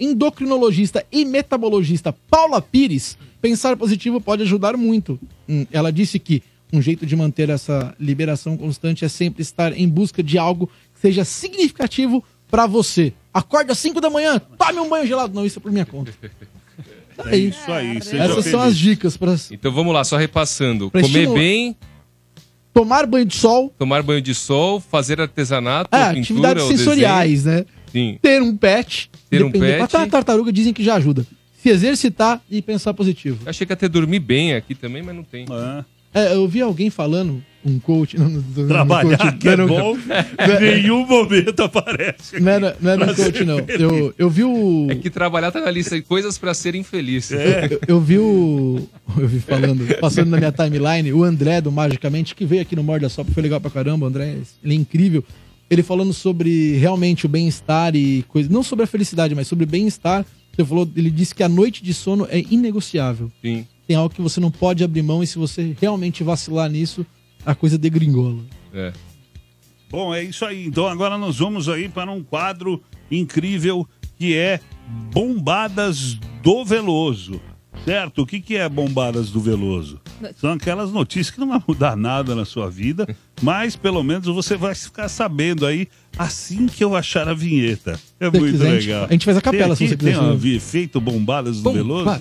endocrinologista 0.00 1.06
e 1.12 1.24
metabologista 1.24 2.12
Paula 2.28 2.60
Pires, 2.60 3.16
pensar 3.40 3.76
positivo 3.76 4.20
pode 4.20 4.42
ajudar 4.42 4.76
muito. 4.76 5.18
Hum, 5.48 5.66
Ela 5.70 5.90
disse 5.92 6.18
que 6.18 6.42
um 6.72 6.80
jeito 6.80 7.04
de 7.04 7.16
manter 7.16 7.48
essa 7.50 7.94
liberação 7.98 8.56
constante 8.56 9.04
é 9.04 9.08
sempre 9.08 9.42
estar 9.42 9.76
em 9.76 9.88
busca 9.88 10.22
de 10.22 10.38
algo 10.38 10.66
que 10.94 11.00
seja 11.00 11.24
significativo 11.24 12.22
pra 12.50 12.66
você. 12.66 13.12
Acorde 13.32 13.72
às 13.72 13.78
5 13.78 14.00
da 14.00 14.10
manhã, 14.10 14.40
tome 14.58 14.78
um 14.80 14.88
banho 14.88 15.06
gelado. 15.06 15.34
Não, 15.34 15.44
isso 15.46 15.58
é 15.58 15.62
por 15.62 15.72
minha 15.72 15.86
conta. 15.86 16.12
É 17.26 17.36
isso 17.36 17.70
aí. 17.70 18.00
seja 18.02 18.22
Essas 18.24 18.44
são 18.46 18.60
feliz. 18.60 18.72
as 18.72 18.78
dicas 18.78 19.14
para 19.16 19.36
Então 19.50 19.70
vamos 19.70 19.92
lá, 19.92 20.02
só 20.04 20.16
repassando. 20.16 20.90
Pra 20.90 21.02
Comer 21.02 21.18
estimular- 21.18 21.38
bem, 21.38 21.76
tomar 22.72 23.06
banho 23.06 23.26
de 23.26 23.36
sol. 23.36 23.70
tomar 23.78 24.02
banho 24.02 24.22
de 24.22 24.34
sol, 24.34 24.80
fazer 24.80 25.20
artesanato, 25.20 25.94
É, 25.94 25.98
pintura, 26.14 26.20
atividades 26.20 26.62
ou 26.62 26.68
sensoriais, 26.70 27.44
né? 27.44 27.66
Sim. 27.92 28.18
Ter 28.22 28.40
um 28.40 28.56
pet. 28.56 29.10
Ter 29.28 29.44
um 29.44 29.50
pet. 29.50 29.82
Até 29.82 29.98
a 29.98 30.06
tartaruga 30.06 30.50
dizem 30.50 30.72
que 30.72 30.82
já 30.82 30.94
ajuda. 30.94 31.26
Se 31.62 31.68
exercitar 31.68 32.40
e 32.50 32.62
pensar 32.62 32.94
positivo. 32.94 33.38
Eu 33.44 33.50
achei 33.50 33.66
que 33.66 33.72
ia 33.72 33.76
ter 33.76 33.88
dormir 33.88 34.20
bem 34.20 34.54
aqui 34.54 34.74
também, 34.74 35.02
mas 35.02 35.14
não 35.14 35.22
tem. 35.22 35.46
É, 36.12 36.34
eu 36.34 36.48
vi 36.48 36.60
alguém 36.60 36.90
falando, 36.90 37.40
um 37.64 37.78
coach. 37.78 38.18
Não, 38.18 38.28
não, 38.28 38.42
não, 38.56 38.66
Trabalhar 38.66 39.18
coach, 39.18 39.36
que 39.36 39.48
é 39.48 39.56
não 39.56 39.64
era 39.64 39.64
um- 39.64 39.68
bom, 39.68 39.96
em 39.96 40.60
nenhum 40.60 41.06
momento 41.06 41.60
aparece. 41.62 42.40
Não 42.40 42.50
era, 42.50 42.76
não 42.80 42.90
era 42.90 43.04
um 43.12 43.14
coach, 43.14 43.44
não. 43.44 43.58
feliz. 43.64 43.80
Eu, 43.80 44.14
eu 44.18 44.30
vi 44.30 44.42
o. 44.42 44.88
É 44.90 44.94
que 44.96 45.08
trabalhar 45.10 45.52
tá 45.52 45.60
na 45.60 45.70
lista 45.70 45.94
de 45.94 46.02
coisas 46.02 46.36
pra 46.36 46.52
ser 46.54 46.74
infeliz. 46.74 47.30
Eu, 47.30 47.38
eu 47.86 48.00
vi 48.00 48.18
o. 48.18 48.88
Eu 49.18 49.28
vi 49.28 49.38
falando, 49.38 49.86
passando 50.00 50.30
na 50.30 50.38
minha 50.38 50.50
timeline, 50.50 51.12
o 51.12 51.22
André 51.22 51.60
do 51.60 51.70
Magicamente, 51.70 52.34
que 52.34 52.44
veio 52.44 52.62
aqui 52.62 52.74
no 52.74 52.82
Morda 52.82 53.08
Só, 53.08 53.22
foi 53.22 53.42
legal 53.42 53.60
pra 53.60 53.70
caramba. 53.70 54.06
O 54.06 54.08
André, 54.08 54.36
ele 54.64 54.72
é 54.74 54.76
incrível. 54.76 55.22
Ele 55.70 55.84
falando 55.84 56.12
sobre 56.12 56.76
realmente 56.78 57.26
o 57.26 57.28
bem-estar 57.28 57.94
e 57.94 58.24
coisa. 58.26 58.48
Não 58.50 58.62
sobre 58.64 58.84
a 58.84 58.88
felicidade, 58.88 59.34
mas 59.36 59.46
sobre 59.46 59.66
bem-estar. 59.66 60.26
Você 60.52 60.64
falou, 60.64 60.88
ele 60.96 61.10
disse 61.10 61.34
que 61.34 61.42
a 61.42 61.48
noite 61.48 61.82
de 61.82 61.94
sono 61.94 62.26
é 62.28 62.38
inegociável. 62.50 63.30
Sim. 63.42 63.66
Tem 63.86 63.96
algo 63.96 64.14
que 64.14 64.22
você 64.22 64.40
não 64.40 64.50
pode 64.50 64.84
abrir 64.84 65.02
mão 65.02 65.22
e 65.22 65.26
se 65.26 65.38
você 65.38 65.74
realmente 65.80 66.22
vacilar 66.22 66.70
nisso, 66.70 67.04
a 67.44 67.54
coisa 67.54 67.78
degringola. 67.78 68.42
É. 68.72 68.92
Bom, 69.90 70.14
é 70.14 70.22
isso 70.22 70.44
aí. 70.44 70.66
Então 70.66 70.86
agora 70.86 71.18
nós 71.18 71.38
vamos 71.38 71.68
aí 71.68 71.88
para 71.88 72.10
um 72.10 72.22
quadro 72.22 72.82
incrível 73.10 73.88
que 74.16 74.36
é 74.36 74.60
Bombadas 75.12 76.14
do 76.42 76.64
Veloso. 76.64 77.40
Certo? 77.84 78.22
O 78.22 78.26
que, 78.26 78.40
que 78.40 78.56
é 78.56 78.68
Bombadas 78.68 79.30
do 79.30 79.40
Veloso? 79.40 80.00
São 80.36 80.52
aquelas 80.52 80.92
notícias 80.92 81.30
que 81.30 81.40
não 81.40 81.48
vai 81.48 81.62
mudar 81.66 81.96
nada 81.96 82.34
na 82.34 82.44
sua 82.44 82.70
vida, 82.70 83.16
mas 83.40 83.74
pelo 83.74 84.02
menos 84.02 84.26
você 84.26 84.56
vai 84.56 84.74
ficar 84.74 85.08
sabendo 85.08 85.64
aí 85.64 85.88
assim 86.18 86.66
que 86.66 86.82
eu 86.84 86.94
achar 86.96 87.28
a 87.28 87.34
vinheta. 87.34 87.98
É 88.18 88.30
Se 88.30 88.38
muito 88.38 88.52
quiser, 88.52 88.68
a 88.68 88.74
gente- 88.74 88.86
legal. 88.86 89.06
a 89.08 89.12
gente 89.12 89.24
faz 89.24 89.36
a 89.36 89.40
capela, 89.40 89.76
tem 89.76 89.76
se 89.88 89.94
aqui, 89.94 90.02
você 90.04 90.10
Tem 90.10 90.14
quiser. 90.14 90.26
uma 90.26 90.36
vi- 90.36 90.56
efeito 90.56 91.00
Bombadas 91.00 91.60
do 91.60 91.72
Veloso? 91.72 92.20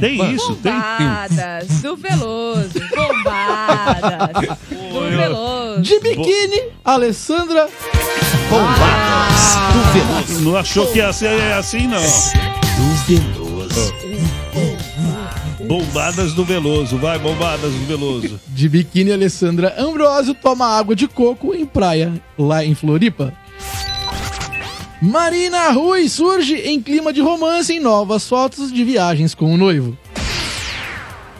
Tem 0.00 0.34
isso? 0.34 0.54
Tem? 0.56 0.72
Bombadas 0.72 1.68
do 1.82 1.96
Veloso. 1.96 2.70
Bombadas 2.94 4.58
do 4.70 5.00
Veloso. 5.16 5.82
De 5.82 6.00
biquíni, 6.00 6.62
Alessandra. 6.84 7.68
Bombadas 8.48 9.56
do 9.72 9.92
Veloso. 9.92 10.40
Não 10.44 10.56
achou 10.56 10.86
que 10.92 10.98
ia 10.98 11.12
ser 11.12 11.52
assim, 11.54 11.86
não. 11.86 12.00
Do 12.00 12.94
Veloso. 13.06 13.92
Bombadas 15.66 16.32
do 16.32 16.44
Veloso. 16.44 16.96
Vai, 16.98 17.18
Bombadas 17.18 17.72
do 17.72 17.86
Veloso. 17.86 18.40
De 18.48 18.68
biquíni, 18.68 19.12
Alessandra 19.12 19.74
Ambrosio 19.78 20.34
toma 20.34 20.66
água 20.66 20.94
de 20.94 21.06
coco 21.06 21.54
em 21.54 21.64
praia, 21.64 22.12
lá 22.38 22.64
em 22.64 22.74
Floripa. 22.74 23.32
Marina 25.00 25.70
Rui 25.70 26.08
surge 26.08 26.54
em 26.54 26.80
clima 26.80 27.12
de 27.12 27.20
romance 27.20 27.72
em 27.72 27.80
novas 27.80 28.28
fotos 28.28 28.72
de 28.72 28.84
viagens 28.84 29.34
com 29.34 29.52
o 29.52 29.56
noivo. 29.56 29.96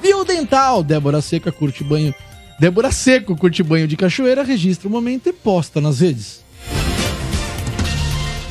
Viu 0.03 0.25
Dental, 0.25 0.83
Débora 0.83 1.21
Seca 1.21 1.53
curte 1.53 1.85
banho. 1.85 2.13
Débora 2.59 2.91
Seco 2.91 3.37
curte 3.37 3.63
banho 3.63 3.87
de 3.87 3.97
cachoeira, 3.97 4.43
registra 4.43 4.89
o 4.89 4.91
momento 4.91 5.29
e 5.29 5.33
posta 5.33 5.81
nas 5.81 6.01
redes. 6.01 6.43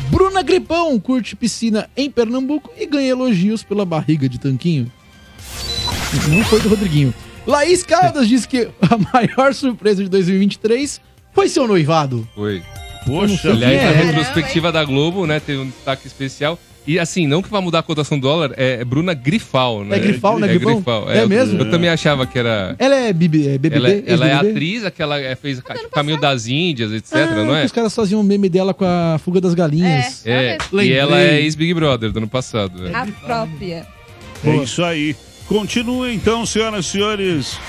Bruna 0.09 0.41
Gripão 0.41 0.97
curte 0.99 1.35
piscina 1.35 1.89
em 1.95 2.09
Pernambuco 2.09 2.71
e 2.77 2.85
ganha 2.85 3.09
elogios 3.09 3.63
pela 3.63 3.85
barriga 3.85 4.29
de 4.29 4.39
tanquinho. 4.39 4.91
Não 6.29 6.43
foi 6.45 6.59
do 6.61 6.69
Rodriguinho. 6.69 7.13
Laís 7.45 7.83
Caldas 7.83 8.27
diz 8.27 8.45
que 8.45 8.67
a 8.81 8.97
maior 9.13 9.53
surpresa 9.53 10.03
de 10.03 10.09
2023 10.09 11.01
foi 11.33 11.47
seu 11.49 11.67
noivado. 11.67 12.27
Foi. 12.35 12.61
Poxa, 13.05 13.49
Aliás, 13.49 13.81
na 13.81 13.89
é. 13.89 14.03
retrospectiva 14.03 14.71
da 14.71 14.83
Globo, 14.83 15.25
né, 15.25 15.39
teve 15.39 15.59
um 15.59 15.65
destaque 15.67 16.05
especial. 16.05 16.59
E 16.85 16.97
assim, 16.99 17.27
não 17.27 17.41
que 17.43 17.49
vai 17.49 17.61
mudar 17.61 17.79
a 17.79 17.83
cotação 17.83 18.17
do 18.17 18.23
dólar, 18.23 18.53
é 18.57 18.83
Bruna 18.83 19.13
Grifal, 19.13 19.83
né? 19.83 19.97
É 19.97 19.99
Grifal, 19.99 20.39
né, 20.39 20.47
É 20.47 20.49
Grifão? 20.49 20.75
Grifal. 20.75 21.11
É 21.11 21.21
eu- 21.23 21.29
mesmo? 21.29 21.59
Eu 21.59 21.69
também 21.69 21.89
achava 21.89 22.25
que 22.25 22.37
era... 22.39 22.75
Ela 22.79 22.95
é 22.95 23.13
BB, 23.13 23.47
é 23.49 23.57
BBB? 23.57 23.75
Ela, 23.75 23.89
ela 23.89 24.25
é 24.25 24.31
ex-BBB? 24.33 24.49
atriz, 24.49 24.83
aquela 24.85 25.19
é, 25.19 25.35
fez 25.35 25.59
ca- 25.61 25.75
Caminho 25.91 26.19
das 26.19 26.47
Índias, 26.47 26.91
etc, 26.91 27.13
Ah, 27.13 27.43
não 27.43 27.55
é? 27.55 27.65
Os 27.65 27.71
caras 27.71 27.93
faziam 27.95 28.19
um 28.19 28.23
meme 28.23 28.49
dela 28.49 28.73
com 28.73 28.83
a 28.85 29.19
fuga 29.23 29.39
das 29.39 29.53
galinhas. 29.53 30.25
É, 30.25 30.57
e 30.71 30.75
Lembrei. 30.75 30.97
ela 30.97 31.19
é 31.21 31.41
ex-Big 31.41 31.73
Brother 31.75 32.11
do 32.11 32.17
ano 32.17 32.27
passado. 32.27 32.81
A 32.93 33.05
própria. 33.25 33.85
É 34.43 34.55
isso 34.57 34.83
aí. 34.83 35.15
Continua 35.51 36.09
então, 36.09 36.45
senhoras 36.45 36.85
e 36.85 36.89
senhores. 36.91 37.59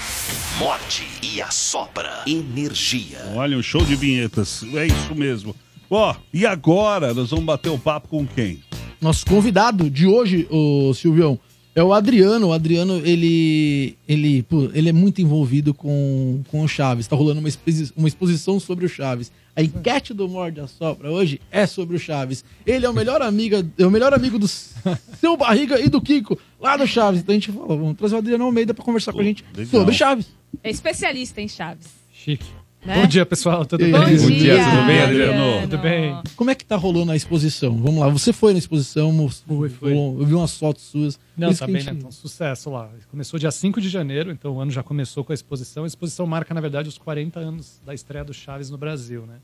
Morte 0.56 1.04
e 1.20 1.42
assopra 1.42 2.22
energia. 2.28 3.18
Olha, 3.34 3.58
um 3.58 3.62
show 3.62 3.84
de 3.84 3.96
vinhetas. 3.96 4.64
É 4.74 4.86
isso 4.86 5.12
mesmo. 5.16 5.52
Ó, 5.90 6.14
e 6.32 6.46
agora 6.46 7.12
nós 7.12 7.30
vamos 7.30 7.44
bater 7.44 7.70
o 7.70 7.78
papo 7.78 8.06
com 8.06 8.24
quem? 8.24 8.60
Nosso 9.00 9.26
convidado 9.26 9.90
de 9.90 10.06
hoje, 10.06 10.46
o 10.48 10.94
Silvião, 10.94 11.36
é 11.74 11.82
o 11.82 11.92
Adriano. 11.92 12.48
O 12.48 12.52
Adriano, 12.52 13.00
ele, 13.04 13.96
ele, 14.08 14.42
pô, 14.42 14.70
ele 14.74 14.88
é 14.88 14.92
muito 14.92 15.20
envolvido 15.22 15.72
com, 15.72 16.42
com 16.48 16.62
o 16.62 16.68
Chaves. 16.68 17.06
Tá 17.06 17.16
rolando 17.16 17.40
uma, 17.40 17.48
exposi- 17.48 17.92
uma 17.96 18.08
exposição 18.08 18.58
sobre 18.60 18.86
o 18.86 18.88
Chaves. 18.88 19.30
A 19.54 19.62
enquete 19.62 20.14
do 20.14 20.26
Morde 20.28 20.60
a 20.60 20.66
Sopra 20.66 21.10
hoje 21.10 21.40
é 21.50 21.66
sobre 21.66 21.96
o 21.96 21.98
Chaves. 21.98 22.42
Ele 22.66 22.86
é 22.86 22.88
o 22.88 22.94
melhor 22.94 23.20
amigo, 23.20 23.56
é 23.78 23.86
o 23.86 23.90
melhor 23.90 24.14
amigo 24.14 24.38
do 24.38 24.48
seu 25.20 25.36
Barriga 25.36 25.78
e 25.80 25.88
do 25.88 26.00
Kiko, 26.00 26.38
lá 26.60 26.76
do 26.76 26.86
Chaves. 26.86 27.20
Então 27.20 27.34
a 27.34 27.36
gente 27.36 27.52
falou, 27.52 27.68
vamos 27.78 27.96
trazer 27.98 28.14
o 28.14 28.18
Adriano 28.18 28.44
Almeida 28.44 28.72
pra 28.72 28.84
conversar 28.84 29.12
com 29.12 29.20
a 29.20 29.24
gente 29.24 29.44
legal. 29.54 29.70
sobre 29.70 29.94
Chaves. 29.94 30.26
É 30.62 30.70
especialista 30.70 31.40
em 31.40 31.48
Chaves. 31.48 31.86
Chique. 32.12 32.46
Né? 32.84 33.00
Bom 33.00 33.06
dia, 33.06 33.24
pessoal. 33.24 33.64
Tudo 33.64 33.78
bem? 33.84 33.94
aí? 33.94 34.18
Bom 34.18 34.26
dia, 34.26 34.54
tudo 34.64 34.86
bem, 34.86 35.00
Adriano? 35.02 35.60
Tudo 35.62 35.78
bem? 35.78 36.20
Como 36.34 36.50
é 36.50 36.54
que 36.54 36.64
tá 36.64 36.74
rolando 36.74 37.12
a 37.12 37.16
exposição? 37.16 37.76
Vamos 37.76 38.00
lá, 38.00 38.08
você 38.08 38.32
foi 38.32 38.52
na 38.52 38.58
exposição, 38.58 39.12
mostrou- 39.12 39.58
Fui, 39.58 39.68
fui. 39.68 39.92
eu 39.92 40.26
vi 40.26 40.34
umas 40.34 40.56
fotos 40.58 40.82
suas. 40.82 41.18
Não, 41.36 41.54
tá 41.54 41.66
bem, 41.66 41.76
gente- 41.76 41.92
né? 41.92 41.98
Então, 42.00 42.10
sucesso 42.10 42.70
lá. 42.70 42.90
Começou 43.08 43.38
dia 43.38 43.52
5 43.52 43.80
de 43.80 43.88
janeiro, 43.88 44.32
então 44.32 44.52
o 44.56 44.60
ano 44.60 44.72
já 44.72 44.82
começou 44.82 45.22
com 45.22 45.32
a 45.32 45.34
exposição. 45.34 45.84
A 45.84 45.86
exposição 45.86 46.26
marca, 46.26 46.52
na 46.52 46.60
verdade, 46.60 46.88
os 46.88 46.98
40 46.98 47.38
anos 47.38 47.80
da 47.86 47.94
estreia 47.94 48.24
do 48.24 48.34
Chaves 48.34 48.68
no 48.68 48.76
Brasil, 48.76 49.26
né? 49.26 49.36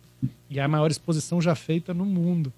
E 0.51 0.59
é 0.59 0.63
a 0.63 0.69
maior 0.69 0.91
exposição 0.91 1.41
já 1.41 1.55
feita 1.55 1.95
no 1.95 2.05
mundo. 2.05 2.53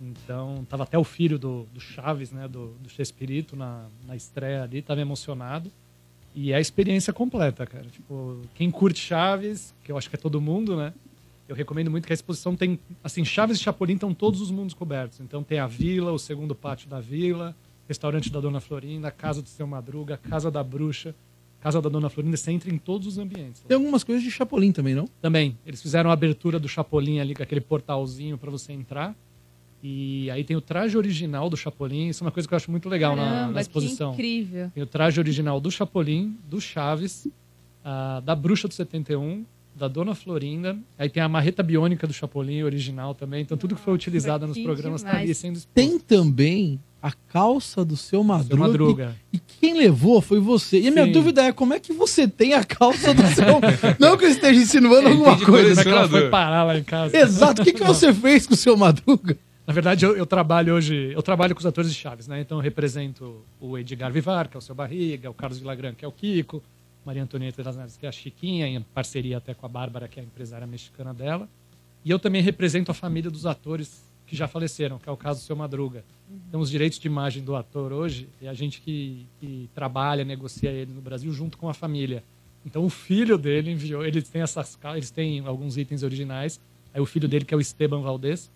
Então, 0.00 0.64
tava 0.68 0.84
até 0.84 0.96
o 0.98 1.04
filho 1.04 1.38
do, 1.38 1.66
do 1.74 1.80
Chaves, 1.80 2.30
né? 2.30 2.46
Do, 2.46 2.74
do 2.80 2.88
Chespirito 2.88 3.56
na, 3.56 3.86
na 4.06 4.14
estreia 4.14 4.62
ali, 4.62 4.82
tava 4.82 5.00
emocionado. 5.00 5.70
E 6.34 6.52
é 6.52 6.56
a 6.56 6.60
experiência 6.60 7.12
completa, 7.12 7.66
cara. 7.66 7.84
Tipo, 7.84 8.40
quem 8.54 8.70
curte 8.70 9.00
Chaves, 9.00 9.74
que 9.84 9.92
eu 9.92 9.98
acho 9.98 10.08
que 10.08 10.16
é 10.16 10.18
todo 10.18 10.40
mundo, 10.40 10.76
né? 10.76 10.92
Eu 11.48 11.54
recomendo 11.54 11.90
muito 11.90 12.06
que 12.06 12.12
a 12.12 12.14
exposição 12.14 12.56
tem, 12.56 12.78
assim, 13.04 13.24
Chaves 13.24 13.58
e 13.58 13.60
Chapolin 13.60 13.94
estão 13.94 14.14
todos 14.14 14.40
os 14.40 14.50
mundos 14.50 14.74
cobertos. 14.74 15.20
Então 15.20 15.42
tem 15.42 15.58
a 15.58 15.66
vila, 15.66 16.12
o 16.12 16.18
segundo 16.18 16.54
pátio 16.54 16.88
da 16.88 17.00
vila, 17.00 17.54
restaurante 17.86 18.30
da 18.30 18.40
Dona 18.40 18.60
Florinda, 18.60 19.10
casa 19.10 19.42
do 19.42 19.48
Seu 19.48 19.66
Madruga, 19.66 20.16
casa 20.16 20.50
da 20.50 20.64
bruxa, 20.64 21.14
casa 21.60 21.82
da 21.82 21.90
Dona 21.90 22.08
Florinda. 22.08 22.36
Você 22.36 22.50
entra 22.50 22.72
em 22.72 22.78
todos 22.78 23.06
os 23.06 23.18
ambientes. 23.18 23.62
Tem 23.68 23.76
algumas 23.76 24.02
coisas 24.02 24.24
de 24.24 24.30
Chapolin 24.30 24.72
também, 24.72 24.94
não? 24.94 25.06
Também. 25.20 25.58
Eles 25.66 25.82
fizeram 25.82 26.08
a 26.08 26.12
abertura 26.14 26.58
do 26.58 26.68
Chapolin 26.68 27.18
ali, 27.18 27.34
com 27.34 27.42
aquele 27.42 27.60
portalzinho 27.60 28.38
para 28.38 28.50
você 28.50 28.72
entrar. 28.72 29.14
E 29.82 30.30
aí 30.30 30.44
tem 30.44 30.56
o 30.56 30.60
traje 30.60 30.96
original 30.96 31.50
do 31.50 31.56
Chapolin. 31.56 32.08
Isso 32.08 32.22
é 32.22 32.26
uma 32.26 32.30
coisa 32.30 32.48
que 32.48 32.54
eu 32.54 32.56
acho 32.56 32.70
muito 32.70 32.88
legal 32.88 33.16
na, 33.16 33.24
Caramba, 33.24 33.52
na 33.54 33.60
exposição. 33.60 34.14
que 34.14 34.22
incrível. 34.22 34.70
Tem 34.72 34.82
o 34.82 34.86
traje 34.86 35.18
original 35.18 35.60
do 35.60 35.70
Chapolin, 35.70 36.38
do 36.48 36.60
Chaves, 36.60 37.26
ah, 37.84 38.22
da 38.24 38.34
Bruxa 38.36 38.68
do 38.68 38.74
71, 38.74 39.44
da 39.74 39.88
Dona 39.88 40.14
Florinda. 40.14 40.78
Aí 40.96 41.08
tem 41.08 41.20
a 41.20 41.28
marreta 41.28 41.64
biônica 41.64 42.06
do 42.06 42.12
Chapolin 42.12 42.62
original 42.62 43.12
também. 43.12 43.42
Então 43.42 43.58
tudo 43.58 43.74
que 43.74 43.80
foi 43.80 43.92
utilizado 43.92 44.46
nos 44.46 44.56
programas 44.58 45.02
está 45.02 45.18
ali 45.18 45.34
sendo 45.34 45.56
exposto. 45.56 45.74
Tem 45.74 45.98
também 45.98 46.78
a 47.02 47.10
calça 47.10 47.84
do 47.84 47.96
seu 47.96 48.22
Madruga. 48.22 48.68
Madruga. 48.68 49.16
E, 49.32 49.38
e 49.38 49.40
quem 49.40 49.74
levou 49.76 50.20
foi 50.20 50.38
você. 50.38 50.78
E 50.78 50.86
a 50.86 50.90
minha 50.92 51.06
Sim. 51.06 51.12
dúvida 51.12 51.42
é 51.42 51.52
como 51.52 51.74
é 51.74 51.80
que 51.80 51.92
você 51.92 52.28
tem 52.28 52.54
a 52.54 52.62
calça 52.62 53.12
do 53.12 53.26
seu. 53.34 53.60
Não 53.98 54.16
que 54.16 54.26
eu 54.26 54.30
esteja 54.30 54.60
insinuando 54.60 55.08
alguma 55.08 55.36
coisa. 55.36 55.44
Como 55.74 55.80
é 55.80 55.82
que 55.82 55.88
ela 55.88 56.08
foi 56.08 56.30
parar 56.30 56.62
lá 56.62 56.78
em 56.78 56.84
casa? 56.84 57.16
Exato. 57.16 57.62
O 57.62 57.64
que, 57.64 57.72
que 57.72 57.82
você 57.84 58.14
fez 58.14 58.46
com 58.46 58.54
o 58.54 58.56
seu 58.56 58.76
Madruga? 58.76 59.36
Na 59.66 59.72
verdade, 59.72 60.04
eu, 60.04 60.16
eu 60.16 60.26
trabalho 60.26 60.74
hoje, 60.74 61.12
eu 61.12 61.22
trabalho 61.22 61.54
com 61.54 61.60
os 61.60 61.66
atores 61.66 61.92
de 61.92 61.96
Chaves, 61.96 62.26
né? 62.26 62.40
Então 62.40 62.58
eu 62.58 62.62
represento 62.62 63.44
o 63.60 63.78
Edgar 63.78 64.10
Vivar, 64.10 64.48
que 64.48 64.56
é 64.56 64.58
o 64.58 64.60
seu 64.60 64.74
Barriga, 64.74 65.30
o 65.30 65.34
Carlos 65.34 65.58
Villagrán, 65.58 65.94
que 65.94 66.04
é 66.04 66.08
o 66.08 66.12
Kiko, 66.12 66.62
Maria 67.04 67.22
Antonieta 67.22 67.62
das 67.62 67.76
Neves, 67.76 67.96
que 67.96 68.04
é 68.04 68.08
a 68.08 68.12
Chiquinha, 68.12 68.66
em 68.66 68.80
parceria 68.80 69.38
até 69.38 69.54
com 69.54 69.64
a 69.64 69.68
Bárbara, 69.68 70.08
que 70.08 70.18
é 70.18 70.22
a 70.22 70.26
empresária 70.26 70.66
mexicana 70.66 71.14
dela. 71.14 71.48
E 72.04 72.10
eu 72.10 72.18
também 72.18 72.42
represento 72.42 72.90
a 72.90 72.94
família 72.94 73.30
dos 73.30 73.46
atores 73.46 74.02
que 74.26 74.34
já 74.34 74.48
faleceram, 74.48 74.98
que 74.98 75.08
é 75.08 75.12
o 75.12 75.16
caso 75.16 75.40
do 75.40 75.44
seu 75.44 75.54
Madruga. 75.54 76.04
Então, 76.48 76.60
os 76.60 76.70
direitos 76.70 76.98
de 76.98 77.06
imagem 77.06 77.44
do 77.44 77.54
ator 77.54 77.92
hoje 77.92 78.28
é 78.40 78.48
a 78.48 78.54
gente 78.54 78.80
que, 78.80 79.26
que 79.38 79.68
trabalha, 79.74 80.24
negocia 80.24 80.70
ele 80.70 80.92
no 80.92 81.00
Brasil 81.00 81.32
junto 81.32 81.58
com 81.58 81.68
a 81.68 81.74
família. 81.74 82.24
Então, 82.64 82.84
o 82.84 82.90
filho 82.90 83.36
dele 83.36 83.70
enviou, 83.70 84.04
eles 84.04 84.28
têm 84.28 84.42
essas 84.42 84.78
eles 84.94 85.10
têm 85.10 85.40
alguns 85.40 85.76
itens 85.76 86.02
originais. 86.02 86.58
Aí, 86.94 87.00
o 87.00 87.06
filho 87.06 87.28
dele, 87.28 87.44
que 87.44 87.52
é 87.52 87.56
o 87.56 87.60
Esteban 87.60 88.00
Valdez, 88.00 88.50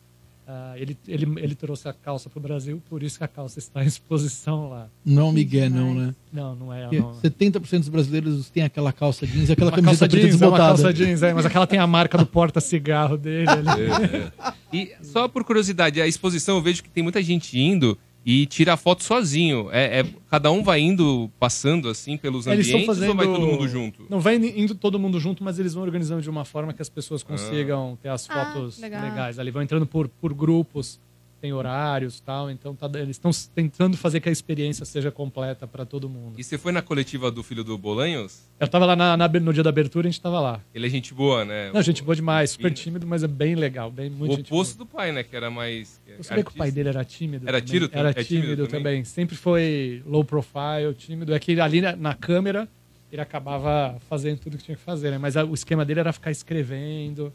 ah, 0.49 0.75
ele, 0.77 0.97
ele, 1.09 1.27
ele 1.41 1.55
trouxe 1.57 1.89
a 1.89 1.93
calça 1.93 2.31
para 2.31 2.39
o 2.39 2.43
Brasil, 2.43 2.81
por 2.89 3.03
isso 3.03 3.19
que 3.19 3.25
a 3.25 3.29
calça 3.29 3.59
está 3.59 3.83
em 3.83 3.87
exposição 3.89 4.69
lá. 4.69 4.89
Não, 5.05 5.33
Miguel, 5.33 5.69
não, 5.71 5.93
né? 5.93 6.15
Não, 6.33 6.55
não 6.55 6.73
é. 6.73 6.89
Não. 6.93 7.15
70% 7.21 7.79
dos 7.81 7.89
brasileiros 7.89 8.49
têm 8.51 8.63
aquela 8.63 8.93
calça 8.93 9.27
jeans 9.27 9.51
aquela 9.51 9.71
Uma 9.71 9.77
camiseta 9.77 10.07
calça 10.07 10.09
preta 10.09 10.29
jeans, 10.29 10.41
é 10.41 10.47
uma 10.47 10.51
desbotada. 10.53 10.83
calça 10.83 10.95
jeans, 10.95 11.23
é, 11.25 11.35
mas 11.35 11.47
aquela 11.47 11.67
tem 11.67 11.81
a 11.81 11.87
marca 11.87 12.17
do 12.17 12.27
porta-cigarro 12.27 13.17
dele 13.17 13.49
ali. 13.51 14.55
E 14.73 14.93
só 15.03 15.27
por 15.27 15.43
curiosidade, 15.43 16.01
a 16.01 16.07
exposição 16.07 16.57
eu 16.57 16.63
vejo 16.63 16.83
que 16.83 16.91
tem 16.91 17.03
muita 17.03 17.21
gente 17.23 17.59
indo 17.59 17.99
e 18.29 18.45
tira 18.45 18.77
foto 18.77 19.05
sozinho. 19.05 19.69
É, 19.71 20.01
é- 20.01 20.05
cada 20.29 20.51
um 20.51 20.61
vai 20.63 20.81
indo, 20.81 21.31
passando 21.39 21.89
assim 21.89 22.17
pelos 22.17 22.47
Eles 22.49 22.67
ambientes 22.67 22.81
estão 22.81 22.95
fazendo. 22.95 23.11
ou 23.11 23.17
vai 23.17 23.27
todo 23.27 23.47
mundo 23.47 23.69
junto? 23.69 24.03
Não 24.11 24.19
vai 24.21 24.35
indo 24.35 24.75
todo 24.75 24.99
mundo 24.99 25.21
junto, 25.21 25.45
mas 25.45 25.61
eles 25.61 25.73
vão 25.75 25.85
organizando 25.85 26.21
de 26.21 26.29
uma 26.29 26.45
forma 26.45 26.73
que 26.73 26.83
as 26.83 26.89
pessoas 26.89 27.23
consigam 27.23 27.97
ter 28.03 28.09
as 28.09 28.29
Ah, 28.29 28.53
fotos 28.53 28.81
legal. 28.81 29.03
legais. 29.03 29.39
Ali 29.39 29.53
vão 29.53 29.63
entrando 29.63 29.87
por, 29.87 30.09
por 30.09 30.35
grupos, 30.35 30.99
tem 31.41 31.53
horários 31.53 32.21
tal. 32.21 32.51
Então 32.51 32.75
tá- 32.75 32.91
eles 32.95 33.17
estão 33.17 33.31
tentando 33.55 33.97
fazer 33.97 34.21
que 34.21 34.29
a 34.29 34.33
experiência 34.33 34.85
seja 34.85 35.11
completa 35.11 35.67
para 35.67 35.85
todo 35.85 36.09
mundo. 36.09 36.35
E 36.39 36.45
você 36.45 36.57
foi 36.59 36.73
na 36.73 36.83
coletiva 36.83 37.31
do 37.31 37.43
filho 37.43 37.63
do 37.63 37.77
Bolanhos? 37.77 38.43
Eu 38.59 38.69
tava 38.69 38.87
lá 38.87 38.97
na- 38.97 39.17
na- 39.17 39.29
no 39.29 39.53
dia 39.53 39.63
da 39.63 39.71
abertura, 39.71 40.09
a 40.09 40.11
gente 40.11 40.21
tava 40.21 40.41
lá. 40.41 40.61
Ele 40.75 40.87
é 40.87 40.91
gente 40.91 41.13
boa, 41.15 41.45
né? 41.45 41.71
Não, 41.73 41.83
gente 41.83 42.03
boa 42.03 42.17
demais, 42.17 42.51
super 42.51 42.73
tímido, 42.73 43.07
mas 43.07 43.23
é 43.23 43.29
bem 43.29 43.55
legal, 43.55 43.91
bem 43.91 44.09
muito 44.11 44.33
o 44.37 44.41
oposto 44.41 44.79
do 44.79 44.87
pai, 44.87 45.13
né? 45.13 45.23
Que 45.23 45.37
era 45.37 45.51
mais. 45.51 46.01
Eu 46.07 46.25
sabia 46.25 46.43
que 46.45 46.51
o 46.51 46.55
pai 46.55 46.71
dele 46.71 46.89
era 46.89 47.05
tímido. 47.05 47.49
Era 47.49 47.61
também. 47.61 47.73
tiro 47.81 47.91
Era 47.93 48.11
é 48.11 48.13
tímido 48.15 48.27
tímido, 48.47 48.67
também? 48.67 48.83
também. 48.83 49.05
Sempre 49.05 49.37
foi 49.37 50.03
low 50.07 50.25
profile, 50.25 50.95
tímido. 50.97 51.35
É 51.35 51.39
que 51.39 51.59
ali 51.61 51.81
na, 51.81 51.95
na 51.95 52.15
câmera 52.15 52.69
ele 53.13 53.21
acabava 53.23 53.99
fazendo 54.09 54.39
tudo 54.41 54.57
que 54.59 54.65
tinha 54.65 54.77
que 54.77 54.83
fazer, 54.83 55.11
né? 55.11 55.19
Mas 55.19 55.37
a- 55.37 55.45
o 55.45 55.55
esquema 55.55 55.85
dele 55.85 56.01
era 56.01 56.13
ficar 56.13 56.31
escrevendo. 56.31 57.33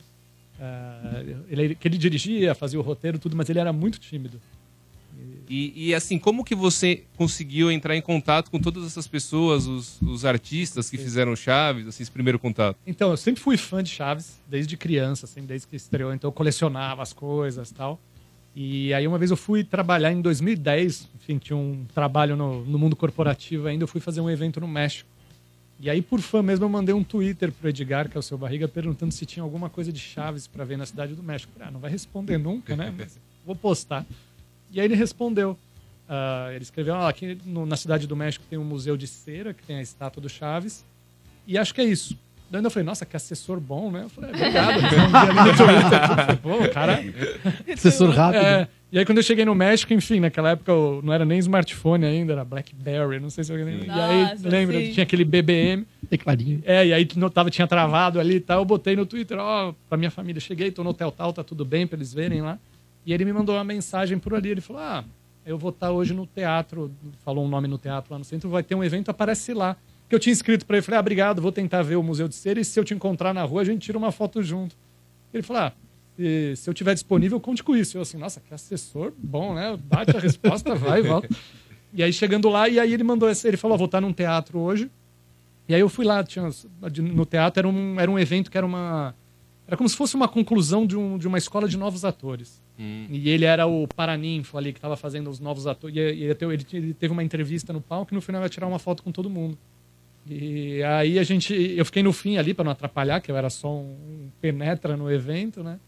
Ah, 0.61 1.23
ele, 1.49 1.73
que 1.73 1.87
ele 1.87 1.97
dirigia, 1.97 2.53
fazia 2.53 2.79
o 2.79 2.83
roteiro, 2.83 3.17
tudo, 3.17 3.35
mas 3.35 3.49
ele 3.49 3.59
era 3.59 3.73
muito 3.73 3.99
tímido. 3.99 4.39
E, 5.49 5.89
e, 5.89 5.95
assim, 5.95 6.17
como 6.17 6.45
que 6.45 6.55
você 6.55 7.03
conseguiu 7.17 7.69
entrar 7.69 7.97
em 7.97 8.01
contato 8.01 8.49
com 8.49 8.57
todas 8.57 8.85
essas 8.85 9.05
pessoas, 9.05 9.67
os, 9.67 10.01
os 10.01 10.23
artistas 10.23 10.89
que 10.89 10.97
fizeram 10.97 11.35
Chaves, 11.35 11.87
assim, 11.87 12.03
esse 12.03 12.11
primeiro 12.11 12.39
contato? 12.39 12.77
Então, 12.87 13.11
eu 13.11 13.17
sempre 13.17 13.41
fui 13.41 13.57
fã 13.57 13.83
de 13.83 13.89
Chaves, 13.89 14.39
desde 14.47 14.77
criança, 14.77 15.25
assim, 15.25 15.41
desde 15.41 15.67
que 15.67 15.75
estreou. 15.75 16.13
Então, 16.13 16.29
eu 16.29 16.31
colecionava 16.31 17.01
as 17.01 17.11
coisas 17.11 17.69
tal. 17.69 17.99
E 18.55 18.93
aí, 18.93 19.05
uma 19.05 19.17
vez 19.17 19.29
eu 19.29 19.35
fui 19.35 19.61
trabalhar 19.61 20.13
em 20.13 20.21
2010, 20.21 21.09
enfim, 21.15 21.37
tinha 21.37 21.57
um 21.57 21.85
trabalho 21.93 22.37
no, 22.37 22.63
no 22.63 22.79
mundo 22.79 22.95
corporativo 22.95 23.67
ainda, 23.67 23.83
eu 23.83 23.87
fui 23.89 23.99
fazer 23.99 24.21
um 24.21 24.29
evento 24.29 24.61
no 24.61 24.67
México. 24.67 25.09
E 25.81 25.89
aí, 25.89 26.01
por 26.01 26.21
fã 26.21 26.43
mesmo, 26.43 26.63
eu 26.65 26.69
mandei 26.69 26.93
um 26.93 27.03
Twitter 27.03 27.51
pro 27.51 27.67
Edgar, 27.67 28.07
que 28.07 28.15
é 28.15 28.19
o 28.19 28.21
seu 28.21 28.37
barriga, 28.37 28.67
perguntando 28.67 29.11
se 29.11 29.25
tinha 29.25 29.41
alguma 29.41 29.67
coisa 29.69 29.91
de 29.91 29.99
Chaves 29.99 30.45
para 30.45 30.63
ver 30.63 30.77
na 30.77 30.85
cidade 30.85 31.15
do 31.15 31.23
México. 31.23 31.51
Ah, 31.59 31.71
não 31.71 31.79
vai 31.79 31.89
responder 31.89 32.37
nunca, 32.37 32.75
né? 32.75 32.93
Mas 32.95 33.17
vou 33.45 33.55
postar. 33.55 34.05
E 34.71 34.79
aí 34.79 34.85
ele 34.85 34.93
respondeu. 34.95 35.57
Ah, 36.07 36.49
ele 36.53 36.61
escreveu, 36.63 36.93
ah, 36.93 37.09
aqui 37.09 37.35
no- 37.45 37.65
na 37.65 37.75
cidade 37.75 38.05
do 38.05 38.15
México 38.15 38.45
tem 38.49 38.59
um 38.59 38.63
museu 38.63 38.95
de 38.95 39.07
cera, 39.07 39.53
que 39.55 39.63
tem 39.63 39.77
a 39.77 39.81
estátua 39.81 40.21
do 40.21 40.29
Chaves. 40.29 40.85
E 41.47 41.57
acho 41.57 41.73
que 41.73 41.81
é 41.81 41.85
isso. 41.85 42.15
Daí 42.51 42.61
eu 42.63 42.69
falei, 42.69 42.85
nossa, 42.85 43.05
que 43.05 43.15
assessor 43.15 43.59
bom, 43.59 43.89
né? 43.89 44.03
Eu 44.03 44.09
falei, 44.09 44.29
é, 44.31 44.33
obrigado. 44.35 44.81
Twitter. 45.57 46.37
Pô, 46.43 46.69
cara. 46.71 46.99
Assessor 47.73 48.09
rápido. 48.11 48.43
É. 48.45 48.67
E 48.91 48.99
aí, 48.99 49.05
quando 49.05 49.19
eu 49.19 49.23
cheguei 49.23 49.45
no 49.45 49.55
México, 49.55 49.93
enfim, 49.93 50.19
naquela 50.19 50.49
época 50.49 50.69
eu- 50.71 50.99
não 51.01 51.13
era 51.13 51.23
nem 51.23 51.39
smartphone 51.39 52.05
ainda, 52.05 52.33
era 52.33 52.43
Blackberry, 52.43 53.21
não 53.21 53.29
sei 53.29 53.43
se 53.43 53.51
alguém 53.51 53.65
lembra. 53.65 53.85
E 53.87 53.89
aí, 53.91 54.37
lembra, 54.43 54.79
sim. 54.79 54.91
tinha 54.91 55.03
aquele 55.03 55.23
BBM. 55.23 55.85
Tecladinho. 56.09 56.61
É, 56.65 56.85
e 56.87 56.93
aí 56.93 57.07
não 57.15 57.29
tava, 57.29 57.49
tinha 57.49 57.65
travado 57.65 58.19
ali 58.19 58.35
e 58.35 58.39
tal. 58.41 58.59
Eu 58.59 58.65
botei 58.65 58.95
no 58.97 59.05
Twitter, 59.05 59.37
ó, 59.39 59.73
pra 59.87 59.97
minha 59.97 60.11
família, 60.11 60.41
cheguei, 60.41 60.71
tô 60.71 60.83
no 60.83 60.89
hotel 60.89 61.09
tal, 61.09 61.31
tá 61.31 61.41
tudo 61.41 61.63
bem 61.63 61.87
pra 61.87 61.95
eles 61.97 62.13
verem 62.13 62.41
lá. 62.41 62.59
E 63.05 63.13
ele 63.13 63.23
me 63.23 63.31
mandou 63.31 63.55
uma 63.55 63.63
mensagem 63.63 64.19
por 64.19 64.33
ali. 64.33 64.49
Ele 64.49 64.61
falou: 64.61 64.81
Ah, 64.81 65.05
eu 65.45 65.57
vou 65.57 65.69
estar 65.69 65.91
hoje 65.91 66.13
no 66.13 66.27
teatro. 66.27 66.91
Falou 67.23 67.45
um 67.45 67.47
nome 67.47 67.69
no 67.69 67.77
teatro 67.77 68.11
lá 68.11 68.19
no 68.19 68.25
centro, 68.25 68.49
vai 68.49 68.61
ter 68.61 68.75
um 68.75 68.83
evento, 68.83 69.09
aparece 69.09 69.53
lá. 69.53 69.77
Que 70.09 70.15
eu 70.15 70.19
tinha 70.19 70.33
escrito 70.33 70.65
pra 70.65 70.75
ele, 70.75 70.83
falei, 70.83 70.97
ah, 70.97 70.99
obrigado, 70.99 71.41
vou 71.41 71.53
tentar 71.53 71.81
ver 71.83 71.95
o 71.95 72.03
Museu 72.03 72.27
de 72.27 72.35
Cera 72.35 72.59
e 72.59 72.65
se 72.65 72.77
eu 72.77 72.83
te 72.83 72.93
encontrar 72.93 73.33
na 73.33 73.43
rua, 73.43 73.61
a 73.61 73.63
gente 73.63 73.81
tira 73.83 73.97
uma 73.97 74.11
foto 74.11 74.43
junto. 74.43 74.75
Ele 75.33 75.41
falou, 75.41 75.61
ah, 75.63 75.73
se, 76.15 76.55
se 76.55 76.69
eu 76.69 76.73
tiver 76.73 76.93
disponível, 76.93 77.39
conte 77.39 77.63
com 77.63 77.75
isso. 77.75 77.97
Eu 77.97 78.01
assim, 78.01 78.17
nossa, 78.17 78.39
que 78.39 78.53
assessor 78.53 79.13
bom, 79.17 79.53
né? 79.53 79.77
Bate 79.83 80.15
a 80.15 80.19
resposta, 80.19 80.75
vai 80.75 80.99
e 80.99 81.03
volta. 81.03 81.29
E 81.93 82.01
aí 82.01 82.13
chegando 82.13 82.49
lá, 82.49 82.69
e 82.69 82.79
aí 82.79 82.93
ele 82.93 83.03
mandou 83.03 83.27
essa, 83.27 83.47
ele 83.47 83.57
falou, 83.57 83.75
ah, 83.75 83.77
vou 83.77 83.85
estar 83.85 84.01
num 84.01 84.13
teatro 84.13 84.59
hoje. 84.59 84.89
E 85.67 85.75
aí 85.75 85.81
eu 85.81 85.89
fui 85.89 86.05
lá, 86.05 86.23
tinha, 86.23 86.49
no 86.97 87.25
teatro 87.25 87.59
era 87.59 87.67
um, 87.67 87.99
era 87.99 88.09
um 88.09 88.19
evento 88.19 88.51
que 88.51 88.57
era 88.57 88.65
uma. 88.65 89.15
Era 89.67 89.77
como 89.77 89.87
se 89.87 89.95
fosse 89.95 90.15
uma 90.15 90.27
conclusão 90.27 90.85
de, 90.85 90.97
um, 90.97 91.17
de 91.17 91.27
uma 91.27 91.37
escola 91.37 91.67
de 91.67 91.77
novos 91.77 92.03
atores. 92.03 92.61
E 93.09 93.29
ele 93.29 93.45
era 93.45 93.65
o 93.67 93.87
paraninfo 93.87 94.57
ali 94.57 94.73
que 94.73 94.79
estava 94.79 94.97
fazendo 94.97 95.29
os 95.29 95.39
novos 95.39 95.67
atores. 95.67 95.95
E 95.95 95.99
ele, 95.99 96.37
ele, 96.41 96.65
ele 96.73 96.93
teve 96.93 97.13
uma 97.13 97.23
entrevista 97.23 97.71
no 97.71 97.79
palco 97.79 98.13
e 98.13 98.15
no 98.15 98.21
final 98.21 98.41
ia 98.41 98.49
tirar 98.49 98.67
uma 98.67 98.79
foto 98.79 99.01
com 99.01 99.11
todo 99.11 99.29
mundo. 99.29 99.57
E 100.27 100.83
aí 100.83 101.17
a 101.17 101.23
gente. 101.23 101.53
Eu 101.53 101.85
fiquei 101.85 102.03
no 102.03 102.11
fim 102.11 102.37
ali 102.37 102.53
para 102.53 102.65
não 102.65 102.71
atrapalhar, 102.71 103.21
que 103.21 103.31
eu 103.31 103.37
era 103.37 103.49
só 103.49 103.73
um 103.73 104.29
penetra 104.41 104.97
no 104.97 105.11
evento, 105.11 105.63
né? 105.63 105.79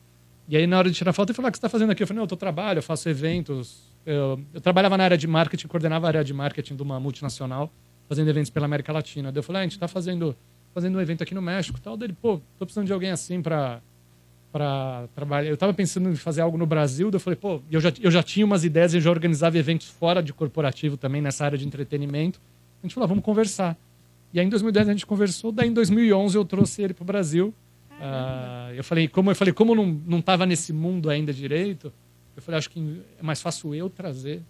E 0.47 0.57
aí, 0.57 0.67
na 0.67 0.77
hora 0.77 0.89
de 0.89 0.95
tirar 0.95 1.13
foto, 1.13 1.29
ele 1.29 1.35
falou: 1.35 1.47
ah, 1.47 1.49
o 1.49 1.51
que 1.51 1.57
você 1.57 1.59
está 1.59 1.69
fazendo 1.69 1.91
aqui? 1.91 2.03
Eu 2.03 2.07
falei: 2.07 2.17
não, 2.17 2.23
eu 2.23 2.27
tô 2.27 2.35
trabalho, 2.35 2.79
eu 2.79 2.83
faço 2.83 3.07
eventos. 3.09 3.81
Eu, 4.05 4.39
eu 4.53 4.61
trabalhava 4.61 4.97
na 4.97 5.05
área 5.05 5.17
de 5.17 5.27
marketing, 5.27 5.67
coordenava 5.67 6.07
a 6.07 6.09
área 6.09 6.23
de 6.23 6.33
marketing 6.33 6.75
de 6.75 6.83
uma 6.83 6.99
multinacional, 6.99 7.71
fazendo 8.07 8.29
eventos 8.29 8.49
pela 8.49 8.65
América 8.65 8.91
Latina. 8.91 9.31
Daí 9.31 9.39
eu 9.39 9.43
falei: 9.43 9.61
ah, 9.61 9.63
a 9.63 9.65
gente 9.65 9.73
está 9.73 9.87
fazendo, 9.87 10.35
fazendo 10.73 10.97
um 10.97 11.01
evento 11.01 11.23
aqui 11.23 11.33
no 11.33 11.41
México 11.41 11.79
tal. 11.79 11.95
Daí 11.95 12.07
ele, 12.07 12.17
pô, 12.21 12.41
tô 12.59 12.65
precisando 12.65 12.87
de 12.87 12.93
alguém 12.93 13.11
assim 13.11 13.41
para 13.41 13.81
para 14.53 15.07
trabalhar. 15.15 15.49
Eu 15.49 15.57
tava 15.57 15.73
pensando 15.73 16.07
em 16.09 16.15
fazer 16.15 16.41
algo 16.41 16.59
no 16.59 16.67
Brasil, 16.67 17.09
daí 17.09 17.15
eu 17.15 17.19
falei, 17.19 17.35
pô, 17.35 17.59
eu 17.71 17.81
já, 17.81 17.91
eu 17.99 18.11
já 18.11 18.21
tinha 18.21 18.45
umas 18.45 18.63
ideias, 18.63 18.93
eu 18.93 19.01
já 19.01 19.09
organizava 19.09 19.57
eventos 19.57 19.87
fora 19.87 20.21
de 20.21 20.31
corporativo 20.31 20.95
também, 20.95 21.23
nessa 21.23 21.43
área 21.43 21.57
de 21.57 21.65
entretenimento. 21.65 22.39
A 22.79 22.85
gente 22.85 22.93
falou, 22.93 23.05
ah, 23.05 23.07
vamos 23.07 23.23
conversar. 23.23 23.75
E 24.31 24.39
aí 24.39 24.45
em 24.45 24.49
2010 24.49 24.89
a 24.89 24.91
gente 24.91 25.07
conversou, 25.07 25.51
daí 25.51 25.69
em 25.69 25.73
2011 25.73 26.37
eu 26.37 26.45
trouxe 26.45 26.83
ele 26.83 26.93
pro 26.93 27.03
Brasil. 27.03 27.51
Ah, 27.99 28.71
eu 28.75 28.83
falei, 28.83 29.07
como 29.07 29.31
eu 29.31 29.35
falei, 29.35 29.53
como 29.53 29.73
não, 29.75 29.85
não 30.05 30.21
tava 30.21 30.45
nesse 30.45 30.73
mundo 30.73 31.09
ainda 31.09 31.33
direito, 31.33 31.91
eu 32.35 32.41
falei, 32.41 32.57
acho 32.57 32.69
que 32.69 33.01
é 33.19 33.23
mais 33.23 33.41
fácil 33.41 33.73
eu 33.73 33.89
trazer 33.89 34.41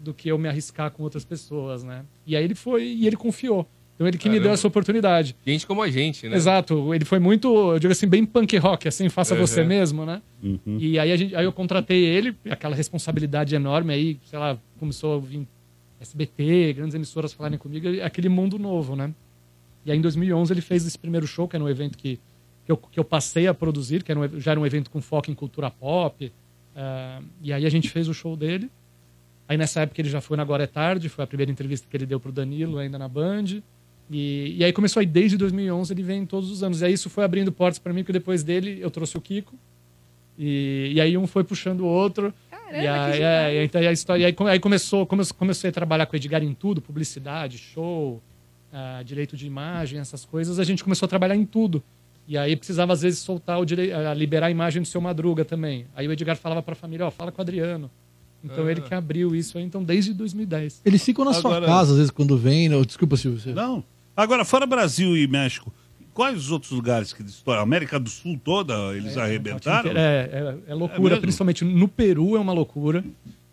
do 0.00 0.14
que 0.14 0.28
eu 0.28 0.38
me 0.38 0.48
arriscar 0.48 0.90
com 0.90 1.02
outras 1.02 1.24
pessoas, 1.24 1.82
né? 1.84 2.04
E 2.26 2.36
aí 2.36 2.44
ele 2.44 2.54
foi, 2.54 2.84
e 2.84 3.06
ele 3.06 3.16
confiou. 3.16 3.66
Então 3.94 4.06
ele 4.06 4.16
que 4.16 4.28
me 4.28 4.34
deu 4.34 4.42
Caramba. 4.42 4.54
essa 4.54 4.68
oportunidade. 4.68 5.34
Gente 5.44 5.66
como 5.66 5.82
a 5.82 5.90
gente, 5.90 6.28
né? 6.28 6.36
Exato. 6.36 6.94
Ele 6.94 7.04
foi 7.04 7.18
muito, 7.18 7.48
eu 7.72 7.78
digo 7.80 7.90
assim, 7.90 8.06
bem 8.06 8.24
punk 8.24 8.56
rock, 8.58 8.86
assim, 8.86 9.08
faça 9.08 9.34
Uhum. 9.34 9.40
você 9.40 9.64
mesmo, 9.64 10.06
né? 10.06 10.22
Uhum. 10.40 10.78
E 10.78 10.98
aí, 11.00 11.10
a 11.10 11.16
gente, 11.16 11.34
aí 11.34 11.44
eu 11.44 11.52
contratei 11.52 12.04
ele, 12.04 12.36
aquela 12.48 12.76
responsabilidade 12.76 13.56
enorme 13.56 13.92
aí, 13.92 14.18
sei 14.24 14.38
lá, 14.38 14.56
começou 14.78 15.16
a 15.16 15.18
vir 15.18 15.44
SBT, 16.00 16.74
grandes 16.74 16.94
emissoras 16.94 17.32
falarem 17.32 17.58
comigo, 17.58 17.88
aquele 18.02 18.28
mundo 18.28 18.56
novo, 18.56 18.94
né? 18.94 19.12
E 19.84 19.90
aí 19.90 19.98
em 19.98 20.00
2011 20.00 20.52
ele 20.52 20.60
fez 20.60 20.86
esse 20.86 20.96
primeiro 20.98 21.26
show, 21.26 21.48
que 21.48 21.56
era 21.56 21.64
um 21.64 21.68
evento 21.68 21.98
que, 21.98 22.20
que, 22.68 22.72
eu, 22.72 22.76
que 22.76 23.00
eu 23.00 23.04
passei 23.04 23.46
a 23.46 23.54
produzir, 23.54 24.02
que 24.02 24.12
era 24.12 24.20
um, 24.20 24.38
já 24.38 24.50
era 24.50 24.60
um 24.60 24.66
evento 24.66 24.90
com 24.90 25.00
foco 25.00 25.30
em 25.30 25.34
cultura 25.34 25.70
pop. 25.70 26.30
ah, 26.76 27.22
e 27.42 27.50
aí 27.50 27.64
a 27.64 27.70
gente 27.70 27.88
fez 27.88 28.08
o 28.08 28.12
show 28.12 28.36
dele. 28.36 28.70
Aí 29.48 29.56
nessa 29.56 29.80
época 29.80 29.98
ele 30.02 30.10
já 30.10 30.20
foi 30.20 30.36
na 30.36 30.42
Agora 30.42 30.64
é 30.64 30.66
Tarde, 30.66 31.08
foi 31.08 31.24
a 31.24 31.26
primeira 31.26 31.50
entrevista 31.50 31.86
que 31.90 31.96
ele 31.96 32.04
deu 32.04 32.20
pro 32.20 32.30
Danilo 32.30 32.76
ainda 32.76 32.98
na 32.98 33.08
Band. 33.08 33.62
E, 34.10 34.54
e 34.58 34.62
aí 34.64 34.70
começou 34.70 35.00
aí 35.00 35.06
desde 35.06 35.38
2011, 35.38 35.90
ele 35.94 36.02
vem 36.02 36.26
todos 36.26 36.50
os 36.50 36.62
anos. 36.62 36.82
E 36.82 36.84
aí 36.84 36.92
isso 36.92 37.08
foi 37.08 37.24
abrindo 37.24 37.50
portas 37.50 37.78
para 37.78 37.90
mim, 37.94 38.02
porque 38.02 38.12
depois 38.12 38.42
dele 38.42 38.78
eu 38.82 38.90
trouxe 38.90 39.16
o 39.16 39.20
Kiko. 39.22 39.54
E, 40.38 40.92
e 40.94 41.00
aí 41.00 41.16
um 41.16 41.26
foi 41.26 41.42
puxando 41.44 41.80
o 41.80 41.86
outro. 41.86 42.34
e 42.70 42.86
aí, 42.86 43.22
é, 43.22 43.64
então, 43.64 43.80
a 43.80 43.90
história, 43.92 44.26
aí, 44.26 44.34
aí 44.50 44.60
começou, 44.60 45.06
come- 45.06 45.24
comecei 45.38 45.70
a 45.70 45.72
trabalhar 45.72 46.04
com 46.04 46.12
o 46.12 46.16
Edgar 46.16 46.42
em 46.44 46.52
tudo, 46.52 46.82
publicidade, 46.82 47.56
show, 47.56 48.22
ah, 48.70 49.02
direito 49.02 49.38
de 49.38 49.46
imagem, 49.46 49.98
essas 49.98 50.26
coisas. 50.26 50.58
A 50.58 50.64
gente 50.64 50.84
começou 50.84 51.06
a 51.06 51.08
trabalhar 51.08 51.34
em 51.34 51.46
tudo. 51.46 51.82
E 52.28 52.36
aí 52.36 52.54
precisava 52.54 52.92
às 52.92 53.00
vezes 53.00 53.20
soltar 53.20 53.58
o 53.58 53.62
ah, 53.64 54.12
liberar 54.12 54.48
a 54.48 54.50
imagem 54.50 54.82
do 54.82 54.86
seu 54.86 55.00
Madruga 55.00 55.46
também. 55.46 55.86
Aí 55.96 56.06
o 56.06 56.12
Edgar 56.12 56.36
falava 56.36 56.62
para 56.62 56.72
a 56.72 56.76
família, 56.76 57.06
ó, 57.06 57.10
fala 57.10 57.32
com 57.32 57.40
o 57.40 57.42
Adriano. 57.42 57.90
Então 58.44 58.66
Ah. 58.66 58.70
ele 58.70 58.82
que 58.82 58.92
abriu 58.94 59.34
isso 59.34 59.56
aí, 59.56 59.64
então 59.64 59.82
desde 59.82 60.12
2010. 60.12 60.82
Eles 60.84 61.02
ficam 61.02 61.24
na 61.24 61.32
sua 61.32 61.50
Agora- 61.56 61.66
casa, 61.66 61.92
às 61.92 61.96
vezes, 61.96 62.10
quando 62.10 62.36
vem. 62.36 62.68
Não, 62.68 62.82
desculpa, 62.82 63.16
Silvio. 63.16 63.40
você- 63.40 63.52
Não. 63.54 63.82
Agora, 64.14 64.44
fora 64.44 64.66
Brasil 64.66 65.16
e 65.16 65.26
México, 65.26 65.72
quais 66.12 66.36
os 66.38 66.50
outros 66.50 66.70
lugares 66.72 67.12
que 67.14 67.22
estouram? 67.22 67.62
América 67.62 67.98
do 67.98 68.10
Sul 68.10 68.38
toda, 68.44 68.74
eles 68.94 69.16
arrebentaram? 69.16 69.90
É, 69.92 70.28
é, 70.30 70.58
é 70.72 70.74
loucura, 70.74 71.18
principalmente 71.20 71.64
no 71.64 71.88
Peru 71.88 72.36
é 72.36 72.40
uma 72.40 72.52
loucura. 72.52 73.02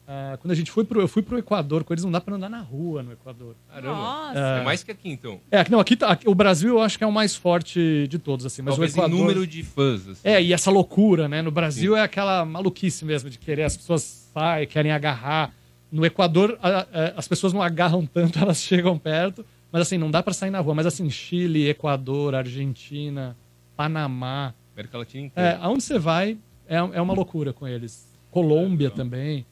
Ah, 0.07 0.37
quando 0.39 0.51
a 0.51 0.55
gente 0.55 0.69
foi 0.69 0.83
pro, 0.83 1.01
eu 1.01 1.07
fui 1.07 1.23
pro 1.23 1.37
Equador, 1.37 1.83
com 1.83 1.91
eles 1.91 2.03
não 2.03 2.11
dá 2.11 2.21
pra 2.21 2.35
andar 2.35 2.47
na 2.49 2.59
rua 2.61 3.01
no 3.01 3.11
Equador. 3.11 3.55
Caramba. 3.73 3.93
Nossa. 3.95 4.39
É 4.39 4.63
mais 4.63 4.83
que 4.83 4.91
aqui, 4.91 5.09
então. 5.09 5.39
É, 5.49 5.67
não, 5.69 5.79
aqui, 5.79 5.95
tá- 5.95 6.09
aqui- 6.09 6.29
o 6.29 6.35
Brasil 6.35 6.69
eu 6.69 6.81
acho 6.81 6.97
que 6.97 7.03
é 7.03 7.07
o 7.07 7.11
mais 7.11 7.35
forte 7.35 8.07
de 8.07 8.19
todos, 8.19 8.45
assim. 8.45 8.61
Mas 8.61 8.75
Talvez 8.75 8.93
o 8.93 8.97
Equador... 8.99 9.15
em 9.17 9.19
número 9.21 9.47
de 9.47 9.63
fãs. 9.63 10.07
assim. 10.07 10.21
É, 10.23 10.41
e 10.43 10.53
essa 10.53 10.69
loucura, 10.69 11.27
né? 11.27 11.41
No 11.41 11.49
Brasil 11.49 11.95
é 11.97 12.01
aquela 12.03 12.45
maluquice 12.45 13.03
mesmo 13.03 13.29
de 13.31 13.39
querer, 13.39 13.63
as 13.63 13.75
pessoas 13.75 14.29
saem, 14.31 14.67
querem 14.67 14.91
agarrar. 14.91 15.51
No 15.91 16.05
Equador, 16.05 16.57
a- 16.61 16.81
a- 16.81 17.13
as 17.17 17.27
pessoas 17.27 17.51
não 17.53 17.61
agarram 17.63 18.05
tanto, 18.05 18.37
elas 18.43 18.61
chegam 18.61 18.97
perto. 18.99 19.43
Mas 19.71 19.81
assim, 19.81 19.97
não 19.97 20.11
dá 20.11 20.21
pra 20.21 20.33
sair 20.33 20.51
na 20.51 20.59
rua. 20.59 20.75
Mas 20.75 20.85
assim, 20.85 21.09
Chile, 21.09 21.67
Equador, 21.67 22.35
Argentina, 22.35 23.35
Panamá. 23.75 24.53
América 24.73 24.97
Latina 24.97 25.25
inteira. 25.25 25.49
É, 25.49 25.57
aonde 25.61 25.83
você 25.83 25.97
vai, 25.97 26.37
é, 26.67 26.75
é 26.75 27.01
uma 27.01 27.13
loucura 27.13 27.51
com 27.53 27.67
eles. 27.67 28.07
Colômbia 28.29 28.89
também. 28.91 29.45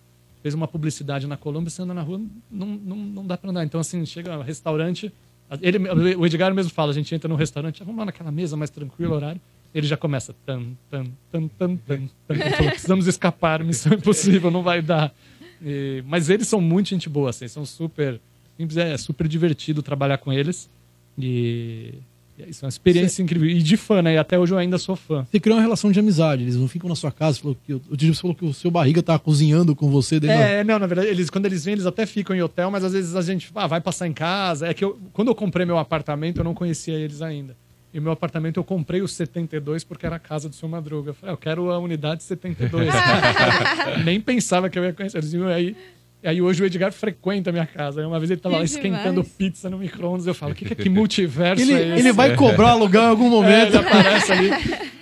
Fez 0.44 0.54
uma 0.54 0.68
publicidade 0.68 1.26
na 1.26 1.36
Colômbia, 1.38 1.70
você 1.72 1.82
anda 1.82 1.94
na 1.96 2.02
rua, 2.04 2.22
não, 2.52 2.68
não, 2.68 2.96
não 2.98 3.26
dá 3.26 3.36
pra 3.38 3.50
andar. 3.50 3.64
Então, 3.64 3.80
assim, 3.80 4.06
chega 4.06 4.36
no 4.36 4.44
restaurante. 4.44 5.12
Ele, 5.62 5.78
o 6.16 6.26
Edgar 6.26 6.54
mesmo 6.54 6.72
fala: 6.72 6.92
a 6.92 6.94
gente 6.94 7.16
entra 7.16 7.28
no 7.30 7.36
restaurante, 7.36 7.82
"Ah, 7.82 7.86
vamos 7.86 8.00
lá 8.00 8.06
naquela 8.06 8.30
mesa 8.32 8.56
mais 8.58 8.70
tranquilo, 8.70 9.16
horário. 9.16 9.40
Ele 9.74 9.88
já 9.88 9.98
começa. 9.98 10.36
Tan, 10.46 10.66
tan, 10.92 11.06
tan, 11.32 11.48
tan, 11.58 11.78
tan, 11.78 12.08
tan. 12.28 12.34
Ele 12.36 12.50
falou, 12.52 12.72
Precisamos 12.72 13.08
escapar, 13.08 13.64
missão 13.64 13.94
impossível, 13.94 14.52
não 14.52 14.62
vai 14.62 14.82
dar. 14.82 15.12
E- 15.62 16.04
mas 16.06 16.30
eles 16.30 16.48
são 16.48 16.60
muito 16.62 16.90
gente 16.90 17.08
boa, 17.10 17.30
assim, 17.30 17.48
são 17.48 17.66
super. 17.66 18.20
É 18.76 18.98
super 18.98 19.28
divertido 19.28 19.82
trabalhar 19.82 20.18
com 20.20 20.32
eles. 20.32 20.70
E. 21.18 21.94
Isso 22.48 22.64
é 22.64 22.66
uma 22.66 22.70
experiência 22.70 23.22
incrível. 23.24 23.48
E 23.50 23.62
de 23.62 23.78
fã, 23.78 24.02
né? 24.02 24.14
E 24.14 24.18
até 24.18 24.38
hoje 24.40 24.54
eu 24.54 24.58
ainda 24.58 24.78
sou 24.78 24.96
fã. 24.96 25.26
Você 25.30 25.40
criou 25.40 25.58
uma 25.58 25.62
relação 25.64 25.92
de 25.92 26.00
amizade, 26.00 26.44
eles 26.44 26.56
não 26.56 26.68
ficam 26.68 26.88
na 26.90 26.96
sua 26.96 27.12
casa. 27.12 27.40
Falou 27.40 27.58
que, 27.66 27.74
o 27.74 27.82
Didi 27.98 28.14
falou 28.16 28.36
que 28.36 28.46
o 28.46 28.54
seu 28.54 28.70
barriga 28.72 29.02
tá 29.04 29.18
cozinhando 29.20 29.76
com 29.76 29.90
você 29.90 30.20
dentro 30.20 30.38
da- 30.38 30.44
É, 30.44 30.64
não, 30.64 30.80
na 30.80 30.88
verdade, 30.88 31.10
eles, 31.10 31.30
quando 31.30 31.46
eles 31.46 31.64
vêm, 31.66 31.74
eles 31.74 31.86
até 31.86 32.06
ficam 32.06 32.36
em 32.36 32.42
hotel, 32.42 32.70
mas 32.72 32.84
às 32.84 32.94
vezes 32.94 33.16
a 33.16 33.22
gente 33.22 33.50
ah, 33.56 33.68
vai 33.68 33.82
passar 33.82 34.08
em 34.08 34.14
casa. 34.14 34.68
É 34.68 34.74
que 34.74 34.84
eu, 34.84 35.00
quando 35.14 35.28
eu 35.30 35.36
comprei 35.36 35.66
meu 35.66 35.78
apartamento, 35.78 36.38
eu 36.40 36.44
não 36.44 36.54
conhecia 36.54 36.94
eles 36.96 37.22
ainda. 37.22 37.56
E 37.94 38.00
o 38.00 38.02
meu 38.02 38.12
apartamento 38.12 38.58
eu 38.60 38.64
comprei 38.64 39.02
o 39.04 39.08
72 39.08 39.84
porque 39.84 40.04
era 40.06 40.16
a 40.16 40.20
casa 40.20 40.50
do 40.50 40.56
seu 40.56 40.68
Madruga. 40.68 41.12
Eu 41.12 41.14
falei, 41.14 41.32
ah, 41.32 41.34
eu 41.34 41.38
quero 41.38 41.70
a 41.72 41.78
unidade 41.78 42.24
72. 42.24 42.90
Nem 44.04 44.20
pensava 44.20 44.70
que 44.70 44.80
eu 44.80 44.84
ia 44.84 44.94
conhecer. 44.94 45.18
Eles 45.20 45.34
iam 45.34 45.48
aí. 45.48 45.76
E 46.24 46.28
aí 46.30 46.42
hoje 46.42 46.64
o 46.64 46.66
Edgar 46.66 46.94
frequenta 46.94 47.50
a 47.50 47.54
minha 47.54 47.66
casa. 47.66 48.00
Aí 48.00 48.08
Uma 48.08 48.18
vez 48.18 48.32
ele 48.32 48.40
tava 48.40 48.56
Que 48.56 48.60
lá 48.60 48.66
esquentando 48.66 49.22
demais. 49.22 49.28
pizza 49.38 49.70
no 49.70 49.78
micro-ondas. 49.78 50.26
Eu 50.26 50.34
falo, 50.34 50.54
o 50.54 50.56
que, 50.56 50.64
que, 50.66 50.72
é 50.72 50.76
que 50.76 50.90
multiverso 50.90 51.62
Ele- 51.62 51.74
é 51.74 51.90
esse? 51.90 52.00
ele 52.00 52.14
vai 52.14 52.34
cobrar 52.36 52.70
aluguel 52.72 53.02
em 53.04 53.08
algum 53.08 53.30
momento. 53.30 53.52
É, 53.52 53.68
ele 53.68 53.78
aparece 53.78 54.32
ali. 54.32 54.50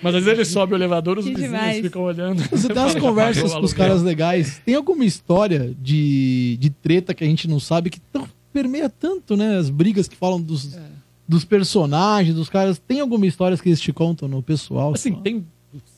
Mas 0.02 0.14
às 0.16 0.24
vezes 0.24 0.38
ele 0.40 0.44
sobe 0.44 0.72
o 0.72 0.76
elevador, 0.76 1.18
os 1.18 1.24
Que 1.24 1.30
vizinhos 1.30 1.52
demais. 1.52 1.80
ficam 1.80 2.02
olhando. 2.02 2.42
Você 2.50 2.66
tem 2.68 2.76
umas 2.82 2.94
conversas 2.96 3.54
com 3.54 3.60
os 3.60 3.72
caras 3.72 4.02
legais. 4.02 4.60
Tem 4.66 4.74
alguma 4.74 5.04
história 5.04 5.72
de, 5.80 6.56
de 6.58 6.70
treta 6.70 7.14
que 7.14 7.22
a 7.22 7.26
gente 7.26 7.46
não 7.48 7.60
sabe 7.60 7.88
que 7.88 8.00
tão- 8.00 8.28
permeia 8.52 8.88
tanto, 8.90 9.36
né? 9.36 9.56
As 9.58 9.70
brigas 9.70 10.08
que 10.08 10.16
falam 10.16 10.40
dos, 10.42 10.74
É. 10.74 10.80
dos 11.28 11.44
personagens, 11.44 12.34
dos 12.34 12.48
caras. 12.48 12.78
Tem 12.80 12.98
alguma 13.00 13.26
história 13.26 13.56
que 13.56 13.68
eles 13.68 13.80
te 13.80 13.92
contam 13.92 14.26
no 14.28 14.42
pessoal? 14.42 14.92
Assim, 14.92 15.12
tem, 15.14 15.46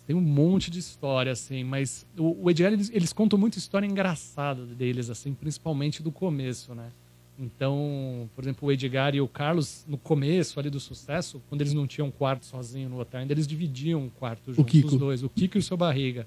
tem 0.06 0.14
um 0.14 0.20
monte 0.20 0.70
de 0.70 0.78
história, 0.78 1.32
assim, 1.32 1.64
mas 1.64 2.06
o, 2.16 2.44
o 2.44 2.50
Edgar, 2.50 2.72
eles, 2.72 2.90
eles 2.92 3.12
contam 3.12 3.38
muita 3.38 3.58
história 3.58 3.86
engraçada 3.86 4.64
deles, 4.64 5.08
assim, 5.08 5.32
principalmente 5.32 6.02
do 6.02 6.12
começo, 6.12 6.74
né? 6.74 6.90
Então, 7.38 8.28
por 8.34 8.44
exemplo, 8.44 8.68
o 8.68 8.72
Edgar 8.72 9.14
e 9.14 9.20
o 9.20 9.26
Carlos, 9.26 9.84
no 9.88 9.98
começo 9.98 10.60
ali 10.60 10.70
do 10.70 10.78
sucesso, 10.78 11.42
quando 11.48 11.62
eles 11.62 11.72
não 11.72 11.86
tinham 11.86 12.08
um 12.08 12.10
quarto 12.10 12.46
sozinho 12.46 12.88
no 12.88 13.00
hotel, 13.00 13.20
ainda 13.20 13.32
eles 13.32 13.46
dividiam 13.46 14.02
um 14.02 14.08
quarto 14.08 14.52
juntos, 14.52 14.70
Kiko. 14.70 14.88
os 14.88 14.96
dois, 14.96 15.22
o 15.22 15.28
Kiko 15.28 15.58
e 15.58 15.60
o 15.60 15.62
seu 15.62 15.76
Barriga. 15.76 16.26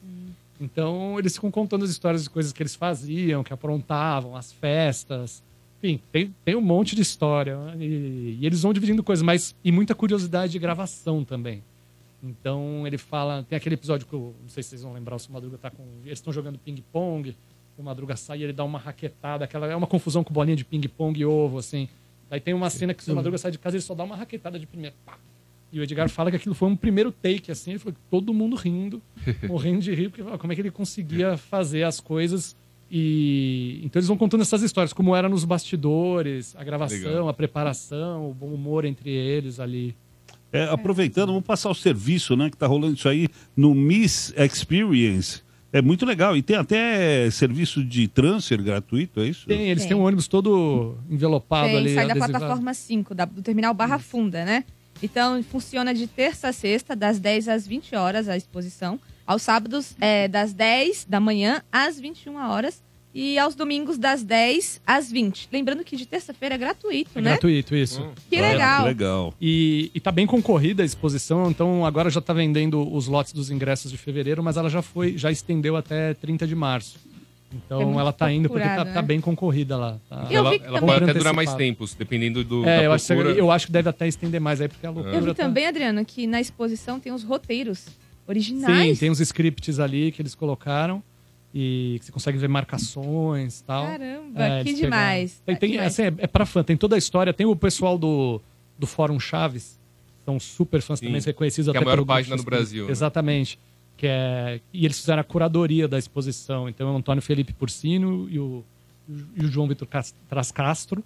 Então, 0.60 1.18
eles 1.18 1.36
ficam 1.36 1.52
contando 1.52 1.86
as 1.86 1.92
histórias 1.92 2.24
de 2.24 2.30
coisas 2.30 2.52
que 2.52 2.62
eles 2.62 2.76
faziam, 2.76 3.44
que 3.44 3.54
aprontavam, 3.54 4.36
as 4.36 4.52
festas. 4.52 5.42
Enfim, 5.78 6.02
tem, 6.12 6.34
tem 6.44 6.56
um 6.56 6.62
monte 6.62 6.96
de 6.96 7.04
história. 7.04 7.58
E, 7.80 8.38
e 8.42 8.46
eles 8.46 8.64
vão 8.64 8.74
dividindo 8.74 9.04
coisas, 9.04 9.24
mas. 9.24 9.56
E 9.64 9.72
muita 9.72 9.94
curiosidade 9.94 10.52
de 10.52 10.60
gravação 10.60 11.24
também. 11.24 11.62
Então, 12.24 12.86
ele 12.88 12.98
fala. 12.98 13.46
Tem 13.48 13.56
aquele 13.58 13.76
episódio 13.76 14.08
que. 14.08 14.14
eu- 14.14 14.36
Não 14.42 14.50
sei 14.50 14.64
se 14.64 14.70
vocês 14.70 14.82
vão 14.82 14.94
lembrar, 14.94 15.20
se 15.20 15.30
o 15.30 15.34
Madruga 15.34 15.58
tá 15.58 15.70
com. 15.70 15.84
Eles 16.04 16.18
estão 16.20 16.34
jogando 16.34 16.58
ping-pong. 16.58 17.36
O 17.78 17.84
Madruga 17.84 18.16
sai 18.16 18.40
e 18.40 18.44
ele 18.44 18.54
dá 18.54 18.64
uma 18.64 18.80
raquetada. 18.80 19.46
Aquela, 19.46 19.68
é 19.68 19.76
uma 19.76 19.86
confusão 19.88 20.24
com 20.24 20.34
bolinha 20.34 20.56
de 20.56 20.66
ping-pong 20.66 21.20
e 21.20 21.26
ovo, 21.26 21.60
assim. 21.60 21.88
Aí 22.30 22.40
tem 22.40 22.54
uma 22.54 22.70
cena 22.70 22.94
que 22.94 23.10
o 23.12 23.16
Madruga 23.16 23.38
sai 23.38 23.52
de 23.52 23.60
casa 23.60 23.76
e 23.76 23.78
ele 23.78 23.84
só 23.84 23.94
dá 23.94 24.04
uma 24.04 24.16
raquetada 24.16 24.58
de 24.60 24.66
primeira. 24.66 24.96
Pá! 25.06 25.18
E 25.72 25.80
o 25.80 25.84
Edgar 25.84 26.10
fala 26.10 26.30
que 26.32 26.38
aquilo 26.38 26.56
foi 26.56 26.68
um 26.70 26.76
primeiro 26.76 27.12
take, 27.12 27.52
assim. 27.52 27.72
Ele 27.72 27.80
falou 27.80 27.94
que 27.94 28.00
todo 28.10 28.34
mundo 28.34 28.56
rindo, 28.56 29.02
morrendo 29.48 29.82
de 29.82 29.94
rir, 29.94 30.10
porque 30.10 30.24
como 30.38 30.52
é 30.52 30.56
que 30.56 30.62
ele 30.62 30.72
conseguia 30.72 31.38
fazer 31.38 31.84
as 31.84 32.00
coisas. 32.00 32.56
E 32.90 33.80
então 33.84 34.00
eles 34.00 34.08
vão 34.08 34.18
contando 34.18 34.42
essas 34.42 34.62
histórias, 34.64 34.92
como 34.94 35.16
era 35.16 35.28
nos 35.30 35.44
bastidores, 35.46 36.56
a 36.56 36.64
gravação, 36.64 36.98
Legal. 36.98 37.30
a 37.30 37.34
preparação, 37.34 38.30
o 38.30 38.34
bom 38.34 38.48
humor 38.48 38.86
entre 38.86 39.10
eles 39.12 39.60
ali. 39.60 39.94
É, 40.52 40.64
aproveitando, 40.66 41.28
vamos 41.30 41.44
passar 41.46 41.70
o 41.70 41.76
serviço, 41.76 42.36
né? 42.36 42.50
Que 42.50 42.58
tá 42.58 42.66
rolando 42.68 42.96
isso 42.96 43.08
aí 43.10 43.28
no 43.56 43.76
Miss 43.76 44.34
Experience. 44.38 45.42
É 45.74 45.82
muito 45.82 46.06
legal. 46.06 46.36
E 46.38 46.42
tem 46.42 46.56
até 46.56 47.30
serviço 47.30 47.84
de 47.84 48.08
transfer 48.08 48.62
gratuito, 48.64 49.20
é 49.20 49.28
isso? 49.28 49.46
Tem, 49.46 49.70
eles 49.70 49.84
Tem. 49.84 49.90
têm 49.90 49.98
um 49.98 50.04
ônibus 50.06 50.28
todo 50.28 50.98
envelopado 51.10 51.68
Tem, 51.68 51.78
ali. 51.78 51.94
sai 51.94 52.06
da 52.08 52.14
adesivado. 52.14 52.32
plataforma 52.32 52.74
5, 52.74 53.14
da- 53.14 53.26
do 53.26 53.42
terminal 53.42 53.74
Barra 53.74 54.00
Funda, 54.00 54.46
né? 54.46 54.64
Então, 55.04 55.44
funciona 55.44 55.94
de 55.94 56.08
terça 56.08 56.48
a 56.48 56.54
sexta, 56.54 56.96
das 56.96 57.20
10 57.20 57.48
às 57.50 57.68
20 57.68 57.96
horas, 57.96 58.28
a 58.30 58.36
exposição. 58.38 59.00
Aos 59.28 59.42
sábados, 59.44 59.94
é, 60.00 60.28
das 60.28 60.54
10 60.54 61.06
da 61.08 61.20
manhã 61.20 61.62
às 61.72 62.00
21 62.00 62.38
horas. 62.38 62.82
E 63.20 63.40
aos 63.40 63.56
domingos, 63.56 63.98
das 63.98 64.22
10 64.22 64.80
às 64.86 65.12
20. 65.12 65.50
Lembrando 65.52 65.84
que 65.84 65.98
de 65.98 66.06
terça-feira 66.06 66.54
é 66.54 66.58
gratuito, 66.58 67.10
É 67.16 67.22
né? 67.22 67.32
gratuito, 67.32 67.76
isso. 67.76 68.08
Que 68.30 68.40
legal. 68.40 68.86
legal. 68.86 69.34
E, 69.42 69.90
e 69.96 70.00
tá 70.00 70.12
bem 70.12 70.28
concorrida 70.28 70.84
a 70.84 70.86
exposição, 70.86 71.50
então 71.50 71.84
agora 71.84 72.12
já 72.12 72.22
tá 72.22 72.32
vendendo 72.32 72.88
os 72.94 73.08
lotes 73.08 73.34
dos 73.34 73.50
ingressos 73.50 73.90
de 73.90 73.98
fevereiro, 73.98 74.44
mas 74.44 74.56
ela 74.56 74.70
já 74.70 74.84
foi, 74.84 75.18
já 75.18 75.32
estendeu 75.32 75.76
até 75.76 76.14
30 76.14 76.46
de 76.46 76.54
março. 76.54 77.00
Então 77.52 77.96
É 77.98 78.02
ela 78.02 78.14
tá 78.14 78.32
indo 78.32 78.50
porque 78.50 78.68
tá, 78.68 78.86
tá 78.86 78.86
né? 78.86 79.02
bem 79.02 79.20
concorrida 79.20 79.78
lá. 79.78 79.98
Tá- 80.08 80.28
Eu 80.30 80.40
ela 80.46 80.56
ela 80.56 80.80
pode 80.80 81.04
até 81.06 81.14
durar 81.16 81.34
mais 81.34 81.54
tempos, 81.56 81.96
dependendo 81.96 82.44
do. 82.44 82.64
É, 82.66 82.78
da 82.78 82.84
eu 82.84 82.92
acho, 82.92 83.14
eu 83.14 83.50
acho 83.52 83.66
que 83.68 83.72
deve 83.72 83.90
até 83.90 84.08
estender 84.08 84.40
mais 84.40 84.62
aí, 84.62 84.68
porque 84.68 84.86
a 84.86 84.92
loucura 84.92 85.16
Eu 85.16 85.22
vi 85.22 85.28
tá- 85.34 85.44
também, 85.46 85.66
Adriano, 85.66 86.04
que 86.06 86.28
na 86.28 86.40
exposição 86.42 87.00
tem 87.00 87.12
os 87.12 87.24
roteiros 87.24 87.80
Sim, 87.80 87.92
originais. 88.28 89.00
tem 89.00 89.10
uns 89.10 89.22
scripts 89.22 89.80
ali 89.80 90.12
que 90.12 90.22
eles 90.22 90.36
colocaram 90.36 91.02
e 91.54 91.98
que 92.00 92.06
você 92.06 92.12
consegue 92.12 92.38
ver 92.38 92.48
marcações 92.48 93.60
e 93.60 93.64
tal. 93.64 93.86
Caramba, 93.86 94.44
É, 94.44 94.64
que 94.64 94.74
demais. 94.74 95.42
pegaram. 95.46 95.46
Tem, 95.46 95.56
tem, 95.56 95.72
demais. 95.72 95.94
assim, 95.94 96.04
é, 96.04 96.14
é 96.18 96.28
pra 96.28 96.46
fã, 96.46 96.64
tem 96.64 96.78
toda 96.78 96.96
a 96.96 96.98
história. 96.98 97.34
Tem 97.34 97.46
o 97.46 97.56
pessoal 97.56 97.98
do, 97.98 98.42
do 98.78 98.86
Fórum 98.86 99.20
Chaves, 99.20 99.80
são 100.26 100.40
super 100.40 100.82
fãs 100.82 101.00
Sim, 101.00 101.08
também, 101.08 101.22
reconhecidos 101.22 101.72
que 101.72 101.78
é 101.78 101.80
a 101.80 101.82
até 101.82 101.86
maior 101.86 101.96
pelo 101.98 102.06
página 102.06 102.36
do. 102.36 102.44
Brasil, 102.44 102.86
né? 102.86 102.92
Exatamente. 102.92 103.58
Que 103.96 104.08
é, 104.08 104.60
e 104.74 104.86
eles 104.86 105.00
fizeram 105.00 105.22
a 105.22 105.24
curadoria 105.24 105.88
da 105.88 105.98
exposição. 105.98 106.70
Então, 106.70 106.94
o 106.94 106.98
Antônio 106.98 107.22
Felipe 107.22 107.54
Porcino 107.54 108.28
e 108.30 108.38
o, 108.38 108.64
e 109.36 109.46
o 109.46 109.48
João 109.48 109.68
Vitor 109.68 109.88
Tras 110.30 110.52
Castro. 110.52 111.04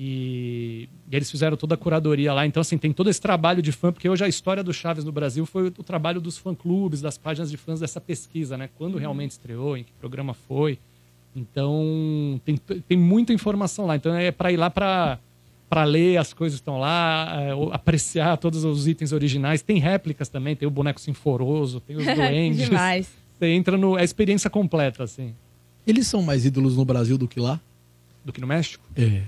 E, 0.00 0.88
e 1.10 1.16
eles 1.16 1.28
fizeram 1.28 1.56
toda 1.56 1.74
a 1.74 1.76
curadoria 1.76 2.32
lá. 2.32 2.46
Então, 2.46 2.60
assim, 2.60 2.78
tem 2.78 2.92
todo 2.92 3.10
esse 3.10 3.20
trabalho 3.20 3.60
de 3.60 3.72
fã, 3.72 3.92
porque 3.92 4.08
hoje 4.08 4.24
a 4.24 4.28
história 4.28 4.62
do 4.62 4.72
Chaves 4.72 5.04
no 5.04 5.10
Brasil 5.10 5.44
foi 5.44 5.64
o, 5.64 5.66
o 5.66 5.82
trabalho 5.82 6.20
dos 6.20 6.38
fã-clubes, 6.38 7.00
das 7.00 7.18
páginas 7.18 7.50
de 7.50 7.56
fãs 7.56 7.80
dessa 7.80 8.00
pesquisa, 8.00 8.56
né? 8.56 8.70
Quando 8.78 8.96
realmente 8.96 9.32
estreou, 9.32 9.76
em 9.76 9.82
que 9.82 9.90
programa 9.94 10.34
foi. 10.34 10.78
Então, 11.34 12.40
tem, 12.44 12.56
tem 12.56 12.96
muita 12.96 13.32
informação 13.32 13.86
lá. 13.86 13.96
Então, 13.96 14.14
é 14.14 14.30
para 14.30 14.52
ir 14.52 14.56
lá 14.56 14.70
para 14.70 15.18
para 15.68 15.84
ler 15.84 16.16
as 16.16 16.32
coisas 16.32 16.58
que 16.58 16.62
estão 16.62 16.78
lá, 16.78 17.28
é, 17.42 17.50
apreciar 17.74 18.38
todos 18.38 18.64
os 18.64 18.88
itens 18.88 19.12
originais. 19.12 19.60
Tem 19.60 19.78
réplicas 19.78 20.30
também, 20.30 20.56
tem 20.56 20.66
o 20.66 20.70
boneco 20.70 20.98
sinforoso, 20.98 21.78
tem 21.80 21.96
os 21.96 22.06
duendes. 22.16 22.66
Demais. 22.66 23.10
Você 23.36 23.48
entra 23.48 23.76
no. 23.76 23.98
É 23.98 24.00
a 24.02 24.04
experiência 24.04 24.48
completa, 24.48 25.02
assim. 25.02 25.34
Eles 25.84 26.06
são 26.06 26.22
mais 26.22 26.46
ídolos 26.46 26.76
no 26.76 26.84
Brasil 26.84 27.18
do 27.18 27.26
que 27.26 27.40
lá? 27.40 27.60
Do 28.24 28.32
que 28.32 28.40
no 28.40 28.46
México? 28.46 28.88
É. 28.96 29.22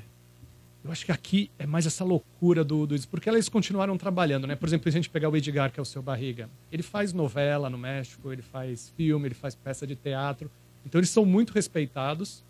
Eu 0.82 0.90
acho 0.90 1.05
que 1.05 1.12
aqui 1.12 1.51
é 1.59 1.66
mais 1.66 1.85
essa 1.85 2.05
loucura 2.05 2.65
do, 2.65 2.86
do 2.86 3.09
porque 3.09 3.28
eles 3.28 3.48
continuaram 3.48 3.98
trabalhando, 3.98 4.47
né? 4.47 4.57
Por 4.57 4.66
exemplo, 4.66 4.85
se 4.85 4.97
a 4.97 5.01
gente 5.01 5.11
pegar 5.11 5.28
o 5.28 5.36
Edgar, 5.36 5.70
que 5.70 5.78
é 5.78 5.82
o 5.82 5.86
seu 5.86 6.02
barriga, 6.02 6.48
ele 6.73 6.82
faz 6.82 7.12
novela 7.12 7.69
no 7.69 7.77
México, 7.77 8.32
ele 8.32 8.40
faz 8.40 8.93
filme, 8.97 9.28
ele 9.28 9.35
faz 9.35 9.55
peça 9.55 9.86
de 9.86 9.94
teatro. 9.94 10.51
Então 10.85 10.98
eles 10.98 11.11
são 11.11 11.27
muito 11.27 11.52
respeitados. 11.52 12.43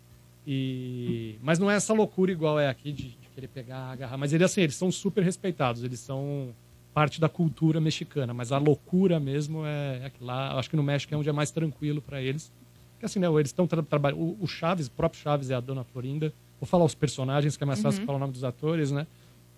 E 0.47 1.35
mas 1.43 1.59
não 1.59 1.69
é 1.69 1.75
essa 1.75 1.93
loucura 1.93 2.31
igual 2.31 2.59
é 2.59 2.67
aqui 2.67 2.91
de, 2.91 3.09
de 3.09 3.29
querer 3.35 3.47
pegar, 3.47 3.91
agarrar, 3.91 4.17
mas 4.17 4.33
eles 4.33 4.45
assim, 4.45 4.61
eles 4.61 4.75
são 4.75 4.91
super 4.91 5.23
respeitados, 5.23 5.83
eles 5.83 5.99
são 5.99 6.55
parte 6.93 7.21
da 7.21 7.29
cultura 7.29 7.79
mexicana, 7.79 8.33
mas 8.33 8.51
a 8.51 8.57
loucura 8.57 9.19
mesmo 9.19 9.65
é, 9.65 10.07
é 10.07 10.11
lá, 10.19 10.57
acho 10.57 10.69
que 10.69 10.75
no 10.75 10.83
México 10.83 11.13
é 11.13 11.17
onde 11.17 11.29
é 11.29 11.31
mais 11.31 11.51
tranquilo 11.51 12.01
para 12.01 12.21
eles. 12.21 12.51
Porque 12.93 13.05
assim, 13.05 13.19
né, 13.19 13.27
eles 13.27 13.49
estão 13.49 13.67
trabalhando, 13.67 14.37
o 14.39 14.47
Chaves, 14.47 14.87
o 14.87 14.91
próprio 14.91 15.21
Chaves 15.21 15.49
é 15.49 15.55
a 15.55 15.59
Dona 15.59 15.83
Florinda. 15.83 16.33
Vou 16.61 16.67
falar 16.67 16.85
os 16.85 16.93
personagens, 16.93 17.57
que 17.57 17.63
é 17.63 17.65
mais 17.67 17.81
fácil 17.81 18.01
Uhum. 18.01 18.05
falar 18.05 18.17
o 18.17 18.19
nome 18.19 18.33
dos 18.33 18.43
atores, 18.43 18.91
né? 18.91 19.07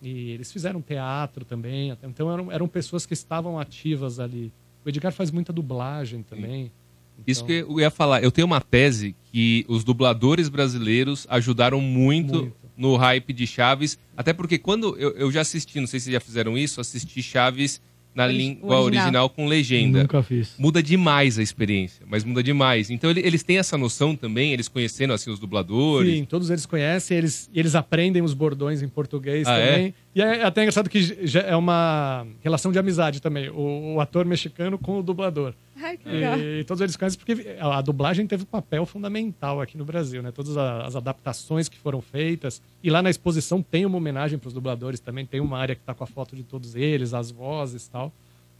E 0.01 0.31
eles 0.31 0.51
fizeram 0.51 0.81
teatro 0.81 1.43
também. 1.43 1.95
Então 2.01 2.31
eram, 2.31 2.49
eram 2.51 2.67
pessoas 2.67 3.05
que 3.05 3.13
estavam 3.13 3.59
ativas 3.59 4.21
ali. 4.21 4.51
O 4.85 4.89
Edgar 4.89 5.11
faz 5.11 5.29
muita 5.29 5.51
dublagem 5.51 6.23
também. 6.23 6.71
Isso 7.27 7.45
que 7.45 7.51
eu 7.53 7.79
ia 7.79 7.91
falar. 7.91 8.23
Eu 8.23 8.31
tenho 8.31 8.45
uma 8.47 8.59
tese 8.61 9.15
que 9.31 9.65
os 9.67 9.83
dubladores 9.83 10.47
brasileiros 10.49 11.27
ajudaram 11.29 11.79
muito, 11.81 12.51
no 12.75 12.95
hype 12.95 13.31
de 13.33 13.45
Chaves. 13.45 13.99
Até 14.17 14.33
porque 14.33 14.57
quando 14.57 14.97
eu, 14.97 15.11
eu 15.11 15.31
já 15.31 15.41
assisti, 15.41 15.79
não 15.79 15.87
sei 15.87 15.99
se 15.99 16.11
já 16.11 16.19
fizeram 16.19 16.57
isso, 16.57 16.81
assisti 16.81 17.21
Chaves 17.21 17.79
na 18.15 18.27
língua 18.27 18.79
original. 18.79 19.05
original. 19.05 19.29
com 19.29 19.47
legenda. 19.47 20.01
Nunca 20.01 20.21
fiz. 20.23 20.53
Muda 20.57 20.81
demais 20.83 21.39
a 21.39 21.43
experiência, 21.43 22.05
mas 22.07 22.23
muda 22.23 22.43
demais. 22.43 22.89
Então 22.89 23.09
ele- 23.09 23.21
eles 23.21 23.43
têm 23.43 23.57
essa 23.57 23.77
noção 23.77 24.15
também, 24.15 24.53
eles 24.53 24.67
conhecendo 24.67 25.13
assim 25.13 25.31
os 25.31 25.39
dubladores. 25.39 26.13
Sim, 26.13 26.25
todos 26.25 26.49
eles 26.49 26.65
conhecem, 26.65 27.17
eles, 27.17 27.49
e 27.53 27.59
eles 27.59 27.75
aprendem 27.75 28.21
os 28.21 28.33
bordões 28.33 28.81
em 28.81 28.87
português 28.87 29.47
Ah, 29.47 29.55
também. 29.57 29.93
E 30.15 30.21
é 30.21 30.43
até 30.43 30.61
engraçado 30.61 30.89
que 30.89 31.01
já 31.25 31.41
é 31.41 31.55
uma 31.55 32.27
relação 32.43 32.71
de 32.71 32.77
amizade 32.77 33.19
também, 33.21 33.49
o, 33.49 33.95
o 33.95 33.99
ator 34.01 34.25
mexicano 34.25 34.77
com 34.77 34.99
o 34.99 35.03
dublador. 35.03 35.53
Ai, 35.75 35.97
que 35.97 36.07
legal. 36.07 36.39
E 36.39 36.63
todos 36.63 36.81
eles 36.81 36.95
conhecem 36.95 37.19
porque 37.19 37.57
a, 37.59 37.81
dublagem 37.81 38.27
teve 38.27 38.43
um 38.43 38.47
papel 38.47 38.85
fundamental 38.85 39.59
aqui 39.59 39.77
no 39.77 39.85
Brasil, 39.85 40.21
né? 40.21 40.31
Todas 40.31 40.55
as 40.55 40.95
adaptações 40.95 41.67
que 41.67 41.77
foram 41.77 42.01
feitas. 42.01 42.61
E 42.81 42.89
lá 42.89 43.01
na 43.01 43.09
exposição 43.09 43.61
tem 43.61 43.85
uma 43.85 43.97
homenagem 43.97 44.37
para 44.37 44.47
os 44.47 44.53
dubladores 44.53 44.99
também, 44.99 45.25
tem 45.25 45.39
uma 45.39 45.57
área 45.57 45.75
que 45.75 45.81
tá 45.81 45.93
com 45.93 46.03
a 46.03 46.07
foto 46.07 46.35
de 46.35 46.43
todos 46.43 46.75
eles, 46.75 47.13
as 47.13 47.31
vozes 47.31 47.87
e 47.87 47.91
tal. 47.91 48.11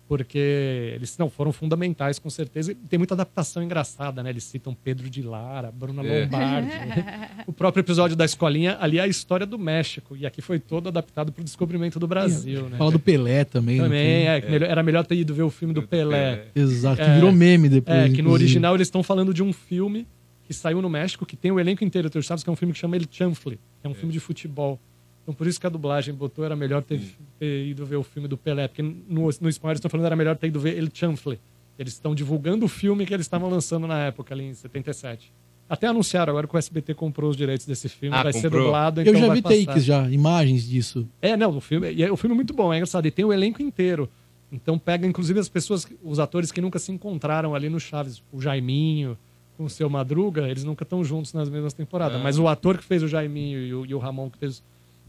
Porque 0.08 0.92
eles 0.96 1.18
não 1.18 1.30
foram 1.30 1.52
fundamentais, 1.54 2.20
com 2.20 2.30
certeza. 2.30 2.74
E 2.74 2.76
tem 2.76 2.98
muita 2.98 3.14
adaptação 3.14 3.64
engraçada, 3.64 4.22
né? 4.22 4.30
Eles 4.30 4.44
citam 4.44 4.76
Pedro 4.84 5.10
de 5.10 5.22
Lara, 5.22 5.72
Bruna 5.72 6.06
É. 6.06 6.24
Lombardi. 6.24 6.70
o 7.48 7.54
próprio 7.54 7.82
episódio 7.82 8.16
da 8.16 8.26
escolinha, 8.26 8.78
ali 8.82 9.00
é 9.00 9.02
a 9.02 9.08
história 9.08 9.46
do 9.46 9.58
México. 9.58 10.16
E 10.18 10.26
aqui 10.26 10.42
foi 10.42 10.60
todo 10.60 10.90
adaptado 10.90 11.32
para 11.32 11.42
o 11.42 11.44
descobrimento 11.44 12.00
do 12.00 12.08
Brasil, 12.08 12.68
né? 12.70 12.78
Fala 12.78 12.92
do 12.92 13.00
Pelé 13.00 13.46
também. 13.46 13.78
não 13.78 13.86
Também, 13.86 14.28
é, 14.28 14.42
melhor- 14.42 14.70
era 14.70 14.84
melhor 14.84 15.06
ter 15.06 15.16
ido 15.16 15.34
ver 15.34 15.44
o 15.44 15.50
filme 15.50 15.74
do 15.74 15.82
Pelé. 15.84 16.48
Exato, 16.54 17.02
que 17.02 17.10
virou 17.10 17.32
meme 17.32 17.70
depois, 17.70 17.98
É, 17.98 18.10
que 18.10 18.22
no 18.22 18.30
original 18.32 18.76
eles 18.76 18.88
estão 18.88 19.02
falando 19.04 19.34
de 19.34 19.42
um 19.42 19.54
filme 19.54 20.06
que 20.46 20.54
saiu 20.54 20.82
no 20.82 20.90
México, 20.90 21.26
que 21.26 21.38
tem 21.38 21.50
o 21.52 21.60
elenco 21.60 21.84
inteiro 21.84 22.10
do 22.10 22.22
Chaves, 22.22 22.44
que 22.44 22.50
é 22.50 22.54
um 22.54 22.56
filme 22.58 22.74
que 22.74 22.80
chama 22.80 22.98
El 22.98 23.04
Chanfle, 23.10 23.56
que 23.82 23.88
é 23.88 23.90
um 23.90 23.94
filme 23.94 24.12
de 24.12 24.20
futebol. 24.20 24.78
Então 25.24 25.34
por 25.34 25.48
isso 25.48 25.60
que 25.60 25.66
a 25.66 25.70
dublagem 25.70 26.14
botou, 26.14 26.44
era 26.44 26.56
melhor 26.56 26.84
ter, 26.84 27.00
ter 27.40 27.66
ido 27.68 27.86
ver 27.86 27.96
o 27.96 28.04
filme 28.04 28.28
do 28.28 28.38
Pelé, 28.38 28.68
porque 28.68 28.82
no, 28.82 28.94
no 29.08 29.50
espanhol 29.50 29.72
eles 29.72 29.78
estão 29.80 29.90
falando 29.90 30.06
era 30.06 30.16
melhor 30.16 30.36
ter 30.38 30.48
ido 30.48 30.60
ver 30.60 30.78
El 30.78 30.90
Chanfle. 30.94 31.40
Eles 31.80 31.94
estão 31.94 32.14
divulgando 32.14 32.66
o 32.66 32.68
filme 32.68 33.06
que 33.06 33.14
eles 33.14 33.26
estavam 33.26 33.50
lançando 33.50 33.88
na 33.88 34.00
época, 34.00 34.34
ali 34.34 34.44
em 34.44 34.54
77. 34.54 35.32
Até 35.68 35.88
anunciaram 35.88 36.32
agora 36.32 36.46
que 36.46 36.54
o 36.54 36.58
SBT 36.58 36.94
comprou 36.94 37.30
os 37.32 37.38
direitos 37.38 37.66
desse 37.66 37.88
filme, 37.90 38.16
Ah, 38.16 38.22
vai 38.24 38.34
ser 38.34 38.44
comprou? 38.44 38.64
dublado, 38.66 39.02
então 39.02 39.14
Eu 39.14 39.20
já 39.20 39.28
vai 39.28 39.36
vi 39.38 39.42
passar. 39.42 39.66
takes 39.66 39.84
já, 39.86 40.10
imagens 40.10 40.68
disso. 40.68 41.08
É, 41.22 41.36
não, 41.38 41.56
o 41.56 41.62
filme, 41.62 41.92
e 41.94 42.04
é, 42.04 42.12
o 42.12 42.18
filme 42.18 42.34
é 42.34 42.36
muito 42.36 42.54
bom, 42.54 42.72
é 42.72 42.78
engraçado. 42.78 43.08
E 43.08 43.12
tem 43.12 43.24
o 43.26 43.32
elenco 43.34 43.62
inteiro. 43.62 44.10
Então 44.52 44.78
pega, 44.78 45.08
inclusive, 45.08 45.40
as 45.40 45.50
pessoas, 45.50 45.88
os 46.04 46.20
atores 46.20 46.52
que 46.52 46.62
nunca 46.62 46.78
se 46.78 46.92
encontraram 46.92 47.56
ali 47.56 47.70
no 47.70 47.80
Chaves. 47.80 48.22
O 48.32 48.40
Jaiminho 48.40 49.18
com 49.58 49.64
o 49.66 49.70
seu 49.70 49.90
Madruga, 49.90 50.48
eles 50.50 50.64
nunca 50.64 50.84
estão 50.84 51.04
juntos 51.04 51.34
nas 51.34 51.50
mesmas 51.50 51.74
temporadas. 51.74 52.18
Ah. 52.20 52.24
Mas 52.24 52.38
o 52.38 52.48
ator 52.48 52.78
que 52.78 52.84
fez 52.84 53.02
o 53.02 53.08
Jaiminho 53.08 53.60
e 53.60 53.74
o, 53.74 53.86
e 53.86 53.96
o 53.96 54.00
Ramon 54.00 54.30
que 54.30 54.38
fez 54.38 54.62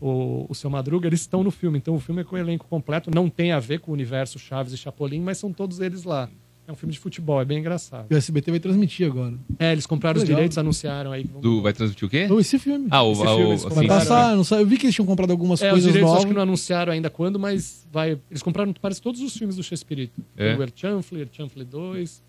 o, 0.06 0.47
o 0.48 0.55
seu 0.55 0.68
Madruga, 0.68 1.06
eles 1.09 1.20
estão 1.20 1.43
no 1.43 1.51
filme. 1.51 1.78
Então 1.78 1.94
o 1.94 2.01
filme 2.01 2.20
é 2.20 2.24
com 2.24 2.36
o 2.36 2.39
elenco 2.39 2.66
completo. 2.68 3.10
Não 3.14 3.28
tem 3.31 3.52
a 3.52 3.59
ver 3.60 3.81
com 3.81 3.90
o 3.90 3.94
universo 3.94 4.39
Chaves 4.39 4.72
e 4.72 4.76
Chapolin, 4.76 5.20
mas 5.20 5.39
são 5.39 5.52
todos 5.52 5.81
eles 5.81 6.05
lá. 6.05 6.28
É 6.66 6.72
um 6.72 6.74
filme 6.74 6.93
de 6.94 6.98
futebol, 6.98 7.40
é 7.43 7.44
bem 7.44 7.59
engraçado. 7.59 8.06
E 8.10 8.14
o 8.14 8.16
SBT 8.16 8.51
vai 8.51 8.59
transmitir 8.60 9.06
agora. 9.06 9.35
É, 9.59 9.72
eles 9.72 9.85
compraram 9.86 10.16
os 10.16 10.22
Legal. 10.22 10.36
direitos, 10.36 10.56
anunciaram 10.56 11.12
aí. 11.12 11.24
Do, 11.24 11.60
vai 11.60 11.74
transmitir 11.74 12.06
o 12.06 12.10
quê? 12.10 12.26
Ou 12.31 12.40
esse 12.40 12.59
filme. 12.59 12.86
Ah, 12.90 13.02
o, 13.02 13.12
Esse 13.12 13.22
ah, 13.22 13.26
filme 13.26 13.44
o- 13.44 13.48
eles 13.48 13.60
sim, 13.60 13.68
Vai 13.68 13.76
compraram. 13.81 14.01
passar, 14.01 14.36
não 14.36 14.44
sei, 14.44 14.60
eu 14.62 14.66
vi 14.66 14.78
que 14.78 14.86
eles 14.86 14.94
tinham 14.94 15.05
comprado 15.06 15.31
algumas 15.31 15.60
É, 15.60 15.66
os 15.66 15.70
coisas 15.72 15.86
direitos 15.89 16.06
novas. 16.09 16.18
acho 16.24 16.26
que 16.28 16.35
não 16.35 16.40
anunciaram 16.43 16.93
ainda 16.93 17.10
quando, 17.10 17.39
mas 17.39 17.86
vai. 17.93 18.18
Eles 18.31 18.43
compraram, 18.43 18.72
parece, 18.81 19.01
todos 19.02 19.20
os 19.20 19.36
filmes 19.36 19.56
do 19.56 19.62
Chespirito. 19.62 20.22
É? 20.39 20.55
O 20.56 20.62
Erchanfle, 20.62 21.20
Erchanfle 21.20 21.64
2. 21.64 22.22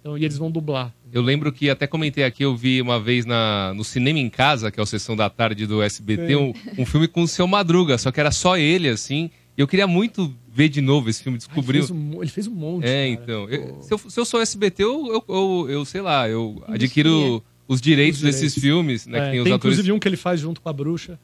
Então, 0.00 0.16
e 0.16 0.24
eles 0.24 0.38
vão 0.38 0.50
dublar. 0.50 0.94
Eu 1.12 1.22
lembro 1.22 1.50
que 1.52 1.68
até 1.68 1.86
comentei 1.86 2.22
aqui, 2.24 2.44
eu 2.44 2.56
vi 2.56 2.80
uma 2.80 3.00
vez 3.00 3.24
na, 3.26 3.72
no 3.74 3.82
Cinema 3.84 4.18
em 4.18 4.30
Casa, 4.30 4.70
que 4.70 4.78
é 4.78 4.82
a 4.82 4.86
sessão 4.86 5.16
da 5.16 5.28
tarde 5.28 5.66
do 5.66 5.82
SBT, 5.82 6.36
um, 6.36 6.52
um 6.78 6.86
filme 6.86 7.08
com 7.08 7.22
o 7.22 7.28
seu 7.28 7.46
Madruga, 7.46 7.98
só 7.98 8.12
que 8.12 8.20
era 8.20 8.30
só 8.30 8.56
ele, 8.56 8.88
assim. 8.88 9.30
E 9.56 9.60
eu 9.60 9.66
queria 9.66 9.86
muito 9.86 10.32
ver 10.52 10.68
de 10.68 10.80
novo 10.80 11.10
esse 11.10 11.22
filme, 11.22 11.36
descobrir. 11.38 11.78
Ele 11.78 11.86
fez 11.86 11.90
um, 11.98 12.22
ele 12.22 12.30
fez 12.30 12.46
um 12.46 12.54
monte. 12.54 12.84
É, 12.84 13.16
cara. 13.16 13.22
então. 13.24 13.48
eu- 13.48 13.82
se, 13.82 13.92
eu, 13.94 13.98
se 13.98 14.20
eu 14.20 14.24
sou 14.24 14.40
SBT, 14.40 14.84
eu, 14.84 15.24
eu, 15.28 15.66
eu, 15.68 15.84
sei 15.84 16.00
lá, 16.00 16.28
eu 16.28 16.62
adquiro 16.68 17.42
os 17.66 17.80
direitos 17.80 18.16
Os 18.18 18.20
direitos. 18.20 18.20
desses 18.42 18.54
filmes, 18.54 19.06
né? 19.06 19.18
É, 19.18 19.30
tem 19.32 19.40
os 19.40 19.44
tem 19.44 19.52
atores. 19.52 19.74
inclusive 19.78 19.92
um 19.92 19.98
que 19.98 20.08
ele 20.08 20.16
faz 20.16 20.40
junto 20.40 20.60
com 20.60 20.68
a 20.68 20.72
bruxa. 20.72 21.18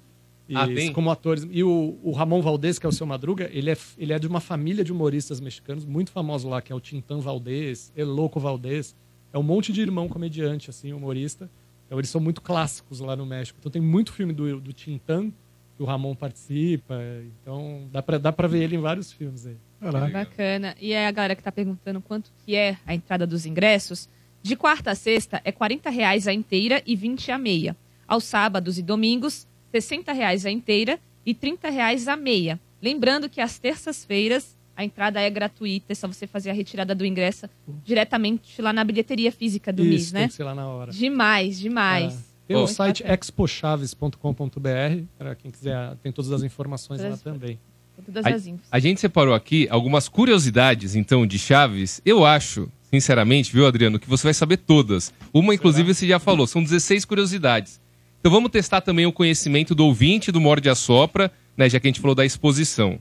E 0.48 0.56
Ah? 0.56 0.66
Como 0.92 1.10
atores. 1.10 1.46
E 1.50 1.62
o, 1.62 1.98
o 2.02 2.12
Ramon 2.12 2.42
Valdez, 2.42 2.78
que 2.78 2.86
é 2.86 2.88
o 2.88 2.92
seu 2.92 3.06
Madruga, 3.06 3.48
ele 3.52 3.70
é, 3.70 3.76
ele 3.96 4.12
é 4.12 4.18
de 4.18 4.26
uma 4.26 4.40
família 4.40 4.84
de 4.84 4.92
humoristas 4.92 5.40
mexicanos 5.40 5.84
muito 5.84 6.10
famoso 6.10 6.48
lá, 6.48 6.60
que 6.60 6.72
é 6.72 6.76
o 6.76 6.80
Tintan 6.80 7.20
Valdez, 7.20 7.92
El 7.96 8.08
Loco 8.08 8.38
Valdez. 8.38 8.94
É 9.32 9.38
um 9.38 9.42
monte 9.42 9.72
de 9.72 9.80
irmão 9.80 10.08
comediante, 10.08 10.70
assim, 10.70 10.92
humorista. 10.92 11.50
Então 11.86 11.98
eles 11.98 12.10
são 12.10 12.20
muito 12.20 12.40
clássicos 12.40 13.00
lá 13.00 13.16
no 13.16 13.26
México. 13.26 13.58
Então 13.58 13.70
tem 13.72 13.82
muito 13.82 14.12
filme 14.12 14.32
do, 14.32 14.60
do 14.60 14.72
Tintan, 14.72 15.30
que 15.76 15.82
o 15.82 15.86
Ramon 15.86 16.14
participa. 16.14 16.94
Então 17.40 17.88
dá 17.90 18.02
pra, 18.02 18.18
dá 18.18 18.32
pra 18.32 18.46
ver 18.46 18.62
ele 18.62 18.76
em 18.76 18.80
vários 18.80 19.12
filmes 19.12 19.46
aí. 19.46 19.56
Bacana. 20.12 20.74
E 20.80 20.92
é 20.92 21.06
a 21.06 21.10
galera 21.10 21.34
que 21.34 21.42
tá 21.42 21.52
perguntando 21.52 22.00
quanto 22.00 22.32
que 22.44 22.54
é 22.54 22.78
a 22.86 22.94
entrada 22.94 23.26
dos 23.26 23.44
ingressos. 23.46 24.08
De 24.42 24.56
quarta 24.56 24.90
a 24.90 24.94
sexta 24.94 25.40
é 25.44 25.50
40 25.50 25.88
reais 25.90 26.28
a 26.28 26.32
inteira 26.32 26.82
e 26.86 26.94
20 26.94 27.32
a 27.32 27.38
meia. 27.38 27.76
Aos 28.06 28.24
sábados 28.24 28.78
e 28.78 28.82
domingos, 28.82 29.46
60 29.80 30.12
reais 30.12 30.46
a 30.46 30.51
inteira 30.52 31.01
e 31.26 31.34
30 31.34 31.68
reais 31.68 32.06
a 32.06 32.16
meia. 32.16 32.60
Lembrando 32.80 33.28
que 33.28 33.40
às 33.40 33.59
terças-feiras 33.59 34.56
a 34.76 34.84
entrada 34.84 35.20
é 35.20 35.28
gratuita, 35.28 35.86
é 35.92 35.94
só 35.96 36.06
você 36.06 36.26
fazer 36.28 36.51
a 36.51 36.52
retirada 36.52 36.94
do 36.94 37.05
ingresso 37.05 37.48
diretamente 37.84 38.60
lá 38.62 38.72
na 38.72 38.84
bilheteria 38.84 39.32
física 39.32 39.72
do 39.72 39.82
Isso, 39.84 39.90
MIS, 39.92 40.12
tem 40.12 40.20
né? 40.22 40.28
que 40.28 40.34
ser 40.34 40.44
lá 40.44 40.55
na 40.55 40.66
hora. 40.68 40.92
Demais, 40.92 41.59
demais. 41.59 42.14
É. 42.14 42.18
Tem 42.48 42.56
o 42.56 42.66
site 42.68 43.02
expochaves.com.br, 43.05 45.02
para 45.18 45.34
quem 45.34 45.51
quiser, 45.51 45.96
tem 46.02 46.12
todas 46.12 46.30
as 46.30 46.42
informações 46.42 46.98
lá 47.01 47.06
Todas- 47.09 47.22
também. 47.22 47.59
Todas 48.05 48.26
A, 48.26 48.30
as 48.30 48.46
infos. 48.46 48.66
a 48.70 48.78
gente 48.80 49.01
separou 49.01 49.34
aqui 49.34 49.66
algumas 49.70 50.09
curiosidades, 50.09 50.94
então, 50.96 51.24
de 51.26 51.38
Chaves. 51.38 52.01
Eu 52.05 52.24
acho, 52.24 52.68
sinceramente, 52.90 53.52
viu, 53.52 53.66
Adriano, 53.66 53.98
que 54.01 54.09
você 54.09 54.24
vai 54.24 54.34
saber 54.34 54.56
todas. 54.59 55.12
Uma, 55.32 55.55
inclusive, 55.55 55.94
você 55.94 56.06
já 56.06 56.18
falou, 56.18 56.46
são 56.46 56.62
16 56.62 57.05
curiosidades. 57.05 57.80
Então 58.24 58.32
vamos 58.32 58.51
testar 58.51 58.80
também 58.80 59.05
o 59.05 59.12
conhecimento 59.12 59.74
do 59.74 59.84
ouvinte 59.84 60.32
do 60.32 60.40
Morde 60.40 60.70
a 60.70 60.74
Sopra, 60.74 61.30
né, 61.55 61.68
já 61.68 61.78
que 61.78 61.86
a 61.86 61.90
gente 61.90 62.01
falou 62.01 62.14
da 62.14 62.24
exposição. 62.24 62.98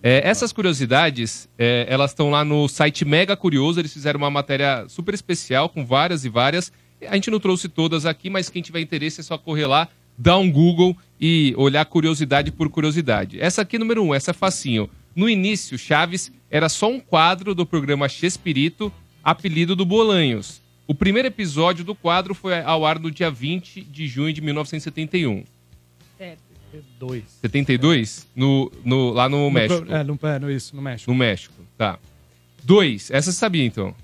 É, 0.00 0.20
essas 0.24 0.52
curiosidades, 0.52 1.48
é, 1.58 1.84
elas 1.88 2.12
estão 2.12 2.30
lá 2.30 2.44
no 2.44 2.68
site 2.68 3.04
Mega 3.04 3.36
Curioso, 3.36 3.80
eles 3.80 3.92
fizeram 3.92 4.18
uma 4.18 4.30
matéria 4.30 4.84
super 4.86 5.14
especial, 5.14 5.68
com 5.68 5.84
várias 5.84 6.24
e 6.24 6.28
várias. 6.28 6.70
A 7.08 7.16
gente 7.16 7.28
não 7.28 7.40
trouxe 7.40 7.68
todas 7.68 8.06
aqui, 8.06 8.30
mas 8.30 8.48
quem 8.48 8.62
tiver 8.62 8.80
interesse 8.80 9.20
é 9.20 9.24
só 9.24 9.36
correr 9.36 9.66
lá, 9.66 9.88
dar 10.16 10.38
um 10.38 10.48
Google 10.48 10.96
e 11.20 11.52
olhar 11.56 11.84
curiosidade 11.84 12.52
por 12.52 12.68
curiosidade. 12.68 13.40
Essa 13.40 13.62
aqui, 13.62 13.80
número 13.80 14.00
um, 14.00 14.14
essa 14.14 14.30
é 14.30 14.34
facinho. 14.34 14.88
No 15.12 15.28
início, 15.28 15.76
Chaves 15.76 16.30
era 16.48 16.68
só 16.68 16.88
um 16.88 17.00
quadro 17.00 17.52
do 17.52 17.66
programa 17.66 18.08
Chespirito, 18.08 18.92
apelido 19.24 19.74
do 19.74 19.84
Bolanhos. 19.84 20.61
O 20.86 20.94
primeiro 20.94 21.28
episódio 21.28 21.84
do 21.84 21.94
quadro 21.94 22.34
foi 22.34 22.60
ao 22.60 22.84
ar 22.84 22.98
no 22.98 23.10
dia 23.10 23.30
20 23.30 23.82
de 23.82 24.06
junho 24.06 24.32
de 24.32 24.40
1971. 24.40 25.44
Certo. 26.18 26.42
Dois. 26.98 27.24
72? 27.40 28.26
No, 28.34 28.72
no, 28.84 29.10
lá 29.10 29.28
no, 29.28 29.50
México. 29.50 29.92
É, 29.92 30.02
no, 30.02 30.18
é, 30.22 30.38
no, 30.38 30.50
isso, 30.50 30.74
no 30.74 30.82
México. 30.82 31.10
No 31.10 31.16
México, 31.16 31.54
tá. 31.76 31.98
Dois, 32.62 33.10
essa 33.10 33.30
você 33.30 33.38
sabia 33.38 33.64
então. 33.64 33.94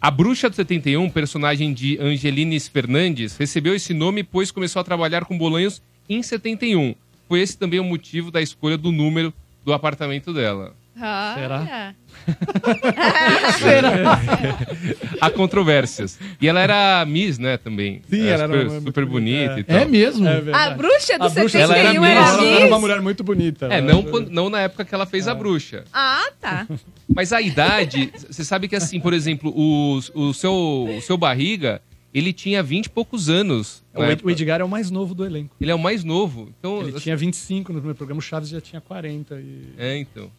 A 0.00 0.10
Bruxa 0.10 0.48
do 0.48 0.54
71, 0.54 1.10
personagem 1.10 1.74
de 1.74 1.98
Angelines 1.98 2.68
Fernandes, 2.68 3.36
recebeu 3.36 3.74
esse 3.74 3.92
nome 3.92 4.22
pois 4.22 4.50
começou 4.50 4.80
a 4.80 4.84
trabalhar 4.84 5.24
com 5.24 5.36
Bolanhos 5.36 5.82
em 6.08 6.22
71. 6.22 6.94
Foi 7.28 7.40
esse 7.40 7.58
também 7.58 7.80
o 7.80 7.84
motivo 7.84 8.30
da 8.30 8.40
escolha 8.40 8.78
do 8.78 8.92
número 8.92 9.34
do 9.64 9.72
apartamento 9.72 10.32
dela. 10.32 10.74
Será? 10.96 11.94
Há 15.20 15.30
controvérsias. 15.30 16.18
E 16.40 16.48
ela 16.48 16.60
era 16.60 17.04
Miss, 17.06 17.38
né, 17.38 17.56
também. 17.56 18.02
Sim, 18.08 18.26
Era 18.26 18.44
ela 18.44 18.44
era 18.44 18.52
super, 18.64 18.66
uma- 18.66 18.80
super 18.80 19.06
bonita 19.06 19.54
é. 19.54 19.58
e 19.60 19.64
tal. 19.64 19.76
É 19.76 19.84
mesmo? 19.84 20.26
É. 20.26 20.42
A 20.52 20.70
bruxa 20.70 21.18
do 21.18 21.24
A 21.24 21.28
bruxa 21.28 21.58
71 21.58 21.62
ela 21.62 21.76
era 21.76 21.88
era, 21.88 22.00
Miss. 22.00 22.38
Ela 22.46 22.56
era 22.56 22.66
uma 22.66 22.78
mulher 22.78 23.00
muito 23.00 23.22
bonita. 23.22 23.66
É, 23.66 23.80
né? 23.80 23.92
não, 23.92 24.02
não 24.30 24.50
na 24.50 24.60
época 24.62 24.84
que 24.84 24.94
ela 24.94 25.06
fez 25.06 25.28
a 25.28 25.34
bruxa. 25.34 25.84
Ah, 25.92 26.28
tá. 26.40 26.66
Mas 27.08 27.32
a 27.32 27.40
idade, 27.40 28.12
você 28.28 28.44
sabe 28.44 28.68
que 28.68 28.76
assim, 28.76 29.00
por 29.00 29.12
exemplo, 29.12 29.52
o, 29.56 29.98
o, 30.14 30.34
seu, 30.34 30.52
o 30.52 31.00
seu 31.00 31.16
barriga, 31.16 31.80
ele 32.12 32.32
tinha 32.32 32.62
20 32.62 32.86
e 32.86 32.90
poucos 32.90 33.28
anos. 33.28 33.82
O, 33.94 34.26
o 34.26 34.30
Edgar 34.30 34.60
é 34.60 34.64
o 34.64 34.68
mais 34.68 34.90
novo 34.90 35.14
do 35.14 35.24
elenco. 35.24 35.54
Ele 35.60 35.70
é 35.70 35.74
o 35.74 35.78
mais 35.78 36.04
novo. 36.04 36.52
Então, 36.58 36.80
Ele 36.80 36.90
assim, 36.90 37.00
tinha 37.00 37.16
25 37.16 37.72
no 37.72 37.78
primeiro 37.78 37.96
programa, 37.96 38.18
o 38.18 38.22
Chaves 38.22 38.48
já 38.48 38.60
tinha 38.60 38.80
40. 38.80 39.36
E, 39.36 39.62
É, 39.78 39.96
então. 39.98 40.30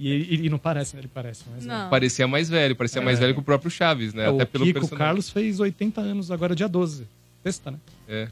E, 0.00 0.34
e- 0.34 0.46
e 0.46 0.48
não 0.50 0.58
parece, 0.58 0.94
né? 0.96 1.02
Ele 1.02 1.10
parece 1.12 1.44
mais 1.50 1.64
Não. 1.66 1.76
velho. 1.78 1.90
Parecia 1.90 2.26
mais 2.28 2.48
velho, 2.48 2.74
parecia 2.76 3.02
mais 3.02 3.18
É. 3.18 3.20
velho 3.20 3.34
que 3.34 3.40
o 3.40 3.42
próprio 3.42 3.70
Chaves, 3.70 4.14
né? 4.14 4.24
É, 4.24 4.28
Até 4.28 4.42
o 4.42 4.46
pelo 4.46 4.64
Kiko 4.64 4.80
personagem. 4.80 4.98
Carlos 5.06 5.30
fez 5.30 5.60
80 5.60 6.00
anos 6.00 6.30
agora, 6.30 6.54
dia 6.54 6.68
12. 6.68 7.06
Sexta, 7.42 7.70
né? 7.70 7.78
É. 8.08 8.28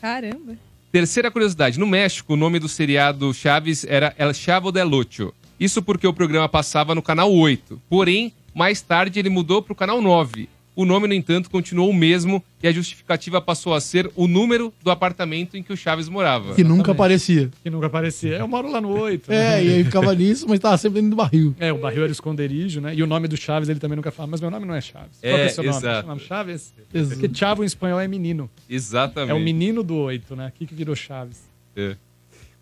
Caramba. 0.00 0.56
Terceira 0.90 1.30
curiosidade: 1.30 1.78
no 1.78 1.86
México, 1.86 2.34
o 2.34 2.36
nome 2.36 2.58
do 2.58 2.68
seriado 2.68 3.32
Chaves 3.32 3.84
era 3.84 4.14
El 4.18 4.32
Chavo 4.34 4.70
del 4.72 4.92
Ocho. 4.92 5.32
Isso 5.58 5.82
porque 5.82 6.06
o 6.06 6.12
programa 6.12 6.48
passava 6.48 6.94
no 6.94 7.02
canal 7.02 7.32
8. 7.32 7.80
Porém, 7.88 8.32
mais 8.54 8.82
tarde 8.82 9.18
ele 9.18 9.30
mudou 9.30 9.62
para 9.62 9.72
o 9.72 9.76
canal 9.76 10.02
9. 10.02 10.48
O 10.74 10.86
nome, 10.86 11.06
no 11.06 11.12
entanto, 11.12 11.50
continuou 11.50 11.90
o 11.90 11.92
mesmo 11.92 12.42
e 12.62 12.66
a 12.66 12.72
justificativa 12.72 13.42
passou 13.42 13.74
a 13.74 13.80
ser 13.80 14.10
o 14.16 14.26
número 14.26 14.72
do 14.82 14.90
apartamento 14.90 15.54
em 15.54 15.62
que 15.62 15.70
o 15.70 15.76
Chaves 15.76 16.08
morava. 16.08 16.54
Que 16.54 16.64
nunca 16.64 16.92
aparecia. 16.92 17.50
Que 17.62 17.68
nunca 17.68 17.86
aparecia. 17.88 18.36
Eu 18.36 18.48
moro 18.48 18.70
lá 18.70 18.80
no 18.80 18.88
8. 18.88 19.30
É, 19.30 19.62
e 19.62 19.74
aí 19.74 19.84
ficava 19.84 20.14
nisso, 20.14 20.46
mas 20.48 20.58
tava 20.60 20.78
sempre 20.78 21.02
dentro 21.02 21.10
do 21.10 21.16
barril. 21.16 21.54
É, 21.60 21.70
o 21.70 21.78
barril 21.78 22.04
era 22.04 22.08
o 22.08 22.12
esconderijo, 22.12 22.80
né? 22.80 22.94
E 22.94 23.02
o 23.02 23.06
nome 23.06 23.28
do 23.28 23.36
Chaves 23.36 23.68
ele 23.68 23.80
também 23.80 23.96
nunca 23.96 24.10
fala, 24.10 24.28
mas 24.28 24.40
meu 24.40 24.50
nome 24.50 24.64
não 24.64 24.74
é 24.74 24.80
Chaves. 24.80 25.18
É, 25.20 25.30
Qual 25.30 25.36
que 25.36 25.42
é 25.42 25.46
o 25.46 25.50
seu 25.50 25.64
nome? 25.64 25.76
exato. 25.76 25.98
Seu 26.00 26.08
nome 26.08 26.22
é 26.22 26.24
Chaves? 26.24 26.74
Exato. 26.94 27.20
Porque 27.20 27.38
Chavo 27.38 27.62
em 27.62 27.66
espanhol 27.66 28.00
é 28.00 28.08
menino. 28.08 28.50
Exatamente. 28.68 29.30
É 29.30 29.34
o 29.34 29.40
menino 29.40 29.82
do 29.82 29.96
8, 29.96 30.34
né? 30.34 30.46
Aqui 30.46 30.64
que 30.64 30.74
virou 30.74 30.96
Chaves. 30.96 31.42
É. 31.76 31.96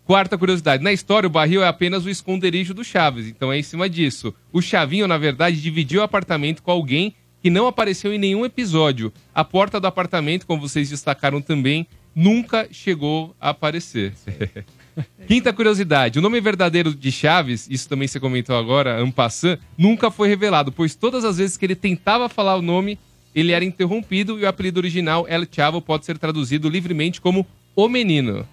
Quarta 0.03 0.37
curiosidade. 0.37 0.83
Na 0.83 0.91
história, 0.91 1.27
o 1.27 1.29
barril 1.29 1.63
é 1.63 1.67
apenas 1.67 2.03
o 2.05 2.09
esconderijo 2.09 2.73
do 2.73 2.83
Chaves. 2.83 3.27
Então 3.27 3.53
é 3.53 3.57
em 3.57 3.63
cima 3.63 3.87
disso. 3.87 4.33
O 4.51 4.61
Chavinho, 4.61 5.07
na 5.07 5.17
verdade, 5.17 5.61
dividiu 5.61 6.01
o 6.01 6.03
apartamento 6.03 6.61
com 6.61 6.71
alguém 6.71 7.15
que 7.41 7.49
não 7.49 7.67
apareceu 7.67 8.13
em 8.13 8.17
nenhum 8.17 8.45
episódio. 8.45 9.11
A 9.33 9.43
porta 9.43 9.79
do 9.79 9.87
apartamento, 9.87 10.45
como 10.45 10.61
vocês 10.61 10.89
destacaram 10.89 11.41
também, 11.41 11.87
nunca 12.15 12.67
chegou 12.71 13.35
a 13.39 13.49
aparecer. 13.49 14.13
Quinta 15.27 15.53
curiosidade. 15.53 16.19
O 16.19 16.21
nome 16.21 16.39
verdadeiro 16.41 16.93
de 16.93 17.11
Chaves, 17.11 17.67
isso 17.69 17.87
também 17.87 18.07
você 18.07 18.19
comentou 18.19 18.55
agora, 18.55 18.99
Ampassan, 18.99 19.57
nunca 19.77 20.11
foi 20.11 20.27
revelado, 20.27 20.71
pois 20.71 20.95
todas 20.95 21.23
as 21.23 21.37
vezes 21.37 21.57
que 21.57 21.65
ele 21.65 21.75
tentava 21.75 22.27
falar 22.27 22.57
o 22.57 22.61
nome, 22.61 22.99
ele 23.33 23.53
era 23.53 23.63
interrompido 23.63 24.37
e 24.37 24.43
o 24.43 24.47
apelido 24.47 24.79
original, 24.79 25.25
El 25.27 25.47
Chavo, 25.49 25.81
pode 25.81 26.05
ser 26.05 26.17
traduzido 26.17 26.69
livremente 26.69 27.21
como 27.21 27.47
O 27.75 27.87
Menino. 27.87 28.45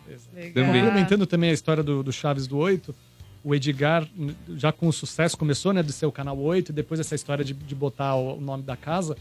Também. 0.55 0.82
Complementando 0.82 1.27
também 1.27 1.51
a 1.51 1.52
história 1.52 1.82
do, 1.82 2.02
do 2.02 2.12
Chaves 2.12 2.47
do 2.47 2.56
8, 2.59 2.94
o 3.44 3.55
Edgar, 3.55 4.06
já 4.56 4.73
com 4.73 4.89
o 4.89 4.93
sucesso, 4.93 5.36
começou 5.39 5.73
né, 5.73 5.82
de 5.82 5.93
ser 5.93 6.06
o 6.06 6.12
canal 6.12 6.39
8, 6.39 6.70
e 6.70 6.73
depois 6.73 6.98
essa 7.01 7.15
história 7.15 7.44
de, 7.44 7.55
de 7.55 7.74
botar 7.74 8.15
o, 8.16 8.36
o 8.36 8.40
nome 8.40 8.62
da 8.62 8.77
casa, 8.77 9.16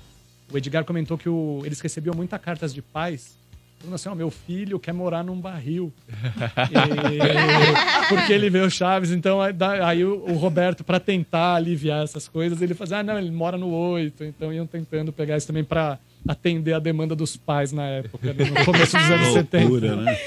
o 0.51 0.57
Edgar 0.57 0.83
comentou 0.85 1.17
que 1.17 1.29
o- 1.29 1.61
eles 1.65 1.79
recebiam 1.79 2.15
muitas 2.15 2.39
cartas 2.41 2.73
de 2.73 2.81
pais. 2.81 3.37
Falando 3.79 3.93
assim, 3.93 4.09
ó, 4.09 4.15
meu 4.15 4.31
filho 4.31 4.79
quer 4.79 4.91
morar 4.91 5.23
num 5.23 5.39
barril. 5.39 5.93
E- 6.09 8.07
porque 8.09 8.33
ele 8.33 8.49
vê 8.49 8.59
o 8.61 8.69
Chaves, 8.71 9.11
então 9.11 9.39
aí, 9.41 9.53
aí 9.83 10.03
o, 10.03 10.23
o 10.25 10.33
Roberto, 10.33 10.83
pra 10.83 10.99
tentar 10.99 11.55
aliviar 11.55 12.03
essas 12.03 12.27
coisas, 12.27 12.61
ele 12.61 12.73
fazia, 12.73 12.97
ah, 12.99 13.03
não, 13.03 13.19
ele 13.19 13.29
mora 13.31 13.57
no 13.57 13.69
8, 13.69 14.23
então 14.23 14.51
iam 14.51 14.65
tentando 14.65 15.13
pegar 15.13 15.37
isso 15.37 15.45
também 15.47 15.63
pra 15.63 15.99
atender 16.27 16.73
a 16.73 16.79
demanda 16.79 17.15
dos 17.15 17.37
pais 17.37 17.71
na 17.71 17.83
época, 17.85 18.33
né, 18.33 18.45
no 18.45 18.65
começo 18.65 18.97
dos 18.97 19.11
anos 19.11 19.27
70. 19.33 19.95
né? 19.95 20.19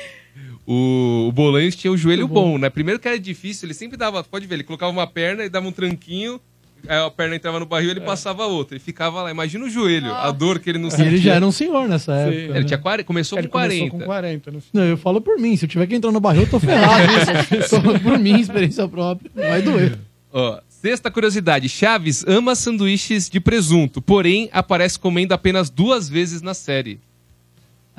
O, 0.73 1.27
o 1.29 1.33
Bolanhos 1.33 1.75
tinha 1.75 1.91
o 1.93 1.97
joelho 1.97 2.29
bom. 2.29 2.53
bom, 2.53 2.59
né? 2.59 2.71
Primeiro 2.71 3.01
que 3.01 3.09
era 3.09 3.19
difícil, 3.19 3.67
ele 3.67 3.75
sempre 3.75 3.97
dava, 3.97 4.23
pode 4.23 4.47
ver, 4.47 4.55
ele 4.55 4.63
colocava 4.63 4.93
uma 4.93 5.05
perna 5.07 5.45
e 5.45 5.49
dava 5.49 5.67
um 5.67 5.73
tranquinho, 5.73 6.41
aí 6.87 6.97
a 6.97 7.11
perna 7.11 7.35
entrava 7.35 7.59
no 7.59 7.67
barril, 7.67 7.89
É. 7.89 7.93
ele 7.95 8.01
passava 8.03 8.45
a 8.45 8.47
outra. 8.47 8.77
Ele 8.77 8.85
ficava 8.85 9.21
lá, 9.23 9.33
imagina 9.33 9.65
o 9.65 9.69
joelho, 9.69 10.15
a 10.15 10.31
dor 10.31 10.61
que 10.61 10.71
ele 10.71 10.79
não 10.79 10.89
sentia. 10.89 11.07
ele 11.07 11.17
já 11.19 11.35
era 11.35 11.45
um 11.45 11.51
senhor 11.51 11.89
nessa 11.89 12.15
época. 12.15 12.37
Ele 12.37 12.53
né? 12.53 12.63
tinha 12.63 12.79
40, 12.79 13.05
começou 13.05 13.37
Ele 13.39 13.49
com 13.49 13.53
40. 13.53 13.79
começou 13.81 13.99
com 13.99 14.05
40 14.07 14.51
no 14.53 14.63
Não, 14.73 14.85
eu 14.85 14.97
falo 14.97 15.21
por 15.21 15.37
mim. 15.41 15.57
Se 15.57 15.65
eu 15.65 15.69
tiver 15.69 15.89
que 15.89 15.95
entrar 15.97 16.13
no 16.13 16.21
barril, 16.21 16.43
eu 16.43 16.49
tô 16.51 16.61
ferrado. 16.61 17.03
Tô 17.69 17.99
por 17.99 18.17
mim, 18.17 18.39
experiência 18.39 18.87
própria. 18.87 19.29
Vai 19.35 19.63
doer. 19.63 19.99
Ó, 20.33 20.61
sexta 20.69 21.11
curiosidade, 21.11 21.69
Chaves 21.69 22.25
ama 22.29 22.55
sanduíches 22.55 23.29
de 23.29 23.41
presunto, 23.41 24.01
porém 24.01 24.49
aparece 24.53 24.97
comendo 25.01 25.35
apenas 25.35 25.69
duas 25.69 26.09
vezes 26.09 26.41
na 26.43 26.55
série. 26.55 27.01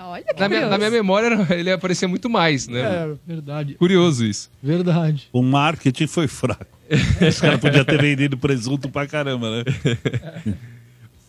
Olha 0.07 0.23
que 0.23 0.39
Na 0.39 0.49
minha, 0.49 0.67
na 0.67 0.77
minha 0.77 0.89
memória, 0.91 1.47
ele 1.51 1.71
aparecia 1.71 2.07
muito 2.07 2.29
mais, 2.29 2.67
né? 2.67 2.79
É, 2.79 3.13
verdade. 3.25 3.73
Curioso 3.75 4.25
isso. 4.25 4.49
Verdade. 4.61 5.29
O 5.31 5.41
marketing 5.41 6.07
foi 6.07 6.27
fraco. 6.27 6.65
Os 7.27 7.39
caras 7.39 7.59
podiam 7.59 7.85
ter 7.85 8.01
vendido 8.01 8.37
presunto 8.37 8.89
pra 8.89 9.07
caramba, 9.07 9.49
né? 9.49 9.63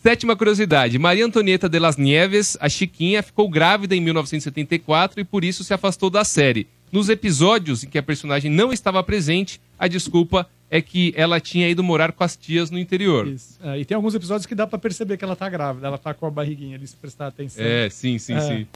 Sétima 0.03 0.35
curiosidade. 0.35 0.99
Maria 0.99 1.25
Antonieta 1.25 1.69
de 1.69 1.79
las 1.79 1.95
Nieves, 1.95 2.57
a 2.59 2.67
Chiquinha, 2.67 3.23
ficou 3.23 3.47
grávida 3.47 3.95
em 3.95 4.01
1974 4.01 5.21
e 5.21 5.23
por 5.23 5.45
isso 5.45 5.63
se 5.63 5.73
afastou 5.73 6.09
da 6.09 6.25
série. 6.25 6.67
Nos 6.91 7.07
episódios 7.07 7.83
em 7.83 7.87
que 7.89 7.97
a 7.97 8.03
personagem 8.03 8.51
não 8.51 8.73
estava 8.73 9.01
presente, 9.01 9.61
a 9.79 9.87
desculpa 9.87 10.45
é 10.69 10.81
que 10.81 11.13
ela 11.15 11.39
tinha 11.39 11.69
ido 11.69 11.83
morar 11.83 12.11
com 12.11 12.23
as 12.23 12.35
tias 12.35 12.71
no 12.71 12.79
interior. 12.79 13.27
Isso. 13.27 13.59
É, 13.63 13.79
e 13.79 13.85
tem 13.85 13.95
alguns 13.95 14.15
episódios 14.15 14.45
que 14.45 14.55
dá 14.55 14.65
pra 14.65 14.79
perceber 14.79 15.17
que 15.17 15.23
ela 15.23 15.35
tá 15.35 15.47
grávida. 15.49 15.87
Ela 15.87 15.97
tá 15.97 16.13
com 16.13 16.25
a 16.25 16.31
barriguinha 16.31 16.75
ali, 16.77 16.87
se 16.87 16.95
prestar 16.95 17.27
atenção. 17.27 17.63
É, 17.63 17.89
sim, 17.89 18.17
sim, 18.17 18.33
É. 18.33 18.39
sim. 18.41 18.67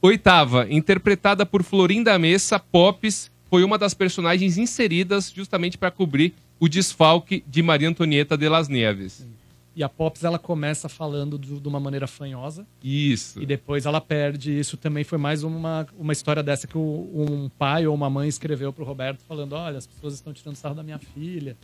Oitava, 0.00 0.66
interpretada 0.68 1.46
por 1.46 1.62
Florinda 1.62 2.18
Messa, 2.18 2.58
Pops 2.58 3.30
foi 3.48 3.62
uma 3.62 3.78
das 3.78 3.94
personagens 3.94 4.58
inseridas 4.58 5.30
justamente 5.34 5.78
para 5.78 5.90
cobrir 5.90 6.34
o 6.58 6.68
desfalque 6.68 7.44
de 7.46 7.62
Maria 7.62 7.88
Antonieta 7.88 8.36
de 8.36 8.48
las 8.48 8.68
Nieves. 8.68 9.24
E 9.74 9.82
a 9.82 9.88
Pops, 9.88 10.22
ela 10.22 10.38
começa 10.38 10.86
falando 10.86 11.38
do- 11.38 11.58
de 11.58 11.66
uma 11.66 11.80
maneira 11.80 12.06
fanhosa. 12.06 12.66
Isso. 12.84 13.40
E 13.40 13.46
depois 13.46 13.86
ela 13.86 14.02
perde. 14.02 14.58
Isso 14.58 14.76
também 14.76 15.02
foi 15.02 15.16
mais 15.16 15.42
uma, 15.42 15.86
uma 15.98 16.12
história 16.12 16.42
dessa 16.42 16.66
que 16.66 16.76
o- 16.76 17.10
um 17.14 17.48
pai 17.58 17.86
ou 17.86 17.94
uma 17.94 18.10
mãe 18.10 18.28
escreveu 18.28 18.70
pro 18.70 18.84
Roberto, 18.84 19.20
falando: 19.26 19.54
olha, 19.54 19.78
as 19.78 19.86
pessoas 19.86 20.12
estão 20.12 20.30
tirando 20.32 20.56
sarro 20.56 20.74
da 20.74 20.82
minha 20.82 20.98
filha. 20.98 21.56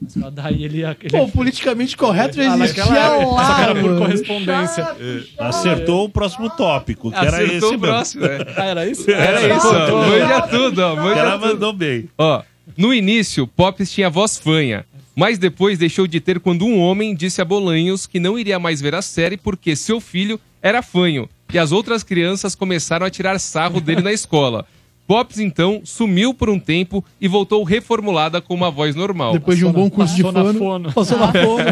Mas 0.00 0.12
só 0.12 0.30
daí 0.30 0.62
ele. 0.62 0.82
ele 0.84 1.10
Pô, 1.10 1.26
politicamente 1.28 1.96
correto 1.96 2.36
já 2.36 2.56
existia 2.56 2.84
época, 2.84 3.26
lá, 3.26 3.46
Só 3.46 3.54
que 3.56 3.60
era 3.62 3.74
por 3.74 3.82
mano. 3.84 3.98
correspondência. 4.00 4.96
Acertou 5.38 6.04
o 6.04 6.08
próximo 6.08 6.48
tópico, 6.50 7.10
que 7.10 7.16
era 7.16 7.28
Acertou 7.28 7.56
esse 7.70 7.76
o 7.76 7.78
próximo, 7.80 8.24
é. 8.26 8.38
Ah, 8.56 8.64
era 8.64 8.88
isso? 8.88 9.10
Era 9.10 9.56
isso, 9.56 9.66
ó. 9.68 10.06
Manja 10.08 10.42
tudo, 10.48 10.78
ó. 10.82 10.96
Manja 10.96 11.14
cara 11.14 11.38
tudo. 11.38 11.46
mandou 11.48 11.72
bem. 11.72 12.08
Ó, 12.16 12.42
no 12.76 12.92
início, 12.94 13.46
Pops 13.46 13.90
tinha 13.90 14.08
voz 14.10 14.38
fanha, 14.38 14.84
mas 15.16 15.38
depois 15.38 15.78
deixou 15.78 16.06
de 16.06 16.20
ter 16.20 16.38
quando 16.38 16.66
um 16.66 16.78
homem 16.78 17.14
disse 17.14 17.40
a 17.40 17.44
Bolanhos 17.44 18.06
que 18.06 18.20
não 18.20 18.38
iria 18.38 18.58
mais 18.58 18.82
ver 18.82 18.94
a 18.94 19.00
série 19.00 19.38
porque 19.38 19.74
seu 19.74 19.98
filho 19.98 20.38
era 20.60 20.82
fanho 20.82 21.26
e 21.52 21.58
as 21.58 21.72
outras 21.72 22.02
crianças 22.02 22.54
começaram 22.54 23.06
a 23.06 23.10
tirar 23.10 23.40
sarro 23.40 23.80
dele 23.80 24.02
na 24.02 24.12
escola. 24.12 24.66
Pops 25.06 25.38
então 25.38 25.80
sumiu 25.84 26.34
por 26.34 26.50
um 26.50 26.58
tempo 26.58 27.02
e 27.18 27.26
voltou 27.26 27.62
reformulada 27.64 28.42
com 28.42 28.52
uma 28.54 28.70
voz 28.70 28.94
normal. 28.94 29.32
Depois 29.32 29.56
de 29.56 29.64
um 29.64 29.72
bom 29.72 29.88
curso 29.88 30.14
de 30.14 30.22
Passou 30.22 30.42
na 30.44 30.52
fono, 30.52 30.92
passou 30.92 31.18
na 31.18 31.32
fono. 31.32 31.64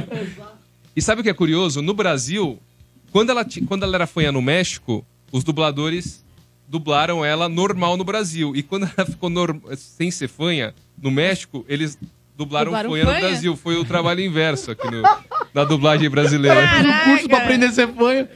E 0.97 1.03
sabe 1.03 1.21
o 1.21 1.25
que 1.25 1.31
é 1.31 1.35
curioso? 1.35 1.83
No 1.83 1.93
Brasil, 1.93 2.59
quando 3.12 3.31
ela, 3.31 3.45
quando 3.66 3.83
ela 3.83 3.97
era 3.97 4.07
fanha 4.07 4.33
no 4.33 4.41
México, 4.41 5.05
os 5.31 5.45
dubladores 5.45 6.25
dublaram 6.66 7.25
ela 7.25 7.49
normal 7.49 7.97
no 7.97 8.05
Brasil. 8.05 8.55
E 8.57 8.62
quando 8.62 8.89
ela 8.97 9.05
ficou 9.07 9.31
sem 9.77 10.11
ser 10.11 10.29
fanha 10.29 10.73
no 11.03 11.11
México, 11.11 11.65
eles 11.69 11.99
dublaram, 12.36 12.66
Dublaram 12.66 12.90
fanha, 12.90 13.05
no 13.05 13.11
fanha? 13.11 13.20
Brasil. 13.28 13.56
Foi 13.56 13.77
o 13.77 13.85
trabalho 13.85 14.20
inverso 14.20 14.70
aqui 14.70 14.90
no, 14.90 15.02
na 15.52 15.65
dublagem 15.65 16.09
brasileira. 16.11 16.66
Fiz 16.69 16.86
um 16.86 17.11
curso 17.11 17.28
pra 17.28 17.39
aprender 17.39 17.66
a 17.66 17.73
ser 17.73 17.89
fanho. 17.89 18.28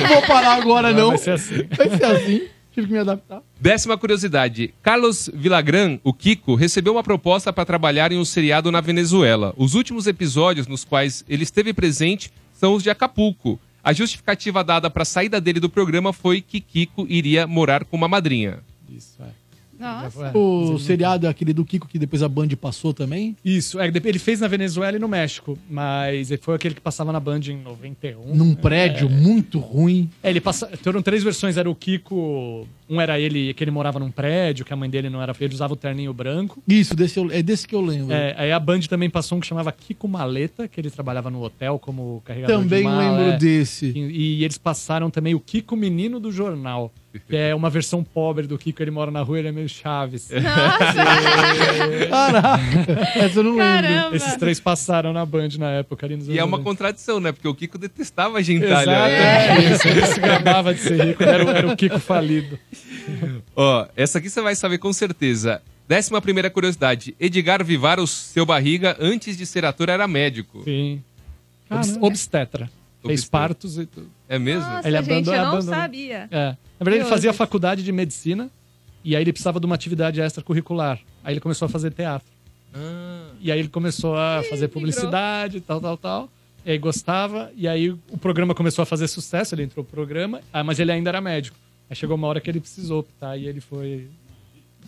Não 0.00 0.08
vou 0.08 0.22
parar 0.22 0.54
agora, 0.54 0.92
não. 0.92 1.08
Vai 1.08 1.18
ser 1.18 1.30
assim. 1.32 1.66
Vai 1.76 1.90
ser 1.96 2.04
assim. 2.04 2.48
Tive 2.72 2.88
que 2.88 2.92
me 2.92 2.98
adaptar. 2.98 3.40
Décima 3.58 3.96
curiosidade. 3.96 4.74
Carlos 4.82 5.30
Villagrán, 5.32 5.98
o 6.04 6.12
Kiko, 6.12 6.54
recebeu 6.54 6.92
uma 6.92 7.02
proposta 7.02 7.50
para 7.50 7.64
trabalhar 7.64 8.12
em 8.12 8.18
um 8.18 8.24
seriado 8.24 8.70
na 8.70 8.82
Venezuela. 8.82 9.54
Os 9.56 9.74
últimos 9.74 10.06
episódios 10.06 10.66
nos 10.66 10.84
quais 10.84 11.24
ele 11.26 11.42
esteve 11.42 11.72
presente 11.72 12.30
são 12.52 12.74
os 12.74 12.82
de 12.82 12.90
Acapulco. 12.90 13.58
A 13.82 13.94
justificativa 13.94 14.62
dada 14.62 14.90
para 14.90 15.02
a 15.02 15.06
saída 15.06 15.40
dele 15.40 15.60
do 15.60 15.70
programa 15.70 16.12
foi 16.12 16.42
que 16.42 16.60
Kiko 16.60 17.06
iria 17.08 17.46
morar 17.46 17.84
com 17.84 17.96
uma 17.96 18.08
madrinha. 18.08 18.58
Isso, 18.90 19.16
é. 19.22 19.26
Nossa. 19.78 20.36
O 20.36 20.78
seriado 20.78 21.26
é 21.26 21.28
aquele 21.28 21.52
do 21.52 21.64
Kiko 21.64 21.86
que 21.88 21.98
depois 21.98 22.22
a 22.22 22.28
Band 22.28 22.48
passou 22.60 22.92
também. 22.92 23.36
Isso, 23.44 23.78
é, 23.80 23.86
ele 23.86 24.18
fez 24.18 24.40
na 24.40 24.48
Venezuela 24.48 24.96
e 24.96 25.00
no 25.00 25.08
México, 25.08 25.58
mas 25.68 26.30
ele 26.30 26.40
foi 26.42 26.54
aquele 26.54 26.74
que 26.74 26.80
passava 26.80 27.12
na 27.12 27.20
Band 27.20 27.40
em 27.48 27.58
91. 27.58 28.34
Num 28.34 28.54
prédio 28.54 29.08
muito 29.08 29.58
ruim. 29.58 30.10
É, 30.22 30.30
ele 30.30 30.40
passa. 30.40 30.70
Foram 30.82 31.02
três 31.02 31.22
versões. 31.22 31.56
Era 31.56 31.70
o 31.70 31.74
Kiko. 31.74 32.66
Um 32.88 33.00
era 33.00 33.18
ele 33.18 33.52
que 33.52 33.64
ele 33.64 33.70
morava 33.70 33.98
num 33.98 34.10
prédio, 34.10 34.64
que 34.64 34.72
a 34.72 34.76
mãe 34.76 34.88
dele 34.88 35.10
não 35.10 35.20
era. 35.20 35.34
Ele 35.40 35.52
usava 35.54 35.72
o 35.72 35.76
terninho 35.76 36.12
branco. 36.14 36.62
Isso, 36.68 36.94
desse 36.94 37.18
eu- 37.18 37.30
é 37.32 37.42
desse 37.42 37.66
que 37.66 37.74
eu 37.74 37.80
lembro. 37.80 38.12
É, 38.14 38.34
aí 38.38 38.52
a 38.52 38.60
Band 38.60 38.80
também 38.88 39.10
passou 39.10 39.36
um 39.38 39.40
que 39.40 39.46
chamava 39.46 39.72
Kiko 39.72 40.06
Maleta, 40.06 40.68
que 40.68 40.80
ele 40.80 40.90
trabalhava 40.90 41.30
no 41.30 41.42
hotel 41.42 41.78
como 41.78 42.22
carregador 42.24 42.56
Também 42.60 42.78
de 42.80 42.84
mala. 42.84 43.18
lembro 43.18 43.32
é. 43.34 43.36
desse. 43.38 43.86
E, 43.94 44.38
e 44.40 44.44
eles 44.44 44.56
passaram 44.58 45.10
também 45.10 45.34
o 45.34 45.40
Kiko 45.40 45.74
Menino 45.76 46.20
do 46.20 46.30
Jornal, 46.30 46.92
que 47.28 47.34
é 47.36 47.54
uma 47.54 47.68
versão 47.70 48.04
pobre 48.04 48.46
do 48.46 48.56
Kiko. 48.56 48.82
Ele 48.82 48.90
mora 48.92 49.10
na 49.10 49.22
rua, 49.22 49.38
ele 49.38 49.48
é 49.48 49.52
meio 49.52 49.68
Chaves. 49.68 50.28
Caraca, 52.10 52.60
essa 53.18 53.38
eu 53.38 53.42
não 53.42 53.56
lembro. 53.56 53.82
Caramba. 53.82 54.16
Esses 54.16 54.36
três 54.36 54.60
passaram 54.60 55.12
na 55.12 55.24
Band 55.26 55.48
na 55.58 55.70
época. 55.72 56.06
Ali 56.06 56.16
nos 56.16 56.28
E 56.28 56.38
é 56.38 56.44
uma 56.44 56.58
90. 56.58 56.64
contradição, 56.68 57.20
né? 57.20 57.32
Porque 57.32 57.48
o 57.48 57.54
Kiko 57.54 57.78
detestava 57.78 58.38
a 58.38 58.42
gentalha. 58.42 58.90
Exatamente 59.08 59.72
isso. 59.74 59.88
Ele 59.88 60.06
se 60.06 60.20
gabava 60.20 60.74
de 60.74 60.80
ser 60.80 61.04
rico, 61.04 61.22
era, 61.22 61.42
era 61.50 61.66
o 61.68 61.76
Kiko 61.76 61.98
falido. 61.98 62.58
Ó, 63.54 63.86
essa 63.96 64.18
aqui 64.18 64.28
você 64.30 64.40
vai 64.40 64.54
saber 64.54 64.78
com 64.78 64.92
certeza. 64.92 65.62
Décima 65.88 66.20
primeira 66.20 66.50
curiosidade. 66.50 67.14
Edgar 67.20 67.64
Vivar, 67.64 68.00
o 68.00 68.06
seu 68.06 68.44
barriga, 68.44 68.96
antes 68.98 69.36
de 69.36 69.46
ser 69.46 69.64
ator, 69.64 69.88
era 69.88 70.06
médico. 70.08 70.62
Sim. 70.64 71.02
Caramba. 71.68 71.86
Obs- 71.88 71.98
Obstetra. 72.02 72.66
Fez 73.06 73.20
Obstetra. 73.20 73.30
partos 73.40 73.78
e 73.78 73.86
tudo. 73.86 74.08
É 74.28 74.38
mesmo? 74.38 74.68
Nossa, 74.68 74.88
Ele 74.88 74.96
gente, 74.98 75.10
abandonou- 75.12 75.34
eu 75.34 75.42
não 75.42 75.48
abandonou. 75.52 75.74
sabia. 75.74 76.28
É. 76.30 76.38
Na 76.38 76.56
verdade, 76.56 76.56
ele 76.80 76.90
Curioso. 76.90 77.08
fazia 77.10 77.32
faculdade 77.32 77.82
de 77.84 77.92
medicina 77.92 78.50
E 79.04 79.14
aí 79.14 79.22
ele 79.22 79.32
precisava 79.32 79.60
de 79.60 79.66
uma 79.66 79.76
atividade 79.76 80.20
extracurricular. 80.20 80.98
Aí 81.22 81.34
ele 81.34 81.40
começou 81.40 81.66
a 81.66 81.68
fazer 81.68 81.92
teatro. 81.92 82.26
E 83.40 83.52
aí 83.52 83.58
ele 83.60 83.68
começou 83.68 84.16
a 84.16 84.42
fazer 84.50 84.66
publicidade, 84.68 85.60
tal, 85.60 85.80
tal, 85.80 85.96
tal. 85.96 86.28
E 86.64 86.72
aí 86.72 86.78
gostava. 86.78 87.52
E 87.56 87.68
aí 87.68 87.90
o 87.90 88.18
programa 88.20 88.52
começou 88.54 88.82
a 88.82 88.86
fazer 88.86 89.06
sucesso, 89.06 89.54
ele 89.54 89.62
entrou 89.62 89.84
no 89.84 89.88
programa, 89.90 90.40
ah, 90.52 90.64
mas 90.64 90.80
ele 90.80 90.90
ainda 90.90 91.08
era 91.10 91.20
médico. 91.20 91.56
Aí 91.88 91.96
chegou 91.96 92.16
uma 92.16 92.26
hora 92.26 92.40
que 92.40 92.50
ele 92.50 92.60
precisou 92.60 93.00
optar 93.00 93.36
e 93.36 93.46
ele 93.46 93.60
foi 93.60 94.08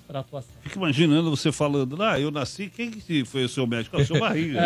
pra 0.06 0.20
atuação. 0.20 0.50
Fica 0.62 0.78
imaginando 0.78 1.30
você 1.30 1.52
falando, 1.52 2.02
ah, 2.02 2.18
eu 2.18 2.30
nasci, 2.30 2.70
quem 2.74 2.90
que 2.90 3.24
foi 3.24 3.44
o 3.44 3.48
seu 3.48 3.66
médico? 3.66 3.96
Ah, 3.96 4.00
o 4.00 4.06
seu 4.06 4.18
barriga. 4.20 4.58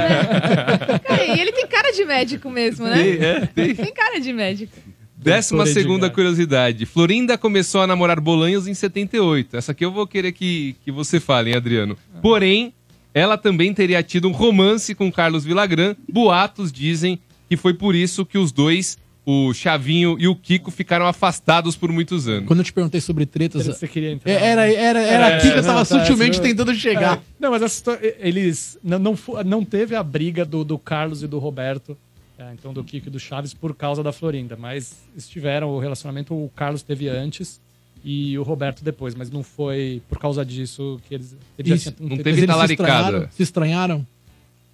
Cara, 1.07 1.25
e 1.25 1.41
ele 1.41 1.53
tem 1.53 1.67
cara 1.67 1.91
de 1.93 2.05
médico 2.05 2.51
mesmo, 2.51 2.87
né? 2.87 2.95
Tem, 2.95 3.25
é, 3.25 3.47
tem. 3.47 3.75
Tem 3.75 3.93
cara 3.93 4.21
de 4.21 4.33
médico. 4.33 4.73
Décima 5.17 5.67
segunda 5.67 6.11
curiosidade. 6.11 6.85
Florinda 6.85 7.39
começou 7.39 7.81
a 7.81 7.87
namorar 7.87 8.21
Bolanhos 8.21 8.67
em 8.67 8.75
78. 8.75 9.57
Essa 9.57 9.71
aqui 9.71 9.85
eu 9.85 9.93
vou 9.93 10.07
querer 10.07 10.33
que, 10.33 10.75
que 10.85 10.91
você 10.91 11.21
fale, 11.21 11.51
hein, 11.51 11.57
Adriano. 11.57 11.97
Porém, 12.21 12.75
ela 13.15 13.39
também 13.39 13.73
teria 13.73 14.03
tido 14.03 14.29
um 14.29 14.33
romance 14.33 14.95
com 14.95 15.13
Carlos 15.13 15.45
Villagrán. 15.45 15.95
Boatos 16.11 16.73
dizem 16.73 17.21
que 17.49 17.57
foi 17.57 17.73
por 17.73 17.95
isso 17.95 18.27
que 18.27 18.37
os 18.37 18.51
dois, 18.51 18.99
o 19.25 19.55
Chavinho 19.55 20.17
e 20.19 20.27
o 20.27 20.35
Kiko, 20.35 20.71
ficaram 20.71 21.07
afastados 21.07 21.77
por 21.77 21.93
muitos 21.93 22.27
anos. 22.27 22.47
Quando 22.47 22.59
eu 22.61 22.65
te 22.65 22.73
perguntei 22.73 23.01
sobre 23.01 23.25
tretas. 23.25 23.67
Você 23.67 23.87
queria 23.87 24.11
entrar. 24.11 24.31
É, 24.33 24.35
Era, 24.45 24.73
era, 24.73 25.01
era 25.01 25.29
É, 25.31 25.37
aqui 25.37 25.53
que 25.53 25.59
eu 25.59 25.63
tava 25.63 25.79
não, 25.79 25.87
tá, 25.87 26.01
sutilmente 26.01 26.41
tentando 26.41 26.75
chegar. 26.75 27.19
É. 27.19 27.21
Não, 27.39 27.51
mas 27.53 27.63
essa 27.63 27.99
eles 28.19 28.79
não, 28.83 28.99
não, 28.99 29.19
não 29.47 29.65
teve 29.65 29.95
a 29.95 30.03
briga 30.03 30.45
do, 30.45 30.65
do 30.65 30.77
Carlos 30.79 31.23
e 31.23 31.29
do 31.29 31.39
Roberto, 31.39 31.97
é, 32.39 32.53
então 32.53 32.73
do 32.73 32.83
Kiko 32.83 33.09
e 33.09 33.11
do 33.11 33.21
Chaves, 33.21 33.55
por 33.55 33.75
causa 33.77 34.03
da 34.03 34.13
Florinda. 34.13 34.57
Mas 34.59 34.95
estiveram, 35.17 35.69
o 35.71 35.79
relacionamento 35.79 36.35
o 36.35 36.51
Carlos 36.57 36.83
teve 36.83 37.09
antes 37.09 37.61
e 38.05 38.37
o 38.37 38.43
Roberto 38.43 38.83
depois, 38.83 39.15
mas 39.15 39.31
não 39.31 39.45
foi 39.45 40.03
por 40.09 40.19
causa 40.19 40.45
disso 40.45 41.01
que 41.09 41.15
eles. 41.15 41.37
Ele 41.57 41.69
já 41.69 41.75
Isso. 41.77 41.95
Não 42.01 42.17
teve- 42.17 42.31
eles 42.31 42.41
se 42.41 42.47
talaricada. 42.49 42.93
estranharam? 42.99 43.29
Se 43.31 43.43
estranharam? 43.45 44.07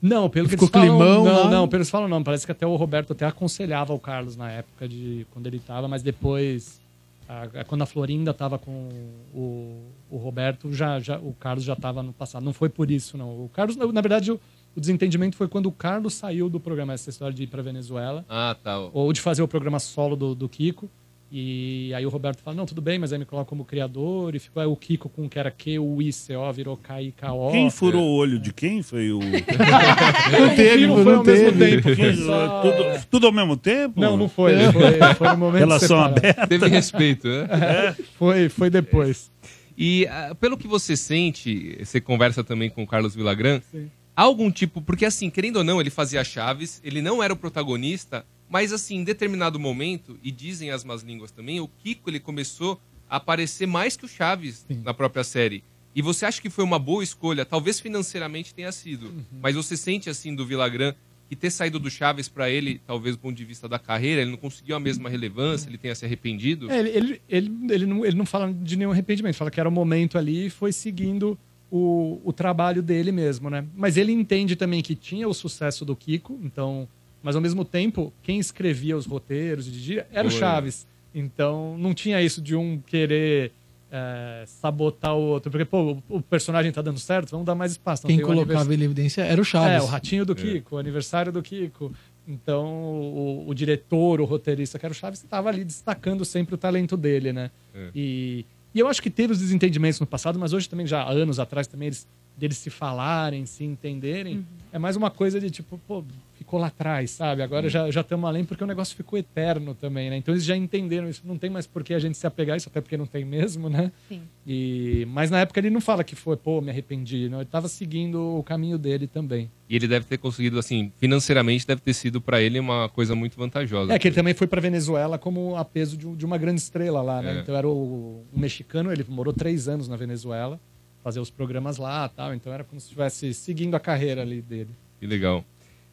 Não, 0.01 0.31
pelo 0.31 0.47
que 0.49 0.53
Ficou 0.57 0.69
eles 0.69 0.73
falam, 0.89 0.99
climão 0.99 1.25
não, 1.25 1.33
lá? 1.45 1.51
não, 1.51 1.61
pelo 1.63 1.69
que 1.71 1.77
eles 1.77 1.91
falam 1.91 2.09
não. 2.09 2.23
Parece 2.23 2.47
que 2.47 2.53
até 2.53 2.67
o 2.67 2.77
Roberto 2.77 3.13
até 3.13 3.27
aconselhava 3.27 3.93
o 3.93 3.99
Carlos 3.99 4.37
na 4.37 4.51
época 4.51 4.89
de 4.89 5.27
quando 5.33 5.47
ele 5.49 5.59
tava, 5.59 5.89
mas 5.89 6.03
depois, 6.03 6.81
a- 7.29 7.49
a- 7.61 7.65
quando 7.65 7.83
a 7.83 7.87
Florinda 7.87 8.33
tava 8.33 8.59
com 8.59 8.89
o, 9.35 9.83
o 10.11 10.17
Roberto, 10.17 10.73
já, 10.73 11.01
já, 11.01 11.19
o 11.19 11.35
Carlos 11.39 11.65
já 11.65 11.75
tava 11.75 12.03
no 12.03 12.13
passado. 12.13 12.45
Não 12.45 12.53
foi 12.53 12.69
por 12.69 12.91
isso, 12.91 13.19
não. 13.19 13.29
O 13.31 13.51
Carlos, 13.53 13.77
na, 13.77 14.01
verdade, 14.01 14.31
o, 14.31 14.41
o 14.77 14.81
desentendimento 14.81 15.37
foi 15.37 15.49
quando 15.49 15.67
o 15.67 15.73
Carlos 15.73 16.15
saiu 16.15 16.49
do 16.49 16.61
programa, 16.61 16.93
essa 16.93 17.11
história 17.11 17.35
de 17.35 17.43
ir 17.43 17.49
pra 17.49 17.61
Venezuela, 17.61 18.25
Ah, 18.29 18.57
tá. 18.63 18.79
ou 18.93 19.13
de 19.13 19.21
fazer 19.21 19.43
o 19.43 19.49
programa 19.49 19.81
solo 19.81 20.15
do, 20.15 20.35
do 20.35 20.49
Kiko. 20.49 20.89
E 21.31 21.93
aí 21.95 22.07
o 22.07 22.09
Roberto 22.09 22.41
fala, 22.43 22.57
não, 22.57 22.65
tudo 22.65 22.81
bem, 22.81 22.99
mas 22.99 23.13
aí 23.13 23.19
me 23.19 23.27
coloca 23.27 23.47
como 23.51 23.63
criador. 23.63 24.35
E 24.35 24.39
ficou 24.39 24.63
aí 24.63 24.67
o 24.67 24.75
Kiko 24.75 25.11
com 25.11 25.29
que 25.29 25.39
era 25.39 25.51
Q-U-I-C-O, 25.51 26.53
virou 26.55 26.75
K-I-K-O. 26.79 27.51
Quem 27.51 27.69
furou 27.71 28.03
o 28.03 28.15
olho 28.17 28.39
de 28.39 28.51
quem 28.53 28.83
foi 28.83 29.13
o. 29.13 29.19
Não 30.33 30.55
teve, 30.57 30.87
Não 30.87 30.97
não, 30.97 31.05
foi 31.05 31.15
ao 31.17 31.25
mesmo 31.25 31.53
teve. 31.59 31.83
tempo. 31.83 31.97
Quem- 31.97 32.17
Só- 32.17 32.63
tudo, 32.63 33.07
tudo 33.11 33.27
ao 33.27 33.33
mesmo 33.33 33.57
tempo? 33.57 34.01
Não, 34.01 34.17
não 34.17 34.29
foi. 34.29 34.55
Foi, 34.73 35.15
foi 35.17 35.29
no 35.29 35.37
momento 35.37 35.59
Relação 35.61 36.01
aberta. 36.01 36.47
Teve 36.47 36.67
respeito, 36.69 37.29
né? 37.29 37.95
Foi, 38.19 38.49
foi 38.49 38.71
depois. 38.71 39.31
E 39.77 40.07
ah, 40.07 40.35
pelo 40.41 40.57
que 40.57 40.67
você 40.67 40.97
sente, 40.97 41.77
você 41.85 42.01
conversa 42.01 42.43
também 42.43 42.69
com 42.71 42.83
o 42.83 42.87
Carlos 42.87 43.15
Villagrán, 43.15 43.61
Sim. 43.71 43.91
algum 44.17 44.51
tipo, 44.51 44.81
porque 44.83 45.05
assim, 45.05 45.29
querendo 45.31 45.57
ou 45.57 45.65
não, 45.65 45.81
ele 45.81 45.91
fazia 45.91 46.25
Chaves, 46.25 46.81
ele 46.83 47.01
não 47.03 47.23
era 47.23 47.33
o 47.33 47.37
protagonista, 47.37 48.25
mas 48.49 48.73
assim, 48.73 48.97
em 48.97 49.05
determinado 49.05 49.59
momento, 49.59 50.19
e 50.23 50.31
dizem 50.31 50.71
as 50.71 50.85
más 50.85 51.03
línguas 51.03 51.31
também, 51.31 51.61
o 51.61 51.69
Kiko 51.69 52.09
ele 52.11 52.21
começou 52.21 52.81
a 53.09 53.17
aparecer 53.17 53.67
mais 53.67 53.97
que 53.97 54.05
o 54.05 54.09
Chaves 54.09 54.67
na 54.85 54.93
própria 54.95 55.25
série. 55.25 55.63
E 55.95 56.03
você 56.03 56.27
acha 56.27 56.41
que 56.41 56.51
foi 56.51 56.63
uma 56.65 56.79
boa 56.79 57.03
escolha? 57.03 57.45
Talvez 57.45 57.81
financeiramente 57.81 58.55
tenha 58.55 58.71
sido, 58.71 59.07
Uhum. 59.07 59.23
mas 59.43 59.57
você 59.57 59.77
sente 59.77 60.09
assim 60.11 60.35
do 60.35 60.47
Villagrán 60.47 60.93
que 61.29 61.37
ter 61.37 61.51
saído 61.51 61.79
do 61.79 61.91
Chaves 61.91 62.27
pra 62.29 62.49
ele, 62.49 62.81
talvez 62.87 63.15
do 63.17 63.19
ponto 63.21 63.37
de 63.37 63.45
vista 63.45 63.69
da 63.69 63.79
carreira, 63.79 64.23
ele 64.23 64.31
não 64.31 64.39
conseguiu 64.39 64.77
a 64.77 64.81
mesma 64.81 65.11
relevância, 65.11 65.69
ele 65.69 65.77
tenha 65.77 65.95
se 65.95 66.05
arrependido? 66.07 66.71
É, 66.71 66.79
ele, 66.79 66.89
ele, 66.91 67.21
ele, 67.29 67.51
ele, 67.71 67.87
não, 67.87 68.05
ele 68.07 68.17
não 68.17 68.25
fala 68.25 68.51
de 68.53 68.77
nenhum 68.77 68.93
arrependimento, 68.93 69.35
fala 69.37 69.51
que 69.51 69.61
era 69.61 69.69
o 69.69 69.73
momento 69.73 70.17
ali 70.17 70.47
e 70.47 70.51
foi 70.51 70.73
seguindo 70.73 71.39
o, 71.71 72.19
o 72.25 72.33
trabalho 72.33 72.83
dele 72.83 73.13
mesmo, 73.13 73.51
né? 73.51 73.67
Mas 73.77 73.99
ele 73.99 74.11
entende 74.13 74.57
também 74.57 74.81
que 74.83 74.95
tinha 74.95 75.29
o 75.29 75.35
sucesso 75.35 75.85
do 75.85 75.95
Kiko, 75.95 76.39
então. 76.43 76.89
Mas 77.23 77.35
ao 77.37 77.43
mesmo 77.43 77.65
tempo, 77.65 78.13
quem 78.23 78.39
escrevia 78.39 78.97
os 78.97 79.07
roteiros 79.07 79.67
e 79.67 79.71
dirigia 79.71 80.07
era 80.13 80.27
o. 80.27 80.31
Chaves. 80.31 80.87
Então 81.15 81.77
não 81.79 81.93
tinha 81.95 82.23
isso 82.23 82.41
de 82.41 82.55
um 82.55 82.79
querer 82.79 83.51
é, 83.91 84.45
sabotar 84.47 85.15
o 85.17 85.21
outro. 85.21 85.51
Porque, 85.51 85.65
pô, 85.65 85.93
o, 86.09 86.17
o 86.17 86.23
personagem 86.23 86.71
tá 86.71 86.81
dando 86.83 86.99
certo, 86.99 87.31
vamos 87.31 87.47
dar 87.47 87.55
mais 87.55 87.73
espaço. 87.73 88.03
Então, 88.07 88.17
Quem 88.17 88.25
colocava 88.25 88.61
anivers- 88.61 88.71
ele 88.75 88.83
em 88.83 88.87
evidência 88.87 89.23
era 89.23 89.41
o 89.41 89.45
Chaves. 89.45 89.83
É, 89.83 89.83
o 89.83 89.87
ratinho 89.87 90.25
do 90.25 90.35
Kiko, 90.35 90.77
o 90.77 90.79
aniversário 90.79 91.33
do 91.33 91.43
Kiko. 91.43 91.93
Então, 92.27 92.67
o, 92.67 93.45
o 93.49 93.55
diretor, 93.55 94.21
o 94.21 94.25
roteirista, 94.25 94.79
que 94.79 94.85
era 94.85 94.93
o 94.93 94.95
Chaves, 94.95 95.23
estava 95.25 95.49
ali 95.49 95.65
destacando 95.65 96.25
sempre 96.25 96.55
o 96.55 96.59
talento 96.59 96.95
dele, 96.97 97.33
né? 97.33 97.51
É. 97.75 97.89
E, 97.95 98.45
e 98.75 98.79
eu 98.79 98.87
acho 98.87 99.01
que 99.03 99.09
teve 99.09 99.33
os 99.33 99.39
desentendimentos 99.39 99.99
no 99.99 100.07
passado, 100.07 100.39
mas 100.39 100.53
hoje 100.53 100.69
também, 100.69 100.87
já 100.87 101.01
há 101.03 101.11
anos 101.11 101.39
atrás, 101.41 101.67
também 101.67 101.87
eles 101.89 102.07
deles 102.37 102.59
se 102.59 102.71
falarem, 102.71 103.47
se 103.47 103.65
entenderem, 103.65 104.47
é 104.73 104.79
mais 104.79 104.95
uma 104.95 105.11
coisa 105.11 105.41
de 105.41 105.51
tipo, 105.51 105.77
pô, 105.89 106.05
ficou 106.49 106.59
lá 106.59 106.69
atrás, 106.69 107.11
sabe? 107.11 107.43
Agora 107.43 107.69
já 107.69 107.91
já 107.91 108.01
estamos 108.01 108.27
além 108.27 108.43
porque 108.43 108.65
o 108.65 108.67
negócio 108.67 108.97
ficou 108.97 109.19
eterno 109.19 109.75
também, 109.75 110.09
né? 110.09 110.17
Então 110.17 110.33
eles 110.33 110.45
já 110.45 110.57
entenderam 110.57 111.09
isso. 111.09 111.21
Não 111.25 111.37
tem 111.37 111.51
mais 111.51 111.67
por 111.67 111.85
que 111.85 111.93
a 111.93 111.99
gente 111.99 112.17
se 112.17 112.27
apegar 112.27 112.55
a 112.55 112.57
isso, 112.57 112.71
até 112.71 112.81
porque 112.81 112.97
não 112.97 113.05
tem 113.05 113.23
mesmo, 113.23 113.69
né? 113.69 113.93
Sim. 114.09 114.23
E, 114.47 115.07
mas 115.11 115.31
na 115.31 115.41
época 115.41 115.61
ele 115.61 115.69
não 115.69 115.81
fala 115.81 116.03
que 116.03 116.17
foi, 116.17 116.37
pô, 116.39 116.63
me 116.63 116.71
arrependi. 116.71 117.29
Não, 117.29 117.41
ele 117.41 117.51
tava 117.51 117.69
seguindo 117.69 118.39
o 118.39 118.43
caminho 118.43 118.79
dele 118.79 119.07
também. 119.07 119.51
E 119.69 119.77
ele 119.77 119.87
deve 119.87 120.07
ter 120.07 120.17
conseguido, 120.17 120.59
assim, 120.59 120.91
financeiramente 120.97 121.67
deve 121.67 121.83
ter 121.83 121.93
sido 121.93 122.19
pra 122.19 122.41
ele 122.41 122.59
uma 122.59 122.89
coisa 122.89 123.15
muito 123.15 123.37
vantajosa. 123.37 123.93
É 123.93 123.99
que 123.99 124.09
ele 124.09 124.15
também 124.15 124.33
foi 124.33 124.47
pra 124.47 124.61
Venezuela 124.61 125.19
como 125.19 125.55
a 125.55 125.65
peso 125.65 125.99
de, 125.99 126.07
de 126.17 126.25
uma 126.25 126.39
grande 126.39 126.63
estrela 126.63 127.03
lá, 127.03 127.21
né? 127.21 127.37
É. 127.37 127.41
Então 127.41 127.55
era 127.55 127.69
o, 127.69 128.25
um 128.33 128.41
mexicano, 128.41 128.91
ele 128.91 129.05
morou 129.07 129.35
três 129.35 129.69
anos 129.69 129.87
na 129.87 129.97
Venezuela, 129.97 130.59
fazer 131.05 131.21
os 131.21 131.29
programas 131.29 131.77
lá 131.77 132.09
tal. 132.09 132.33
Então 132.33 132.51
era 132.51 132.65
como 132.65 132.81
se 132.81 132.87
estivesse 132.87 133.35
seguindo 133.35 133.75
a 133.75 133.81
carreira 133.81 134.23
ali 134.23 134.41
dele. 134.41 134.71
Que 134.99 135.07
legal. 135.07 135.45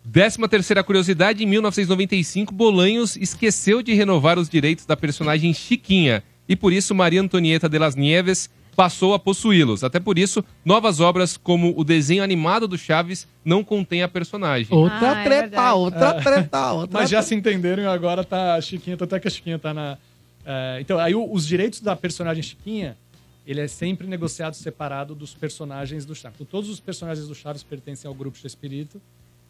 Décima 0.05 0.47
terceira 0.47 0.83
curiosidade, 0.83 1.43
em 1.43 1.47
1995, 1.47 2.53
Bolanhos 2.53 3.15
esqueceu 3.17 3.81
de 3.81 3.93
renovar 3.93 4.37
os 4.37 4.47
direitos 4.47 4.85
da 4.85 4.95
personagem 4.95 5.53
Chiquinha. 5.53 6.23
E 6.47 6.55
por 6.55 6.71
isso, 6.71 6.93
Maria 6.93 7.21
Antonieta 7.21 7.67
de 7.67 7.79
las 7.79 7.95
Nieves 7.95 8.49
passou 8.75 9.13
a 9.15 9.19
possuí-los. 9.19 9.83
Até 9.83 9.99
por 9.99 10.19
isso, 10.19 10.43
novas 10.63 10.99
obras 10.99 11.37
como 11.37 11.73
o 11.75 11.83
desenho 11.83 12.21
animado 12.23 12.67
do 12.67 12.77
Chaves 12.77 13.27
não 13.43 13.63
contém 13.63 14.03
a 14.03 14.07
personagem. 14.07 14.67
Outra 14.69 15.11
Ah, 15.13 15.21
é 15.21 15.23
treta, 15.23 15.41
verdade. 15.41 15.73
outra 15.77 16.07
É. 16.09 16.21
treta, 16.21 16.71
outra 16.73 16.99
Mas 16.99 17.09
já 17.09 17.21
se 17.23 17.33
entenderam 17.33 17.81
e 17.83 17.87
agora 17.87 18.23
tá 18.23 18.55
a 18.55 18.61
Chiquinha, 18.61 18.95
tanto 18.97 19.15
é 19.15 19.19
que 19.19 19.27
a 19.27 19.31
Chiquinha 19.31 19.57
tá 19.57 19.73
na. 19.73 19.97
é, 20.45 20.77
então, 20.81 20.99
aí 20.99 21.15
o- 21.15 21.31
os 21.33 21.47
direitos 21.47 21.81
da 21.81 21.95
personagem 21.95 22.43
Chiquinha, 22.43 22.95
ele 23.47 23.61
é 23.61 23.67
sempre 23.67 24.05
negociado 24.05 24.53
separado 24.53 25.15
dos 25.15 25.33
personagens 25.33 26.05
do 26.05 26.13
Chaves. 26.13 26.35
Então, 26.39 26.47
todos 26.51 26.69
os 26.69 26.79
personagens 26.79 27.27
do 27.27 27.33
Chaves 27.33 27.63
pertencem 27.63 28.07
ao 28.07 28.13
grupo 28.13 28.37
Espírito. 28.45 29.01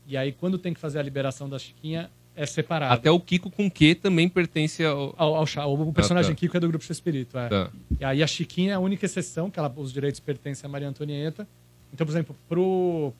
E 0.07 0.15
aí, 0.18 0.32
quando 0.32 0.57
tem 0.57 0.73
que 0.73 0.80
fazer 0.80 0.99
a 0.99 1.03
liberação 1.03 1.49
da 1.49 1.57
Chiquinha, 1.57 2.10
é 2.36 2.45
separado. 2.45 2.94
Até 2.94 3.10
o 3.10 3.19
Kiko 3.19 3.49
com 3.49 3.69
Q 3.72 3.95
também 3.95 4.27
pertence 4.27 4.84
ao... 4.84 5.14
Ao, 5.18 5.36
ao 5.36 5.45
Cha- 5.48 5.65
o 5.65 5.94
personagem 5.94 6.32
Ah, 6.32 6.36
tá. 6.36 6.40
Kiko 6.40 6.57
é 6.57 6.60
do 6.60 6.68
grupo 6.68 6.84
Espírito, 6.91 7.38
é. 7.38 7.48
Tá. 7.49 7.72
E 7.99 8.03
aí 8.06 8.22
a 8.22 8.27
Chiquinha 8.27 8.72
é 8.73 8.76
a 8.76 8.80
única 8.80 9.06
exceção, 9.06 9.49
que 9.49 9.57
ela, 9.57 9.73
os 9.77 9.91
direitos 9.94 10.19
pertencem 10.19 10.68
a 10.68 10.69
Maria 10.72 10.88
Antonieta. 10.90 11.48
Então, 11.94 12.06
por 12.06 12.11
exemplo, 12.11 12.36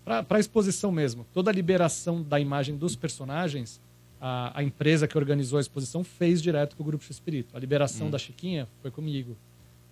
para 0.04 0.26
a 0.30 0.40
exposição 0.40 0.92
mesmo, 0.92 1.26
toda 1.34 1.50
a 1.50 1.54
liberação 1.54 2.22
da 2.22 2.40
imagem 2.40 2.76
dos 2.76 2.94
personagens, 2.96 3.80
a, 4.20 4.60
a 4.60 4.64
empresa 4.64 5.08
que 5.08 5.18
organizou 5.18 5.58
a 5.58 5.62
exposição 5.62 6.04
fez 6.04 6.42
direto 6.42 6.76
com 6.76 6.84
o 6.84 6.86
grupo 6.86 7.06
Espírito. 7.10 7.56
A 7.56 7.60
liberação 7.60 8.08
Hum. 8.08 8.12
da 8.12 8.18
Chiquinha 8.20 8.68
foi 8.82 8.92
comigo. 8.92 9.38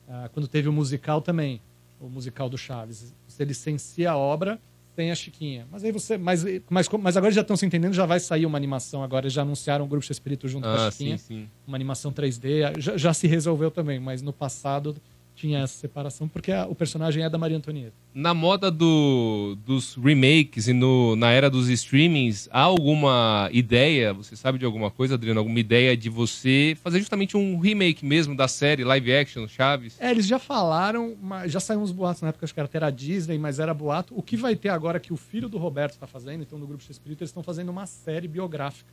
Ah, 0.10 0.30
quando 0.34 0.50
teve 0.50 0.68
o 0.68 0.74
musical 0.74 1.22
também, 1.22 1.62
o 2.02 2.10
musical 2.10 2.50
do 2.50 2.58
Chaves, 2.58 3.14
você 3.26 3.46
licencia 3.46 4.12
a 4.12 4.18
obra, 4.18 4.60
tem 4.96 5.12
a 5.12 5.16
Chiquinha. 5.16 5.68
Mas 5.72 5.84
aí 5.84 5.92
você. 5.92 6.18
Mas, 6.18 6.44
mas, 6.70 6.88
mas 6.90 7.18
agora 7.18 7.32
já 7.32 7.42
estão 7.42 7.56
se 7.58 7.66
entendendo, 7.66 7.94
já 7.94 8.06
vai 8.06 8.20
sair 8.20 8.46
uma 8.46 8.58
animação 8.58 9.04
agora, 9.04 9.30
já 9.30 9.42
anunciaram 9.42 9.86
o 9.86 9.88
grupo 9.88 10.06
Espírito 10.12 10.48
junto 10.48 10.64
com 10.64 10.70
Ah, 10.74 10.88
a 10.88 10.92
Chiquinha 10.92 11.18
sim, 11.18 11.42
sim. 11.44 11.50
uma 11.68 11.76
animação 11.78 12.12
3D. 12.12 12.80
Já, 12.80 12.98
já 12.98 13.14
se 13.14 13.28
resolveu 13.28 13.72
também, 13.72 14.00
mas 14.00 14.22
no 14.22 14.32
passado 14.34 14.96
tinha 15.44 15.60
essa 15.60 15.78
separação, 15.78 16.26
porque 16.26 16.54
a- 16.54 16.66
o 16.68 16.74
personagem 16.74 17.22
é 17.22 17.30
da 17.30 17.38
Maria 17.38 17.58
Antonieta. 17.58 17.92
Na 18.14 18.34
moda 18.34 18.72
do, 18.72 19.58
dos 19.66 19.96
remakes 19.96 20.70
e 20.70 20.74
no, 20.74 21.18
na 21.18 21.32
era 21.32 21.50
dos 21.50 21.68
streamings, 21.68 22.48
há 22.50 22.62
alguma 22.62 23.50
ideia, 23.52 24.14
você 24.14 24.38
sabe 24.38 24.58
de 24.58 24.64
alguma 24.64 24.90
coisa, 24.90 25.16
Adriano? 25.16 25.40
Alguma 25.42 25.60
ideia 25.60 25.98
de 25.98 26.10
você 26.10 26.78
fazer 26.82 27.00
justamente 27.00 27.36
um 27.36 27.60
remake 27.60 28.06
mesmo 28.06 28.38
da 28.38 28.48
série 28.48 28.86
live 28.86 29.14
action 29.14 29.46
Chaves? 29.50 29.98
É, 30.00 30.12
eles 30.12 30.26
já 30.26 30.40
falaram, 30.40 31.14
já 31.48 31.60
saíram 31.60 31.84
uns 31.84 31.92
boatos 31.92 32.22
na 32.22 32.30
época, 32.30 32.46
acho 32.46 32.54
que 32.54 32.60
era 32.62 32.66
até 32.66 32.78
era 32.78 32.90
Disney, 32.90 33.38
mas 33.38 33.60
era 33.60 33.74
boato. 33.74 34.14
O 34.18 34.22
que 34.24 34.38
vai 34.38 34.56
ter 34.56 34.70
agora 34.70 34.98
que 35.00 35.12
o 35.12 35.18
filho 35.18 35.50
do 35.50 35.58
Roberto 35.58 35.94
está 35.96 36.08
fazendo, 36.08 36.42
então 36.42 36.58
do 36.58 36.66
Grupo 36.66 36.84
X-Espírito, 36.84 37.22
eles 37.22 37.30
estão 37.32 37.44
fazendo 37.44 37.68
uma 37.70 37.86
série 37.86 38.28
biográfica 38.30 38.90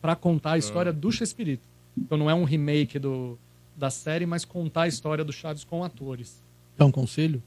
para 0.00 0.16
contar 0.16 0.52
a 0.52 0.58
história 0.58 0.92
do 0.92 1.12
X-Espírito. 1.12 1.62
Então 1.98 2.16
não 2.16 2.30
é 2.30 2.34
um 2.34 2.44
remake 2.44 2.98
do, 2.98 3.38
da 3.76 3.90
série, 3.90 4.26
mas 4.26 4.44
contar 4.44 4.82
a 4.82 4.88
história 4.88 5.24
do 5.24 5.32
Chaves 5.32 5.64
com 5.64 5.84
atores. 5.84 6.42
Dá 6.76 6.84
um 6.86 6.90
conselho? 6.90 7.42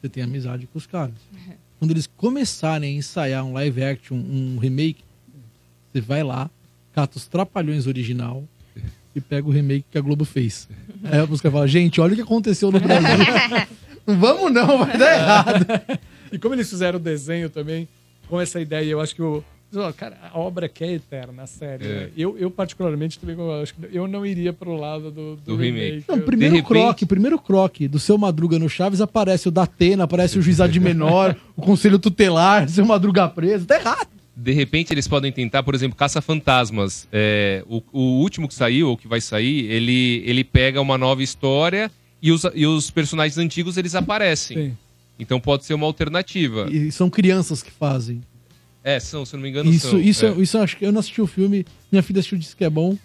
Você 0.00 0.08
tem 0.08 0.22
amizade 0.22 0.66
com 0.66 0.78
os 0.78 0.86
caras. 0.86 1.14
Quando 1.78 1.90
eles 1.90 2.06
começarem 2.06 2.94
a 2.94 2.98
ensaiar 2.98 3.44
um 3.44 3.52
live 3.52 3.82
action, 3.82 4.16
um 4.16 4.58
remake, 4.58 5.04
você 5.92 6.00
vai 6.00 6.22
lá, 6.22 6.50
cata 6.92 7.18
os 7.18 7.26
Trapalhões 7.26 7.86
original 7.86 8.44
e 9.14 9.20
pega 9.20 9.46
o 9.46 9.50
remake 9.50 9.84
que 9.90 9.98
a 9.98 10.00
Globo 10.00 10.24
fez. 10.24 10.68
Aí 11.04 11.18
a 11.18 11.26
música 11.26 11.50
fala, 11.50 11.68
gente, 11.68 12.00
olha 12.00 12.12
o 12.12 12.16
que 12.16 12.22
aconteceu 12.22 12.72
no 12.72 12.80
Brasil. 12.80 13.24
não 14.06 14.18
vamos 14.18 14.52
não, 14.52 14.78
vai 14.78 14.96
dar 14.96 15.14
errado. 15.14 15.66
E 16.32 16.38
como 16.38 16.54
eles 16.54 16.68
fizeram 16.68 16.98
o 16.98 17.02
desenho 17.02 17.50
também, 17.50 17.88
com 18.28 18.40
essa 18.40 18.60
ideia, 18.60 18.90
eu 18.90 19.00
acho 19.00 19.14
que 19.14 19.22
o. 19.22 19.44
ó, 19.76 19.92
Cara, 19.92 20.16
a 20.32 20.38
obra 20.38 20.68
que 20.68 20.82
é 20.84 20.92
eterna, 20.92 21.42
a 21.42 21.46
série. 21.46 21.84
É. 21.84 21.88
né? 21.88 22.08
Eu, 22.16 22.36
eu, 22.38 22.50
particularmente, 22.50 23.18
também 23.18 23.36
eu 23.36 23.62
acho 23.62 23.74
que 23.74 23.80
eu 23.92 24.06
não 24.08 24.24
iria 24.24 24.52
pro 24.52 24.76
lado 24.76 25.10
do, 25.10 25.36
do, 25.36 25.42
Do 25.44 25.56
remake. 25.56 26.04
Não, 26.08 26.16
Eu- 26.16 26.22
primeiro 26.24 26.54
repente- 26.56 26.68
croque, 26.68 27.06
primeiro 27.06 27.38
croque 27.38 27.88
do 27.88 27.98
seu 27.98 28.16
Madruga 28.18 28.58
no 28.58 28.68
Chaves 28.68 29.00
aparece 29.00 29.48
o 29.48 29.50
Datena, 29.50 30.04
aparece 30.04 30.38
o 30.38 30.42
juizado 30.42 30.72
de 30.72 30.80
menor, 30.80 31.36
o 31.56 31.62
conselho 31.62 31.98
tutelar, 31.98 32.66
seu 32.70 32.84
Madruga 32.86 33.28
preso. 33.28 33.66
Tá 33.66 33.76
errado. 33.78 34.08
De 34.36 34.52
repente 34.52 34.92
eles 34.92 35.06
podem 35.06 35.30
tentar, 35.30 35.62
por 35.62 35.74
exemplo, 35.76 35.96
Caça-Fantasmas. 35.96 37.06
É, 37.12 37.62
o, 37.68 37.82
o 37.92 38.00
último 38.20 38.48
que 38.48 38.54
saiu, 38.54 38.88
ou 38.88 38.96
que 38.96 39.06
vai 39.06 39.20
sair, 39.20 39.70
ele, 39.70 40.22
ele 40.26 40.42
pega 40.42 40.80
uma 40.80 40.98
nova 40.98 41.22
história 41.22 41.90
e 42.20 42.32
os, 42.32 42.42
e 42.54 42.66
os 42.66 42.90
personagens 42.90 43.38
antigos 43.38 43.76
eles 43.76 43.94
aparecem. 43.94 44.56
Sim. 44.56 44.76
Então 45.18 45.38
pode 45.38 45.64
ser 45.64 45.74
uma 45.74 45.86
alternativa. 45.86 46.66
E 46.68 46.90
são 46.90 47.08
crianças 47.08 47.62
que 47.62 47.70
fazem. 47.70 48.20
É, 48.84 49.00
são, 49.00 49.24
se 49.24 49.34
não 49.34 49.42
me 49.42 49.48
engano, 49.48 49.70
Isso, 49.70 49.88
são. 49.90 50.00
isso, 50.00 50.26
é. 50.26 50.30
isso 50.32 50.56
eu 50.58 50.62
acho 50.62 50.76
que 50.76 50.84
eu 50.84 50.92
não 50.92 51.00
assisti 51.00 51.20
o 51.22 51.26
filme, 51.26 51.64
minha 51.90 52.02
filha 52.02 52.18
assistiu 52.20 52.36
disse 52.38 52.54
que 52.54 52.64
é 52.64 52.68
bom, 52.70 52.96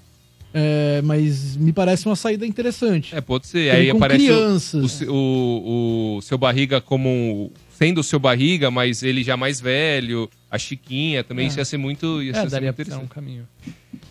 é, 0.54 1.02
mas 1.04 1.56
me 1.56 1.72
parece 1.72 2.06
uma 2.06 2.16
saída 2.18 2.46
interessante. 2.46 3.16
É, 3.16 3.22
pode 3.22 3.48
ser. 3.48 3.72
Aí 3.72 3.90
com 3.90 3.98
aparece 3.98 4.24
o- 4.24 4.28
crianças. 4.28 5.02
o, 5.04 5.14
o, 5.14 6.18
o 6.18 6.22
seu 6.22 6.38
barriga 6.38 6.82
como 6.82 7.52
sendo 7.78 8.02
o 8.02 8.04
seu 8.04 8.20
barriga, 8.20 8.70
mas 8.70 9.04
ele 9.04 9.24
já 9.24 9.38
mais 9.38 9.62
velho, 9.62 10.30
a 10.52 10.58
Chiquinha 10.58 11.24
também, 11.24 11.46
É. 11.46 11.48
isso 11.48 11.60
ia 11.60 11.66
ser 11.66 11.78
muito, 11.78 12.22
ia 12.22 12.32
É, 12.32 12.42
ser 12.42 12.50
daria 12.50 12.74
muito 12.76 12.78
um 13.00 13.08
caminho. 13.08 13.48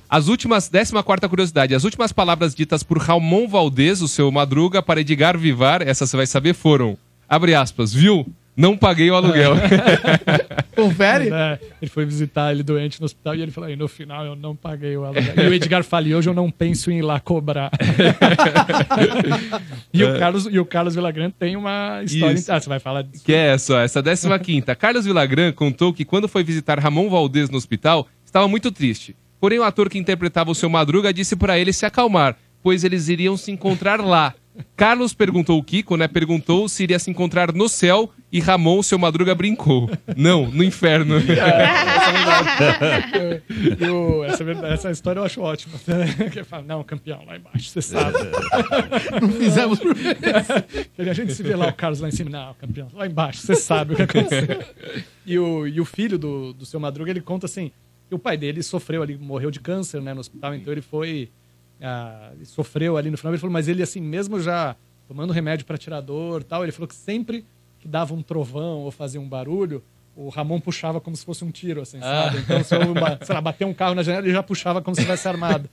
As 0.09 0.27
últimas, 0.28 0.70
14 0.70 1.28
curiosidade, 1.28 1.74
as 1.74 1.85
últimas 1.85 2.11
palavras 2.12 2.55
ditas 2.55 2.82
por 2.82 2.97
Ramon 2.97 3.47
Valdez, 3.47 4.01
o 4.01 4.09
seu 4.09 4.31
Madruga, 4.32 4.81
para 4.81 5.03
Edgar 5.03 5.36
Vivar, 5.36 5.86
essa 5.86 6.07
você 6.07 6.16
vai 6.16 6.27
saber, 6.27 6.55
foram, 6.55 6.97
abre 7.28 7.55
aspas, 7.55 7.93
viu? 7.93 8.27
Não 8.59 8.76
paguei 8.76 9.09
o 9.09 9.14
aluguel. 9.14 9.52
Confere? 10.74 11.30
É, 11.32 11.60
ele 11.80 11.89
foi 11.89 12.05
visitar 12.05 12.52
ele 12.52 12.64
doente 12.64 13.01
no 13.01 13.05
hospital 13.05 13.36
e 13.36 13.43
ele 13.43 13.52
falou: 13.52 13.70
"E 13.70 13.76
no 13.76 13.86
final 13.86 14.26
eu 14.26 14.35
não 14.35 14.56
paguei 14.56 14.97
o 14.97 15.05
aluguel. 15.05 15.32
E 15.36 15.48
o 15.48 15.55
Edgar 15.55 15.85
fala: 15.85 16.09
"E 16.09 16.14
hoje 16.14 16.28
eu 16.28 16.35
não 16.35 16.51
penso 16.51 16.90
em 16.90 16.98
ir 16.98 17.02
lá 17.02 17.20
cobrar. 17.20 17.70
e, 19.94 20.02
o 20.02 20.18
Carlos, 20.18 20.48
e 20.51 20.59
o 20.59 20.66
Carlos 20.66 20.97
Villagrán 20.97 21.30
tem 21.30 21.55
uma 21.55 22.02
história. 22.02 22.35
Isso. 22.35 22.51
Ah, 22.51 22.60
você 22.60 22.68
vai 22.68 22.80
falar 22.80 23.02
disso. 23.02 23.24
Que 23.24 23.32
é 23.32 23.55
essa, 23.55 23.80
essa 23.82 24.02
15 24.02 24.62
Carlos 24.76 25.05
Villagrán 25.05 25.52
contou 25.52 25.93
que 25.93 26.05
quando 26.05 26.26
foi 26.26 26.43
visitar 26.43 26.80
Ramon 26.80 27.09
Valdez 27.09 27.48
no 27.48 27.56
hospital, 27.56 28.09
estava 28.24 28.48
muito 28.48 28.72
triste. 28.72 29.14
Porém, 29.40 29.60
o 29.60 29.62
ator 29.62 29.89
que 29.89 29.98
interpretava 29.98 30.51
o 30.51 30.55
seu 30.55 30.68
Madruga 30.68 31.14
disse 31.14 31.36
para 31.36 31.56
ele 31.56 31.72
se 31.72 31.86
acalmar, 31.86 32.36
pois 32.60 32.82
eles 32.82 33.09
iriam 33.09 33.36
se 33.36 33.52
encontrar 33.52 34.01
lá. 34.01 34.35
Carlos 34.76 35.12
perguntou 35.14 35.59
o 35.59 35.62
Kiko, 35.62 35.97
né? 35.97 36.06
Perguntou 36.09 36.68
se 36.68 36.82
iria 36.82 36.98
se 36.98 37.10
encontrar 37.10 37.52
no 37.52 37.68
céu 37.68 38.10
e 38.30 38.40
Ramon, 38.40 38.82
seu 38.82 38.98
Madruga, 38.98 39.35
brincou. 39.35 39.90
Não, 40.16 40.51
no 40.51 40.62
inferno. 40.62 41.16
E 43.80 43.85
o- 43.90 44.24
essa, 44.24 44.44
verdade- 44.44 44.74
essa 44.74 44.90
história 44.90 45.20
eu 45.20 45.24
acho 45.24 45.40
ótima. 45.40 45.74
Ele 46.35 46.44
fala, 46.44 46.62
não, 46.62 46.82
campeão, 46.85 47.24
lá 47.26 47.36
embaixo, 47.36 47.70
você 47.70 47.82
sabe. 47.82 48.18
Não 49.20 49.30
fizemos 49.32 49.78
por 49.78 49.94
A 50.98 51.12
gente 51.12 51.32
se 51.35 51.43
vê 51.43 51.55
lá 51.56 51.68
o 51.68 51.72
Carlos 51.72 52.01
lá 52.01 52.09
em 52.09 52.12
cima, 52.12 52.30
não, 52.30 52.55
campeão, 52.55 52.89
lá 52.94 53.06
embaixo, 53.06 53.40
você 53.40 53.55
sabe 53.55 53.94
o 53.94 53.97
que 53.97 54.02
aconteceu. 54.02 54.62
E 55.26 55.39
o, 55.39 55.66
e 55.66 55.80
o 55.80 55.85
filho 55.85 56.18
do, 56.18 56.52
do 56.52 56.64
seu 56.66 56.78
Madruga, 56.80 57.10
ele 57.10 57.20
conta 57.20 57.47
assim, 57.47 57.70
que 58.09 58.14
o 58.14 58.18
pai 58.18 58.36
dele 58.36 58.62
sofreu 58.62 59.02
ali, 59.02 59.16
morreu 59.16 59.51
de 59.51 59.60
câncer, 59.60 60.01
né, 60.01 60.14
no 60.14 60.20
hospital, 60.20 60.55
então 60.55 60.72
ele 60.72 60.80
foi, 60.82 61.28
ah, 61.81 62.33
sofreu 62.45 62.97
ali 62.97 63.11
no 63.11 63.17
final, 63.17 63.33
ele 63.33 63.41
falou, 63.41 63.53
mas 63.53 63.69
ele 63.69 63.83
assim, 63.83 64.01
mesmo 64.01 64.41
já 64.41 64.77
tomando 65.07 65.33
remédio 65.33 65.65
para 65.65 65.79
tirar 65.79 66.01
dor 66.01 66.43
e 66.43 66.45
tal, 66.45 66.63
ele 66.63 66.73
falou 66.73 66.87
que 66.87 66.95
sempre 66.95 67.45
que 67.79 67.89
dava 67.89 68.13
um 68.15 68.23
trovão 68.23 68.81
ou 68.81 68.91
fazia 68.91 69.21
um 69.21 69.29
barulho, 69.29 69.83
o 70.15 70.29
Ramon 70.29 70.61
puxava 70.61 71.01
como 71.01 71.17
se 71.17 71.25
fosse 71.25 71.45
um 71.45 71.51
tiro, 71.51 71.81
assim, 71.81 72.01
sabe? 72.01 72.39
Ah. 72.39 72.41
Então, 72.41 72.65
se 72.65 72.75
eu, 72.75 72.81
sei 73.25 73.35
lá, 73.35 73.41
bater 73.41 73.65
um 73.65 73.73
carro 73.73 73.95
na 73.95 74.03
janela, 74.03 74.25
ele 74.25 74.33
já 74.33 74.43
puxava 74.43 74.83
como 74.83 74.95
se 74.95 75.01
estivesse 75.01 75.29
armado. 75.29 75.71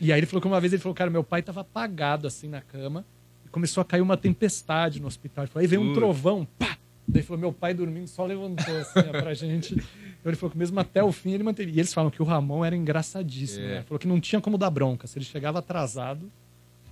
E 0.00 0.12
aí 0.12 0.20
ele 0.20 0.26
falou 0.26 0.40
que 0.40 0.46
uma 0.46 0.60
vez 0.60 0.72
ele 0.72 0.80
falou, 0.80 0.94
cara, 0.94 1.10
meu 1.10 1.24
pai 1.24 1.42
tava 1.42 1.62
apagado 1.62 2.26
assim 2.26 2.48
na 2.48 2.60
cama 2.60 3.04
e 3.44 3.48
começou 3.48 3.80
a 3.80 3.84
cair 3.84 4.00
uma 4.00 4.16
tempestade 4.16 5.00
no 5.00 5.08
hospital. 5.08 5.44
Ele 5.44 5.50
falou, 5.50 5.62
aí 5.62 5.66
veio 5.66 5.82
um 5.82 5.92
trovão, 5.92 6.46
pá! 6.58 6.78
Daí 7.06 7.20
ele 7.20 7.22
falou, 7.22 7.40
meu 7.40 7.52
pai 7.52 7.74
dormindo 7.74 8.06
só 8.06 8.24
levantou 8.24 8.76
assim, 8.76 9.00
ó, 9.00 9.20
pra 9.20 9.34
gente. 9.34 9.74
Então 10.28 10.32
ele 10.32 10.36
falou 10.36 10.50
que 10.52 10.58
mesmo 10.58 10.78
até 10.78 11.02
o 11.02 11.10
fim 11.10 11.32
ele 11.32 11.42
manteve. 11.42 11.72
E 11.72 11.78
eles 11.78 11.94
falam 11.94 12.10
que 12.10 12.20
o 12.20 12.24
Ramon 12.24 12.62
era 12.64 12.76
engraçadíssimo, 12.76 13.64
É. 13.64 13.68
né? 13.76 13.82
Falou 13.82 13.98
que 13.98 14.06
não 14.06 14.20
tinha 14.20 14.40
como 14.40 14.58
dar 14.58 14.68
bronca. 14.70 15.06
Se 15.06 15.16
ele 15.18 15.24
chegava 15.24 15.58
atrasado, 15.60 16.30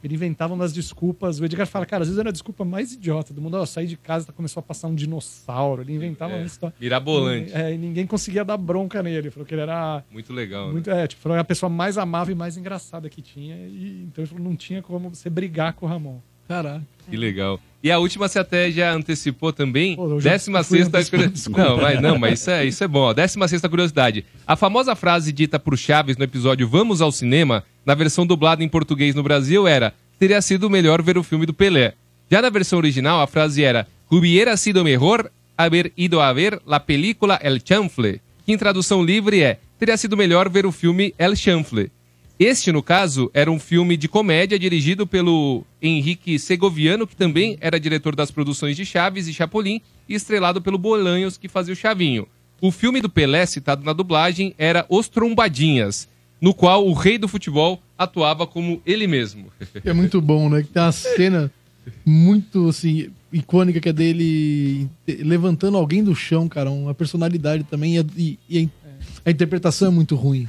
ele 0.03 0.15
inventava 0.15 0.55
umas 0.55 0.73
desculpas. 0.73 1.39
O 1.39 1.45
Edgar 1.45 1.67
fala, 1.67 1.85
cara, 1.85 2.03
às 2.03 2.09
vezes 2.09 2.19
era 2.19 2.31
a 2.31 2.33
desculpa 2.33 2.65
mais 2.65 2.93
idiota 2.93 3.35
do 3.35 3.43
mundo. 3.43 3.57
Ó, 3.59 3.67
saí 3.67 3.87
de 3.87 3.97
casa, 3.97 4.33
começou 4.33 4.61
a 4.61 4.63
passar 4.63 4.89
um 4.89 4.95
dinossauro. 4.95 5.83
Ele 5.83 5.95
inventava 5.95 6.33
É, 6.33 6.37
uma 6.39 6.47
história. 6.47 6.75
mirabolante. 6.81 7.53
É, 7.53 7.75
e 7.75 7.77
ninguém 7.79 8.07
conseguia 8.07 8.45
dar 8.45 8.57
bronca 8.57 9.03
nele. 9.03 9.19
Ele 9.19 9.31
falou 9.31 9.45
que 9.47 9.53
ele 9.55 9.63
era 9.63 10.03
Muito 10.11 10.33
legal. 10.33 10.69
né? 10.69 10.73
muito, 10.73 10.91
é, 10.91 11.07
tipo, 11.07 11.21
foi 11.21 11.39
a 11.39 11.45
pessoa 11.45 11.69
mais 11.69 11.99
amável 11.99 12.33
e 12.35 12.39
mais 12.39 12.57
engraçada 12.57 13.11
que 13.11 13.21
tinha. 13.21 13.55
E, 13.57 14.05
então 14.09 14.23
ele 14.23 14.31
falou, 14.31 14.45
não 14.45 14.57
tinha 14.57 14.81
como 14.81 15.11
você 15.11 15.29
brigar 15.29 15.75
com 15.75 15.85
o 15.85 15.89
Ramon. 15.89 16.21
Caraca. 16.49 16.83
Que 17.09 17.17
legal. 17.17 17.61
E 17.83 17.91
a 17.91 17.99
última 17.99 18.27
você 18.27 18.39
até 18.39 18.71
já 18.71 18.93
antecipou 18.93 19.53
também. 19.53 19.95
Pô, 19.95 20.19
Décima 20.19 20.63
sexta 20.65 21.05
curiosidade. 21.05 21.69
Não, 21.69 21.77
vai, 21.77 22.01
não, 22.01 22.19
mas 22.19 22.41
isso 22.41 22.51
é, 22.51 22.65
isso 22.65 22.83
é 22.83 22.89
bom. 22.89 23.15
Décima 23.15 23.47
sexta 23.47 23.69
curiosidade. 23.69 24.25
A 24.45 24.57
famosa 24.57 24.97
frase 24.97 25.31
dita 25.33 25.59
por 25.59 25.79
Chaves 25.79 26.17
no 26.17 26.25
episódio 26.25 26.67
Vamos 26.67 27.01
ao 27.01 27.13
Cinema, 27.13 27.63
na 27.85 27.95
versão 27.95 28.27
dublada 28.27 28.65
em 28.65 28.69
português 28.69 29.15
no 29.15 29.23
Brasil, 29.23 29.69
era: 29.69 29.95
teria 30.19 30.43
sido 30.43 30.69
melhor 30.69 31.01
ver 31.01 31.17
o 31.17 31.23
filme 31.23 31.47
do 31.47 31.55
Pelé. 31.55 31.95
Já 32.29 32.43
na 32.43 32.51
versão 32.51 32.79
original, 32.79 33.21
a 33.21 33.27
frase 33.27 33.63
era: 33.63 33.87
Hubiera 34.11 34.57
sido 34.57 34.83
mejor 34.83 35.31
haber 35.57 35.93
ido 35.97 36.21
a 36.21 36.33
ver 36.33 36.61
la 36.67 36.81
película 36.81 37.39
El 37.41 37.61
Chanfle, 37.65 38.21
que 38.45 38.53
em 38.53 38.59
tradução 38.59 39.05
livre 39.05 39.43
é: 39.43 39.61
teria 39.79 39.97
sido 39.97 40.17
melhor 40.17 40.49
ver 40.49 40.67
o 40.67 40.73
filme 40.73 41.15
El 41.19 41.37
Chanfle. 41.37 41.93
Este, 42.39 42.71
no 42.71 42.83
caso, 42.83 43.31
era 43.33 43.51
um 43.51 43.59
filme 43.59 43.97
de 43.97 44.09
comédia 44.09 44.59
dirigido 44.59 45.07
pelo 45.07 45.65
Henrique 45.81 46.39
Segoviano, 46.39 47.07
que 47.07 47.17
também 47.17 47.57
era 47.61 47.81
diretor 47.81 48.15
das 48.15 48.31
produções 48.31 48.77
de 48.77 48.85
Chaves 48.85 49.27
e 49.27 49.33
Chapolin, 49.33 49.81
e 50.09 50.15
estrelado 50.15 50.61
pelo 50.61 50.77
Bolanhos, 50.77 51.39
que 51.39 51.49
fazia 51.49 51.73
o 51.73 51.77
Chavinho. 51.77 52.29
O 52.61 52.71
filme 52.71 53.01
do 53.01 53.09
Pelé, 53.09 53.45
citado 53.47 53.85
na 53.85 53.93
dublagem, 53.95 54.55
era 54.59 54.85
Os 54.91 55.09
Trombadinhas, 55.09 56.09
no 56.41 56.53
qual 56.53 56.87
o 56.87 56.93
rei 56.93 57.17
do 57.17 57.27
futebol 57.29 57.81
atuava 57.97 58.47
como 58.47 58.83
ele 58.85 59.07
mesmo. 59.07 59.47
É 59.85 59.93
muito 59.95 60.21
bom, 60.21 60.51
né? 60.51 60.65
Tem 60.73 60.83
uma 60.83 60.93
cena 60.93 61.51
muito, 62.05 62.69
assim, 62.69 63.09
icônica 63.33 63.81
que 63.81 63.89
é 63.89 63.93
dele 63.93 64.89
levantando 65.07 65.77
alguém 65.79 66.03
do 66.05 66.15
chão, 66.15 66.49
cara. 66.49 66.71
Uma 66.71 66.93
personalidade 66.95 67.65
também. 67.65 67.97
E, 67.97 67.99
a- 67.99 68.39
e- 68.49 68.69
a 69.25 69.31
interpretação 69.31 69.89
é 69.89 69.91
muito 69.91 70.15
ruim. 70.15 70.47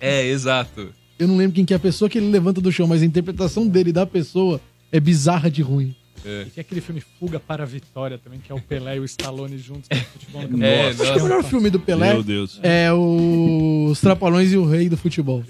É, 0.00 0.26
exato. 0.26 0.92
Eu 1.18 1.28
não 1.28 1.36
lembro 1.36 1.54
quem 1.54 1.64
que 1.64 1.72
é 1.72 1.76
a 1.76 1.80
pessoa 1.80 2.08
que 2.08 2.18
ele 2.18 2.30
levanta 2.30 2.60
do 2.60 2.70
chão, 2.70 2.86
mas 2.86 3.02
a 3.02 3.06
interpretação 3.06 3.66
dele 3.66 3.92
da 3.92 4.06
pessoa 4.06 4.60
é 4.92 5.00
bizarra 5.00 5.50
de 5.50 5.62
ruim. 5.62 5.94
E 6.24 6.50
tem 6.50 6.60
aquele 6.60 6.80
filme 6.80 7.00
Fuga 7.00 7.38
para 7.38 7.62
a 7.62 7.66
Vitória 7.66 8.18
também, 8.18 8.40
que 8.40 8.50
é 8.50 8.54
o 8.54 8.60
Pelé 8.60 8.96
e 8.96 9.00
o 9.00 9.04
Stallone 9.04 9.56
juntos 9.58 9.88
no 9.88 9.96
futebol. 9.96 10.48
no 10.48 10.64
É. 10.64 10.88
Acho 10.88 11.12
que 11.12 11.20
o 11.20 11.22
melhor 11.22 11.44
filme 11.44 11.70
do 11.70 11.78
Pelé 11.78 12.12
Meu 12.12 12.22
Deus. 12.22 12.58
é 12.62 12.92
o 12.92 13.88
Os 13.90 14.00
Trapalhões 14.00 14.52
e 14.52 14.56
o 14.56 14.64
Rei 14.64 14.88
do 14.88 14.96
Futebol. 14.96 15.44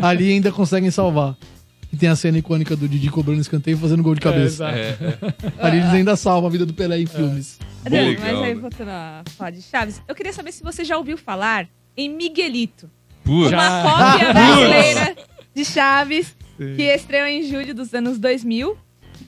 Ali 0.00 0.32
ainda 0.32 0.50
conseguem 0.50 0.90
salvar. 0.90 1.36
E 1.92 1.96
tem 1.96 2.08
a 2.08 2.16
cena 2.16 2.38
icônica 2.38 2.74
do 2.76 2.88
Didi 2.88 3.10
cobrando 3.10 3.40
escanteio 3.40 3.76
e 3.76 3.80
fazendo 3.80 4.02
gol 4.02 4.14
de 4.14 4.20
cabeça. 4.20 4.70
É, 4.70 4.90
exato. 4.90 5.34
Ali 5.58 5.78
eles 5.78 5.90
ainda 5.90 6.16
salvam 6.16 6.48
a 6.48 6.50
vida 6.50 6.64
do 6.64 6.72
Pelé 6.74 7.00
em 7.00 7.06
filmes. 7.06 7.58
Adriano, 7.84 8.08
legal, 8.08 8.26
mas 8.26 8.42
aí 8.42 8.54
né? 8.54 8.60
voltando 8.60 8.88
a 8.88 9.22
falar 9.36 9.50
de 9.50 9.62
Chaves, 9.62 10.02
eu 10.06 10.14
queria 10.14 10.32
saber 10.32 10.52
se 10.52 10.62
você 10.62 10.84
já 10.84 10.96
ouviu 10.96 11.16
falar 11.16 11.68
em 11.96 12.08
Miguelito. 12.08 12.90
Putz. 13.28 13.52
Uma 13.52 13.82
cópia 13.82 14.32
brasileira 14.32 15.16
de 15.54 15.64
Chaves 15.64 16.34
que 16.56 16.82
estreou 16.82 17.26
em 17.26 17.42
julho 17.42 17.74
dos 17.74 17.92
anos 17.92 18.18
2000. 18.18 18.76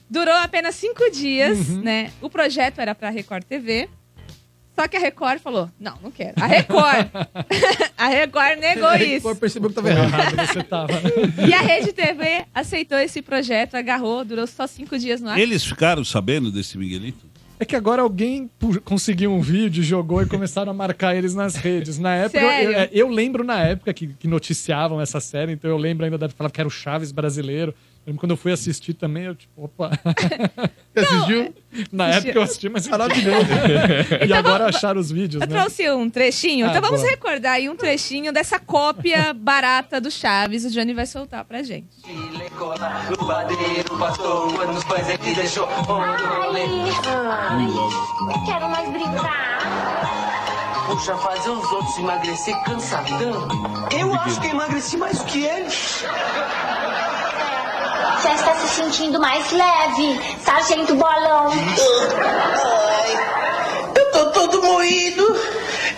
Durou 0.09 0.33
apenas 0.33 0.73
cinco 0.73 1.09
dias, 1.11 1.69
né? 1.69 2.11
O 2.19 2.29
projeto 2.29 2.79
era 2.79 2.95
pra 2.95 3.11
Record 3.11 3.43
TV. 3.43 3.87
Só 4.75 4.87
que 4.87 4.97
a 4.97 4.99
Record 4.99 5.39
falou: 5.39 5.69
não, 5.79 5.95
não 6.01 6.09
quero. 6.09 6.33
A 6.41 6.47
Record. 6.47 7.09
a 7.95 8.07
Record 8.07 8.59
negou 8.59 8.87
Aí 8.89 9.17
isso. 9.17 9.35
percebeu 9.35 9.69
que 9.69 9.75
tava 9.75 9.89
errado. 9.89 10.33
Errado 10.33 10.47
você 10.47 10.63
tava. 10.63 10.93
E 11.47 11.53
a 11.53 11.61
Rede 11.61 11.93
TV 11.93 12.45
aceitou 12.53 12.97
esse 12.97 13.21
projeto, 13.21 13.75
agarrou, 13.75 14.25
durou 14.25 14.47
só 14.47 14.65
cinco 14.65 14.97
dias 14.97 15.21
no 15.21 15.29
ar. 15.29 15.39
Eles 15.39 15.63
ficaram 15.63 16.03
sabendo 16.03 16.51
desse 16.51 16.77
Miguelito? 16.77 17.30
É 17.61 17.65
que 17.65 17.75
agora 17.75 18.01
alguém 18.01 18.49
conseguiu 18.83 19.31
um 19.31 19.39
vídeo, 19.39 19.83
jogou 19.83 20.19
e 20.23 20.25
começaram 20.25 20.71
a 20.71 20.73
marcar 20.73 21.15
eles 21.15 21.35
nas 21.35 21.53
redes. 21.55 21.99
Na 21.99 22.15
época, 22.15 22.39
eu, 22.63 22.71
eu- 22.71 22.89
eu 22.91 23.07
lembro 23.07 23.43
na 23.43 23.59
época 23.61 23.93
que, 23.93 24.07
que 24.07 24.27
noticiavam 24.27 24.99
essa 24.99 25.19
série, 25.19 25.51
então 25.51 25.69
eu 25.69 25.77
lembro 25.77 26.03
ainda 26.03 26.17
da 26.17 26.27
falar 26.27 26.49
que 26.49 26.59
era 26.59 26.67
o 26.67 26.71
Chaves 26.71 27.11
brasileiro. 27.11 27.71
Lembro 28.05 28.19
quando 28.19 28.31
eu 28.31 28.37
fui 28.37 28.51
assistir 28.51 28.93
também, 28.93 29.23
eu 29.25 29.35
tipo, 29.35 29.63
opa. 29.63 29.91
Você 30.93 30.99
assistiu? 31.05 31.53
Na 31.91 32.07
Assistiu. 32.07 32.29
época 32.29 32.39
eu 32.39 32.43
assisti, 32.43 32.69
mas 32.69 32.87
Maravilhoso. 32.87 33.45
e 34.21 34.25
Então 34.25 34.37
agora 34.37 34.57
vamos- 34.65 34.75
acharam 34.75 34.99
os 34.99 35.09
vídeos, 35.09 35.41
Eu 35.41 35.47
né? 35.47 35.55
trouxe 35.59 35.89
um 35.91 36.09
trechinho, 36.09 36.65
Ah, 36.65 36.69
então 36.69 36.81
vamos 36.81 36.99
boa. 36.99 37.09
recordar 37.11 37.53
aí 37.53 37.69
um 37.69 37.75
trechinho 37.77 38.33
dessa 38.33 38.59
cópia 38.59 39.33
barata 39.33 40.01
do 40.01 40.11
Chaves. 40.11 40.65
O 40.65 40.69
Johnny 40.69 40.93
vai 40.93 41.05
soltar 41.05 41.45
pra 41.45 41.63
gente. 41.63 41.87
É? 42.05 42.11
Ai, 46.81 48.45
quero 48.45 48.69
mais 48.69 48.89
brincar. 48.91 49.51
Puxa, 50.87 51.15
fazer 51.17 51.49
os 51.49 51.71
outros 51.71 51.97
emagrecer 51.99 52.55
cansadão. 52.63 53.47
Eu 53.97 54.13
acho 54.13 54.41
que 54.41 54.47
eu 54.47 54.51
emagreci 54.51 54.97
mais 54.97 55.21
que 55.23 55.43
eles. 55.45 56.03
Já 58.23 58.35
está 58.35 58.55
se 58.55 58.75
sentindo 58.81 59.19
mais 59.19 59.51
leve, 59.51 60.19
Sargento 60.43 60.95
Bolão. 60.95 61.51
Eu 63.95 64.11
tô 64.11 64.31
todo 64.31 64.61
moído 64.61 65.23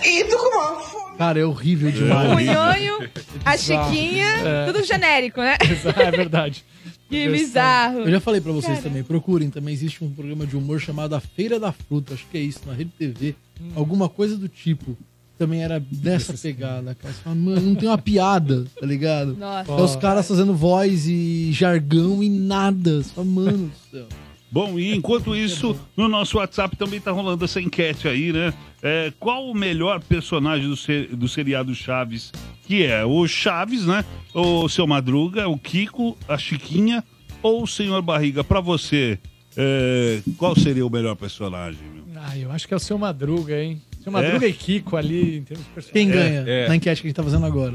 e 0.04 0.24
tô 0.24 0.38
com 0.38 0.56
uma 0.58 0.80
fome. 0.80 1.16
Cara, 1.18 1.40
é 1.40 1.44
horrível 1.44 1.90
demais. 1.92 2.30
O 2.32 2.40
Nhonho, 2.40 3.10
a. 3.44 3.56
Chiquinha, 3.56 4.26
É. 4.44 4.66
tudo 4.66 4.82
genérico, 4.84 5.40
né? 5.40 5.56
É 5.96 6.10
verdade. 6.10 6.64
Que 7.08 7.28
bizarro. 7.28 8.00
Eu 8.00 8.10
já 8.10 8.20
falei 8.20 8.40
pra 8.40 8.50
vocês 8.52 8.78
Cara. 8.78 8.82
também, 8.88 9.02
procurem. 9.04 9.50
Também 9.50 9.74
existe 9.74 10.02
um 10.02 10.10
programa 10.12 10.46
de 10.46 10.56
humor 10.56 10.80
chamado 10.80 11.14
A 11.14 11.20
Feira 11.20 11.60
da 11.60 11.70
Fruta, 11.72 12.14
acho 12.14 12.26
que 12.30 12.38
é 12.38 12.40
isso, 12.40 12.60
na 12.66 12.72
Rede 12.72 12.90
TV. 12.98 13.34
Alguma 13.76 14.08
coisa 14.08 14.36
do 14.36 14.48
tipo. 14.48 14.96
Também 15.36 15.62
era 15.64 15.80
dessa 15.80 16.32
pegada, 16.34 16.94
cara. 16.94 17.12
Você 17.12 17.20
fala, 17.22 17.34
mano, 17.36 17.60
não 17.60 17.74
tem 17.74 17.88
uma 17.88 17.98
piada, 17.98 18.64
tá 18.78 18.86
ligado? 18.86 19.36
Nossa. 19.36 19.70
É 19.72 19.82
os 19.82 19.96
caras 19.96 20.28
fazendo 20.28 20.54
voz 20.54 21.06
e 21.08 21.50
jargão 21.52 22.22
e 22.22 22.28
nada. 22.28 23.02
Você 23.02 23.10
fala, 23.12 23.26
mano 23.26 23.66
do 23.68 23.72
céu. 23.90 24.06
Bom, 24.50 24.78
e 24.78 24.94
enquanto 24.94 25.34
isso, 25.34 25.76
no 25.96 26.06
nosso 26.06 26.36
WhatsApp 26.38 26.76
também 26.76 27.00
tá 27.00 27.10
rolando 27.10 27.44
essa 27.44 27.60
enquete 27.60 28.06
aí, 28.06 28.32
né? 28.32 28.54
É, 28.80 29.12
qual 29.18 29.50
o 29.50 29.54
melhor 29.54 30.00
personagem 30.00 30.68
do, 30.68 30.76
se- 30.76 31.08
do 31.12 31.26
seriado 31.26 31.74
Chaves? 31.74 32.30
Que 32.64 32.84
é 32.84 33.04
o 33.04 33.26
Chaves, 33.26 33.84
né? 33.84 34.04
O 34.32 34.68
Seu 34.68 34.86
Madruga, 34.86 35.48
o 35.48 35.58
Kiko, 35.58 36.16
a 36.28 36.38
Chiquinha 36.38 37.02
ou 37.42 37.64
o 37.64 37.66
Senhor 37.66 38.00
Barriga? 38.02 38.44
Pra 38.44 38.60
você, 38.60 39.18
é, 39.56 40.20
qual 40.36 40.54
seria 40.54 40.86
o 40.86 40.90
melhor 40.90 41.16
personagem? 41.16 41.80
meu? 41.92 42.04
Ah, 42.22 42.38
eu 42.38 42.52
acho 42.52 42.68
que 42.68 42.72
é 42.72 42.76
o 42.76 42.80
seu 42.80 42.96
Madruga, 42.96 43.60
hein? 43.60 43.82
Seu 44.04 44.12
Madruga 44.12 44.46
É? 44.46 44.48
e 44.50 44.52
Kiko 44.52 44.96
ali, 44.96 45.38
em 45.38 45.42
termos 45.44 45.66
de. 45.76 45.90
Quem 45.92 46.08
ganha 46.08 46.44
É. 46.46 46.68
na 46.68 46.76
enquete 46.76 47.00
que 47.02 47.06
a 47.06 47.08
gente 47.08 47.16
tá 47.16 47.22
fazendo 47.24 47.44
agora? 47.46 47.74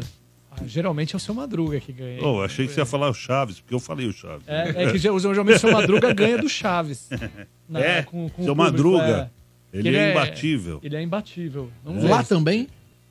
Ah, 0.52 0.58
geralmente 0.66 1.14
é 1.16 1.18
o 1.18 1.20
seu 1.20 1.34
Madruga 1.34 1.80
que 1.80 1.92
ganha. 1.92 2.24
Oh, 2.24 2.42
achei 2.42 2.68
que 2.68 2.74
você 2.74 2.80
ia 2.82 2.86
falar 2.86 3.10
o 3.10 3.14
Chaves, 3.14 3.60
porque 3.60 3.74
eu 3.74 3.80
falei 3.80 4.08
o 4.08 4.14
Chaves. 4.14 4.48
É, 4.48 4.84
é 4.84 4.92
que 4.92 4.98
ge- 4.98 5.20
geralmente 5.20 5.58
o 5.58 5.60
seu 5.60 5.72
Madruga 5.72 6.14
ganha 6.14 6.38
do 6.38 6.48
Chaves. 6.50 7.10
Na- 7.68 7.80
É? 7.80 8.04
com- 8.04 8.30
com 8.30 8.42
o 8.42 8.46
Seu 8.46 8.56
público, 8.56 8.56
Madruga, 8.56 9.32
é. 9.74 9.78
ele 9.78 9.90
Que 9.92 9.96
é 9.98 10.12
imbatível. 10.12 10.80
Ele 10.84 10.96
é 10.96 11.02
imbatível. 11.02 11.72
É. 11.86 12.08
Lá 12.08 12.24
também? 12.24 12.68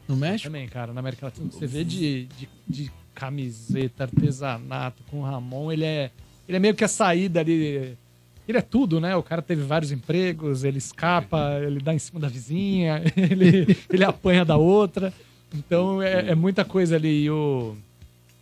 No 0.08 0.16
México? 0.16 0.48
Também, 0.48 0.66
cara. 0.68 0.92
Na 0.92 1.00
América 1.00 1.26
Latina, 1.26 1.50
você 1.50 1.66
vê 1.66 1.84
de, 1.84 2.24
de, 2.26 2.48
de 2.66 2.90
camiseta, 3.14 4.04
artesanato 4.04 5.02
com 5.10 5.20
o 5.20 5.22
Ramon, 5.22 5.70
ele 5.70 5.84
é, 5.84 6.10
ele 6.48 6.56
é 6.56 6.60
meio 6.60 6.74
que 6.74 6.82
a 6.84 6.88
saída 6.88 7.40
ali. 7.40 7.96
Ele 8.48 8.56
é 8.56 8.62
tudo, 8.62 8.98
né? 8.98 9.14
O 9.14 9.22
cara 9.22 9.42
teve 9.42 9.60
vários 9.62 9.92
empregos, 9.92 10.64
ele 10.64 10.78
escapa, 10.78 11.60
ele 11.62 11.80
dá 11.80 11.94
em 11.94 11.98
cima 11.98 12.18
da 12.18 12.28
vizinha, 12.28 13.02
ele, 13.14 13.76
ele 13.92 14.04
apanha 14.04 14.42
da 14.42 14.56
outra. 14.56 15.12
Então 15.54 16.00
é, 16.00 16.30
é 16.30 16.34
muita 16.34 16.64
coisa 16.64 16.96
ali. 16.96 17.24
E 17.24 17.30
o, 17.30 17.76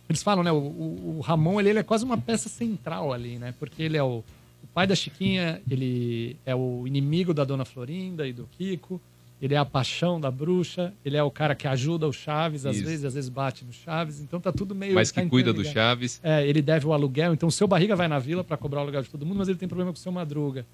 eles 0.07 0.23
falam, 0.23 0.43
né? 0.43 0.51
O, 0.51 0.55
o, 0.55 1.15
o 1.17 1.19
Ramon, 1.19 1.59
ele, 1.59 1.71
ele 1.71 1.79
é 1.79 1.83
quase 1.83 2.05
uma 2.05 2.17
peça 2.17 2.47
central 2.47 3.11
ali, 3.11 3.37
né? 3.37 3.53
Porque 3.59 3.83
ele 3.83 3.97
é 3.97 4.03
o, 4.03 4.23
o 4.63 4.67
pai 4.73 4.87
da 4.87 4.95
Chiquinha, 4.95 5.61
ele 5.69 6.37
é 6.45 6.55
o 6.55 6.87
inimigo 6.87 7.33
da 7.33 7.43
Dona 7.43 7.65
Florinda 7.65 8.25
e 8.25 8.31
do 8.31 8.47
Kiko. 8.57 9.01
Ele 9.39 9.53
é 9.53 9.57
a 9.57 9.65
paixão 9.65 10.19
da 10.19 10.31
bruxa, 10.31 10.91
ele 11.05 11.15
é 11.15 11.21
o 11.21 11.29
cara 11.29 11.53
que 11.53 11.67
ajuda 11.67 12.07
o 12.07 12.11
Chaves, 12.13 12.65
às 12.65 12.77
Isso. 12.77 12.85
vezes, 12.85 13.05
às 13.05 13.13
vezes 13.13 13.29
bate 13.29 13.63
no 13.63 13.71
Chaves, 13.71 14.19
então 14.19 14.39
tá 14.39 14.51
tudo 14.51 14.73
meio. 14.73 14.95
Mas 14.95 15.11
tá 15.11 15.21
que 15.21 15.29
cuida 15.29 15.53
do. 15.53 15.63
Chaves. 15.63 16.19
É, 16.23 16.47
ele 16.47 16.61
deve 16.61 16.87
o 16.87 16.93
aluguel, 16.93 17.33
então 17.33 17.47
o 17.47 17.51
seu 17.51 17.67
barriga 17.67 17.95
vai 17.95 18.07
na 18.07 18.17
vila 18.17 18.43
pra 18.43 18.57
cobrar 18.57 18.79
o 18.79 18.83
aluguel 18.83 19.03
de 19.03 19.09
todo 19.09 19.25
mundo, 19.25 19.37
mas 19.37 19.47
ele 19.47 19.57
tem 19.59 19.67
problema 19.67 19.91
com 19.91 19.97
o 19.97 20.01
seu 20.01 20.11
madruga. 20.11 20.65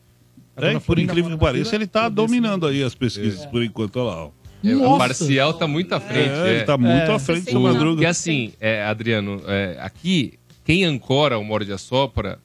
A 0.56 0.66
É, 0.66 0.80
por 0.80 0.98
incrível 0.98 1.32
que 1.32 1.38
pareça, 1.38 1.76
ele 1.76 1.88
tá 1.88 2.08
dominando 2.08 2.66
aí 2.66 2.82
as 2.84 2.96
pesquisas 2.96 3.44
É. 3.44 3.48
por 3.48 3.62
enquanto, 3.64 3.98
olha 3.98 4.06
lá. 4.16 4.26
ó. 4.28 4.30
É, 4.64 4.74
o 4.74 4.80
Nossa. 4.80 4.98
parcial 4.98 5.54
tá 5.56 5.68
muito 5.68 5.94
à 5.94 6.00
frente. 6.00 6.30
É, 6.30 6.56
ele 6.56 6.64
tá 6.64 6.78
muito 6.78 7.12
à 7.12 7.20
frente 7.20 7.52
do 7.52 7.60
Madruga. 7.60 7.96
Porque 7.96 8.06
assim, 8.06 8.54
é, 8.62 8.82
Adriano, 8.86 9.42
é, 9.46 9.78
aqui, 9.82 10.36
quem 10.64 10.86
ancora 10.86 11.38
o 11.38 11.44
Morde 11.44 11.74
a 11.74 11.78
Sopra 11.78 12.40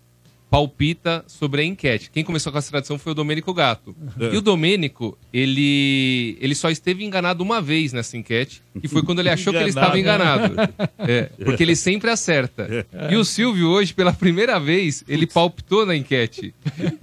palpita 0.50 1.24
sobre 1.26 1.60
a 1.60 1.64
enquete. 1.64 2.10
Quem 2.10 2.24
começou 2.24 2.50
com 2.50 2.58
essa 2.58 2.70
tradição 2.70 2.98
foi 2.98 3.12
o 3.12 3.14
Domênico 3.14 3.52
Gato. 3.52 3.94
É. 4.18 4.34
E 4.34 4.36
o 4.36 4.40
Domênico, 4.40 5.16
ele, 5.32 6.36
ele 6.40 6.54
só 6.54 6.70
esteve 6.70 7.04
enganado 7.04 7.42
uma 7.42 7.60
vez 7.60 7.92
nessa 7.92 8.16
enquete, 8.16 8.62
que 8.80 8.88
foi 8.88 9.02
quando 9.02 9.20
ele 9.20 9.30
achou 9.30 9.52
que 9.52 9.58
ele 9.58 9.68
estava 9.68 9.98
enganado. 9.98 10.54
É, 10.98 11.30
porque 11.44 11.62
ele 11.62 11.76
sempre 11.76 12.10
acerta. 12.10 12.86
E 13.10 13.16
o 13.16 13.24
Silvio, 13.24 13.68
hoje, 13.68 13.92
pela 13.94 14.12
primeira 14.12 14.58
vez, 14.58 15.04
ele 15.08 15.26
palpitou 15.26 15.86
na 15.86 15.96
enquete. 15.96 16.54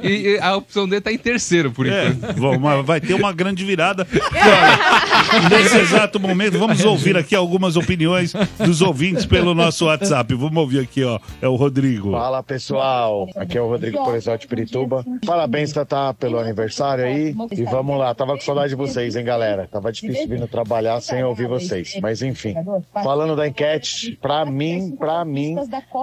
E, 0.04 0.08
e 0.36 0.40
a 0.40 0.56
opção 0.56 0.88
dele 0.88 1.02
tá 1.02 1.12
em 1.12 1.18
terceiro, 1.18 1.72
por 1.72 1.88
É, 1.88 2.10
enquanto. 2.10 2.60
mas 2.60 2.86
vai 2.86 3.00
ter 3.02 3.14
uma 3.14 3.32
grande 3.34 3.64
virada. 3.66 4.06
Nesse 5.50 5.78
exato 5.78 6.20
momento, 6.20 6.58
vamos 6.58 6.84
ouvir 6.84 7.18
aqui 7.18 7.36
algumas 7.36 7.76
opiniões 7.76 8.34
dos 8.60 8.82
ouvintes 8.82 9.26
pelo 9.26 9.54
nosso 9.54 9.86
WhatsApp. 9.86 10.34
Vamos 10.36 10.58
ouvir 10.58 10.80
aqui, 10.80 11.04
ó. 11.04 11.20
É 11.42 11.48
o 11.48 11.56
Rodrigo. 11.56 12.12
Fala 12.12 12.42
pessoal, 12.44 13.28
aqui 13.36 13.58
é 13.58 13.62
o 13.62 13.68
Rodrigo 13.68 14.04
Polizal 14.04 14.38
de 14.38 14.48
Pirituba. 14.48 15.06
Parabéns, 15.26 15.72
Tatá, 15.74 16.14
pelo 16.14 16.40
aniversário 16.40 17.06
aí. 17.06 17.36
E 17.52 17.64
vamos 17.64 17.98
lá, 17.98 18.14
tava 18.14 18.34
com 18.34 18.42
saudade 18.42 18.70
de 18.70 18.76
vocês, 18.76 19.16
hein, 19.16 19.24
galera? 19.26 19.68
Tava 19.72 19.92
difícil 19.92 20.28
vindo 20.28 20.48
trabalhar 20.48 21.00
sem 21.02 21.24
ouvir 21.24 21.48
vocês. 21.48 21.65
Mas 22.02 22.22
enfim, 22.22 22.56
falando 22.92 23.36
da 23.36 23.48
enquete, 23.48 24.18
pra 24.22 24.46
mim, 24.46 24.96
pra 24.96 25.24
mim, 25.26 25.56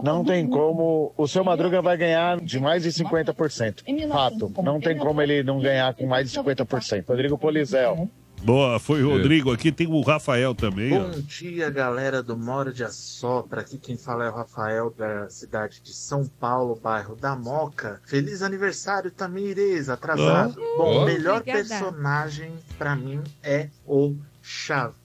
não 0.03 0.25
tem 0.25 0.47
como. 0.47 1.13
O 1.17 1.27
seu 1.27 1.45
Madruga 1.45 1.81
vai 1.83 1.97
ganhar 1.97 2.41
de 2.41 2.59
mais 2.61 2.83
de 2.83 2.91
50%. 2.91 3.83
Fato, 4.09 4.53
não 4.63 4.81
tem 4.81 4.97
como 4.99 5.21
ele 5.23 5.43
não 5.43 5.61
ganhar 5.61 5.95
com 5.95 6.07
mais 6.07 6.31
de 6.31 6.39
50%. 6.39 7.05
Rodrigo 7.09 7.39
Polizel. 7.39 8.09
Boa, 8.45 8.81
foi 8.81 9.05
o 9.05 9.11
Rodrigo 9.11 9.53
aqui. 9.53 9.71
Tem 9.71 9.87
o 9.87 10.01
Rafael 10.01 10.53
também, 10.53 10.93
ó. 10.99 11.05
Bom 11.05 11.21
dia, 11.21 11.71
galera 11.71 12.21
do 12.25 12.37
Morde 12.37 12.83
a 12.83 12.89
Sopra. 12.91 13.61
Aqui 13.61 13.79
quem 13.79 13.97
fala 13.97 14.25
é 14.25 14.31
o 14.31 14.35
Rafael, 14.35 14.93
da 14.99 15.31
cidade 15.31 15.81
de 15.81 15.93
São 15.95 16.27
Paulo, 16.41 16.75
bairro 16.75 17.15
da 17.15 17.37
Moca. 17.37 18.01
Feliz 18.05 18.43
aniversário, 18.43 19.13
Tamires, 19.13 19.89
atrasado. 19.89 20.57
Oh. 20.59 20.79
Bom, 20.79 20.93
Oh. 20.93 21.03
o 21.03 21.05
melhor 21.05 21.39
Obrigada. 21.43 21.69
personagem 21.69 22.51
pra 22.77 22.97
mim 22.97 23.21
é 23.45 23.69
o 23.87 24.17
Chaves. 24.43 24.97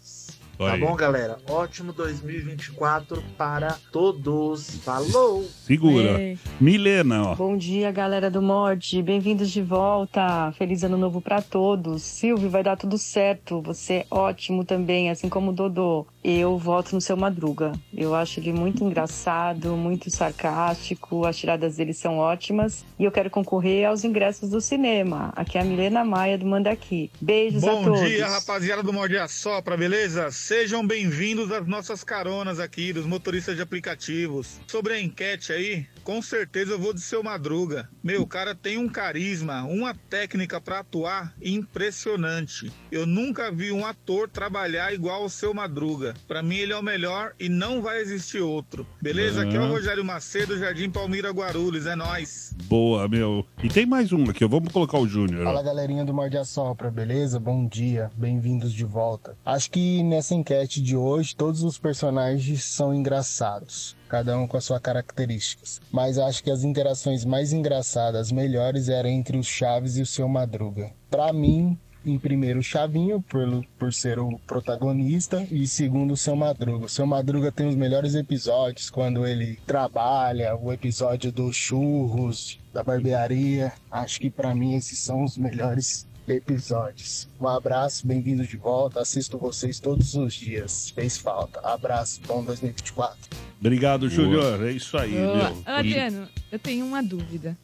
Tá 0.58 0.74
aí. 0.74 0.80
bom, 0.80 0.96
galera? 0.96 1.38
Ótimo 1.48 1.94
2024 1.94 3.24
para 3.38 3.78
todos. 3.92 4.78
Falou! 4.84 5.44
Segura. 5.44 6.20
É. 6.20 6.36
Milena, 6.60 7.30
ó. 7.30 7.36
Bom 7.36 7.56
dia, 7.56 7.92
galera 7.92 8.32
do 8.32 8.42
Mod. 8.42 9.04
Bem-vindos 9.04 9.52
de 9.52 9.62
volta. 9.62 10.52
Feliz 10.58 10.84
ano 10.84 10.98
novo 10.98 11.22
pra 11.22 11.44
todos. 11.44 12.02
Silvio, 12.02 12.50
vai 12.50 12.64
dar 12.64 12.76
tudo 12.76 12.98
certo. 12.98 13.62
Você 13.62 13.94
é 13.94 14.06
ótimo 14.10 14.66
também, 14.66 15.12
assim 15.12 15.30
como 15.30 15.52
o 15.52 15.54
Dodô. 15.54 16.08
Eu 16.23 16.57
voto 16.57 16.94
no 16.94 16.99
seu 16.99 17.15
Madruga. 17.15 17.72
Eu 17.94 18.14
acho 18.14 18.39
ele 18.39 18.52
muito 18.52 18.84
engraçado, 18.84 19.77
muito 19.77 20.10
sarcástico. 20.11 21.26
As 21.26 21.38
tiradas 21.38 21.77
dele 21.77 21.94
são 21.94 22.18
ótimas. 22.18 22.84
E 22.99 23.06
eu 23.06 23.11
quero 23.11 23.30
concorrer 23.30 23.88
aos 23.88 24.03
ingressos 24.03 24.49
do 24.49 24.60
cinema. 24.60 25.31
Aqui 25.35 25.57
é 25.57 25.61
a 25.61 25.64
Milena 25.64 26.03
Maia 26.03 26.38
do 26.38 26.45
Mandaqui. 26.45 27.10
Beijos 27.22 27.64
a 27.64 27.72
Bom 27.72 27.84
todos. 27.85 28.02
dia, 28.02 28.27
rapaziada 28.27 28.84
do 28.84 28.91
Morde 28.91 29.18
a 29.18 29.27
Sopra, 29.27 29.77
beleza? 29.77 30.30
Sejam 30.31 30.85
bem-vindos 30.85 31.52
às 31.52 31.65
nossas 31.65 32.03
caronas 32.03 32.60
aqui, 32.60 32.91
dos 32.91 33.06
motoristas 33.06 33.56
de 33.56 33.61
aplicativos. 33.61 34.60
Sobre 34.68 34.94
a 34.94 34.99
enquete 35.02 35.53
aí, 35.53 35.85
com 36.03 36.22
certeza 36.22 36.73
eu 36.73 36.80
vou 36.80 36.94
de 36.94 37.02
seu 37.02 37.23
Madruga. 37.23 37.89
Meu, 38.03 38.23
o 38.23 38.27
cara 38.27 38.53
tem 38.53 38.77
um 38.77 38.89
carisma, 38.89 39.64
uma 39.64 39.94
técnica 40.10 40.60
pra 40.60 40.80
atuar 40.80 41.34
impressionante. 41.41 42.72
Eu 42.91 43.06
nunca 43.06 43.52
vi 43.52 43.72
um 43.72 43.85
ator 43.85 44.27
trabalhar 44.27 44.94
igual 44.94 45.23
o 45.23 45.30
seu 45.30 45.53
Madruga. 45.53 46.16
Pra 46.27 46.41
mim 46.41 46.56
ele 46.57 46.73
é 46.73 46.77
o 46.77 46.84
melhor 46.84 47.34
e 47.39 47.49
não 47.49 47.81
vai 47.81 47.99
existir 47.99 48.39
outro. 48.41 48.85
Beleza? 49.02 49.44
Aqui 49.44 49.56
é 49.56 49.60
o 49.60 49.64
Aham. 49.64 49.72
Rogério 49.72 50.03
Macedo, 50.06 50.57
Jardim 50.57 50.89
Palmira 50.89 51.30
Guarulhos, 51.31 51.85
é 51.85 51.95
nóis. 51.95 52.56
Boa, 52.64 53.07
meu. 53.07 53.45
E 53.64 53.69
tem 53.69 53.85
mais 53.85 54.11
um 54.11 54.30
aqui. 54.30 54.45
Vamos 54.45 54.72
colocar 54.72 54.98
o 54.99 55.07
Júnior. 55.07 55.44
Fala 55.44 55.61
galerinha 55.64 56.03
do 56.06 56.14
Morde 56.14 56.38
a 56.38 56.45
Sopra, 56.45 56.89
beleza? 56.89 57.39
Bom 57.39 57.68
dia, 57.68 58.10
bem-vindos 58.15 58.73
de 58.73 58.84
volta. 58.85 59.38
Acho 59.45 59.69
que 59.72 60.03
nessa 60.03 60.34
enquete 60.34 60.81
de 60.81 60.95
hoje 60.95 61.35
todos 61.35 61.64
os 61.64 61.77
personagens 61.77 62.64
são 62.64 62.94
engraçados, 62.94 63.95
cada 64.07 64.38
um 64.38 64.48
com 64.48 64.57
as 64.57 64.64
suas 64.65 64.80
características. 64.81 65.81
Mas 65.91 66.18
acho 66.18 66.44
que 66.44 66.52
as 66.52 66.64
interações 66.64 67.26
mais 67.26 67.52
engraçadas, 67.53 68.31
melhores, 68.31 68.89
eram 68.89 69.10
entre 69.10 69.38
o 69.38 69.44
Chaves 69.44 69.98
e 69.98 70.02
o 70.02 70.06
seu 70.06 70.27
Madruga. 70.27 70.91
Pra 71.10 71.31
mim, 71.34 71.77
Em 72.08 72.18
primeiro, 72.18 72.60
o 72.60 72.64
Chavinho, 72.64 73.22
por, 73.22 73.66
por 73.78 73.94
ser 73.94 74.18
o 74.18 74.40
protagonista, 74.48 75.46
e 75.52 75.68
segundo, 75.68 76.14
o 76.14 76.18
Seu 76.18 76.38
Madruga. 76.38 76.86
O 76.86 76.90
Seu 76.90 77.06
Madruga 77.06 77.52
tem 77.52 77.68
os 77.68 77.76
melhores 77.76 78.16
episódios 78.16 78.90
quando 78.90 79.28
ele 79.28 79.60
trabalha, 79.68 80.56
o 80.56 80.72
episódio 80.72 81.34
dos 81.34 81.54
churros, 81.54 82.60
da 82.74 82.82
barbearia. 82.82 83.74
Acho 83.92 84.22
que 84.22 84.30
pra 84.30 84.56
mim 84.56 84.76
esses 84.76 85.00
são 85.00 85.22
os 85.26 85.38
melhores 85.38 86.08
episódios. 86.26 87.28
Um 87.42 87.48
abraço, 87.50 88.08
bem-vindos 88.08 88.48
de 88.48 88.56
volta. 88.56 89.02
Assisto 89.02 89.38
vocês 89.38 89.78
todos 89.78 90.16
os 90.16 90.34
dias. 90.34 90.90
Fez 90.92 91.18
falta. 91.18 91.60
Abraço, 91.60 92.22
bom 92.26 92.42
2024. 92.42 93.18
Obrigado, 93.60 94.10
Júnior. 94.10 94.66
É 94.66 94.72
isso 94.72 94.98
aí, 94.98 95.14
Ô, 95.14 95.36
meu. 95.36 95.64
Adriano, 95.66 96.30
eu 96.50 96.58
tenho 96.58 96.86
uma 96.86 97.04
dúvida. 97.04 97.58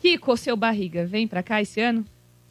Kiko, 0.00 0.36
seu 0.36 0.54
barriga, 0.54 1.06
vem 1.06 1.26
pra 1.26 1.42
cá 1.42 1.62
esse 1.62 1.80
ano? 1.80 2.04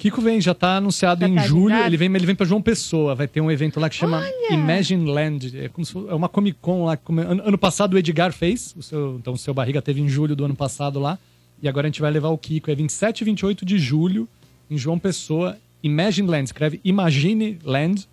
Kiko 0.04 0.22
vem, 0.22 0.42
já 0.42 0.54
tá 0.54 0.76
anunciado 0.76 1.22
Já 1.22 1.28
em 1.30 1.36
tá 1.36 1.44
julho. 1.48 1.76
Ele 1.78 1.96
vem, 1.96 2.14
ele 2.14 2.26
vem 2.26 2.36
para 2.36 2.46
João 2.46 2.62
Pessoa. 2.62 3.16
Vai 3.16 3.26
ter 3.26 3.40
um 3.40 3.50
evento 3.50 3.80
lá 3.80 3.88
que 3.90 3.96
chama 3.96 4.18
Olha! 4.20 4.54
Imagine 4.54 5.10
Land. 5.10 5.58
É, 5.58 5.70
como 5.70 5.86
se 5.86 5.98
é 5.98 6.14
uma 6.14 6.28
Comic 6.28 6.58
Con 6.62 6.84
lá. 6.84 6.98
como- 6.98 7.22
Ano, 7.22 7.42
ano 7.46 7.58
passado 7.58 7.94
o 7.94 7.98
Edgar 7.98 8.34
fez. 8.34 8.76
O 8.78 8.84
seu, 8.84 9.16
então 9.18 9.32
o 9.34 9.38
seu 9.38 9.54
barriga 9.54 9.82
teve 9.82 10.02
em 10.02 10.10
julho 10.10 10.36
do 10.36 10.44
ano 10.44 10.56
passado 10.56 11.00
lá. 11.00 11.18
E 11.62 11.70
agora 11.70 11.88
a 11.88 11.90
gente 11.90 12.02
vai 12.02 12.12
levar 12.12 12.28
o 12.30 12.38
Kiko. 12.38 12.70
É 12.70 12.76
27 12.76 13.22
e 13.22 13.24
28 13.24 13.66
de 13.66 13.78
julho 13.80 14.28
em 14.70 14.78
João 14.78 15.00
Pessoa. 15.00 15.58
Imagine 15.82 16.28
Land. 16.28 16.44
Escreve 16.50 16.82
Imagine 16.84 17.58
Land. 17.64 18.06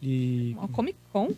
E 0.00 0.54
Uma 0.56 0.68
Comic 0.68 0.96
Con? 1.12 1.30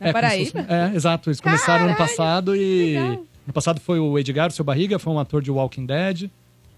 Na 0.00 0.08
é, 0.08 0.12
Paraíba? 0.14 0.62
fosse- 0.62 0.72
é, 0.72 0.92
exato. 0.96 1.28
Eles 1.28 1.40
começaram 1.42 1.84
ano 1.84 1.94
Caralho, 1.94 1.98
passado 2.16 2.56
e. 2.56 2.94
legal. 2.94 3.24
No 3.46 3.52
passado 3.52 3.78
foi 3.80 3.98
o 3.98 4.18
Edgar, 4.18 4.48
o 4.48 4.52
seu 4.52 4.64
barriga, 4.64 4.98
foi 4.98 5.12
um 5.12 5.18
ator 5.18 5.42
de 5.42 5.50
Walking 5.50 5.84
Dead. 5.84 6.30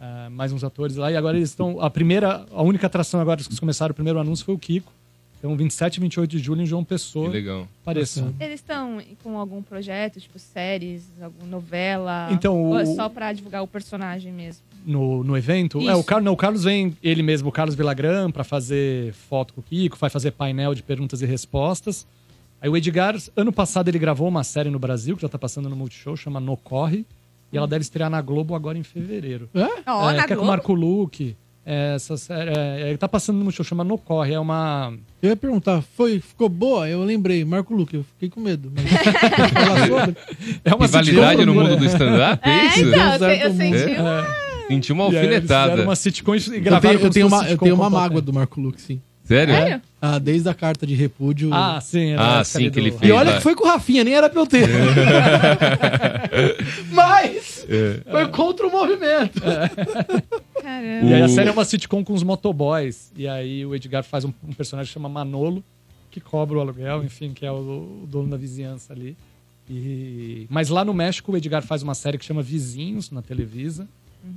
Ah, 0.05 0.29
mais 0.31 0.53
uns 0.53 0.65
atores 0.65 0.97
lá. 0.97 1.13
E 1.13 1.17
agora 1.17 1.37
eles 1.37 1.51
estão. 1.51 1.81
A 1.81 1.89
primeira, 1.89 2.45
a 2.51 2.63
única 2.63 2.89
atração 2.89 3.21
agora 3.21 3.41
que 3.41 3.47
eles 3.49 3.61
começaram, 3.61 3.93
o 3.93 3.95
primeiro 3.95 4.19
anúncio 4.19 4.45
foi 4.45 4.55
o 4.55 4.59
Kiko. 4.59 4.93
Então, 5.39 5.57
27 5.57 5.97
e 5.97 6.01
28 6.01 6.31
de 6.31 6.39
julho 6.39 6.63
em 6.63 6.67
João 6.67 6.85
Pessoa. 6.85 7.27
Que 7.27 7.33
legal. 7.37 7.67
Pareça. 7.85 8.33
Eles 8.39 8.61
estão 8.61 9.01
com 9.25 9.37
algum 9.39 9.61
projeto, 9.63 10.21
tipo 10.21 10.39
séries, 10.39 11.03
alguma 11.21 11.47
novela? 11.49 12.29
Então, 12.33 12.57
Ou 12.57 12.79
é 12.79 12.83
o- 12.85 12.95
só 12.95 13.09
pra 13.09 13.33
divulgar 13.33 13.63
o 13.63 13.67
personagem 13.67 14.33
mesmo? 14.33 14.63
No, 14.87 15.23
no 15.25 15.37
evento. 15.37 15.79
É, 15.81 15.85
Isso. 15.93 15.99
o, 16.01 16.05
Carlos, 16.05 16.25
não, 16.25 16.33
o 16.33 16.37
Carlos 16.37 16.63
vem, 16.65 16.97
ele 17.03 17.23
mesmo, 17.25 17.49
o 17.49 17.53
Carlos 17.53 17.75
Villagrán, 17.75 18.31
pra 18.31 18.45
fazer 18.45 19.13
foto 19.15 19.55
com 19.55 19.61
o 19.61 19.65
Kiko, 19.65 19.97
vai 19.99 20.11
fazer 20.11 20.31
painel 20.33 20.75
de 20.75 20.83
perguntas 20.83 21.23
e 21.23 21.27
respostas. 21.27 22.07
Aí 22.61 22.69
o 22.69 22.77
Edgar, 22.77 23.17
ano 23.37 23.53
passado, 23.53 23.89
ele 23.89 23.99
gravou 23.99 24.29
uma 24.29 24.45
série 24.45 24.71
no 24.71 24.79
Brasil, 24.79 25.17
que 25.17 25.23
já 25.23 25.29
tá 25.29 25.39
passando 25.39 25.69
no 25.69 25.75
Multishow, 25.75 26.17
chama 26.17 26.39
No 26.39 26.57
Corre. 26.57 27.05
E 27.53 27.57
ela 27.59 27.67
deve 27.67 27.83
estrear 27.83 28.09
na 28.09 28.21
Globo 28.21 28.55
agora 28.55 28.79
em 28.79 28.83
fevereiro. 28.83 29.49
É? 29.55 29.69
Ó, 29.87 30.11
é, 30.11 30.17
na 30.17 30.27
que 30.27 30.33
é 30.33 30.37
com 30.37 30.43
o 30.43 30.47
Marco 30.47 30.73
Luque. 30.73 31.37
É, 31.65 31.95
essa 31.95 32.17
série. 32.17 32.51
É, 32.51 32.91
é, 32.93 32.97
tá 32.97 33.09
passando 33.09 33.37
no 33.37 33.45
Multishow, 33.45 33.65
chama 33.65 33.85
No 33.85 33.97
Corre. 33.97 34.35
É 34.35 34.41
uma. 34.41 34.93
Eu 35.23 35.31
ia 35.31 35.37
perguntar, 35.37 35.81
foi, 35.81 36.19
ficou 36.19 36.49
boa? 36.49 36.89
Eu 36.89 37.05
lembrei, 37.05 37.45
Marco 37.45 37.73
Luque, 37.75 37.97
eu 37.97 38.05
fiquei 38.05 38.29
com 38.29 38.41
medo. 38.41 38.73
Mas... 38.75 38.85
É 40.65 40.75
uma 40.75 40.87
Rivalidade 40.87 41.45
no 41.47 41.55
mundo 41.55 41.77
do 41.77 41.85
stand-up? 41.85 42.49
É, 42.49 42.51
É, 42.51 42.67
isso? 42.67 42.81
então, 42.81 43.31
eu, 43.31 43.51
eu 43.51 43.55
senti 43.55 44.01
uma... 44.01 44.21
É. 44.21 44.43
Senti 44.69 44.93
uma 44.93 45.05
E 45.05 45.19
aí 45.19 45.25
eles 45.27 45.51
alfinetada. 45.51 45.83
uma 45.83 45.97
sitcom 45.97 46.35
e 46.35 46.39
Eu 46.39 46.61
gravaram 46.63 46.81
tenho, 46.81 46.93
eu 46.95 46.99
como 47.01 47.13
se 47.13 47.15
tenho 47.15 47.27
uma, 47.27 47.49
eu 47.51 47.59
tenho 47.59 47.75
uma 47.75 47.91
mágoa 47.91 48.21
do 48.23 48.33
Marco 48.33 48.61
Luque, 48.61 48.81
sim. 48.81 49.01
Sério? 49.25 49.55
Sério? 49.55 49.83
Ah, 50.01 50.19
desde 50.19 50.49
a 50.49 50.55
carta 50.55 50.85
de 50.87 50.95
repúdio. 50.95 51.51
Ah, 51.53 51.81
sim. 51.81 52.15
Ah, 52.15 52.39
né, 52.39 52.45
sim, 52.45 52.59
ali 52.59 52.71
que 52.73 52.81
ele 52.81 52.91
fez. 52.91 53.09
E 53.09 53.13
olha 53.13 53.31
lá. 53.31 53.37
que 53.37 53.43
foi 53.43 53.55
com 53.55 53.65
o 53.65 53.69
Rafinha, 53.69 54.03
nem 54.03 54.15
era 54.15 54.29
pra 54.29 54.41
eu 54.41 54.47
ter. 54.47 54.67
Mas 56.91 57.67
É. 57.69 58.01
foi 58.11 58.29
contra 58.29 58.67
o 58.67 58.71
movimento. 58.71 59.41
Caramba. 59.41 61.07
E 61.07 61.15
aí 61.15 61.23
a 61.23 61.29
série 61.29 61.49
é 61.49 61.53
uma 61.53 61.65
sitcom 61.65 62.05
com 62.05 62.13
os 62.13 62.23
motoboys. 62.23 63.13
E 63.17 63.27
aí 63.29 63.65
o 63.65 63.75
Edgar 63.75 64.03
faz 64.03 64.25
um, 64.25 64.33
um 64.47 64.53
personagem 64.53 64.89
que 64.89 64.95
chama 64.95 65.09
Manolo, 65.09 65.63
que 66.11 66.21
cobra 66.21 66.59
o 66.59 66.61
aluguel, 66.61 67.05
enfim, 67.05 67.33
que 67.33 67.47
é 67.47 67.53
o, 67.53 68.03
o 68.03 68.07
dono 68.07 68.29
da 68.29 68.37
vizinhança 68.37 68.93
ali. 68.93 69.17
E... 69.71 70.47
Mas 70.51 70.69
lá 70.69 70.85
no 70.85 70.93
México 70.93 71.33
o 71.33 71.37
Edgar 71.37 71.63
faz 71.63 71.83
uma 71.83 71.95
série 71.95 72.19
que 72.19 72.25
chama 72.25 72.43
Vizinhos, 72.43 73.11
na 73.11 73.23
Televisa. 73.23 73.89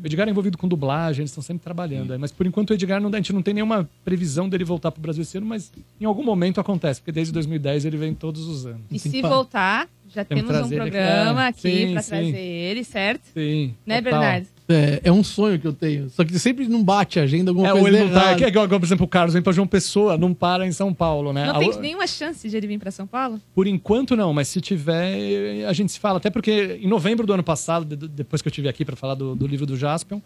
O 0.03 0.05
Edgar 0.05 0.27
é 0.27 0.31
envolvido 0.31 0.57
com 0.57 0.67
dublagem, 0.67 1.21
eles 1.21 1.31
estão 1.31 1.43
sempre 1.43 1.63
trabalhando. 1.63 2.13
aí. 2.13 2.19
Mas 2.19 2.31
por 2.31 2.45
enquanto 2.45 2.71
o 2.71 2.73
Edgar, 2.73 2.99
não, 3.01 3.09
a 3.09 3.15
gente 3.17 3.33
não 3.33 3.41
tem 3.41 3.53
nenhuma 3.53 3.89
previsão 4.03 4.49
dele 4.49 4.63
voltar 4.63 4.91
pro 4.91 5.01
Brasil 5.01 5.21
esse 5.21 5.37
ano, 5.37 5.47
mas 5.47 5.71
em 5.99 6.05
algum 6.05 6.23
momento 6.23 6.59
acontece, 6.59 7.01
porque 7.01 7.11
desde 7.11 7.31
2010 7.33 7.85
ele 7.85 7.97
vem 7.97 8.13
todos 8.13 8.47
os 8.47 8.65
anos. 8.65 8.81
E 8.91 8.99
Tem 8.99 9.11
se 9.11 9.21
voltar, 9.21 9.87
já 10.15 10.25
Temos 10.25 10.49
um 10.49 10.55
aqui. 10.65 10.75
programa 10.75 11.43
É, 11.43 11.47
aqui 11.47 11.91
pra 11.93 12.01
sim. 12.01 12.09
trazer 12.09 12.37
ele, 12.39 12.83
certo? 12.83 13.21
Sim. 13.33 13.73
Né, 13.85 14.01
total. 14.01 14.19
Bernardo? 14.19 14.47
É, 14.67 15.01
é 15.03 15.11
um 15.11 15.23
sonho 15.23 15.59
que 15.59 15.67
eu 15.67 15.73
tenho. 15.73 16.09
Só 16.09 16.23
que 16.25 16.39
sempre 16.39 16.67
não 16.67 16.83
bate 16.83 17.19
a 17.19 17.23
agenda, 17.23 17.51
alguma 17.51 17.67
É, 17.67 17.71
coisa 17.71 17.87
ele 17.89 18.05
não 18.05 18.13
tá. 18.13 18.31
É 18.33 18.47
igual, 18.47 18.67
por 18.67 18.83
exemplo, 18.83 19.05
o 19.05 19.07
Carlos 19.07 19.33
vem 19.33 19.43
pra 19.43 19.53
João 19.53 19.67
Pessoa, 19.67 20.17
não 20.17 20.33
para 20.33 20.65
em 20.65 20.71
São 20.71 20.91
Paulo, 20.91 21.31
né? 21.31 21.45
Não 21.45 21.55
A- 21.57 21.59
tem 21.59 21.77
nenhuma 21.79 22.07
chance 22.07 22.49
de 22.49 22.57
ele 22.57 22.65
vir 22.65 22.79
pra 22.79 22.89
São 22.89 23.05
Paulo? 23.05 23.39
Por 23.53 23.67
enquanto 23.67 24.15
não, 24.15 24.33
mas 24.33 24.47
se 24.47 24.59
tiver, 24.59 25.65
a 25.67 25.73
gente 25.73 25.91
se 25.91 25.99
fala. 25.99 26.17
Até 26.17 26.31
porque 26.31 26.79
em 26.81 26.87
novembro 26.87 27.27
do 27.27 27.33
ano 27.33 27.43
passado, 27.43 27.85
de- 27.95 28.07
depois 28.07 28.41
que 28.41 28.47
eu 28.47 28.49
estive 28.49 28.67
aqui 28.67 28.83
para 28.83 28.95
falar 28.95 29.13
do, 29.13 29.35
do 29.35 29.45
livro 29.45 29.67
do 29.67 29.77
Jaspion, 29.77 30.19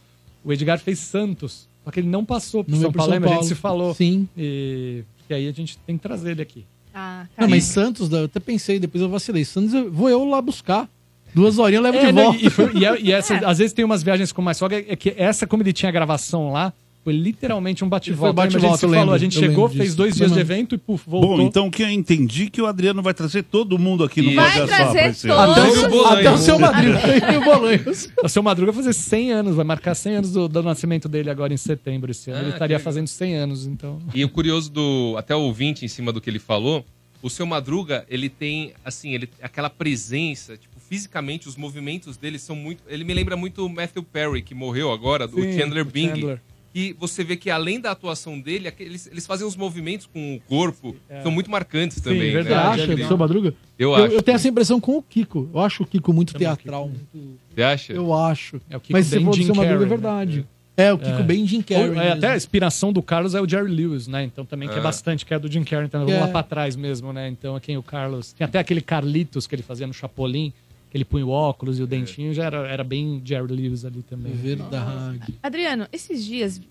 o 0.46 0.54
Edgar 0.54 0.80
fez 0.80 1.00
Santos. 1.00 1.68
Só 1.84 1.92
que 1.92 2.00
ele 2.00 2.08
não 2.08 2.24
passou 2.24 2.64
pro 2.64 2.74
Não 2.74 2.82
São 2.82 2.92
pro 2.92 3.00
Paulo, 3.00 3.12
São 3.12 3.20
lembra? 3.20 3.30
A 3.30 3.34
gente 3.34 3.40
Paulo. 3.42 3.56
se 3.56 3.62
falou. 3.62 3.94
Sim. 3.94 4.28
E, 4.38 5.04
e 5.30 5.34
aí 5.34 5.48
a 5.50 5.52
gente 5.52 5.78
tem 5.80 5.98
que 5.98 6.04
trazer 6.04 6.32
ele 6.32 6.42
aqui. 6.42 6.64
Ah, 6.94 7.26
Não, 7.38 7.48
mas 7.48 7.64
Santos, 7.66 8.12
eu 8.12 8.26
até 8.26 8.40
pensei, 8.40 8.80
depois 8.80 9.02
eu 9.02 9.10
vacilei. 9.10 9.46
Santos, 9.46 9.74
eu- 9.74 9.92
vou 9.92 10.10
eu 10.10 10.24
lá 10.26 10.42
buscar. 10.42 10.90
Duas 11.34 11.60
horinhas 11.60 11.86
eu 11.86 11.92
levo 11.92 11.98
É, 12.04 12.06
de 12.08 12.12
não, 12.12 12.24
volta. 12.24 12.40
E, 12.44 12.48
e 12.48 12.50
foi- 12.50 12.72
e 12.76 12.86
é- 12.86 13.00
e 13.02 13.12
essa, 13.14 13.36
às 13.48 13.60
vezes 13.60 13.74
tem 13.74 13.86
umas 13.86 14.02
viagens 14.02 14.32
com 14.32 14.42
mais 14.42 14.58
sogra, 14.58 14.84
é 14.88 14.96
que 14.96 15.14
essa, 15.16 15.46
como 15.46 15.62
ele 15.62 15.72
tinha 15.74 15.92
gravação 15.92 16.52
lá, 16.52 16.74
foi 17.10 17.14
literalmente 17.18 17.84
um 17.84 17.88
Foi 17.88 17.98
bate-volta. 17.98 18.34
bate-volta, 18.34 18.86
Lembra? 18.86 19.00
a 19.00 19.00
gente 19.00 19.00
falou, 19.00 19.14
a 19.14 19.18
gente 19.18 19.40
chegou, 19.40 19.68
fez 19.70 19.84
disso. 19.84 19.98
dois 19.98 20.16
dias 20.16 20.32
de 20.32 20.40
evento 20.40 20.76
e 20.76 20.78
puf, 20.78 21.10
voltou. 21.10 21.38
Bom, 21.38 21.42
então 21.42 21.66
o 21.66 21.72
que 21.72 21.82
eu 21.82 21.90
entendi 21.90 22.52
que 22.52 22.62
o 22.62 22.68
Adriano 22.68 23.02
vai 23.02 23.16
trazer 23.16 23.42
todo 23.44 23.80
mundo 23.80 24.04
aqui 24.04 24.22
no 24.22 24.36
Vai 24.36 24.68
trazer 24.68 24.86
Sopra 24.86 25.08
esse 25.10 25.28
todo 25.28 25.40
ano. 25.40 26.06
Até, 26.06 26.32
o 26.32 26.38
seu 26.38 26.60
Madrid 26.60 26.96
e 27.34 27.38
o 27.38 27.44
Bolanhos. 27.44 28.10
O 28.24 28.30
seu 28.30 28.44
Madruga 28.44 28.72
vai 28.72 28.84
fazer 28.84 28.94
100 28.94 29.32
anos, 29.32 29.56
vai 29.56 29.66
marcar 29.66 29.96
100 29.96 30.16
anos 30.18 30.32
do, 30.32 30.48
do 30.48 30.62
nascimento 30.62 31.10
dele 31.10 31.32
agora 31.32 31.52
em 31.52 31.58
setembro 31.58 32.12
esse 32.12 32.30
ano. 32.30 32.40
Ah, 32.40 32.42
ele 32.44 32.52
que 32.52 32.56
estaria 32.58 32.78
legal. 32.78 32.84
fazendo 32.86 33.08
100 33.08 33.36
anos, 33.36 33.66
então. 33.66 34.00
E 34.14 34.24
o 34.24 34.30
curioso 34.30 34.72
do. 34.72 35.16
Até 35.18 35.36
o 35.36 35.40
ouvinte 35.40 35.84
em 35.84 35.88
cima 35.88 36.14
do 36.14 36.22
que 36.22 36.30
ele 36.30 36.40
falou, 36.40 36.86
o 37.24 37.30
seu 37.30 37.46
Madruga, 37.46 38.06
ele 38.08 38.30
tem, 38.30 38.74
assim, 38.86 39.14
ele 39.14 39.30
aquela 39.42 39.70
presença, 39.70 40.56
tipo, 40.56 40.80
fisicamente, 40.80 41.48
os 41.48 41.56
movimentos 41.56 42.18
dele 42.18 42.40
são 42.40 42.56
muito. 42.56 42.84
Ele 42.88 43.04
me 43.04 43.14
lembra 43.14 43.38
muito 43.38 43.66
o 43.66 43.70
Matthew 43.70 44.04
Perry, 44.04 44.42
que 44.42 44.56
morreu 44.56 44.92
agora, 44.92 45.28
do 45.28 45.40
Sim, 45.40 45.58
Chandler 45.58 45.86
Bing. 45.86 46.10
Chandler. 46.10 46.42
E 46.74 46.94
você 47.00 47.24
vê 47.24 47.36
que 47.36 47.50
além 47.50 47.80
da 47.80 47.92
atuação 47.92 48.40
dele, 48.40 48.72
eles, 48.80 49.08
eles 49.08 49.26
fazem 49.26 49.46
uns 49.48 49.56
movimentos 49.56 50.06
com 50.06 50.36
o 50.36 50.40
corpo 50.42 50.96
que 51.08 51.24
são 51.24 51.32
muito 51.32 51.50
marcantes 51.50 52.00
também. 52.00 52.20
né? 52.20 52.26
Você 52.28 52.34
verdade. 52.44 52.82
acha, 52.82 52.92
Ele- 52.92 53.02
do 53.02 53.08
seu 53.08 53.18
Madruga? 53.18 53.54
Eu 53.78 53.90
eu, 53.90 53.96
acho. 54.06 54.16
eu 54.16 54.22
tenho 54.22 54.36
essa 54.36 54.48
impressão 54.48 54.80
com 54.80 54.98
o 54.98 55.02
Kiko. 55.02 55.50
Eu 55.54 55.60
acho 55.62 55.84
o 55.84 55.86
Kiko 55.86 56.14
muito 56.14 56.34
teatral. 56.36 56.88
muito- 56.90 57.40
Você 57.56 57.64
acha? 57.64 57.94
Eu 57.94 58.14
acho. 58.14 58.62
É 58.70 58.78
o 58.78 58.80
Kiko 58.80 58.94
Mas 58.94 59.08
se 59.08 59.16
bem 59.16 59.26
for 59.26 59.32
do 59.32 59.44
seu 59.44 59.56
Madruga, 59.56 59.66
é 59.66 59.74
Carrey, 59.74 59.90
verdade. 59.90 60.46
É, 60.78 60.94
o 60.94 60.98
Kiko 60.98 61.20
É. 61.20 61.24
bem 61.24 61.46
Jim 61.48 61.62
Carrey. 61.62 61.90
Ou- 61.90 61.96
é, 62.02 62.12
até 62.14 62.28
a 62.32 62.38
inspiração 62.38 62.94
do 62.94 63.02
Carlos 63.02 63.36
é 63.36 63.42
o 63.42 63.50
Jerry 63.50 63.70
Lewis, 63.70 64.08
né? 64.08 64.24
Então 64.24 64.46
também 64.46 64.70
que 64.70 64.76
é 64.76 64.80
Ah. 64.80 64.82
bastante, 64.84 65.26
que 65.26 65.34
é 65.34 65.40
do 65.40 65.52
Jim 65.52 65.64
Carrey, 65.64 65.88
então 65.88 66.06
Que 66.06 66.12
vamos 66.12 66.22
é- 66.22 66.26
lá 66.26 66.32
pra 66.32 66.44
trás 66.44 66.76
mesmo, 66.76 67.12
né? 67.12 67.28
Então 67.28 67.60
quem 67.60 67.76
o 67.78 67.84
Carlos. 67.84 68.32
Tem 68.32 68.46
até 68.46 68.60
aquele 68.60 68.80
Carlitos 68.80 69.46
que 69.48 69.56
ele 69.56 69.64
fazia 69.64 69.86
no 69.88 69.94
Chapolin, 69.94 70.52
que 70.69 70.69
ele 70.94 71.06
punha 71.06 71.26
o 71.26 71.30
óculos 71.30 71.80
e 71.80 71.84
o 71.84 71.88
dentinho, 71.88 72.34
já 72.34 72.46
era, 72.46 72.68
era 72.68 72.84
bem 72.84 73.22
Jerry 73.24 73.54
Lewis 73.54 73.86
ali 73.86 74.02
também. 74.04 74.32
É 74.32 74.36
verdade. 74.36 75.36
Adriano, 75.44 75.88
esses 75.92 76.26
dias, 76.26 76.62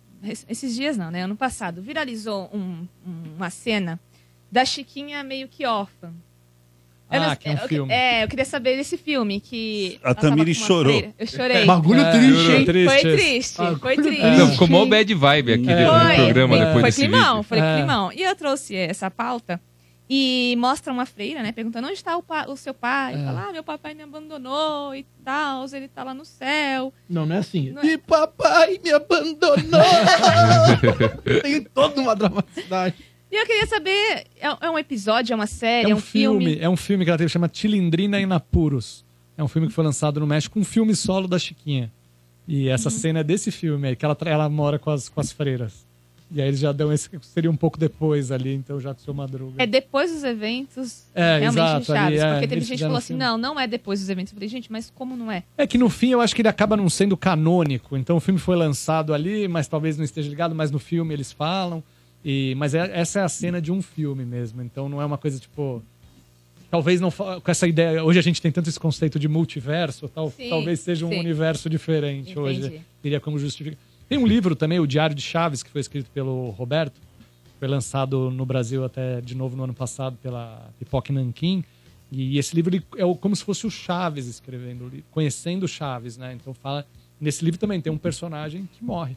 esses 0.49 0.75
dias 0.75 0.97
não, 0.97 1.11
né? 1.11 1.23
Ano 1.25 1.37
passado, 1.37 1.81
viralizou 1.83 2.51
um- 2.53 2.87
uma 3.37 3.51
cena 3.51 3.99
da 4.51 4.65
Chiquinha 4.65 5.23
meio 5.23 5.47
que 5.49 5.65
órfã. 5.67 6.13
Eu 7.11 7.23
Ah, 7.23 7.29
não- 7.29 7.37
que 7.37 7.49
é 7.49 7.53
um 7.53 7.57
eu- 7.57 7.69
filme. 7.69 7.91
É, 7.93 8.23
eu 8.25 8.29
queria 8.29 8.45
saber 8.45 8.77
desse 8.77 8.99
filme 8.99 9.41
que. 9.41 9.99
A 10.05 10.15
Tamiri 10.15 10.55
chorou. 10.55 10.93
freira. 10.93 11.15
Eu 11.19 11.27
chorei. 11.27 11.65
Bagulho 11.65 12.01
É, 12.03 12.11
triste, 12.11 12.51
hein? 12.51 12.65
Foi 12.85 13.01
Triste. 13.01 13.01
triste, 13.25 13.57
Bagulho 13.57 13.79
foi 13.81 13.97
triste. 13.97 14.21
Não, 14.39 14.51
ficou 14.51 14.69
mó 14.69 14.85
bad 14.85 15.15
vibe 15.15 15.53
aqui 15.55 15.71
É. 15.71 15.85
no 15.87 15.91
Foi, 15.91 16.15
programa 16.17 16.49
foi, 16.57 16.59
depois 16.67 16.73
foi 16.73 16.83
desse 16.83 17.01
climão, 17.01 17.35
vídeo. 17.37 17.49
foi 17.49 17.59
É. 17.61 17.77
climão. 17.79 18.13
E 18.13 18.23
eu 18.23 18.37
trouxe 18.37 18.75
essa 18.77 19.11
pauta 19.11 19.59
e 20.09 20.57
mostra 20.59 20.93
uma 20.93 21.05
freira, 21.05 21.43
né? 21.43 21.53
Perguntando 21.53 21.87
onde 21.87 21.97
está 21.97 22.17
o, 22.17 22.25
o 22.49 22.57
seu 22.57 22.73
pai. 22.73 23.15
É. 23.15 23.25
Fala, 23.25 23.49
ah, 23.49 23.53
meu 23.53 23.63
papai 23.63 23.93
me 23.95 24.03
abandonou 24.03 24.95
e 24.95 25.05
tal, 25.25 25.67
ele 25.73 25.89
tá 25.89 26.03
lá 26.03 26.15
no 26.15 26.25
céu. 26.25 26.93
Não, 27.09 27.27
não 27.27 27.37
é 27.37 27.39
assim. 27.39 27.71
Não 27.71 27.83
é. 27.83 27.87
E 27.87 27.99
papai 27.99 28.81
me 28.83 28.91
abandonou. 28.91 29.81
Tem 31.43 31.63
toda 31.63 32.01
uma 32.01 32.17
dramaticidade. 32.17 32.95
E 33.31 33.37
eu 33.37 33.47
queria 33.47 33.67
saber, 33.67 34.25
é, 34.41 34.57
é 34.63 34.71
um 34.71 34.79
episódio, 34.79 35.35
é 35.35 35.37
uma 35.37 35.47
série, 35.47 35.89
É 35.89 35.91
é 35.91 35.95
um, 35.95 36.01
filme, 36.01 36.59
é 36.59 36.69
um 36.69 36.77
filme 36.77 37.05
que 37.05 37.11
ela 37.11 37.19
teve, 37.19 37.29
chama 37.29 37.49
Tilindrina 37.49 38.19
em 38.19 38.33
Apuros. 38.33 39.05
É 39.37 39.45
um 39.45 39.49
filme 39.49 39.69
que 39.69 39.75
foi 39.75 39.85
lançado 39.85 40.19
no 40.19 40.27
México, 40.27 40.59
um 40.59 40.65
filme 40.65 40.97
solo 40.97 41.29
da 41.29 41.39
Chiquinha. 41.39 41.93
E 42.47 42.69
essa 42.71 42.89
cena 42.89 43.21
é 43.21 43.23
desse 43.23 43.51
filme 43.51 43.89
aí, 43.89 43.97
que 43.97 44.05
ela, 44.05 44.17
ela 44.25 44.49
mora 44.49 44.79
com 44.79 44.91
as, 44.91 45.11
com 45.11 45.21
as 45.21 45.31
freiras. 45.31 45.87
E 46.31 46.43
aí 46.43 46.49
eles 46.49 46.61
já 46.61 46.73
dão 46.73 46.93
esse. 46.93 47.09
Seria 47.23 47.51
um 47.51 47.57
pouco 47.57 47.79
depois 47.79 48.31
ali, 48.31 48.53
então 48.55 48.79
já 48.79 48.93
com 48.93 49.01
o 49.01 49.03
seu 49.03 49.15
madruga. 49.15 49.55
É 49.63 49.67
depois 49.67 50.13
dos 50.13 50.23
eventos, 50.25 51.05
É, 51.15 51.39
realmente 51.39 51.55
exato, 51.55 51.87
Chaves. 51.87 52.01
ali, 52.03 52.17
é, 52.19 52.33
porque 52.33 52.47
teve 52.49 52.55
eles 52.57 52.69
gente 52.69 52.79
que 52.79 52.85
falou 52.85 52.99
assim, 52.99 53.15
não, 53.15 53.39
não 53.39 53.59
é 53.59 53.67
depois 53.67 54.01
dos 54.01 54.11
eventos. 54.11 54.33
Eu 54.33 54.37
falei, 54.37 54.49
gente, 54.49 54.71
mas 54.71 54.91
como 54.95 55.17
não 55.17 55.33
é? 55.33 55.43
É 55.57 55.67
que 55.67 55.79
no 55.79 55.89
fim 55.89 56.11
eu 56.11 56.21
acho 56.21 56.35
que 56.35 56.43
ele 56.43 56.49
acaba 56.49 56.77
não 56.77 56.89
sendo 56.91 57.17
canônico. 57.17 57.97
Então 57.97 58.17
o 58.17 58.21
filme 58.21 58.39
foi 58.39 58.57
lançado 58.57 59.15
ali, 59.15 59.49
mas 59.49 59.67
talvez 59.69 59.97
não 59.97 60.05
esteja 60.05 60.29
ligado, 60.29 60.55
mas 60.55 60.71
no 60.71 60.79
filme 60.79 61.15
eles 61.15 61.33
falam. 61.33 61.83
E, 62.25 62.55
mas 62.59 62.75
é- 62.75 62.91
essa 63.01 63.21
é 63.21 63.23
a 63.23 63.29
cena 63.29 63.59
de 63.63 63.73
um 63.73 63.81
filme 63.81 64.25
mesmo. 64.25 64.61
Então 64.61 64.87
não 64.89 65.01
é 65.01 65.07
uma 65.07 65.17
coisa 65.17 65.39
tipo. 65.39 65.83
Talvez 66.71 67.01
não 67.01 67.11
com 67.11 67.51
essa 67.51 67.67
ideia. 67.67 68.05
Hoje 68.05 68.19
a 68.19 68.23
gente 68.23 68.43
tem 68.43 68.53
tanto 68.53 68.69
esse 68.69 68.79
conceito 68.79 69.19
de 69.19 69.27
multiverso, 69.27 70.07
tal, 70.11 70.31
Sim, 70.31 70.51
talvez 70.51 70.81
seja 70.81 71.07
um 71.07 71.09
sim. 71.09 71.19
universo 71.21 71.71
diferente 71.71 72.33
Entendi. 72.33 72.39
hoje. 72.39 72.81
Teria 73.01 73.19
como 73.19 73.39
justificar. 73.39 73.79
Tem 74.09 74.17
um 74.19 74.27
livro 74.27 74.57
também, 74.57 74.81
o 74.81 74.87
Diário 74.87 75.15
de 75.15 75.23
Chaves, 75.23 75.63
que 75.63 75.71
foi 75.71 75.81
escrito 75.81 76.11
pelo 76.11 76.51
Roberto. 76.51 77.01
Foi 77.59 77.69
lançado 77.69 78.31
no 78.31 78.47
Brasil 78.47 78.85
até 78.85 79.21
de 79.21 79.35
novo 79.35 79.57
no 79.57 79.65
ano 79.65 79.75
passado 79.75 80.17
pela 80.23 80.71
Pipoca 80.79 81.13
Nankin. 81.13 81.65
E 82.11 82.39
esse 82.39 82.55
livro 82.55 82.75
é 82.75 83.15
como 83.21 83.37
se 83.37 83.45
fosse 83.45 83.67
o 83.67 83.71
Chaves 83.71 84.27
escrevendo, 84.27 84.91
conhecendo 85.11 85.69
Chaves, 85.69 86.17
né? 86.17 86.33
Então 86.33 86.55
fala. 86.55 86.87
Nesse 87.21 87.45
livro 87.45 87.59
também 87.59 87.81
tem 87.81 87.93
um 87.93 87.99
personagem 87.99 88.69
que 88.73 88.85
morre. 88.85 89.17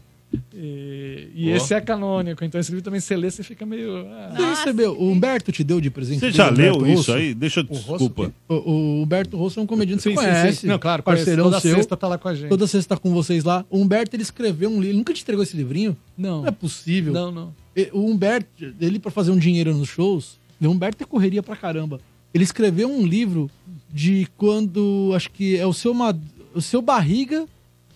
E, 0.54 1.30
e 1.34 1.50
esse 1.50 1.74
é 1.74 1.82
canônico. 1.82 2.44
Então 2.44 2.60
esse 2.60 2.72
livro 2.72 2.84
também 2.84 3.00
você 3.00 3.16
lê, 3.16 3.30
você 3.32 3.44
fica 3.44 3.66
meio. 3.66 4.06
ah, 4.08 4.34
Você 4.36 4.46
recebeu? 4.46 4.94
O 5.00 5.10
Humberto 5.10 5.52
te 5.52 5.64
deu 5.64 5.82
de 5.82 5.90
presente? 5.90 6.20
Você 6.20 6.32
já 6.32 6.50
Humberto 6.52 6.80
leu 6.80 6.88
isso 6.88 6.98
Rosso? 6.98 7.14
aí? 7.14 7.34
Deixa 7.34 7.60
eu. 7.62 7.64
Desculpa. 7.64 8.32
O, 8.48 8.54
o 8.56 9.02
Humberto 9.04 9.38
Rosso 9.38 9.60
é 9.60 9.64
um 9.64 9.66
comediante 9.68 10.04
que 10.04 10.10
Sim, 10.10 10.16
você 10.16 10.22
sim, 10.22 10.32
conhece. 10.32 10.58
sim. 10.62 10.68
Não, 10.68 10.80
claro, 10.80 11.04
parceirão 11.04 11.46
Toda 11.46 11.60
seu. 11.60 11.76
sexta 11.76 11.98
tá 11.98 12.08
lá 12.08 12.18
com 12.18 12.28
a 12.28 12.36
gente. 12.36 12.50
Toda 12.50 12.68
sexta 12.68 12.96
tá 12.96 13.02
com 13.02 13.12
vocês 13.14 13.44
lá. 13.44 13.66
O 13.70 13.80
Humberto, 13.80 14.16
ele 14.16 14.24
escreveu 14.24 14.70
um 14.70 14.74
livro. 14.76 14.88
Ele 14.90 14.98
nunca 14.98 15.14
te 15.14 15.22
entregou 15.22 15.44
esse 15.44 15.56
livrinho? 15.58 15.96
Não. 16.18 16.42
Não 16.42 16.48
é 16.48 16.52
possível. 16.52 17.12
Não, 17.14 17.32
não. 17.32 17.54
E- 17.76 17.90
O 17.94 18.06
Humberto, 18.06 18.48
ele 18.80 19.00
pra 19.00 19.12
fazer 19.12 19.32
um 19.32 19.38
dinheiro 19.38 19.74
nos 19.76 19.90
shows, 19.90 20.38
o 20.62 20.68
Humberto 20.68 21.04
é 21.04 21.06
correria 21.06 21.42
pra 21.42 21.56
caramba. 21.56 22.00
Ele 22.34 22.44
escreveu 22.44 22.90
um 22.90 23.06
livro 23.06 23.50
de 23.94 24.28
quando, 24.38 25.12
acho 25.16 25.30
que 25.32 25.58
é 25.58 25.66
o 25.66 25.74
seu, 25.74 25.94
o 26.54 26.62
seu 26.62 26.82
barriga, 26.82 27.46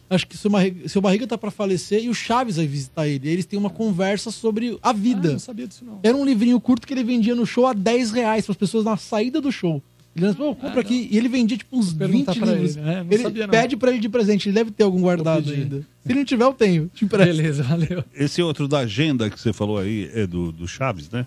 acho 0.10 0.28
que 0.28 0.38
seu, 0.38 0.50
barriga, 0.52 0.88
seu 0.88 1.02
barriga 1.02 1.26
tá 1.28 1.38
pra 1.38 1.50
falecer 1.52 2.04
e 2.04 2.10
o 2.10 2.14
Chaves 2.14 2.58
vai 2.58 2.68
visitar 2.68 3.08
ele. 3.08 3.28
E 3.28 3.32
eles 3.32 3.46
têm 3.46 3.58
uma 3.58 3.70
conversa 3.70 4.32
sobre 4.32 4.78
a 4.82 4.94
vida. 4.94 5.30
Ah, 5.30 5.32
não 5.34 5.40
sabia 5.40 5.68
disso 5.68 5.84
não. 5.86 6.00
Era 6.04 6.16
um 6.16 6.26
livrinho 6.26 6.60
curto 6.60 6.86
que 6.88 6.94
ele 6.94 7.04
vendia 7.04 7.36
no 7.36 7.46
show 7.46 7.66
a 7.66 7.74
10 7.74 8.12
reais 8.12 8.46
para 8.46 8.52
as 8.54 8.58
pessoas 8.58 8.86
na 8.86 8.98
saída 8.98 9.42
do 9.42 9.52
show. 9.52 9.82
Ele 10.16 10.28
lançou, 10.28 10.56
"Pô, 10.56 10.68
compra 10.68 10.80
aqui. 10.80 11.10
E 11.12 11.18
ele 11.18 11.28
vendia 11.28 11.58
tipo 11.58 11.78
uns 11.78 11.92
20 11.92 11.98
perguntar 11.98 12.36
pra 12.36 12.46
livros. 12.54 12.78
ele, 12.78 12.86
né? 12.86 13.04
Não 13.04 13.12
ele 13.12 13.24
sabia, 13.24 13.48
não. 13.48 13.52
pede 13.52 13.76
pra 13.76 13.92
ele 13.92 14.00
de 14.00 14.08
presente. 14.08 14.48
Ele 14.48 14.56
deve 14.56 14.72
ter 14.72 14.84
algum 14.84 15.02
guardado 15.02 15.52
ainda. 15.52 15.80
Se 16.04 16.12
ele 16.12 16.20
não 16.20 16.26
tiver, 16.26 16.46
eu 16.46 16.54
tenho. 16.54 16.90
Te. 16.94 17.04
Beleza, 17.06 17.64
valeu. 17.64 18.02
Esse 18.14 18.42
outro 18.42 18.66
da 18.68 18.80
agenda 18.80 19.30
que 19.30 19.38
você 19.40 19.52
falou 19.52 19.78
aí 19.78 20.10
é 20.14 20.26
do, 20.26 20.52
do 20.54 20.68
Chaves, 20.68 21.10
né? 21.10 21.26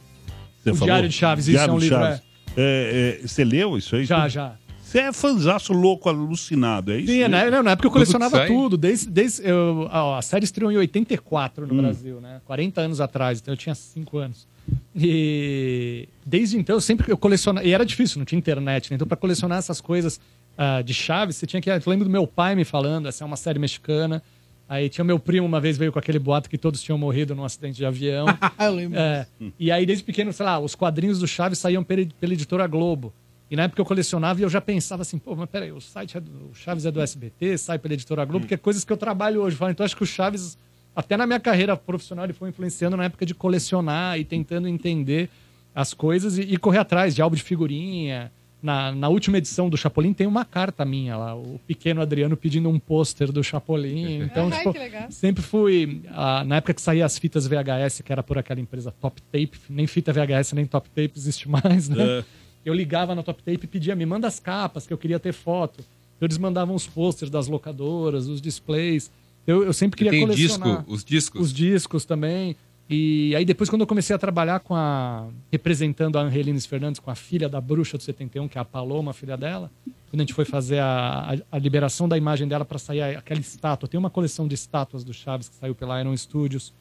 Você 0.65 0.71
O 0.71 0.75
Diário 0.75 1.09
de 1.09 1.15
Chaves, 1.15 1.45
isso 1.45 1.51
Diário 1.53 1.73
é 1.73 1.75
um 1.75 1.79
de 1.79 1.85
livro, 1.85 1.99
Chaves. 1.99 2.23
É, 2.57 3.19
é, 3.23 3.27
você 3.27 3.45
leu 3.45 3.77
isso 3.77 3.95
aí? 3.95 4.05
Já, 4.07 4.27
já. 4.27 4.57
Você 4.89 5.01
é 5.01 5.13
fanzaço 5.13 5.75
louco, 5.75 6.09
alucinado, 6.09 6.93
é 6.93 6.99
isso? 6.99 7.13
Sim, 7.13 7.21
né? 7.21 7.29
né? 7.29 7.51
Não, 7.51 7.63
na 7.63 7.73
época 7.73 7.87
eu 7.87 7.91
Tudo 7.91 7.99
colecionava 7.99 8.39
sai? 8.39 8.47
tudo. 8.47 8.79
Desde, 8.79 9.11
desde 9.11 9.47
eu, 9.47 9.87
a, 9.91 10.17
a 10.17 10.23
série 10.23 10.45
estreou 10.45 10.73
em 10.73 10.79
84 10.79 11.67
no 11.67 11.75
Hum. 11.75 11.77
Brasil, 11.77 12.21
né? 12.23 12.41
40 12.47 12.81
anos 12.81 12.99
atrás, 12.99 13.39
então 13.39 13.53
eu 13.53 13.59
tinha 13.59 13.75
5 13.75 14.17
anos. 14.17 14.49
E 14.97 16.09
desde 16.25 16.57
então 16.57 16.77
eu 16.77 16.81
sempre 16.81 17.13
eu 17.13 17.19
colecionava. 17.19 17.67
E 17.67 17.73
era 17.73 17.85
difícil, 17.85 18.19
não 18.19 18.25
tinha 18.25 18.39
internet, 18.39 18.91
né? 18.91 18.95
Então, 18.95 19.07
pra 19.07 19.17
colecionar 19.17 19.59
essas 19.59 19.79
coisas 19.79 20.19
ah, 20.57 20.81
de 20.81 20.95
Chaves, 20.95 21.37
você 21.37 21.47
tinha 21.47 21.61
que. 21.61 21.69
Eu 21.69 21.83
lembro 21.87 22.07
do 22.07 22.11
meu 22.11 22.27
pai 22.27 22.55
me 22.55 22.65
falando, 22.65 23.09
essa 23.09 23.25
é 23.25 23.27
uma 23.27 23.37
série 23.37 23.59
mexicana. 23.59 24.23
Aí 24.67 24.89
tinha 24.89 25.05
meu 25.05 25.19
primo 25.19 25.47
uma 25.47 25.61
vez 25.61 25.77
veio 25.77 25.93
com 25.93 25.99
aquele 25.99 26.19
boato 26.19 26.49
que 26.49 26.57
todos 26.57 26.83
tinham 26.83 26.97
morrido 26.97 27.35
num 27.35 27.45
acidente 27.45 27.77
de 27.77 27.85
avião. 27.85 28.27
eu 28.59 28.75
lembro. 28.75 28.99
É, 28.99 29.27
e 29.59 29.71
aí, 29.71 29.85
desde 29.85 30.03
pequeno, 30.03 30.33
sei 30.33 30.47
lá, 30.47 30.59
os 30.59 30.75
quadrinhos 30.75 31.19
do 31.19 31.27
Chaves 31.29 31.59
saíam 31.59 31.85
pela, 31.85 32.07
pela 32.19 32.33
editora 32.33 32.67
Globo. 32.67 33.13
E 33.51 33.57
na 33.57 33.63
época 33.65 33.81
eu 33.81 33.85
colecionava 33.85 34.41
e 34.41 34.43
eu 34.43 34.49
já 34.51 34.61
pensava 34.61 35.03
assim, 35.03 35.19
pô, 35.19 35.35
mas 35.35 35.49
peraí, 35.49 35.73
o 35.73 35.81
site 35.81 36.17
é 36.17 36.21
do, 36.21 36.51
o 36.51 36.55
Chaves 36.55 36.85
é 36.85 36.91
do 36.91 37.01
SBT, 37.01 37.57
sai 37.57 37.79
pela 37.79 37.95
editora 37.95 38.25
Globo, 38.25 38.47
que 38.47 38.55
é 38.55 38.57
coisas 38.59 38.85
que 38.85 38.93
eu 38.93 38.97
trabalho 38.97 39.41
hoje. 39.41 39.57
Então 39.71 39.85
acho 39.85 39.97
que 39.97 40.03
o 40.03 40.07
Chaves, 40.07 40.59
até 40.95 41.17
na 41.17 41.27
minha 41.27 41.41
carreira 41.41 41.77
profissional, 41.77 42.27
ele 42.27 42.35
foi 42.35 42.51
influenciando 42.51 42.97
na 42.97 43.05
época 43.05 43.25
de 43.25 43.35
colecionar 43.35 44.19
e 44.19 44.25
tentando 44.25 44.69
entender 44.69 45.31
as 45.75 45.95
coisas 45.95 46.37
e, 46.37 46.43
e 46.43 46.57
correr 46.59 46.79
atrás 46.79 47.15
de 47.15 47.23
álbum 47.23 47.37
de 47.37 47.43
figurinha. 47.43 48.31
Na, 48.61 48.91
na 48.91 49.09
última 49.09 49.39
edição 49.39 49.71
do 49.71 49.77
Chapolin 49.77 50.13
tem 50.13 50.27
uma 50.27 50.45
carta 50.45 50.85
minha 50.85 51.17
lá, 51.17 51.37
o 51.37 51.61
pequeno 51.65 52.03
Adriano 52.03 52.37
pedindo 52.37 52.69
um 52.69 52.77
pôster 52.77 53.31
do 53.31 53.43
Chapolin. 53.43 54.23
Então, 54.29 54.51
Ai, 54.53 54.59
tipo, 54.59 54.73
que 54.73 54.79
legal. 54.81 55.11
sempre 55.11 55.43
fui. 55.43 56.03
ah, 56.09 56.43
na 56.45 56.57
época 56.57 56.75
que 56.75 56.83
saía 56.83 57.07
as 57.07 57.17
fitas 57.17 57.47
VHS, 57.47 58.03
que 58.05 58.11
era 58.13 58.23
por 58.23 58.37
aquela 58.37 58.61
empresa 58.61 58.93
Top 59.01 59.23
Tape, 59.23 59.53
nem 59.71 59.87
fita 59.87 60.13
VHS 60.13 60.53
nem 60.55 60.67
Top 60.67 60.89
Tape 60.91 61.13
existe 61.17 61.49
mais, 61.49 61.89
né? 61.89 62.19
É. 62.19 62.25
Eu 62.69 62.75
ligava 62.75 63.15
na 63.15 63.23
Top 63.23 63.43
Tape 63.43 63.65
e 63.65 63.67
pedia, 63.67 63.97
me 63.97 64.05
manda 64.05 64.29
as 64.29 64.39
capas, 64.39 64.87
que 64.87 64.93
eu 64.93 64.99
queria 64.99 65.19
ter 65.19 65.33
foto. 65.33 65.83
Eles 66.21 66.37
mandavam 66.37 66.75
os 66.75 66.87
posters 66.87 67.31
das 67.31 67.49
locadoras, 67.49 68.27
os 68.29 68.43
displays. 68.43 69.11
Eu, 69.47 69.65
eu 69.65 69.73
sempre 69.73 69.97
queria 69.97 70.11
Tem 70.11 70.21
colecionar. 70.21 70.79
disco, 70.79 70.93
os 70.93 71.05
discos? 71.05 71.41
Os 71.41 71.53
discos 71.53 72.05
também. 72.05 72.55
E 72.91 73.35
aí 73.35 73.45
depois, 73.45 73.71
quando 73.71 73.81
eu 73.83 73.87
comecei 73.87 74.15
a 74.15 74.19
trabalhar 74.19 74.61
com 74.61 74.75
a... 74.75 75.29
Representando 75.51 76.19
a 76.19 76.23
Angelines 76.23 76.67
Fernandes, 76.67 77.01
com 77.01 77.11
a 77.11 77.15
filha 77.15 77.49
da 77.49 77.59
bruxa 77.61 77.97
do 77.97 78.03
71, 78.03 78.49
que 78.49 78.59
é 78.59 78.61
a 78.61 78.65
Paloma, 78.65 79.13
a 79.13 79.15
filha 79.15 79.37
dela. 79.37 79.71
Quando 80.11 80.21
a 80.21 80.25
gente 80.25 80.35
foi 80.35 80.45
fazer 80.45 80.79
a, 80.81 81.35
a, 81.51 81.57
a 81.57 81.59
liberação 81.59 82.07
da 82.07 82.19
imagem 82.19 82.47
dela 82.47 82.67
para 82.67 82.79
sair 82.79 83.01
aquela 83.01 83.41
estátua. 83.41 83.89
Tem 83.89 83.99
uma 83.99 84.11
coleção 84.11 84.47
de 84.47 84.55
estátuas 84.55 85.05
do 85.05 85.15
Chaves 85.15 85.49
que 85.49 85.55
saiu 85.55 85.75
pela 85.75 85.99
Iron 86.01 86.15
Studios. 86.17 86.75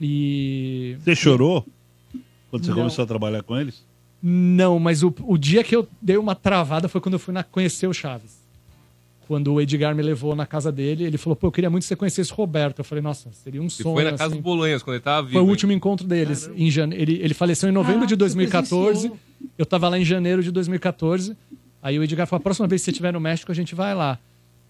E... 0.00 0.96
Você 1.00 1.16
chorou 1.16 1.66
quando 2.50 2.64
você 2.64 2.70
Não. 2.70 2.78
começou 2.78 3.02
a 3.02 3.06
trabalhar 3.06 3.42
com 3.42 3.58
eles? 3.58 3.84
Não, 4.26 4.78
mas 4.78 5.02
o, 5.02 5.14
o 5.24 5.36
dia 5.36 5.62
que 5.62 5.76
eu 5.76 5.86
dei 6.00 6.16
uma 6.16 6.34
travada 6.34 6.88
foi 6.88 6.98
quando 6.98 7.12
eu 7.12 7.18
fui 7.18 7.34
na, 7.34 7.44
conhecer 7.44 7.86
o 7.86 7.92
Chaves. 7.92 8.42
Quando 9.28 9.52
o 9.52 9.60
Edgar 9.60 9.94
me 9.94 10.02
levou 10.02 10.34
na 10.34 10.46
casa 10.46 10.72
dele, 10.72 11.04
ele 11.04 11.18
falou, 11.18 11.36
pô, 11.36 11.48
eu 11.48 11.52
queria 11.52 11.68
muito 11.68 11.82
que 11.82 11.88
você 11.88 11.96
conhecesse 11.96 12.32
o 12.32 12.34
Roberto. 12.34 12.78
Eu 12.78 12.84
falei, 12.86 13.02
nossa, 13.02 13.30
seria 13.32 13.60
um 13.60 13.68
sonho. 13.68 13.94
foi 13.94 14.04
na 14.04 14.12
casa 14.12 14.24
assim. 14.28 14.36
do 14.36 14.42
Bolanhas, 14.42 14.82
quando 14.82 14.94
ele 14.94 15.02
tava 15.02 15.26
vivo. 15.26 15.34
Foi 15.34 15.42
o 15.42 15.46
último 15.46 15.72
encontro 15.72 16.06
deles. 16.06 16.50
Em 16.56 16.70
jane... 16.70 16.94
ele, 16.96 17.18
ele 17.20 17.34
faleceu 17.34 17.68
em 17.68 17.72
novembro 17.72 18.04
Ah, 18.04 18.06
de 18.06 18.14
você 18.14 18.16
2014. 18.16 18.90
presenciou. 18.92 19.18
Eu 19.58 19.66
tava 19.66 19.90
lá 19.90 19.98
em 19.98 20.04
janeiro 20.06 20.42
de 20.42 20.50
2014. 20.50 21.36
Aí 21.82 21.98
o 21.98 22.02
Edgar 22.02 22.26
falou: 22.26 22.40
a 22.40 22.42
próxima 22.42 22.66
vez 22.66 22.80
que 22.80 22.86
você 22.86 22.90
estiver 22.92 23.12
no 23.12 23.20
México, 23.20 23.52
a 23.52 23.54
gente 23.54 23.74
vai 23.74 23.94
lá. 23.94 24.18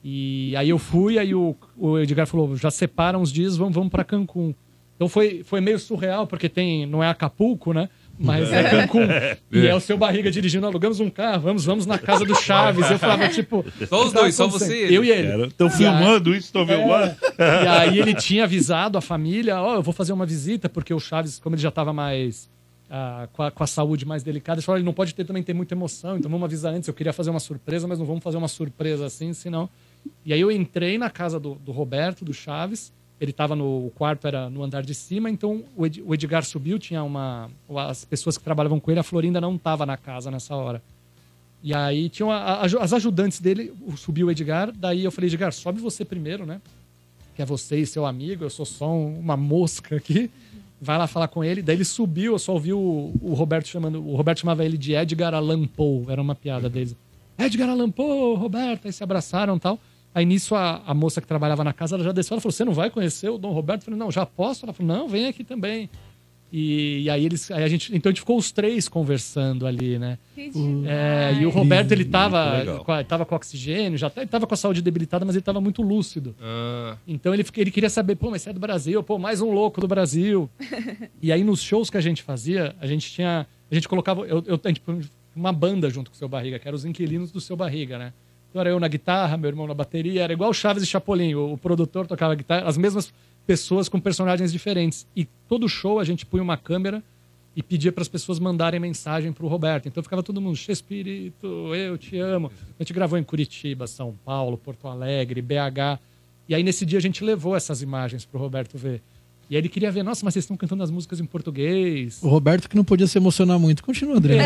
E 0.03 0.55
aí 0.57 0.69
eu 0.69 0.79
fui, 0.79 1.17
aí 1.17 1.33
o, 1.33 1.55
o 1.77 1.97
Edgar 1.99 2.27
falou: 2.27 2.57
já 2.57 2.73
separa 2.73 3.17
uns 3.17 3.31
dias, 3.33 3.57
vamos, 3.57 3.75
vamos 3.75 3.91
para 3.91 4.03
Cancún. 4.03 4.53
Então 4.97 5.09
foi, 5.09 5.43
foi 5.45 5.61
meio 5.61 5.79
surreal, 5.79 6.27
porque 6.27 6.49
tem. 6.49 6.87
Não 6.87 7.03
é 7.03 7.09
Acapulco, 7.09 7.73
né? 7.73 7.89
Mas 8.19 8.53
é 8.53 8.71
Cancún. 8.71 9.09
E 9.51 9.67
é 9.67 9.75
o 9.75 9.81
seu 9.81 9.97
barriga 9.99 10.31
dirigindo, 10.31 10.67
alugamos 10.67 11.01
um 11.01 11.09
carro, 11.11 11.43
vamos, 11.43 11.65
vamos 11.65 11.87
na 11.87 11.99
casa 11.99 12.25
do 12.25 12.35
Chaves. 12.35 12.91
Eu 12.91 12.99
falava, 12.99 13.29
tipo. 13.29 13.65
Só 13.89 14.05
os 14.07 14.13
"Tá 14.13 14.21
dois, 14.21 14.35
só 14.35 14.45
acontecendo?" 14.47 14.69
você 14.69 14.77
e 14.77 14.85
ele. 14.85 14.95
Eu 14.97 15.05
e 15.05 15.11
ele. 15.11 15.47
Estão 15.47 15.67
E 15.67 15.71
filmando 15.71 16.31
aí- 16.31 16.37
isso, 16.39 16.47
estão 16.47 16.67
filmando? 16.67 17.17
É. 17.39 17.65
E 17.65 17.67
aí 17.69 17.99
ele 17.99 18.15
tinha 18.15 18.45
avisado 18.45 18.97
a 18.97 19.01
família, 19.01 19.61
ó, 19.61 19.75
eu 19.77 19.83
vou 19.83 19.93
fazer 19.93 20.13
uma 20.13 20.25
visita, 20.27 20.69
porque 20.69 20.95
o 20.95 21.01
Chaves, 21.01 21.39
como 21.39 21.55
ele 21.57 21.63
já 21.63 21.69
estava 21.71 21.93
mais. 21.93 22.49
ah, 22.89 23.29
com, 23.33 23.43
a, 23.43 23.51
com 23.51 23.65
a 23.65 23.67
saúde 23.67 24.07
mais 24.07 24.23
delicada, 24.23 24.61
ele 24.61 24.65
falou, 24.67 24.79
ele 24.79 24.85
não 24.87 24.93
pode 24.93 25.13
ter 25.15 25.25
também 25.25 25.43
ter 25.43 25.53
muita 25.55 25.75
emoção, 25.75 26.17
então 26.17 26.31
vamos 26.31 26.45
avisar 26.45 26.73
antes. 26.73 26.87
Eu 26.87 26.95
queria 26.95 27.13
fazer 27.13 27.31
uma 27.31 27.41
surpresa, 27.41 27.89
mas 27.89 27.99
não 27.99 28.07
vamos 28.07 28.23
fazer 28.23 28.37
uma 28.37 28.47
surpresa 28.49 29.07
assim, 29.07 29.33
senão. 29.33 29.69
E 30.25 30.33
aí 30.33 30.41
eu 30.41 30.53
entrei 30.53 30.99
na 30.99 31.11
casa 31.11 31.41
do, 31.41 31.57
do 31.57 31.73
Roberto, 31.73 32.25
do 32.25 32.33
Chaves. 32.33 32.93
Ele 33.21 33.31
estava 33.31 33.55
no 33.55 33.93
quarto, 33.95 34.27
era 34.27 34.51
no 34.51 34.63
andar 34.63 34.83
de 34.83 34.95
cima, 34.95 35.31
então 35.31 35.63
o, 35.77 35.87
Ed- 35.87 36.03
o 36.05 36.13
Edgar 36.15 36.45
subiu, 36.45 36.79
tinha 36.79 37.03
uma. 37.03 37.49
As 37.89 38.05
pessoas 38.05 38.37
que 38.37 38.43
trabalhavam 38.45 38.81
com 38.81 38.91
ele, 38.91 39.01
a 39.01 39.05
Florinda 39.05 39.41
não 39.41 39.55
estava 39.55 39.87
na 39.87 39.97
casa 39.97 40.31
nessa 40.31 40.55
hora. 40.57 40.83
E 41.63 41.73
aí 41.73 42.09
tinham 42.09 42.31
a- 42.31 42.37
a- 42.63 42.65
as 42.65 42.93
ajudantes 42.93 43.41
dele, 43.41 43.73
subiu 43.97 44.27
o 44.27 44.31
Edgar, 44.31 44.71
daí 44.73 45.05
eu 45.05 45.11
falei, 45.13 45.29
Edgar, 45.31 45.53
sobe 45.53 45.81
você 45.81 46.05
primeiro, 46.05 46.45
né? 46.45 46.61
Que 47.37 47.43
é 47.43 47.45
você 47.47 47.79
e 47.79 47.87
seu 47.87 48.05
amigo, 48.05 48.45
eu 48.45 48.51
sou 48.51 48.67
só 48.67 48.91
um- 48.91 49.19
uma 49.19 49.37
mosca 49.37 49.97
aqui. 49.97 50.31
Vai 50.81 50.99
lá 50.99 51.07
falar 51.07 51.29
com 51.29 51.43
ele. 51.43 51.63
Daí 51.63 51.77
ele 51.77 51.85
subiu, 51.85 52.33
eu 52.33 52.39
só 52.39 52.53
ouvi 52.53 52.73
o, 52.73 53.13
o 53.23 53.33
Roberto 53.33 53.69
chamando. 53.69 54.05
O 54.07 54.17
Roberto 54.17 54.41
chamava 54.41 54.65
ele 54.65 54.77
de 54.77 54.93
Edgar 54.93 55.33
Allan 55.33 55.67
Poe, 55.67 56.05
era 56.09 56.21
uma 56.21 56.35
piada 56.35 56.69
deles. 56.69 56.95
Edgar 57.39 57.71
Allan 57.71 57.91
Poe, 57.91 58.37
Roberto, 58.37 58.87
aí 58.87 58.93
se 58.93 59.03
abraçaram 59.03 59.57
e 59.57 59.61
tal. 59.61 59.79
Aí 60.15 60.25
nisso 60.25 60.55
a, 60.55 60.81
a 60.87 60.95
moça 60.95 61.21
que 61.21 61.27
trabalhava 61.27 61.65
na 61.65 61.73
casa, 61.73 61.97
ela 61.97 62.05
já 62.05 62.13
desceu, 62.13 62.35
ela 62.35 62.41
falou: 62.41 62.53
Você 62.53 62.65
não 62.65 62.73
vai 62.73 62.89
conhecer 62.91 63.29
o 63.29 63.37
Dom 63.39 63.51
Roberto? 63.53 63.81
Eu 63.81 63.85
falei: 63.87 63.99
Não, 63.99 64.11
já 64.13 64.25
posso? 64.25 64.65
Ela 64.65 64.73
falou: 64.73 64.95
Não, 64.97 65.09
vem 65.09 65.27
aqui 65.27 65.43
também. 65.43 65.91
E, 66.57 67.01
e 67.03 67.11
aí 67.11 67.25
eles. 67.25 67.51
Aí 67.51 67.65
a 67.65 67.69
gente, 67.69 67.93
então 67.97 68.11
a 68.11 68.13
gente 68.13 68.21
ficou 68.21 68.37
os 68.39 68.53
três 68.53 68.89
conversando 68.89 69.67
ali, 69.67 69.99
né? 69.99 70.19
É, 70.87 71.35
e 71.41 71.45
o 71.47 71.51
Roberto, 71.51 71.91
ele 71.91 72.05
tava, 72.05 72.39
com 72.85 72.93
a- 72.93 73.03
tava 73.03 73.27
com 73.27 73.35
oxigênio, 73.35 73.99
já 73.99 74.13
ele 74.17 74.27
tava 74.29 74.47
com 74.47 74.55
a 74.55 74.57
saúde 74.57 74.81
debilitada, 74.81 75.25
mas 75.25 75.35
ele 75.35 75.43
tava 75.43 75.61
muito 75.61 75.83
lúcido. 75.83 76.33
Ah, 76.41 76.97
Então 77.09 77.35
ele, 77.35 77.45
ele 77.57 77.71
queria 77.73 77.91
saber, 77.91 78.15
pô, 78.15 78.31
mas 78.31 78.43
você 78.43 78.51
é 78.51 78.53
do 78.53 78.61
Brasil, 78.61 79.03
pô, 79.03 79.19
mais 79.19 79.41
um 79.41 79.51
louco 79.51 79.81
do 79.81 79.89
Brasil. 79.89 80.49
e 81.21 81.33
aí 81.33 81.43
nos 81.43 81.61
shows 81.61 81.91
que 81.91 81.97
a 81.97 82.01
gente 82.01 82.23
fazia, 82.23 82.77
a 82.81 82.87
gente 82.87 83.11
tinha. 83.11 83.49
A 83.69 83.75
gente 83.75 83.89
colocava. 83.89 84.21
Eu, 84.25 84.45
eu 84.47 84.57
tenho 84.57 84.75
tipo, 84.77 84.97
uma 85.35 85.53
banda 85.53 85.91
junto 85.91 86.09
com 86.09 86.15
o 86.15 86.19
seu 86.19 86.29
barriga, 86.29 86.61
que 86.61 86.69
eram 86.69 86.77
os 86.77 86.85
inquilinos 86.85 87.33
do 87.33 87.41
seu 87.41 87.57
barriga, 87.57 87.99
né? 87.99 88.13
Então 88.55 88.61
era 88.61 88.71
eu 88.71 88.79
na 88.79 88.87
guitarra, 88.87 89.37
meu 89.37 89.51
irmão 89.51 89.67
na 89.67 89.75
bateria, 89.75 90.23
era 90.23 90.33
igual 90.33 90.55
Chaves 90.55 90.85
e 90.85 90.87
Chapolin. 90.87 91.35
O, 91.35 91.55
o 91.55 91.59
produtor 91.59 92.07
tocava 92.07 92.37
guitarra, 92.37 92.69
as 92.69 92.79
mesmas 92.79 93.13
pessoas 93.45 93.89
com 93.89 93.99
personagens 93.99 94.53
diferentes. 94.53 95.09
E 95.17 95.27
todo 95.49 95.69
show 95.69 95.99
a 95.99 96.05
gente 96.05 96.25
punha 96.25 96.41
uma 96.41 96.57
câmera 96.57 97.03
e 97.57 97.65
pedia 97.65 97.91
para 97.91 98.03
as 98.03 98.07
pessoas 98.07 98.39
mandarem 98.39 98.79
mensagem 98.79 99.33
para 99.33 99.45
o 99.45 99.49
Roberto. 99.49 99.89
Então 99.89 100.01
ficava 100.05 100.23
todo 100.23 100.41
mundo, 100.41 100.55
Chespirito, 100.55 101.75
eu 101.75 101.99
te 101.99 102.17
amo. 102.17 102.49
A 102.79 102.85
gente 102.85 102.93
gravou 102.93 103.19
em 103.19 103.25
Curitiba, 103.25 103.89
São 103.89 104.15
Paulo, 104.25 104.57
Porto 104.57 104.87
Alegre, 104.87 105.43
BH. 105.43 105.99
E 106.49 106.55
aí 106.55 106.63
nesse 106.63 106.87
dia 106.87 107.01
a 107.01 107.03
gente 107.03 107.25
levou 107.25 107.57
essas 107.57 107.83
imagens 107.83 108.25
para 108.25 108.39
o 108.39 108.41
Roberto 108.41 108.79
ver. 108.79 109.03
E 109.51 109.57
aí 109.57 109.63
ele 109.63 109.69
queria 109.69 109.91
ver, 109.91 110.05
nossa, 110.05 110.25
mas 110.25 110.33
vocês 110.33 110.45
estão 110.45 110.57
cantando 110.57 110.85
as 110.85 110.93
músicas 110.93 111.19
em 111.19 111.27
português. 111.27 112.23
O 112.23 112.29
Roberto 112.29 112.69
que 112.69 112.77
não 112.77 112.85
podia 112.85 113.09
se 113.09 113.19
emocionar 113.19 113.59
muito. 113.59 113.83
Continua, 113.83 114.17
André. 114.17 114.37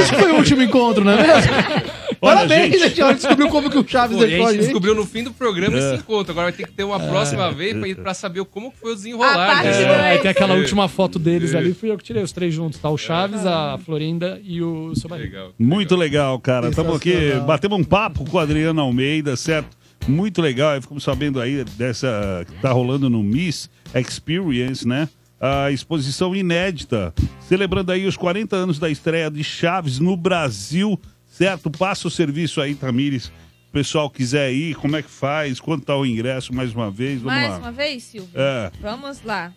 Esse 0.00 0.14
foi 0.14 0.32
o 0.32 0.36
último 0.36 0.62
encontro, 0.62 1.04
não 1.04 1.12
é 1.12 1.26
mesmo? 1.26 1.52
Parabéns, 2.20 2.72
gente. 2.72 2.78
gente. 2.88 3.02
A 3.02 3.08
gente 3.08 3.16
descobriu 3.18 3.48
como 3.48 3.70
que 3.70 3.78
o 3.78 3.84
Chaves 3.88 4.16
Pô, 4.16 4.22
e 4.22 4.26
a 4.26 4.28
deixou 4.28 4.46
a 4.46 4.52
gente 4.52 4.60
descobriu 4.62 4.94
no 4.94 5.06
fim 5.06 5.22
do 5.24 5.32
programa 5.32 5.76
É. 5.76 5.78
esse 5.78 5.94
encontro. 6.02 6.32
Agora 6.32 6.46
vai 6.46 6.52
ter 6.52 6.66
que 6.66 6.72
ter 6.72 6.84
uma 6.84 7.02
É. 7.02 7.08
próxima 7.08 7.50
vez 7.52 7.76
pra, 7.76 7.88
ir- 7.88 7.94
pra 7.96 8.14
saber 8.14 8.44
como 8.44 8.70
que 8.72 8.78
foi 8.78 8.90
o 8.90 8.92
A 8.92 8.96
desenrolar. 8.96 9.46
parte 9.46 9.64
né? 9.68 9.82
É, 9.82 10.00
aí 10.12 10.18
tem 10.18 10.30
aquela 10.30 10.54
É. 10.54 10.58
última 10.58 10.88
foto 10.88 11.18
deles 11.18 11.54
É. 11.54 11.58
ali, 11.58 11.72
fui 11.74 11.90
eu 11.90 11.96
que 11.98 12.04
tirei 12.04 12.22
os 12.22 12.32
três 12.32 12.52
juntos, 12.54 12.78
tá? 12.78 12.88
O 12.90 12.96
Chaves, 12.98 13.44
a 13.46 13.78
Florinda 13.84 14.40
e 14.44 14.62
o 14.62 14.94
seu 14.96 15.08
marido. 15.08 15.28
Legal. 15.28 15.52
Muito 15.58 15.96
legal, 15.96 16.38
cara. 16.40 16.68
Estamos 16.68 16.96
aqui, 16.96 17.14
batemos 17.46 17.78
um 17.78 17.84
papo 17.84 18.24
com 18.28 18.36
o 18.36 18.40
Adriano 18.40 18.80
Almeida, 18.80 19.36
certo? 19.36 19.76
Muito 20.06 20.40
legal. 20.40 20.70
Aí 20.70 20.80
ficamos 20.80 21.02
sabendo 21.04 21.40
aí 21.40 21.64
dessa 21.76 22.44
que 22.46 22.60
tá 22.62 22.70
rolando 22.72 23.10
no 23.10 23.22
Miss 23.22 23.68
Experience, 23.94 24.86
né? 24.86 25.08
A 25.40 25.70
exposição 25.70 26.34
inédita, 26.34 27.14
celebrando 27.48 27.92
aí 27.92 28.06
os 28.06 28.16
40 28.16 28.56
anos 28.56 28.78
da 28.78 28.90
estreia 28.90 29.30
de 29.30 29.44
Chaves 29.44 29.98
no 30.00 30.16
Brasil, 30.16 30.98
certo? 31.38 31.70
Passa 31.70 32.08
o 32.08 32.10
serviço 32.10 32.60
aí, 32.60 32.74
Tamires. 32.74 33.24
Se 33.24 33.30
o 33.30 33.72
pessoal 33.72 34.10
quiser 34.10 34.52
ir, 34.52 34.74
como 34.74 34.96
é 34.96 35.02
que 35.02 35.10
faz? 35.10 35.60
Quanto 35.60 35.84
tá 35.84 35.96
o 35.96 36.04
ingresso 36.04 36.52
mais 36.52 36.74
uma 36.74 36.90
vez? 36.90 37.20
Vamos 37.20 37.38
Mais 37.38 37.50
lá. 37.50 37.58
uma 37.58 37.72
vez, 37.72 38.02
Silvio? 38.02 38.30
É. 38.34 38.72
Vamos 38.80 39.22
lá. 39.22 39.52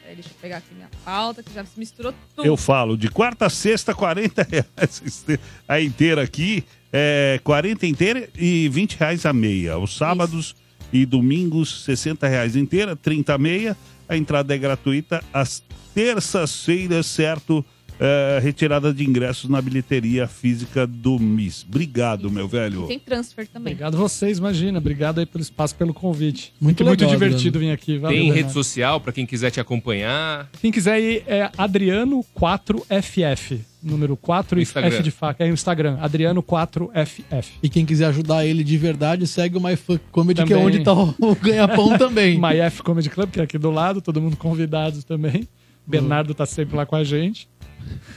Peraí, 0.00 0.14
deixa 0.14 0.30
eu 0.30 0.36
pegar 0.40 0.58
aqui 0.58 0.72
minha 0.74 0.88
pauta, 1.04 1.42
que 1.42 1.52
já 1.52 1.64
se 1.64 1.78
misturou 1.78 2.14
tudo. 2.34 2.46
Eu 2.46 2.56
falo, 2.56 2.96
de 2.96 3.10
quarta 3.10 3.46
a 3.46 3.50
sexta, 3.50 3.94
40 3.94 4.46
reais 4.48 5.24
a 5.68 5.80
inteira 5.80 6.22
aqui, 6.22 6.64
é 6.92 7.38
40 7.44 7.86
inteira 7.86 8.28
e 8.34 8.68
20 8.70 8.94
reais 8.94 9.26
a 9.26 9.32
meia. 9.32 9.76
Os 9.78 9.94
sábados 9.94 10.54
e 10.92 11.04
domingos, 11.04 11.84
60 11.84 12.26
reais 12.28 12.56
inteira, 12.56 12.96
30 12.96 13.34
a 13.34 13.38
meia. 13.38 13.76
A 14.08 14.16
entrada 14.16 14.54
é 14.54 14.58
gratuita 14.58 15.22
às 15.34 15.62
terças-feiras, 15.92 17.06
certo? 17.06 17.64
É, 17.98 18.38
retirada 18.42 18.92
de 18.92 19.04
ingressos 19.04 19.48
na 19.48 19.60
bilheteria 19.62 20.26
física 20.26 20.86
do 20.86 21.18
MIS. 21.18 21.64
Obrigado, 21.68 22.30
meu 22.30 22.46
velho. 22.46 22.86
Tem 22.86 22.98
transfer 22.98 23.46
também. 23.48 23.72
Obrigado 23.72 23.96
vocês, 23.96 24.38
imagina. 24.38 24.78
Obrigado 24.78 25.18
aí 25.18 25.26
pelo 25.26 25.42
espaço, 25.42 25.74
pelo 25.74 25.94
convite. 25.94 26.52
Muito 26.60 26.84
muito 26.84 27.00
legal, 27.00 27.14
divertido 27.14 27.58
Adriano. 27.58 27.66
vir 27.66 27.72
aqui. 27.72 27.98
Valeu, 27.98 28.16
Tem 28.18 28.26
rede 28.26 28.36
Renato. 28.38 28.54
social 28.54 29.00
pra 29.00 29.12
quem 29.12 29.24
quiser 29.24 29.50
te 29.50 29.60
acompanhar. 29.60 30.48
Quem 30.60 30.70
quiser 30.70 31.00
ir 31.00 31.22
é 31.26 31.50
Adriano4FF. 31.56 33.60
Número 33.82 34.16
4 34.16 34.58
e 34.58 34.62
Instagram. 34.62 34.90
F 34.90 35.02
de 35.02 35.10
faca. 35.10 35.44
É 35.44 35.50
o 35.50 35.54
Instagram. 35.54 35.96
Adriano4FF. 36.00 37.46
E 37.62 37.68
quem 37.68 37.86
quiser 37.86 38.06
ajudar 38.06 38.44
ele 38.44 38.64
de 38.64 38.76
verdade, 38.76 39.26
segue 39.26 39.56
o 39.56 39.60
MyFuck 39.60 40.00
Comedy, 40.10 40.44
que 40.44 40.52
é 40.52 40.56
Também. 40.56 40.74
onde 40.74 40.84
tá 40.84 40.92
o, 40.92 41.14
o 41.20 41.34
ganha-pão 41.36 41.96
também. 41.96 42.38
MyF 42.40 42.82
Comedy 42.82 43.08
Club, 43.08 43.30
que 43.30 43.40
é 43.40 43.44
aqui 43.44 43.58
do 43.58 43.70
lado, 43.70 44.02
todo 44.02 44.20
mundo 44.20 44.36
convidado 44.36 45.02
também. 45.04 45.48
Bernardo 45.86 46.34
tá 46.34 46.44
sempre 46.44 46.76
lá 46.76 46.84
com 46.84 46.96
a 46.96 47.04
gente. 47.04 47.48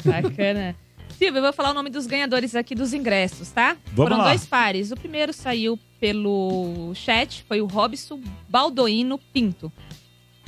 Bacana. 0.03 0.75
Silvio, 1.17 1.39
eu 1.39 1.43
vou 1.43 1.53
falar 1.53 1.71
o 1.71 1.73
nome 1.73 1.89
dos 1.89 2.07
ganhadores 2.07 2.55
aqui 2.55 2.73
dos 2.73 2.93
ingressos, 2.93 3.49
tá? 3.51 3.75
Vamos 3.87 3.95
Foram 3.95 4.17
lá. 4.17 4.29
dois 4.29 4.45
pares. 4.45 4.91
O 4.91 4.95
primeiro 4.95 5.33
saiu 5.33 5.77
pelo 5.99 6.93
chat, 6.95 7.43
foi 7.47 7.61
o 7.61 7.65
Robson 7.65 8.21
Baldoino 8.47 9.17
Pinto. 9.17 9.71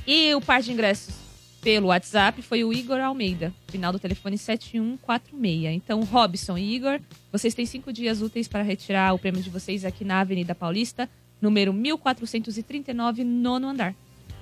E 0.07 0.33
o 0.33 0.39
par 0.39 0.61
de 0.61 0.71
ingressos 0.71 1.13
pelo 1.61 1.87
WhatsApp 1.87 2.41
foi 2.41 2.63
o 2.63 2.73
Igor 2.73 2.99
Almeida, 2.99 3.53
final 3.67 3.91
do 3.91 3.99
telefone 3.99 4.37
7146. 4.37 5.75
Então, 5.75 6.01
Robson 6.03 6.57
e 6.57 6.73
Igor, 6.75 6.99
vocês 7.31 7.53
têm 7.53 7.65
cinco 7.65 7.93
dias 7.93 8.21
úteis 8.21 8.47
para 8.47 8.63
retirar 8.63 9.13
o 9.13 9.19
prêmio 9.19 9.41
de 9.41 9.49
vocês 9.49 9.85
aqui 9.85 10.03
na 10.03 10.21
Avenida 10.21 10.55
Paulista, 10.55 11.09
número 11.41 11.73
1439, 11.73 13.23
nono 13.23 13.67
andar. 13.67 13.93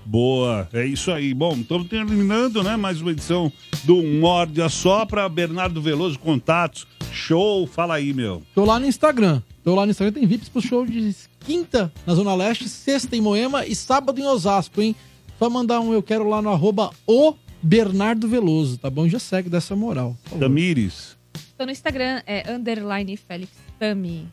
Boa, 0.06 0.68
é 0.74 0.86
isso 0.86 1.12
aí. 1.12 1.34
Bom, 1.34 1.54
estamos 1.54 1.88
terminando, 1.88 2.64
né? 2.64 2.76
Mais 2.76 3.02
uma 3.02 3.12
edição 3.12 3.52
do 3.84 4.02
Morde 4.02 4.62
a 4.62 4.70
Sopra. 4.70 5.30
Bernardo 5.30 5.82
Veloso, 5.82 6.18
contatos, 6.18 6.88
show. 7.12 7.68
Fala 7.68 7.96
aí, 7.96 8.14
meu. 8.14 8.42
Tô 8.56 8.66
lá 8.66 8.80
no 8.80 8.86
Instagram. 8.86 9.42
Tô 9.64 9.76
lá 9.76 9.86
no 9.86 9.92
Instagram, 9.92 10.14
tem 10.14 10.26
VIPs 10.26 10.50
pro 10.50 10.62
show 10.62 10.86
de 10.86 11.14
quinta 11.42 11.92
na 12.06 12.16
Zona 12.16 12.34
Leste, 12.34 12.68
sexta 12.68 13.16
em 13.16 13.22
Moema 13.22 13.66
e 13.66 13.76
sábado 13.76 14.20
em 14.20 14.26
Osasco, 14.26 14.82
hein? 14.82 14.96
Só 15.38 15.50
mandar 15.50 15.80
um 15.80 15.94
eu 15.94 16.02
quero 16.02 16.28
lá 16.28 16.42
no 16.42 16.50
arroba 16.50 16.92
o 17.06 17.36
Bernardo 17.62 18.28
Veloso, 18.28 18.78
tá 18.78 18.90
bom? 18.90 19.08
Já 19.08 19.20
segue 19.20 19.50
dessa 19.50 19.76
moral. 19.76 20.18
Tamires. 20.40 21.18
Então, 21.54 21.66
no 21.66 21.72
Instagram 21.72 22.22
é 22.26 22.52
underline 22.52 23.16
Felix 23.18 23.52
Tami. 23.78 24.28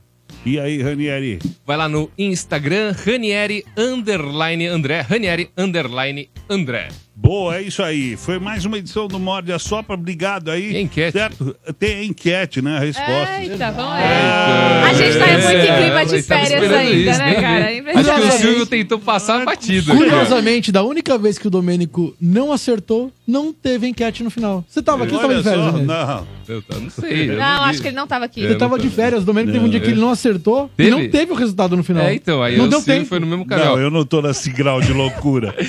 E 0.44 0.60
aí, 0.60 0.82
Ranieri? 0.82 1.38
Vai 1.66 1.76
lá 1.76 1.88
no 1.88 2.10
Instagram, 2.16 2.92
Ranieri 2.92 3.64
underline 3.76 4.66
André. 4.66 5.00
Ranieri 5.00 5.50
underline 5.56 6.28
André. 6.48 6.88
Boa, 7.18 7.56
é 7.56 7.62
isso 7.62 7.82
aí. 7.82 8.14
Foi 8.14 8.38
mais 8.38 8.66
uma 8.66 8.76
edição 8.76 9.09
do 9.09 9.18
Morde 9.18 9.51
a 9.51 9.59
Sopra. 9.59 9.94
Obrigado 9.94 10.51
aí. 10.51 10.72
Tem 10.74 10.84
enquete. 10.84 11.12
Certo? 11.12 11.56
Tem 11.78 12.06
enquete, 12.09 12.60
né? 12.60 12.76
A 12.76 12.80
resposta. 12.80 13.40
Eita, 13.40 13.70
vamos 13.72 13.90
lá. 13.90 14.82
A 14.84 14.93
gente 14.93 15.18
tá 15.18 15.26
muito 15.26 15.48
em 15.48 15.76
clima 15.82 16.05
de 16.06 16.22
férias 16.22 16.72
ainda, 16.72 17.10
isso, 17.10 17.18
né, 17.18 17.26
nem 17.30 17.40
cara? 17.40 17.72
É 17.72 17.98
Acho 17.98 18.14
que 18.14 18.28
o. 18.28 18.32
Silvio 18.32 18.66
tentou 18.66 18.98
passar 18.98 19.40
a 19.40 19.44
batida. 19.47 19.94
Curiosamente, 19.97 20.70
da 20.70 20.82
única 20.82 21.16
vez 21.16 21.38
que 21.38 21.47
o 21.47 21.51
Domênico 21.51 22.14
não 22.20 22.52
acertou, 22.52 23.10
não 23.26 23.51
teve 23.51 23.86
enquete 23.88 24.22
no 24.22 24.30
final. 24.30 24.62
Você 24.68 24.82
tava 24.82 25.05
aqui 25.05 25.14
ou 25.14 25.20
tava 25.20 25.32
Olha 25.32 25.43
de 25.43 25.48
férias? 25.48 25.64
só, 25.64 25.70
Domênico? 25.72 25.93
não. 25.93 26.36
Eu 26.48 26.62
não 26.80 26.90
sei. 26.90 27.30
eu 27.30 27.36
Não, 27.38 27.62
acho 27.64 27.80
que 27.82 27.88
ele 27.88 27.97
não 27.97 28.06
tava 28.06 28.24
aqui. 28.26 28.40
Ele 28.40 28.55
tava 28.56 28.78
de 28.78 28.88
férias, 28.88 29.22
o 29.22 29.26
Domênico 29.26 29.52
teve 29.55 29.64
um 29.64 29.68
dia 29.68 29.80
que 29.80 29.88
ele 29.90 30.01
não 30.01 30.10
acertou 30.10 30.70
Teve? 30.76 30.88
e 30.88 30.93
não 30.93 31.09
teve 31.09 31.32
o 31.32 31.34
resultado 31.34 31.76
no 31.76 31.82
final. 31.82 32.05
É, 32.05 32.14
então, 32.14 32.40
aí 32.43 32.56
não 32.56 32.68
deu 32.68 32.80
tempo. 32.82 33.06
foi 33.06 33.18
no 33.18 33.26
mesmo 33.26 33.44
canal. 33.47 33.76
Não, 33.76 33.82
eu 33.82 33.90
não 33.90 34.05
tô 34.05 34.20
nesse 34.22 34.51
grau 34.51 34.80
de 34.80 34.93
loucura. 34.93 35.55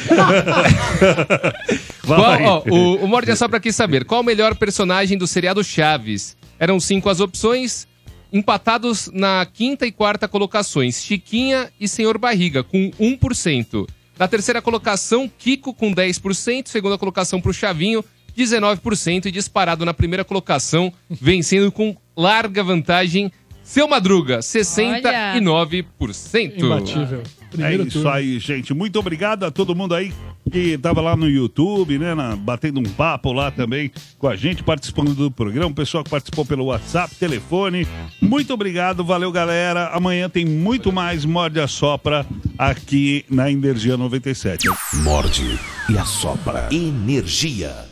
Qual, 2.06 2.42
ó, 2.44 2.64
o, 2.70 3.04
o 3.04 3.08
Morde 3.08 3.32
é 3.32 3.36
só 3.36 3.48
pra 3.48 3.60
quem 3.60 3.72
saber. 3.72 4.06
Qual 4.06 4.22
o 4.22 4.24
melhor 4.24 4.56
personagem 4.56 5.18
do 5.18 5.28
seriado 5.28 5.64
Chaves? 5.64 6.38
Eram 6.60 6.80
cinco 6.80 7.10
as 7.10 7.20
opções, 7.20 7.88
empatados 8.32 9.10
na 9.14 9.46
quinta 9.46 9.86
e 9.86 9.92
quarta 9.92 10.28
colocações. 10.28 11.02
Chiquinha 11.04 11.70
e 11.80 11.88
Senhor 11.88 12.18
Barriga, 12.18 12.64
com 12.64 12.92
1%. 13.00 13.88
Na 14.18 14.28
terceira 14.28 14.62
colocação, 14.62 15.30
Kiko 15.38 15.74
com 15.74 15.94
10%. 15.94 16.68
Segunda 16.68 16.98
colocação 16.98 17.40
pro 17.40 17.54
Chavinho, 17.54 18.04
19%. 18.36 19.26
E 19.26 19.32
disparado 19.32 19.86
na 19.86 19.94
primeira 19.94 20.24
colocação, 20.24 20.92
vencendo 21.10 21.72
com 21.72 21.96
larga 22.16 22.64
vantagem, 22.64 23.32
Seu 23.68 23.88
Madruga, 23.88 24.40
69%. 24.40 26.58
Imbatível. 26.58 27.22
É 27.22 27.48
Primeiro 27.52 27.88
isso 27.88 28.02
turno. 28.02 28.10
aí, 28.16 28.40
gente. 28.40 28.74
Muito 28.74 28.98
obrigado 29.00 29.44
a 29.44 29.52
todo 29.52 29.76
mundo 29.76 29.94
aí 29.96 30.14
que 30.52 30.78
tava 30.78 31.02
lá 31.02 31.16
no 31.18 31.30
YouTube, 31.30 31.98
né? 31.98 32.14
na- 32.16 32.36
batendo 32.36 32.80
um 32.80 32.84
papo 32.84 33.32
lá 33.34 33.52
também 33.52 33.92
com 34.18 34.28
a 34.28 34.36
gente, 34.36 34.64
participando 34.64 35.14
do 35.14 35.30
programa. 35.30 35.68
O 35.72 35.74
pessoal 35.74 36.04
que 36.04 36.10
participou 36.10 36.46
pelo 36.46 36.66
WhatsApp, 36.66 37.14
telefone. 37.16 37.86
Muito 38.22 38.54
obrigado, 38.54 39.04
valeu, 39.04 39.32
galera. 39.32 39.88
Amanhã 39.90 40.30
tem 40.30 40.46
muito 40.46 40.92
mais 40.92 41.26
Morde 41.26 41.60
a 41.60 41.68
Sopra 41.68 42.26
aqui 42.58 43.26
na 43.30 43.52
Energia 43.52 43.98
97. 43.98 44.68
Morde 45.04 45.60
e 45.90 45.98
assopra. 45.98 46.68
Energia. 46.72 47.87